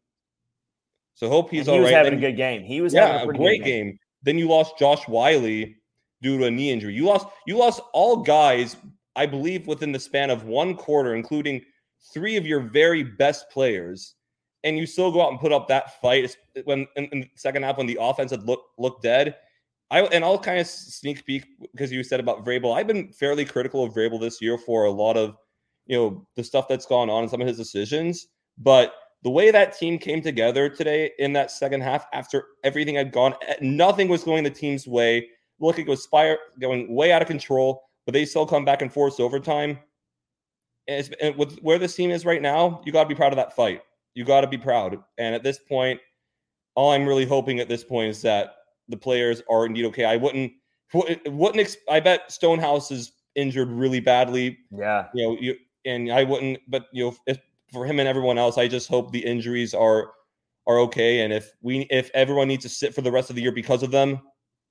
So 1.15 1.29
hope 1.29 1.49
he's 1.49 1.65
he 1.65 1.71
all 1.71 1.79
was 1.79 1.85
right. 1.85 1.93
having 1.93 2.13
then, 2.13 2.23
a 2.23 2.31
good 2.31 2.37
game. 2.37 2.63
He 2.63 2.81
was 2.81 2.93
yeah, 2.93 3.23
a, 3.23 3.27
a 3.27 3.33
great 3.33 3.63
game. 3.63 3.87
game. 3.87 3.99
Then 4.23 4.37
you 4.37 4.47
lost 4.47 4.77
Josh 4.77 5.07
Whyle 5.07 5.41
due 5.41 6.37
to 6.39 6.45
a 6.45 6.51
knee 6.51 6.71
injury. 6.71 6.93
You 6.93 7.05
lost 7.05 7.27
you 7.45 7.57
lost 7.57 7.81
all 7.93 8.17
guys, 8.17 8.75
I 9.15 9.25
believe, 9.25 9.67
within 9.67 9.91
the 9.91 9.99
span 9.99 10.29
of 10.29 10.45
one 10.45 10.75
quarter, 10.75 11.15
including 11.15 11.61
three 12.13 12.37
of 12.37 12.45
your 12.45 12.59
very 12.59 13.03
best 13.03 13.49
players, 13.49 14.15
and 14.63 14.77
you 14.77 14.85
still 14.85 15.11
go 15.11 15.21
out 15.21 15.31
and 15.31 15.39
put 15.39 15.51
up 15.51 15.67
that 15.67 16.01
fight 16.01 16.35
when 16.63 16.87
in, 16.95 17.05
in 17.05 17.21
the 17.21 17.29
second 17.35 17.63
half 17.63 17.77
when 17.77 17.87
the 17.87 17.97
offense 17.99 18.31
had 18.31 18.43
looked 18.43 18.67
looked 18.77 19.03
dead. 19.03 19.35
I 19.95 20.01
and 20.07 20.25
I'll 20.25 20.37
kind 20.37 20.59
of 20.59 20.67
sneak 20.67 21.25
peek 21.25 21.45
because 21.71 21.89
you 21.89 22.03
said 22.03 22.19
about 22.19 22.43
Vrabel. 22.43 22.75
I've 22.75 22.85
been 22.85 23.13
fairly 23.13 23.45
critical 23.45 23.85
of 23.85 23.93
Vrabel 23.93 24.19
this 24.19 24.41
year 24.41 24.57
for 24.57 24.83
a 24.83 24.91
lot 24.91 25.15
of 25.15 25.37
you 25.85 25.95
know 25.97 26.27
the 26.35 26.43
stuff 26.43 26.67
that's 26.67 26.85
gone 26.85 27.09
on 27.09 27.23
and 27.23 27.31
some 27.31 27.39
of 27.39 27.47
his 27.47 27.55
decisions. 27.57 28.27
But 28.57 28.93
the 29.23 29.29
way 29.29 29.51
that 29.51 29.77
team 29.77 29.97
came 29.97 30.21
together 30.21 30.67
today 30.67 31.11
in 31.17 31.31
that 31.33 31.49
second 31.49 31.81
half, 31.81 32.07
after 32.11 32.43
everything 32.65 32.95
had 32.95 33.13
gone, 33.13 33.35
eh, 33.47 33.55
nothing 33.61 34.09
was 34.09 34.23
going 34.23 34.43
the 34.43 34.49
team's 34.49 34.85
way. 34.85 35.29
Looking 35.59 35.87
was 35.87 36.03
spire 36.03 36.37
going 36.59 36.93
way 36.93 37.13
out 37.13 37.21
of 37.21 37.29
control, 37.29 37.81
but 38.05 38.11
they 38.11 38.25
still 38.25 38.45
come 38.45 38.65
back 38.65 38.81
and 38.81 38.91
force 38.91 39.21
overtime. 39.21 39.79
And, 40.89 41.15
and 41.21 41.37
with 41.37 41.57
where 41.59 41.79
this 41.79 41.95
team 41.95 42.11
is 42.11 42.25
right 42.25 42.41
now, 42.41 42.81
you 42.85 42.91
got 42.91 43.03
to 43.03 43.09
be 43.09 43.15
proud 43.15 43.31
of 43.31 43.37
that 43.37 43.55
fight. 43.55 43.81
You 44.13 44.25
got 44.25 44.41
to 44.41 44.47
be 44.47 44.57
proud. 44.57 45.01
And 45.17 45.33
at 45.33 45.41
this 45.41 45.57
point, 45.57 46.01
all 46.75 46.91
I'm 46.91 47.07
really 47.07 47.25
hoping 47.25 47.61
at 47.61 47.69
this 47.69 47.85
point 47.85 48.09
is 48.09 48.21
that 48.23 48.55
the 48.89 48.97
players 48.97 49.41
are 49.49 49.65
indeed 49.65 49.86
okay. 49.86 50.05
I 50.05 50.17
wouldn't 50.17 50.51
wouldn't 50.93 51.77
I 51.89 51.99
bet 51.99 52.31
Stonehouse 52.31 52.91
is 52.91 53.11
injured 53.36 53.69
really 53.69 53.99
badly. 53.99 54.57
Yeah. 54.71 55.07
You 55.13 55.23
know, 55.23 55.38
you 55.39 55.55
and 55.86 56.11
I 56.11 56.23
wouldn't 56.23 56.59
but 56.67 56.88
you 56.91 57.05
know 57.05 57.15
if 57.27 57.38
for 57.71 57.86
him 57.86 57.99
and 57.99 58.07
everyone 58.07 58.38
else, 58.38 58.57
I 58.57 58.67
just 58.67 58.88
hope 58.88 59.11
the 59.11 59.25
injuries 59.25 59.73
are 59.73 60.11
are 60.67 60.79
okay 60.79 61.21
and 61.21 61.31
if 61.31 61.51
we 61.61 61.81
if 61.91 62.09
everyone 62.13 62.47
needs 62.47 62.63
to 62.63 62.69
sit 62.69 62.93
for 62.93 63.01
the 63.01 63.11
rest 63.11 63.29
of 63.29 63.36
the 63.36 63.41
year 63.41 63.51
because 63.51 63.83
of 63.83 63.91
them, 63.91 64.19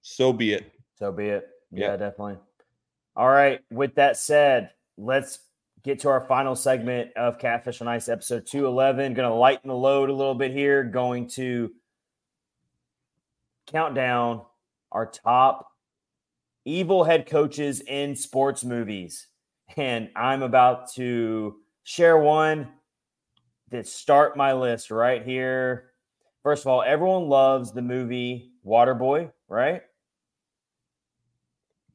so 0.03 0.33
be 0.33 0.53
it. 0.53 0.73
So 0.99 1.13
be 1.13 1.29
it. 1.29 1.49
Yeah, 1.71 1.91
yeah. 1.91 1.97
definitely. 1.97 2.39
All 3.17 3.29
right, 3.29 3.61
with 3.71 3.95
that 3.95 4.17
said, 4.17 4.71
let's 4.97 5.39
get 5.85 6.01
to 6.01 6.09
our 6.09 6.21
final 6.23 6.57
segment 6.57 7.13
of 7.15 7.39
Catfish 7.39 7.81
on 7.81 7.87
Ice 7.87 8.09
episode 8.09 8.47
211. 8.47 9.15
Going 9.15 9.29
to 9.29 9.35
lighten 9.35 9.69
the 9.69 9.75
load 9.75 10.11
a 10.11 10.13
little 10.13 10.35
bit 10.35 10.51
here, 10.51 10.83
going 10.83 11.29
to 11.31 11.71
count 13.67 13.95
down 13.95 14.43
our 14.93 15.07
top 15.07 15.67
evil 16.65 17.05
head 17.05 17.27
coaches 17.27 17.81
in 17.81 18.17
sports 18.17 18.65
movies. 18.65 19.27
And 19.77 20.11
I'm 20.15 20.43
about 20.43 20.93
to 20.95 21.57
share 21.83 22.19
one 22.19 22.69
that 23.71 23.87
start 23.87 24.37
my 24.37 24.53
list 24.53 24.91
right 24.91 25.25
here. 25.25 25.91
First 26.43 26.65
of 26.65 26.69
all, 26.69 26.83
everyone 26.83 27.29
loves 27.29 27.73
the 27.73 27.83
movie 27.83 28.53
Waterboy, 28.65 29.33
right? 29.49 29.83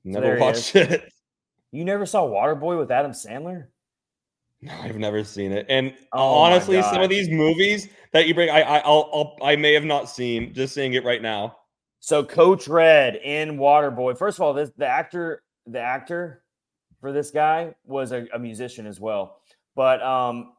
Never 0.03 0.37
so 0.37 0.43
watched 0.43 0.75
it. 0.75 1.13
You 1.71 1.85
never 1.85 2.05
saw 2.05 2.27
Waterboy 2.27 2.79
with 2.79 2.91
Adam 2.91 3.11
Sandler? 3.11 3.67
No, 4.61 4.73
I've 4.81 4.97
never 4.97 5.23
seen 5.23 5.51
it. 5.51 5.67
And 5.69 5.93
oh 6.11 6.33
honestly, 6.33 6.81
some 6.81 7.01
of 7.01 7.09
these 7.09 7.29
movies 7.29 7.87
that 8.11 8.27
you 8.27 8.33
bring, 8.33 8.49
I, 8.49 8.61
I, 8.61 8.77
I'll, 8.79 9.09
I'll, 9.13 9.37
I 9.47 9.55
may 9.55 9.73
have 9.73 9.85
not 9.85 10.09
seen. 10.09 10.53
Just 10.53 10.73
seeing 10.73 10.93
it 10.93 11.05
right 11.05 11.21
now. 11.21 11.58
So 11.99 12.23
Coach 12.23 12.67
Red 12.67 13.15
in 13.17 13.57
Waterboy. 13.57 14.17
First 14.17 14.37
of 14.37 14.43
all, 14.43 14.53
this 14.53 14.71
the 14.77 14.87
actor, 14.87 15.43
the 15.67 15.79
actor 15.79 16.43
for 17.01 17.11
this 17.11 17.31
guy 17.31 17.75
was 17.85 18.11
a, 18.11 18.27
a 18.33 18.39
musician 18.39 18.85
as 18.85 18.99
well. 18.99 19.37
But 19.75 20.01
um, 20.01 20.53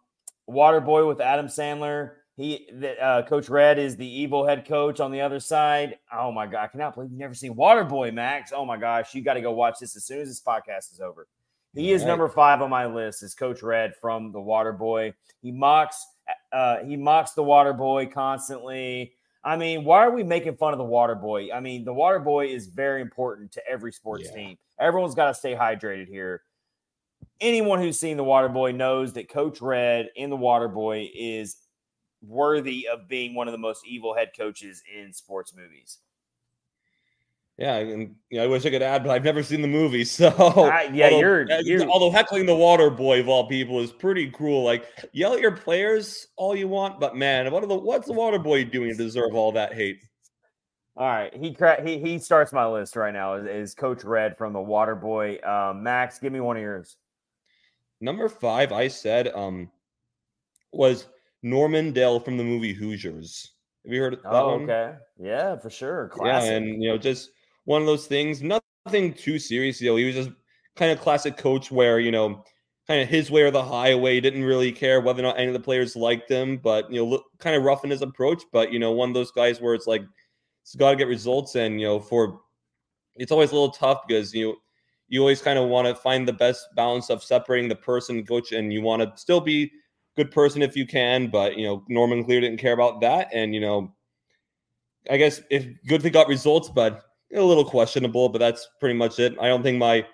Waterboy 0.48 1.06
with 1.06 1.20
Adam 1.20 1.46
Sandler. 1.46 2.12
He, 2.36 2.68
the, 2.72 2.98
uh, 3.02 3.22
Coach 3.26 3.50
Red 3.50 3.78
is 3.78 3.96
the 3.96 4.06
evil 4.06 4.46
head 4.46 4.66
coach 4.66 4.98
on 4.98 5.10
the 5.10 5.20
other 5.20 5.40
side. 5.40 5.98
Oh 6.10 6.32
my 6.32 6.46
god, 6.46 6.64
I 6.64 6.66
cannot 6.68 6.94
believe 6.94 7.10
you've 7.10 7.20
never 7.20 7.34
seen 7.34 7.54
Waterboy, 7.54 8.14
Max. 8.14 8.50
Oh 8.54 8.64
my 8.64 8.78
gosh, 8.78 9.14
you 9.14 9.20
got 9.20 9.34
to 9.34 9.42
go 9.42 9.52
watch 9.52 9.78
this 9.78 9.94
as 9.94 10.04
soon 10.04 10.20
as 10.20 10.28
this 10.28 10.40
podcast 10.40 10.92
is 10.92 11.00
over. 11.00 11.26
He 11.74 11.92
is 11.92 12.02
right. 12.02 12.08
number 12.08 12.28
five 12.28 12.62
on 12.62 12.70
my 12.70 12.86
list. 12.86 13.22
Is 13.22 13.34
Coach 13.34 13.62
Red 13.62 13.94
from 14.00 14.32
the 14.32 14.38
Waterboy? 14.38 15.12
He 15.42 15.52
mocks 15.52 16.04
uh, 16.52 16.78
he 16.78 16.96
mocks 16.96 17.32
the 17.32 17.42
Waterboy 17.42 18.12
constantly. 18.12 19.12
I 19.42 19.56
mean, 19.56 19.84
why 19.84 20.04
are 20.04 20.10
we 20.10 20.22
making 20.22 20.56
fun 20.56 20.72
of 20.72 20.78
the 20.78 20.84
Water 20.84 21.14
Boy? 21.14 21.50
I 21.52 21.60
mean, 21.60 21.84
the 21.84 21.94
Water 21.94 22.18
Boy 22.18 22.48
is 22.48 22.66
very 22.66 23.00
important 23.00 23.52
to 23.52 23.62
every 23.68 23.92
sports 23.92 24.24
yeah. 24.26 24.34
team. 24.34 24.58
Everyone's 24.78 25.14
got 25.14 25.28
to 25.28 25.34
stay 25.34 25.54
hydrated 25.54 26.08
here. 26.08 26.42
Anyone 27.40 27.80
who's 27.80 27.98
seen 27.98 28.18
the 28.18 28.24
Water 28.24 28.50
Boy 28.50 28.72
knows 28.72 29.14
that 29.14 29.30
Coach 29.30 29.62
Red 29.62 30.10
in 30.14 30.28
the 30.28 30.36
Water 30.36 30.68
Boy 30.68 31.10
is 31.14 31.56
worthy 32.22 32.86
of 32.92 33.08
being 33.08 33.34
one 33.34 33.48
of 33.48 33.52
the 33.52 33.58
most 33.58 33.86
evil 33.86 34.14
head 34.14 34.32
coaches 34.36 34.82
in 34.94 35.12
sports 35.12 35.54
movies. 35.56 35.98
Yeah, 37.60 37.76
and 37.76 38.16
you 38.30 38.38
know, 38.38 38.44
I 38.44 38.46
wish 38.46 38.64
I 38.64 38.70
could 38.70 38.80
add, 38.80 39.04
but 39.04 39.10
I've 39.10 39.22
never 39.22 39.42
seen 39.42 39.60
the 39.60 39.68
movie. 39.68 40.04
So 40.10 40.28
uh, 40.28 40.88
yeah, 40.92 41.04
although, 41.04 41.18
you're, 41.18 41.52
uh, 41.52 41.60
you're, 41.62 41.86
although 41.88 42.10
heckling 42.10 42.46
the 42.46 42.56
water 42.56 42.88
boy 42.88 43.20
of 43.20 43.28
all 43.28 43.48
people 43.48 43.80
is 43.80 43.92
pretty 43.92 44.30
cruel. 44.30 44.64
Like 44.64 44.86
yell 45.12 45.34
at 45.34 45.40
your 45.40 45.54
players 45.54 46.26
all 46.36 46.56
you 46.56 46.68
want, 46.68 46.98
but 46.98 47.16
man, 47.16 47.50
what 47.52 47.62
are 47.62 47.66
the 47.66 47.76
what's 47.76 48.06
the 48.06 48.14
water 48.14 48.38
boy 48.38 48.64
doing 48.64 48.90
to 48.90 48.96
deserve 48.96 49.34
all 49.34 49.52
that 49.52 49.74
hate? 49.74 50.02
All 50.96 51.06
right, 51.06 51.34
he 51.36 51.52
cra- 51.52 51.82
he 51.86 51.98
he 51.98 52.18
starts 52.18 52.50
my 52.52 52.66
list 52.66 52.96
right 52.96 53.12
now. 53.12 53.34
Is, 53.34 53.46
is 53.46 53.74
Coach 53.74 54.04
Red 54.04 54.38
from 54.38 54.54
the 54.54 54.60
Water 54.60 54.94
Boy? 54.94 55.38
Um, 55.44 55.82
Max, 55.82 56.18
give 56.18 56.32
me 56.32 56.40
one 56.40 56.56
of 56.56 56.62
yours. 56.62 56.96
Number 58.00 58.30
five, 58.30 58.72
I 58.72 58.88
said, 58.88 59.28
um, 59.28 59.70
was 60.72 61.08
Norman 61.42 61.92
Dale 61.92 62.20
from 62.20 62.38
the 62.38 62.44
movie 62.44 62.72
Hoosiers. 62.72 63.52
Have 63.84 63.92
you 63.92 64.00
heard 64.00 64.14
of 64.14 64.22
that 64.22 64.32
oh, 64.32 64.56
one? 64.56 64.62
Okay, 64.62 64.94
yeah, 65.18 65.56
for 65.58 65.68
sure. 65.68 66.08
Classic. 66.08 66.50
Yeah, 66.50 66.56
and 66.56 66.82
you 66.82 66.88
know, 66.88 66.98
just 66.98 67.30
one 67.64 67.80
of 67.80 67.86
those 67.86 68.06
things. 68.06 68.42
Nothing 68.42 69.14
too 69.14 69.38
serious. 69.38 69.80
Know, 69.80 69.96
he 69.96 70.04
was 70.04 70.14
just 70.14 70.30
kind 70.76 70.90
of 70.90 71.00
classic 71.00 71.36
coach 71.36 71.70
where 71.70 72.00
you 72.00 72.10
know, 72.10 72.44
kind 72.86 73.00
of 73.00 73.08
his 73.08 73.30
way 73.30 73.42
or 73.42 73.50
the 73.50 73.62
highway. 73.62 74.20
Didn't 74.20 74.44
really 74.44 74.72
care 74.72 75.00
whether 75.00 75.20
or 75.20 75.26
not 75.26 75.38
any 75.38 75.48
of 75.48 75.52
the 75.52 75.60
players 75.60 75.96
liked 75.96 76.30
him, 76.30 76.56
but 76.56 76.90
you 76.92 77.04
know, 77.04 77.22
kind 77.38 77.56
of 77.56 77.62
rough 77.62 77.84
in 77.84 77.90
his 77.90 78.02
approach. 78.02 78.42
But 78.52 78.72
you 78.72 78.78
know, 78.78 78.92
one 78.92 79.10
of 79.10 79.14
those 79.14 79.30
guys 79.30 79.60
where 79.60 79.74
it's 79.74 79.86
like, 79.86 80.02
it's 80.62 80.74
got 80.74 80.90
to 80.90 80.96
get 80.96 81.08
results, 81.08 81.54
and 81.54 81.80
you 81.80 81.86
know, 81.86 82.00
for 82.00 82.40
it's 83.16 83.32
always 83.32 83.50
a 83.50 83.54
little 83.54 83.70
tough 83.70 84.00
because 84.06 84.32
you 84.34 84.48
know, 84.48 84.56
you 85.08 85.20
always 85.20 85.42
kind 85.42 85.58
of 85.58 85.68
want 85.68 85.88
to 85.88 85.94
find 85.94 86.26
the 86.26 86.32
best 86.32 86.66
balance 86.74 87.10
of 87.10 87.22
separating 87.22 87.68
the 87.68 87.76
person 87.76 88.24
coach, 88.24 88.52
and 88.52 88.72
you 88.72 88.82
want 88.82 89.02
to 89.02 89.12
still 89.20 89.40
be 89.40 89.70
good 90.16 90.30
person 90.30 90.62
if 90.62 90.76
you 90.76 90.86
can. 90.86 91.28
But 91.28 91.56
you 91.56 91.64
know, 91.66 91.84
Norman 91.88 92.24
Clear 92.24 92.40
didn't 92.40 92.58
care 92.58 92.72
about 92.72 93.00
that, 93.02 93.28
and 93.32 93.54
you 93.54 93.60
know, 93.60 93.94
I 95.10 95.16
guess 95.16 95.40
if 95.50 95.66
good 95.86 96.02
thing 96.02 96.12
got 96.12 96.28
results, 96.28 96.68
but 96.68 97.04
a 97.38 97.42
little 97.42 97.64
questionable, 97.64 98.28
but 98.28 98.38
that's 98.38 98.68
pretty 98.80 98.94
much 98.94 99.18
it. 99.18 99.36
I 99.40 99.48
don't 99.48 99.62
think 99.62 99.78
my, 99.78 100.04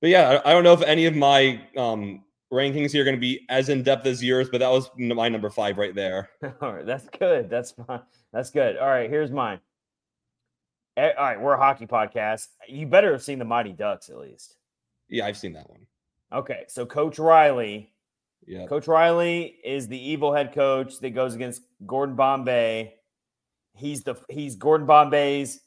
but 0.00 0.10
yeah, 0.10 0.40
I, 0.44 0.50
I 0.50 0.52
don't 0.52 0.64
know 0.64 0.72
if 0.72 0.82
any 0.82 1.06
of 1.06 1.14
my 1.14 1.60
um, 1.76 2.24
rankings 2.52 2.90
here 2.90 3.02
are 3.02 3.04
going 3.04 3.16
to 3.16 3.20
be 3.20 3.46
as 3.48 3.68
in 3.68 3.82
depth 3.82 4.06
as 4.06 4.22
yours, 4.22 4.48
but 4.50 4.58
that 4.58 4.70
was 4.70 4.90
my 4.96 5.28
number 5.28 5.50
five 5.50 5.78
right 5.78 5.94
there. 5.94 6.30
All 6.60 6.72
right, 6.74 6.86
that's 6.86 7.08
good. 7.18 7.48
That's 7.48 7.72
fine. 7.72 8.00
That's 8.32 8.50
good. 8.50 8.76
All 8.76 8.88
right, 8.88 9.08
here's 9.08 9.30
mine. 9.30 9.60
All 10.96 11.12
right, 11.18 11.40
we're 11.40 11.54
a 11.54 11.58
hockey 11.58 11.86
podcast. 11.86 12.48
You 12.68 12.86
better 12.86 13.12
have 13.12 13.22
seen 13.22 13.38
the 13.38 13.44
Mighty 13.44 13.72
Ducks 13.72 14.10
at 14.10 14.18
least. 14.18 14.56
Yeah, 15.08 15.26
I've 15.26 15.38
seen 15.38 15.52
that 15.54 15.68
one. 15.70 15.86
Okay, 16.32 16.64
so 16.68 16.84
Coach 16.84 17.18
Reilly. 17.18 17.92
Yeah. 18.46 18.66
Coach 18.66 18.86
Reilly 18.86 19.58
is 19.64 19.88
the 19.88 19.98
evil 19.98 20.32
head 20.32 20.52
coach 20.52 20.98
that 21.00 21.10
goes 21.10 21.34
against 21.34 21.62
Gordon 21.86 22.16
Bombay. 22.16 22.94
He's 23.76 24.02
the 24.02 24.16
he's 24.28 24.56
Gordon 24.56 24.86
Bombay's 24.86 25.60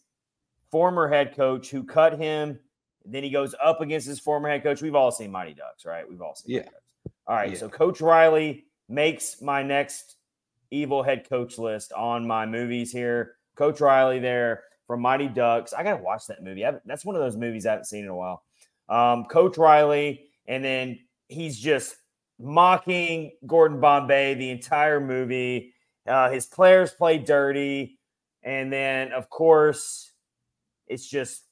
former 0.73 1.07
head 1.07 1.35
coach 1.35 1.69
who 1.69 1.83
cut 1.83 2.17
him. 2.17 2.59
Then 3.05 3.23
he 3.23 3.29
goes 3.29 3.53
up 3.63 3.79
against 3.79 4.07
his 4.07 4.19
former 4.19 4.49
head 4.49 4.63
coach. 4.63 4.81
We've 4.81 4.95
all 4.95 5.11
seen 5.11 5.29
Mighty 5.29 5.53
Ducks, 5.53 5.85
right? 5.85 6.09
We've 6.09 6.21
all 6.21 6.33
seen. 6.33 6.55
Yeah. 6.55 6.69
All 7.27 7.35
right. 7.35 7.51
Yeah. 7.51 7.57
So 7.57 7.69
Coach 7.69 8.01
Reilly 8.01 8.65
makes 8.89 9.39
my 9.39 9.61
next 9.61 10.15
evil 10.71 11.03
head 11.03 11.29
coach 11.29 11.59
list 11.59 11.93
on 11.93 12.25
my 12.25 12.47
movies 12.47 12.91
here. 12.91 13.35
Coach 13.55 13.81
Reilly 13.81 14.17
there 14.17 14.63
from 14.87 14.99
Mighty 15.01 15.27
Ducks. 15.27 15.73
I 15.73 15.83
gotta 15.83 16.01
watch 16.01 16.25
that 16.25 16.43
movie. 16.43 16.65
that's 16.85 17.05
one 17.05 17.15
of 17.15 17.21
those 17.21 17.37
movies 17.37 17.67
I 17.67 17.71
haven't 17.71 17.85
seen 17.85 18.05
in 18.05 18.09
a 18.09 18.15
while. 18.15 18.41
Um, 18.89 19.25
coach 19.25 19.59
Reilly, 19.59 20.25
and 20.47 20.65
then 20.65 20.97
he's 21.27 21.59
just 21.59 21.97
mocking 22.39 23.33
Gordon 23.45 23.79
Bombay 23.79 24.33
the 24.33 24.49
entire 24.49 24.99
movie. 24.99 25.75
Uh, 26.07 26.31
his 26.31 26.47
players 26.47 26.91
play 26.91 27.19
dirty, 27.19 27.99
and 28.41 28.73
then 28.73 29.11
of 29.11 29.29
course 29.29 30.12
it's 30.93 31.07
just, 31.07 31.43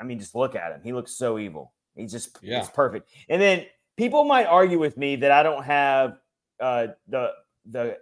I 0.00 0.04
mean, 0.04 0.18
just 0.18 0.34
look 0.34 0.54
at 0.54 0.72
him. 0.72 0.80
He 0.82 0.92
looks 0.92 1.12
so 1.12 1.38
evil. 1.38 1.72
He's 1.94 2.12
just, 2.12 2.38
yeah. 2.42 2.60
he's 2.60 2.68
perfect. 2.68 3.08
And 3.28 3.40
then 3.40 3.66
people 3.96 4.24
might 4.24 4.46
argue 4.46 4.78
with 4.78 4.96
me 4.96 5.16
that 5.16 5.30
I 5.30 5.42
don't 5.42 5.64
have 5.64 6.18
uh, 6.60 6.88
the 7.08 7.32
the 7.66 7.98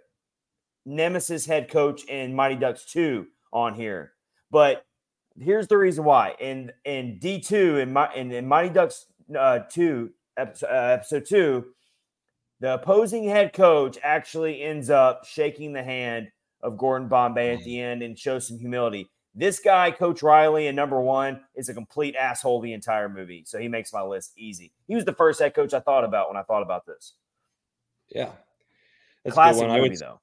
Nemesis 0.85 1.45
head 1.45 1.69
coach 1.69 2.05
in 2.05 2.35
Mighty 2.35 2.55
Ducks 2.55 2.85
2 2.85 3.25
on 3.51 3.73
here. 3.73 4.13
But 4.51 4.85
here's 5.39 5.67
the 5.67 5.77
reason 5.77 6.03
why. 6.03 6.35
In 6.39 6.71
in 6.85 7.19
D2 7.21 7.81
in 7.81 7.93
my 7.93 8.13
in, 8.13 8.31
in 8.31 8.47
Mighty 8.47 8.69
Ducks 8.69 9.05
uh, 9.37 9.59
2 9.69 10.11
episode, 10.37 10.67
uh, 10.67 10.93
episode 10.93 11.25
2, 11.27 11.65
the 12.59 12.75
opposing 12.75 13.27
head 13.27 13.53
coach 13.53 13.97
actually 14.03 14.61
ends 14.61 14.89
up 14.89 15.25
shaking 15.25 15.73
the 15.73 15.83
hand 15.83 16.27
of 16.61 16.77
Gordon 16.77 17.07
Bombay 17.07 17.53
at 17.53 17.59
mm. 17.59 17.65
the 17.65 17.81
end 17.81 18.03
and 18.03 18.17
shows 18.17 18.47
some 18.47 18.59
humility. 18.59 19.09
This 19.35 19.59
guy, 19.59 19.91
Coach 19.91 20.23
Reilly, 20.23 20.67
and 20.67 20.75
number 20.75 20.99
one, 21.01 21.41
is 21.55 21.67
a 21.67 21.73
complete 21.73 22.15
asshole 22.15 22.61
the 22.61 22.71
entire 22.71 23.09
movie. 23.09 23.43
So 23.45 23.59
he 23.59 23.67
makes 23.67 23.91
my 23.91 24.01
list 24.01 24.31
easy. 24.37 24.71
He 24.87 24.95
was 24.95 25.03
the 25.03 25.13
first 25.13 25.41
head 25.41 25.53
coach 25.53 25.73
I 25.73 25.81
thought 25.81 26.05
about 26.05 26.29
when 26.29 26.37
I 26.37 26.43
thought 26.43 26.61
about 26.61 26.85
this. 26.85 27.13
Yeah. 28.09 28.29
That's 29.25 29.33
Classic 29.33 29.67
movie, 29.67 29.77
I 29.77 29.81
would, 29.81 29.97
though. 29.97 30.19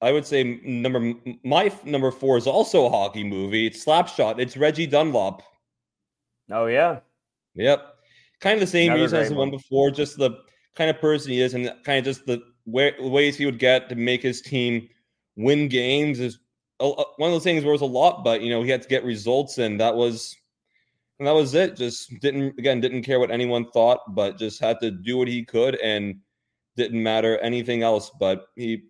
I 0.00 0.12
would 0.12 0.26
say 0.26 0.60
number 0.64 1.14
my 1.44 1.72
number 1.84 2.10
four 2.10 2.36
is 2.36 2.48
also 2.48 2.86
a 2.86 2.90
hockey 2.90 3.22
movie. 3.22 3.68
It's 3.68 3.84
Slapshot. 3.84 4.40
It's 4.40 4.56
Reggie 4.56 4.86
Dunlop. 4.86 5.42
Oh 6.50 6.66
yeah. 6.66 7.00
Yep. 7.54 7.94
Kind 8.40 8.54
of 8.54 8.60
the 8.60 8.66
same 8.66 8.90
Another 8.90 9.02
reason 9.02 9.18
as 9.20 9.28
the 9.28 9.36
one 9.36 9.50
before, 9.50 9.92
just 9.92 10.18
the 10.18 10.38
kind 10.74 10.90
of 10.90 11.00
person 11.00 11.30
he 11.30 11.40
is, 11.40 11.54
and 11.54 11.72
kind 11.84 11.98
of 11.98 12.04
just 12.04 12.26
the 12.26 12.42
way, 12.66 12.92
ways 12.98 13.36
he 13.36 13.46
would 13.46 13.60
get 13.60 13.88
to 13.88 13.94
make 13.94 14.22
his 14.22 14.42
team 14.42 14.88
win 15.36 15.68
games 15.68 16.18
is 16.18 16.40
one 16.90 17.28
of 17.28 17.32
those 17.32 17.44
things 17.44 17.64
where 17.64 17.70
it 17.70 17.80
was 17.80 17.82
a 17.82 17.86
lot, 17.86 18.24
but 18.24 18.42
you 18.42 18.50
know 18.50 18.62
he 18.62 18.70
had 18.70 18.82
to 18.82 18.88
get 18.88 19.04
results, 19.04 19.58
and 19.58 19.80
that 19.80 19.94
was 19.94 20.36
and 21.18 21.26
that 21.26 21.32
was 21.32 21.54
it. 21.54 21.76
Just 21.76 22.18
didn't 22.20 22.58
again 22.58 22.80
didn't 22.80 23.02
care 23.02 23.20
what 23.20 23.30
anyone 23.30 23.70
thought, 23.70 24.00
but 24.14 24.38
just 24.38 24.60
had 24.60 24.80
to 24.80 24.90
do 24.90 25.18
what 25.18 25.28
he 25.28 25.44
could, 25.44 25.76
and 25.76 26.16
didn't 26.76 27.02
matter 27.02 27.38
anything 27.38 27.82
else. 27.82 28.10
But 28.10 28.46
he 28.56 28.84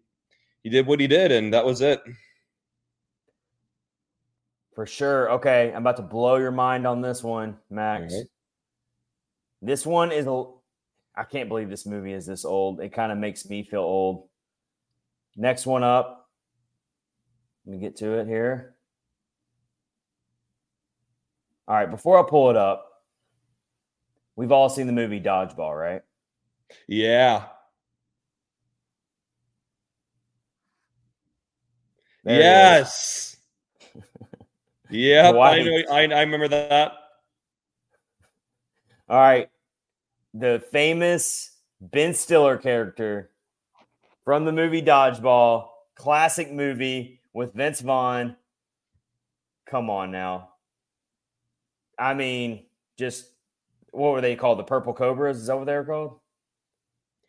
he 0.62 0.70
did 0.70 0.86
what 0.86 1.00
he 1.00 1.06
did, 1.06 1.32
and 1.32 1.52
that 1.52 1.64
was 1.64 1.80
it. 1.80 2.00
For 4.74 4.86
sure. 4.86 5.30
Okay, 5.32 5.70
I'm 5.70 5.82
about 5.82 5.96
to 5.96 6.02
blow 6.02 6.36
your 6.36 6.50
mind 6.50 6.86
on 6.86 7.02
this 7.02 7.22
one, 7.22 7.58
Max. 7.68 8.14
Right. 8.14 8.24
This 9.60 9.84
one 9.84 10.12
is 10.12 10.26
a. 10.26 10.44
I 11.14 11.24
can't 11.24 11.50
believe 11.50 11.68
this 11.68 11.84
movie 11.84 12.14
is 12.14 12.24
this 12.24 12.46
old. 12.46 12.80
It 12.80 12.94
kind 12.94 13.12
of 13.12 13.18
makes 13.18 13.46
me 13.46 13.62
feel 13.64 13.80
old. 13.80 14.28
Next 15.36 15.66
one 15.66 15.82
up 15.82 16.21
let 17.66 17.72
me 17.72 17.78
get 17.78 17.96
to 17.96 18.18
it 18.18 18.26
here. 18.26 18.74
All 21.68 21.76
right, 21.76 21.90
before 21.90 22.18
I 22.18 22.28
pull 22.28 22.50
it 22.50 22.56
up, 22.56 23.02
we've 24.34 24.52
all 24.52 24.68
seen 24.68 24.86
the 24.86 24.92
movie 24.92 25.20
Dodgeball, 25.20 25.78
right? 25.78 26.02
Yeah. 26.88 27.44
There 32.24 32.40
yes. 32.40 33.36
yeah, 34.90 35.30
I 35.30 35.62
know. 35.62 35.82
I, 35.90 36.06
I 36.06 36.20
remember 36.20 36.48
that. 36.48 36.92
All 39.08 39.18
right. 39.18 39.48
The 40.34 40.62
famous 40.72 41.56
Ben 41.80 42.14
Stiller 42.14 42.56
character 42.56 43.30
from 44.24 44.44
the 44.44 44.52
movie 44.52 44.82
Dodgeball, 44.82 45.68
classic 45.94 46.50
movie 46.50 47.21
with 47.32 47.54
Vince 47.54 47.80
Vaughn. 47.80 48.36
Come 49.66 49.90
on 49.90 50.10
now. 50.10 50.50
I 51.98 52.14
mean, 52.14 52.64
just 52.98 53.26
what 53.90 54.12
were 54.12 54.20
they 54.20 54.36
called? 54.36 54.58
The 54.58 54.64
Purple 54.64 54.94
Cobras? 54.94 55.38
Is 55.38 55.46
that 55.46 55.56
what 55.56 55.66
they 55.66 55.74
were 55.74 55.84
called? 55.84 56.18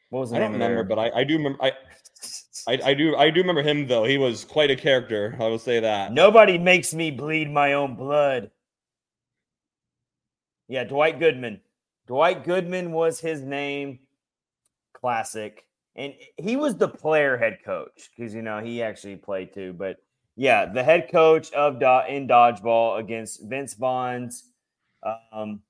What 0.10 0.22
was 0.22 0.30
the 0.32 0.38
I 0.38 0.40
don't 0.40 0.54
remember, 0.54 0.84
but 0.84 1.00
I, 1.00 1.12
I 1.12 1.24
do 1.24 1.38
remember. 1.38 1.64
I, 1.64 1.72
I, 2.68 2.80
I 2.86 2.94
do 2.94 3.16
I 3.16 3.30
do 3.30 3.42
remember 3.42 3.62
him 3.62 3.88
though. 3.88 4.06
He 4.06 4.18
was 4.18 4.46
quite 4.46 4.72
a 4.72 4.76
character. 4.76 5.36
I 5.40 5.48
will 5.48 5.60
say 5.60 5.80
that. 5.80 6.14
Nobody 6.14 6.58
makes 6.58 6.94
me 6.94 7.12
bleed 7.12 7.50
my 7.52 7.74
own 7.74 7.96
blood. 7.96 8.52
Yeah, 10.68 10.88
White 10.88 11.20
Goodman. 11.20 11.62
White 12.08 12.44
Goodman 12.44 12.92
was 12.92 13.20
his 13.20 13.42
name. 13.42 14.00
Classic 14.94 15.66
and 15.96 16.14
he 16.38 16.56
was 16.56 16.76
the 16.76 16.88
player 16.88 17.38
head 17.38 17.60
coach 17.64 18.10
because 18.16 18.34
you 18.34 18.42
know 18.42 18.60
he 18.60 18.82
actually 18.82 19.16
played 19.16 19.54
too. 19.54 19.74
But 19.74 19.98
yeah, 20.36 20.66
the 20.66 20.84
head 20.84 21.10
coach 21.12 21.52
of 21.54 21.80
Do- 21.80 22.02
in 22.08 22.28
dodgeball 22.28 23.00
against 23.00 23.44
Vince 23.44 23.76
Vaughn's 23.76 24.52
um, 25.32 25.62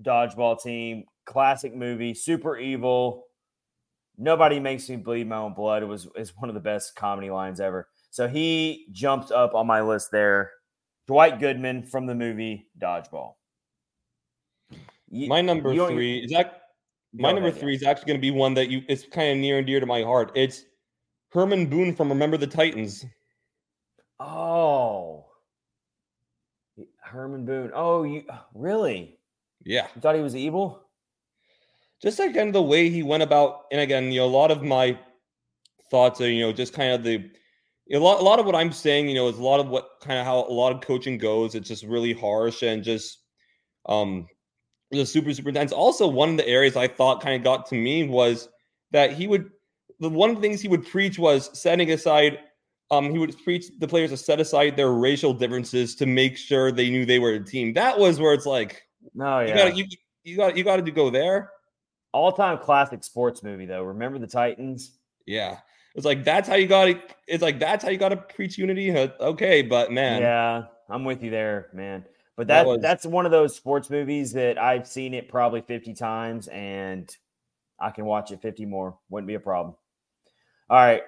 dodgeball 0.00 0.62
team. 0.62 1.04
classic 1.24 1.74
movie, 1.74 2.14
super 2.14 2.56
evil. 2.56 3.26
Nobody 4.18 4.60
makes 4.60 4.88
me 4.88 4.96
bleed 4.96 5.28
my 5.28 5.36
own 5.36 5.54
blood. 5.54 5.82
It 5.82 5.86
was 5.86 6.06
is 6.16 6.36
one 6.36 6.48
of 6.48 6.54
the 6.54 6.60
best 6.60 6.94
comedy 6.94 7.30
lines 7.30 7.60
ever. 7.60 7.88
So 8.10 8.28
he 8.28 8.86
jumped 8.92 9.32
up 9.32 9.54
on 9.54 9.66
my 9.66 9.80
list 9.80 10.10
there. 10.12 10.52
White 11.06 11.40
Goodman 11.40 11.82
from 11.82 12.06
the 12.06 12.14
movie 12.14 12.68
Dodgeball. 12.80 13.34
You, 15.10 15.28
my 15.28 15.42
number 15.42 15.74
three 15.74 16.20
is 16.20 16.30
that 16.30 16.61
my 17.12 17.32
number 17.32 17.48
ahead, 17.48 17.60
three 17.60 17.72
yeah. 17.72 17.76
is 17.76 17.82
actually 17.82 18.06
going 18.06 18.18
to 18.18 18.22
be 18.22 18.30
one 18.30 18.54
that 18.54 18.68
you 18.68 18.82
it's 18.88 19.06
kind 19.06 19.30
of 19.30 19.38
near 19.38 19.58
and 19.58 19.66
dear 19.66 19.80
to 19.80 19.86
my 19.86 20.02
heart. 20.02 20.32
It's 20.34 20.64
Herman 21.30 21.66
Boone 21.66 21.94
from 21.94 22.08
Remember 22.08 22.36
the 22.36 22.46
Titans. 22.46 23.04
Oh, 24.20 25.26
Herman 27.00 27.44
Boone. 27.44 27.70
Oh, 27.74 28.04
you 28.04 28.24
really? 28.54 29.18
Yeah. 29.64 29.86
You 29.94 30.00
thought 30.00 30.14
he 30.14 30.20
was 30.22 30.36
evil? 30.36 30.82
Just 32.00 32.18
like 32.18 32.34
kind 32.34 32.48
of 32.48 32.52
the 32.52 32.62
way 32.62 32.90
he 32.90 33.02
went 33.02 33.22
about, 33.22 33.66
and 33.70 33.80
again, 33.80 34.10
you 34.10 34.20
know, 34.20 34.26
a 34.26 34.28
lot 34.28 34.50
of 34.50 34.62
my 34.62 34.98
thoughts 35.90 36.20
are, 36.20 36.30
you 36.30 36.40
know, 36.40 36.52
just 36.52 36.72
kind 36.72 36.92
of 36.92 37.04
the 37.04 37.30
a 37.92 37.98
lot, 37.98 38.20
a 38.20 38.24
lot 38.24 38.38
of 38.38 38.46
what 38.46 38.54
I'm 38.54 38.72
saying, 38.72 39.08
you 39.08 39.14
know, 39.14 39.28
is 39.28 39.38
a 39.38 39.42
lot 39.42 39.60
of 39.60 39.68
what 39.68 39.88
kind 40.00 40.18
of 40.18 40.24
how 40.24 40.38
a 40.38 40.52
lot 40.52 40.72
of 40.72 40.80
coaching 40.80 41.18
goes. 41.18 41.54
It's 41.54 41.68
just 41.68 41.84
really 41.84 42.12
harsh 42.12 42.62
and 42.62 42.82
just 42.82 43.18
um 43.86 44.26
the 44.92 45.06
super 45.06 45.32
super 45.32 45.48
intense. 45.48 45.72
Also, 45.72 46.06
one 46.06 46.30
of 46.30 46.36
the 46.36 46.46
areas 46.46 46.76
I 46.76 46.88
thought 46.88 47.22
kind 47.22 47.34
of 47.34 47.42
got 47.42 47.66
to 47.66 47.74
me 47.74 48.08
was 48.08 48.48
that 48.90 49.12
he 49.12 49.26
would 49.26 49.50
the 50.00 50.08
one 50.08 50.30
of 50.30 50.36
the 50.36 50.42
things 50.42 50.60
he 50.60 50.68
would 50.68 50.86
preach 50.86 51.18
was 51.18 51.58
setting 51.58 51.90
aside 51.90 52.38
um, 52.92 53.10
he 53.10 53.18
would 53.18 53.34
preach 53.42 53.66
the 53.78 53.88
players 53.88 54.10
to 54.10 54.18
set 54.18 54.38
aside 54.38 54.76
their 54.76 54.92
racial 54.92 55.32
differences 55.32 55.94
to 55.94 56.04
make 56.04 56.36
sure 56.36 56.70
they 56.70 56.90
knew 56.90 57.06
they 57.06 57.18
were 57.18 57.32
a 57.32 57.40
team. 57.40 57.72
That 57.72 57.98
was 57.98 58.20
where 58.20 58.34
it's 58.34 58.44
like, 58.44 58.82
no, 59.14 59.40
yeah, 59.40 59.48
you 59.48 59.54
got 59.54 59.76
you, 59.76 59.86
you 60.24 60.36
got 60.36 60.56
you 60.58 60.64
got 60.64 60.84
to 60.84 60.90
go 60.90 61.08
there. 61.08 61.50
All 62.12 62.30
time 62.30 62.58
classic 62.58 63.02
sports 63.02 63.42
movie 63.42 63.64
though. 63.64 63.82
Remember 63.82 64.18
the 64.18 64.26
Titans? 64.26 64.98
Yeah, 65.24 65.58
it's 65.94 66.04
like 66.04 66.22
that's 66.22 66.46
how 66.46 66.56
you 66.56 66.66
got 66.66 66.84
to. 66.84 67.00
It's 67.26 67.42
like 67.42 67.58
that's 67.58 67.82
how 67.82 67.90
you 67.90 67.96
got 67.96 68.10
to 68.10 68.18
preach 68.18 68.58
unity. 68.58 68.94
Okay, 68.94 69.62
but 69.62 69.90
man, 69.90 70.20
yeah, 70.20 70.64
I'm 70.90 71.04
with 71.04 71.22
you 71.22 71.30
there, 71.30 71.70
man. 71.72 72.04
But 72.42 72.48
that, 72.48 72.62
that 72.62 72.66
was, 72.66 72.80
that's 72.80 73.06
one 73.06 73.24
of 73.24 73.30
those 73.30 73.54
sports 73.54 73.88
movies 73.88 74.32
that 74.32 74.58
I've 74.58 74.88
seen 74.88 75.14
it 75.14 75.28
probably 75.28 75.60
50 75.60 75.94
times 75.94 76.48
and 76.48 77.08
I 77.78 77.90
can 77.90 78.04
watch 78.04 78.32
it 78.32 78.42
50 78.42 78.66
more. 78.66 78.98
Wouldn't 79.10 79.28
be 79.28 79.34
a 79.34 79.40
problem. 79.40 79.76
All 80.68 80.76
right. 80.76 81.02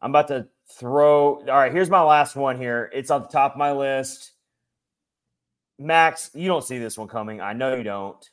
I'm 0.00 0.10
about 0.12 0.28
to 0.28 0.46
throw. 0.78 1.40
All 1.40 1.46
right. 1.46 1.72
Here's 1.72 1.90
my 1.90 2.02
last 2.02 2.36
one 2.36 2.58
here. 2.58 2.88
It's 2.94 3.10
on 3.10 3.22
the 3.22 3.28
top 3.28 3.54
of 3.54 3.58
my 3.58 3.72
list. 3.72 4.34
Max, 5.80 6.30
you 6.32 6.46
don't 6.46 6.62
see 6.62 6.78
this 6.78 6.96
one 6.96 7.08
coming. 7.08 7.40
I 7.40 7.52
know 7.52 7.74
you 7.74 7.82
don't. 7.82 8.30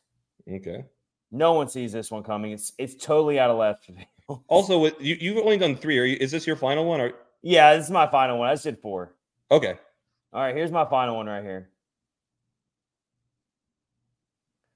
Okay. 0.47 0.85
No 1.31 1.53
one 1.53 1.67
sees 1.67 1.91
this 1.91 2.11
one 2.11 2.21
coming. 2.21 2.51
It's 2.51 2.73
it's 2.77 2.93
totally 3.03 3.39
out 3.39 3.49
of 3.49 3.57
left 3.57 3.85
field. 3.85 4.41
Also, 4.47 4.77
with 4.77 4.93
you, 5.01 5.17
you've 5.19 5.37
only 5.39 5.57
done 5.57 5.75
three. 5.75 5.97
Are 5.97 6.05
you, 6.05 6.15
is 6.21 6.31
this 6.31 6.45
your 6.45 6.55
final 6.55 6.85
one? 6.85 7.01
Or 7.01 7.13
yeah, 7.41 7.75
this 7.75 7.85
is 7.85 7.91
my 7.91 8.05
final 8.05 8.37
one. 8.37 8.49
I 8.49 8.53
just 8.53 8.65
did 8.65 8.77
four. 8.79 9.15
Okay. 9.49 9.73
All 10.31 10.41
right. 10.41 10.55
Here's 10.55 10.71
my 10.71 10.85
final 10.85 11.17
one 11.17 11.25
right 11.25 11.43
here. 11.43 11.69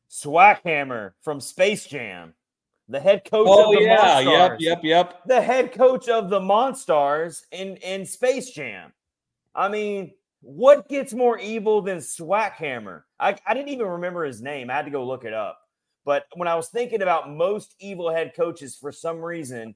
Swackhammer 0.10 1.12
from 1.22 1.40
Space 1.40 1.86
Jam, 1.86 2.34
the 2.88 3.00
head 3.00 3.24
coach 3.30 3.48
oh, 3.50 3.74
of 3.74 3.80
the 3.80 3.86
yeah. 3.86 3.98
Monstars. 3.98 4.60
Yep, 4.60 4.60
yep, 4.60 4.80
yep. 4.84 5.24
The 5.26 5.42
head 5.42 5.74
coach 5.74 6.08
of 6.08 6.30
the 6.30 6.40
Monstars 6.40 7.44
in, 7.52 7.78
in 7.78 8.06
Space 8.06 8.52
Jam. 8.52 8.94
I 9.54 9.70
mean, 9.70 10.14
what 10.42 10.88
gets 10.88 11.14
more 11.14 11.38
evil 11.40 11.82
than 11.82 11.98
Swackhammer? 11.98 13.04
I, 13.20 13.36
I 13.46 13.54
didn't 13.54 13.70
even 13.70 13.88
remember 13.88 14.24
his 14.24 14.42
name. 14.42 14.70
I 14.70 14.76
had 14.76 14.86
to 14.86 14.92
go 14.92 15.06
look 15.06 15.26
it 15.26 15.34
up. 15.34 15.60
But 16.06 16.26
when 16.36 16.48
I 16.48 16.56
was 16.56 16.70
thinking 16.70 17.02
about 17.02 17.30
most 17.30 17.76
evil 17.80 18.10
head 18.10 18.34
coaches, 18.34 18.78
for 18.78 18.94
some 18.94 19.22
reason, 19.22 19.76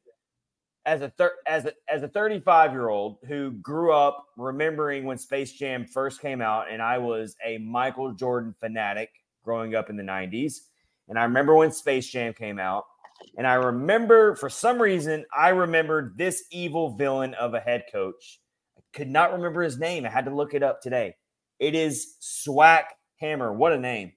as 0.85 1.01
a 1.01 1.09
thir- 1.09 1.35
as 1.45 1.65
a 1.65 1.73
as 1.89 2.03
a 2.03 2.07
35 2.07 2.71
year 2.71 2.89
old 2.89 3.17
who 3.27 3.51
grew 3.51 3.91
up 3.91 4.25
remembering 4.37 5.03
when 5.03 5.17
Space 5.17 5.51
Jam 5.51 5.85
first 5.85 6.21
came 6.21 6.41
out, 6.41 6.71
and 6.71 6.81
I 6.81 6.97
was 6.97 7.35
a 7.45 7.57
Michael 7.57 8.13
Jordan 8.13 8.55
fanatic 8.59 9.09
growing 9.43 9.75
up 9.75 9.89
in 9.89 9.97
the 9.97 10.03
90s. 10.03 10.61
And 11.07 11.19
I 11.19 11.23
remember 11.23 11.55
when 11.55 11.71
Space 11.71 12.07
Jam 12.07 12.33
came 12.33 12.59
out. 12.59 12.85
And 13.37 13.45
I 13.45 13.55
remember, 13.55 14.35
for 14.35 14.49
some 14.49 14.81
reason, 14.81 15.25
I 15.35 15.49
remembered 15.49 16.17
this 16.17 16.45
evil 16.51 16.95
villain 16.95 17.33
of 17.35 17.53
a 17.53 17.59
head 17.59 17.83
coach. 17.91 18.39
I 18.77 18.81
could 18.93 19.09
not 19.09 19.33
remember 19.33 19.61
his 19.61 19.77
name. 19.77 20.05
I 20.05 20.09
had 20.09 20.25
to 20.25 20.35
look 20.35 20.53
it 20.53 20.63
up 20.63 20.81
today. 20.81 21.15
It 21.59 21.75
is 21.75 22.15
Swack 22.19 22.95
Hammer. 23.19 23.53
What 23.53 23.73
a 23.73 23.77
name. 23.77 24.13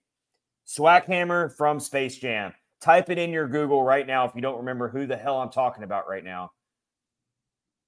Swackhammer 0.67 1.55
from 1.57 1.81
Space 1.81 2.17
Jam. 2.17 2.55
Type 2.81 3.11
it 3.11 3.19
in 3.19 3.31
your 3.31 3.49
Google 3.49 3.83
right 3.83 4.07
now 4.07 4.25
if 4.27 4.35
you 4.35 4.41
don't 4.41 4.59
remember 4.59 4.89
who 4.89 5.07
the 5.07 5.17
hell 5.17 5.41
I'm 5.41 5.51
talking 5.51 5.85
about 5.85 6.09
right 6.09 6.25
now. 6.25 6.53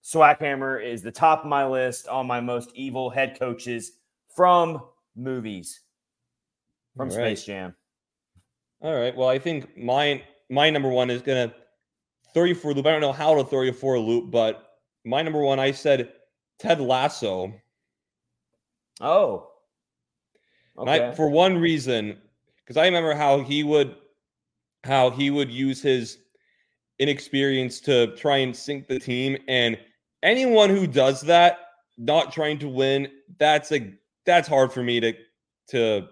Swackhammer 0.05 0.85
is 0.85 1.03
the 1.03 1.11
top 1.11 1.41
of 1.41 1.47
my 1.47 1.67
list 1.67 2.09
on 2.09 2.27
my 2.27 2.41
most 2.41 2.71
evil 2.75 3.11
head 3.11 3.39
coaches 3.39 3.93
from 4.35 4.83
movies 5.17 5.81
from 6.97 7.11
Space 7.11 7.45
Jam. 7.45 7.75
All 8.81 8.95
right. 8.95 9.15
Well, 9.15 9.29
I 9.29 9.39
think 9.39 9.77
my 9.77 10.23
my 10.51 10.71
number 10.71 10.89
one 10.89 11.11
is 11.11 11.23
gonna 11.23 11.53
throw 12.33 12.45
you 12.45 12.55
for 12.55 12.71
a 12.71 12.75
loop. 12.75 12.87
I 12.87 12.93
don't 12.93 13.01
know 13.01 13.13
how 13.13 13.35
to 13.35 13.45
throw 13.45 13.63
you 13.63 13.73
for 13.73 13.95
a 13.95 14.01
loop, 14.01 14.31
but 14.31 14.79
my 15.05 15.23
number 15.23 15.41
one, 15.41 15.59
I 15.59 15.73
said 15.73 16.13
Ted 16.59 16.81
Lasso. 16.81 17.53
Oh. 19.01 19.51
Okay. 20.79 21.09
I, 21.09 21.15
for 21.15 21.31
one 21.31 21.57
reason, 21.59 22.19
because 22.59 22.77
I 22.77 22.85
remember 22.85 23.15
how 23.15 23.41
he 23.41 23.65
would 23.65 23.97
how 24.85 25.11
he 25.11 25.31
would 25.31 25.51
use 25.51 25.83
his 25.83 26.19
inexperience 26.99 27.81
to 27.81 28.15
try 28.17 28.39
and 28.39 28.55
sink 28.55 28.87
the 28.87 28.99
team. 28.99 29.37
And 29.49 29.79
anyone 30.23 30.71
who 30.71 30.87
does 30.87 31.21
that, 31.23 31.59
not 31.99 32.33
trying 32.33 32.59
to 32.59 32.69
win, 32.69 33.09
that's 33.39 33.73
a 33.73 33.93
that's 34.25 34.49
hard 34.49 34.73
for 34.73 34.83
me 34.83 35.01
to 35.01 35.13
to 35.69 36.09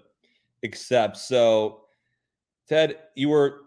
accept. 0.65 1.17
So, 1.17 1.83
Ted, 2.69 2.99
you 3.15 3.29
were 3.29 3.61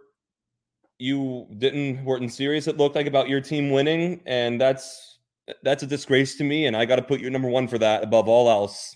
you 1.00 1.48
didn't 1.58 2.04
weren't 2.04 2.32
serious. 2.34 2.68
It 2.68 2.78
looked 2.78 2.96
like 2.96 3.08
about 3.08 3.30
your 3.30 3.42
team 3.42 3.72
winning, 3.72 4.22
and 4.26 4.60
that's 4.60 5.20
that's 5.64 5.84
a 5.84 5.88
disgrace 5.88 6.36
to 6.38 6.44
me. 6.44 6.66
And 6.66 6.76
I 6.76 6.86
got 6.86 6.98
to 6.98 7.02
put 7.02 7.22
you 7.22 7.30
number 7.30 7.48
one 7.48 7.68
for 7.68 7.78
that 7.78 8.04
above 8.04 8.28
all 8.28 8.50
else. 8.50 8.96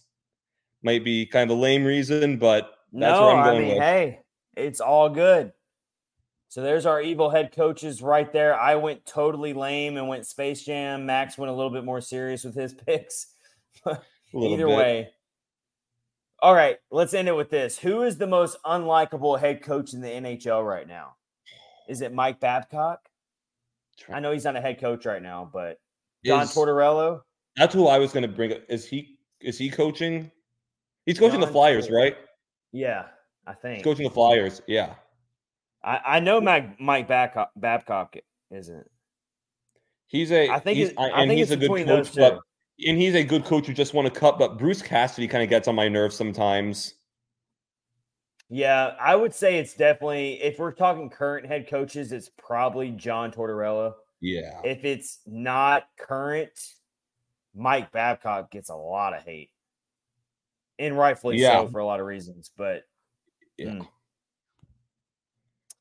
Might 0.84 1.04
be 1.04 1.26
kind 1.26 1.50
of 1.50 1.58
a 1.58 1.60
lame 1.62 1.86
reason, 1.86 2.38
but 2.38 2.72
that's 2.92 3.18
no, 3.18 3.28
where 3.28 3.36
I'm 3.36 3.46
going 3.46 3.58
I 3.58 3.60
mean, 3.60 3.70
with. 3.70 3.84
Hey, 3.84 4.20
it's 4.58 4.82
all 4.82 5.10
good. 5.10 5.54
So 6.50 6.62
there's 6.62 6.86
our 6.86 7.02
evil 7.02 7.30
head 7.30 7.54
coaches 7.56 8.02
right 8.02 8.32
there. 8.34 8.60
I 8.60 8.76
went 8.76 9.06
totally 9.06 9.54
lame 9.54 9.96
and 9.96 10.10
went 10.10 10.28
Space 10.28 10.66
Jam. 10.66 11.06
Max 11.06 11.38
went 11.38 11.50
a 11.50 11.54
little 11.54 11.72
bit 11.72 11.86
more 11.86 12.02
serious 12.02 12.44
with 12.44 12.56
his 12.56 12.74
picks. 12.88 13.28
Either 13.86 14.68
bit. 14.68 14.78
way, 14.78 15.10
all 16.42 16.54
right, 16.54 16.78
let's 16.90 17.14
end 17.14 17.28
it 17.28 17.36
with 17.36 17.50
this. 17.50 17.78
Who 17.78 18.04
is 18.04 18.18
the 18.18 18.28
most 18.28 18.58
unlikable 18.64 19.40
head 19.40 19.62
coach 19.62 19.94
in 19.94 20.02
the 20.02 20.08
NHL 20.08 20.68
right 20.68 20.88
now? 20.88 21.16
Is 21.88 22.02
it 22.02 22.14
Mike 22.14 22.40
Babcock? 22.40 23.08
I 24.12 24.20
know 24.20 24.32
he's 24.32 24.46
not 24.46 24.56
a 24.56 24.62
head 24.62 24.80
coach 24.80 25.06
right 25.06 25.22
now, 25.22 25.50
but 25.52 25.80
Don 26.24 26.44
is, 26.44 26.52
Tortorella. 26.52 27.22
That's 27.58 27.74
who 27.74 27.88
I 27.88 28.00
was 28.00 28.12
going 28.12 28.24
to 28.24 28.30
bring. 28.30 28.54
Up. 28.54 28.62
Is 28.70 28.86
he? 28.86 29.18
Is 29.40 29.58
he 29.58 29.70
coaching? 29.70 30.32
He's 31.06 31.20
coaching 31.20 31.40
John 31.40 31.48
the 31.48 31.54
Flyers, 31.54 31.90
right? 31.92 32.16
Yeah, 32.72 33.06
I 33.46 33.54
think 33.54 33.78
he's 33.78 33.84
coaching 33.84 34.06
the 34.06 34.14
Flyers. 34.14 34.62
Yeah, 34.68 34.96
I, 35.84 36.00
I 36.06 36.20
know 36.20 36.42
Mike 36.42 36.80
Mike 36.80 37.08
Babcock, 37.08 37.52
Babcock 37.56 38.16
isn't. 38.50 38.90
He's 40.08 40.32
a. 40.32 40.50
I 40.50 40.60
think. 40.60 40.78
He's, 40.78 40.94
I 40.98 41.10
and 41.10 41.30
think 41.30 41.40
he's 41.40 41.52
a 41.52 41.58
good 41.58 41.86
coach, 41.86 42.16
but 42.16 42.40
and 42.86 42.98
he's 42.98 43.16
a 43.16 43.24
good 43.24 43.46
coach 43.46 43.68
who 43.68 43.74
just 43.74 43.94
won 43.94 44.06
a 44.06 44.12
cup, 44.12 44.40
but 44.40 44.58
Bruce 44.58 44.82
Cassidy 44.82 45.28
kind 45.28 45.44
of 45.44 45.50
gets 45.50 45.68
on 45.68 45.76
my 45.76 45.88
nerves 45.88 46.16
sometimes. 46.16 46.96
Yeah, 48.50 48.96
I 49.00 49.16
would 49.16 49.34
say 49.34 49.60
it's 49.60 49.74
definitely 49.74 50.42
if 50.42 50.60
we're 50.60 50.74
talking 50.74 51.10
current 51.10 51.46
head 51.46 51.70
coaches, 51.70 52.12
it's 52.12 52.30
probably 52.38 52.92
John 52.92 53.32
Tortorella. 53.32 53.94
Yeah. 54.20 54.60
If 54.64 54.84
it's 54.84 55.20
not 55.26 55.86
current, 55.98 56.52
Mike 57.56 57.92
Babcock 57.92 58.52
gets 58.52 58.70
a 58.70 58.76
lot 58.76 59.14
of 59.14 59.24
hate. 59.24 59.52
And 60.80 60.98
rightfully 60.98 61.38
yeah. 61.38 61.62
so 61.62 61.70
for 61.70 61.80
a 61.80 61.86
lot 61.86 62.00
of 62.00 62.06
reasons. 62.06 62.52
But 62.58 62.84
yeah. 63.58 63.68
Mm. 63.68 63.88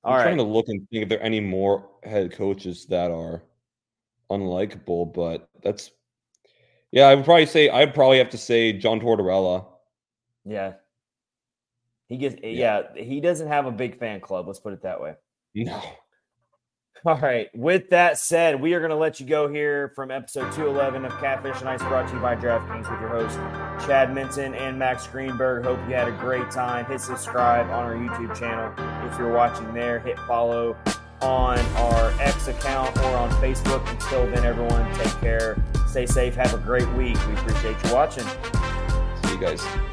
I'm 0.04 0.22
trying 0.22 0.36
to 0.38 0.42
look 0.42 0.66
and 0.68 0.88
think 0.88 1.02
if 1.02 1.08
there 1.08 1.18
are 1.18 1.22
any 1.22 1.40
more 1.40 1.86
head 2.04 2.32
coaches 2.32 2.86
that 2.86 3.10
are 3.10 3.42
unlikable, 4.30 5.12
but 5.12 5.48
that's 5.62 5.90
yeah, 6.92 7.06
I 7.06 7.14
would 7.14 7.24
probably 7.24 7.46
say 7.46 7.68
I'd 7.68 7.94
probably 7.94 8.18
have 8.18 8.30
to 8.30 8.38
say 8.38 8.72
John 8.72 9.00
Tortorella. 9.00 9.66
Yeah. 10.44 10.74
He 12.08 12.16
gets 12.16 12.34
eh, 12.42 12.48
yeah. 12.48 12.82
yeah, 12.94 13.02
he 13.02 13.20
doesn't 13.20 13.48
have 13.48 13.66
a 13.66 13.70
big 13.70 13.98
fan 13.98 14.20
club, 14.20 14.46
let's 14.46 14.58
put 14.58 14.72
it 14.72 14.82
that 14.82 15.00
way. 15.00 15.14
No. 15.54 15.80
All 17.06 17.16
right. 17.18 17.48
With 17.54 17.88
that 17.90 18.18
said, 18.18 18.60
we 18.60 18.74
are 18.74 18.78
going 18.80 18.90
to 18.90 18.96
let 18.96 19.20
you 19.20 19.26
go 19.26 19.48
here 19.48 19.90
from 19.96 20.10
episode 20.10 20.52
211 20.52 21.06
of 21.06 21.12
Catfish 21.12 21.62
on 21.62 21.68
Ice 21.68 21.80
brought 21.80 22.08
to 22.08 22.14
you 22.14 22.20
by 22.20 22.36
DraftKings 22.36 22.90
with 22.90 23.00
your 23.00 23.08
host, 23.08 23.36
Chad 23.86 24.14
Minton 24.14 24.54
and 24.54 24.78
Max 24.78 25.06
Greenberg. 25.06 25.64
Hope 25.64 25.78
you 25.88 25.94
had 25.94 26.08
a 26.08 26.12
great 26.12 26.50
time. 26.50 26.84
Hit 26.84 27.00
subscribe 27.00 27.66
on 27.70 27.84
our 27.84 27.94
YouTube 27.94 28.38
channel. 28.38 28.74
If 29.10 29.18
you're 29.18 29.32
watching 29.32 29.72
there, 29.72 30.00
hit 30.00 30.18
follow 30.20 30.76
on 31.22 31.58
our 31.76 32.12
X 32.20 32.48
account 32.48 32.96
or 32.98 33.16
on 33.16 33.30
Facebook. 33.42 33.88
Until 33.90 34.26
then, 34.30 34.44
everyone, 34.44 34.92
take 34.94 35.12
care. 35.20 35.56
Stay 35.88 36.06
safe. 36.06 36.34
Have 36.34 36.54
a 36.54 36.58
great 36.58 36.88
week. 36.94 37.18
We 37.26 37.34
appreciate 37.34 37.76
you 37.84 37.92
watching. 37.92 38.24
See 39.24 39.32
you 39.32 39.40
guys. 39.40 39.89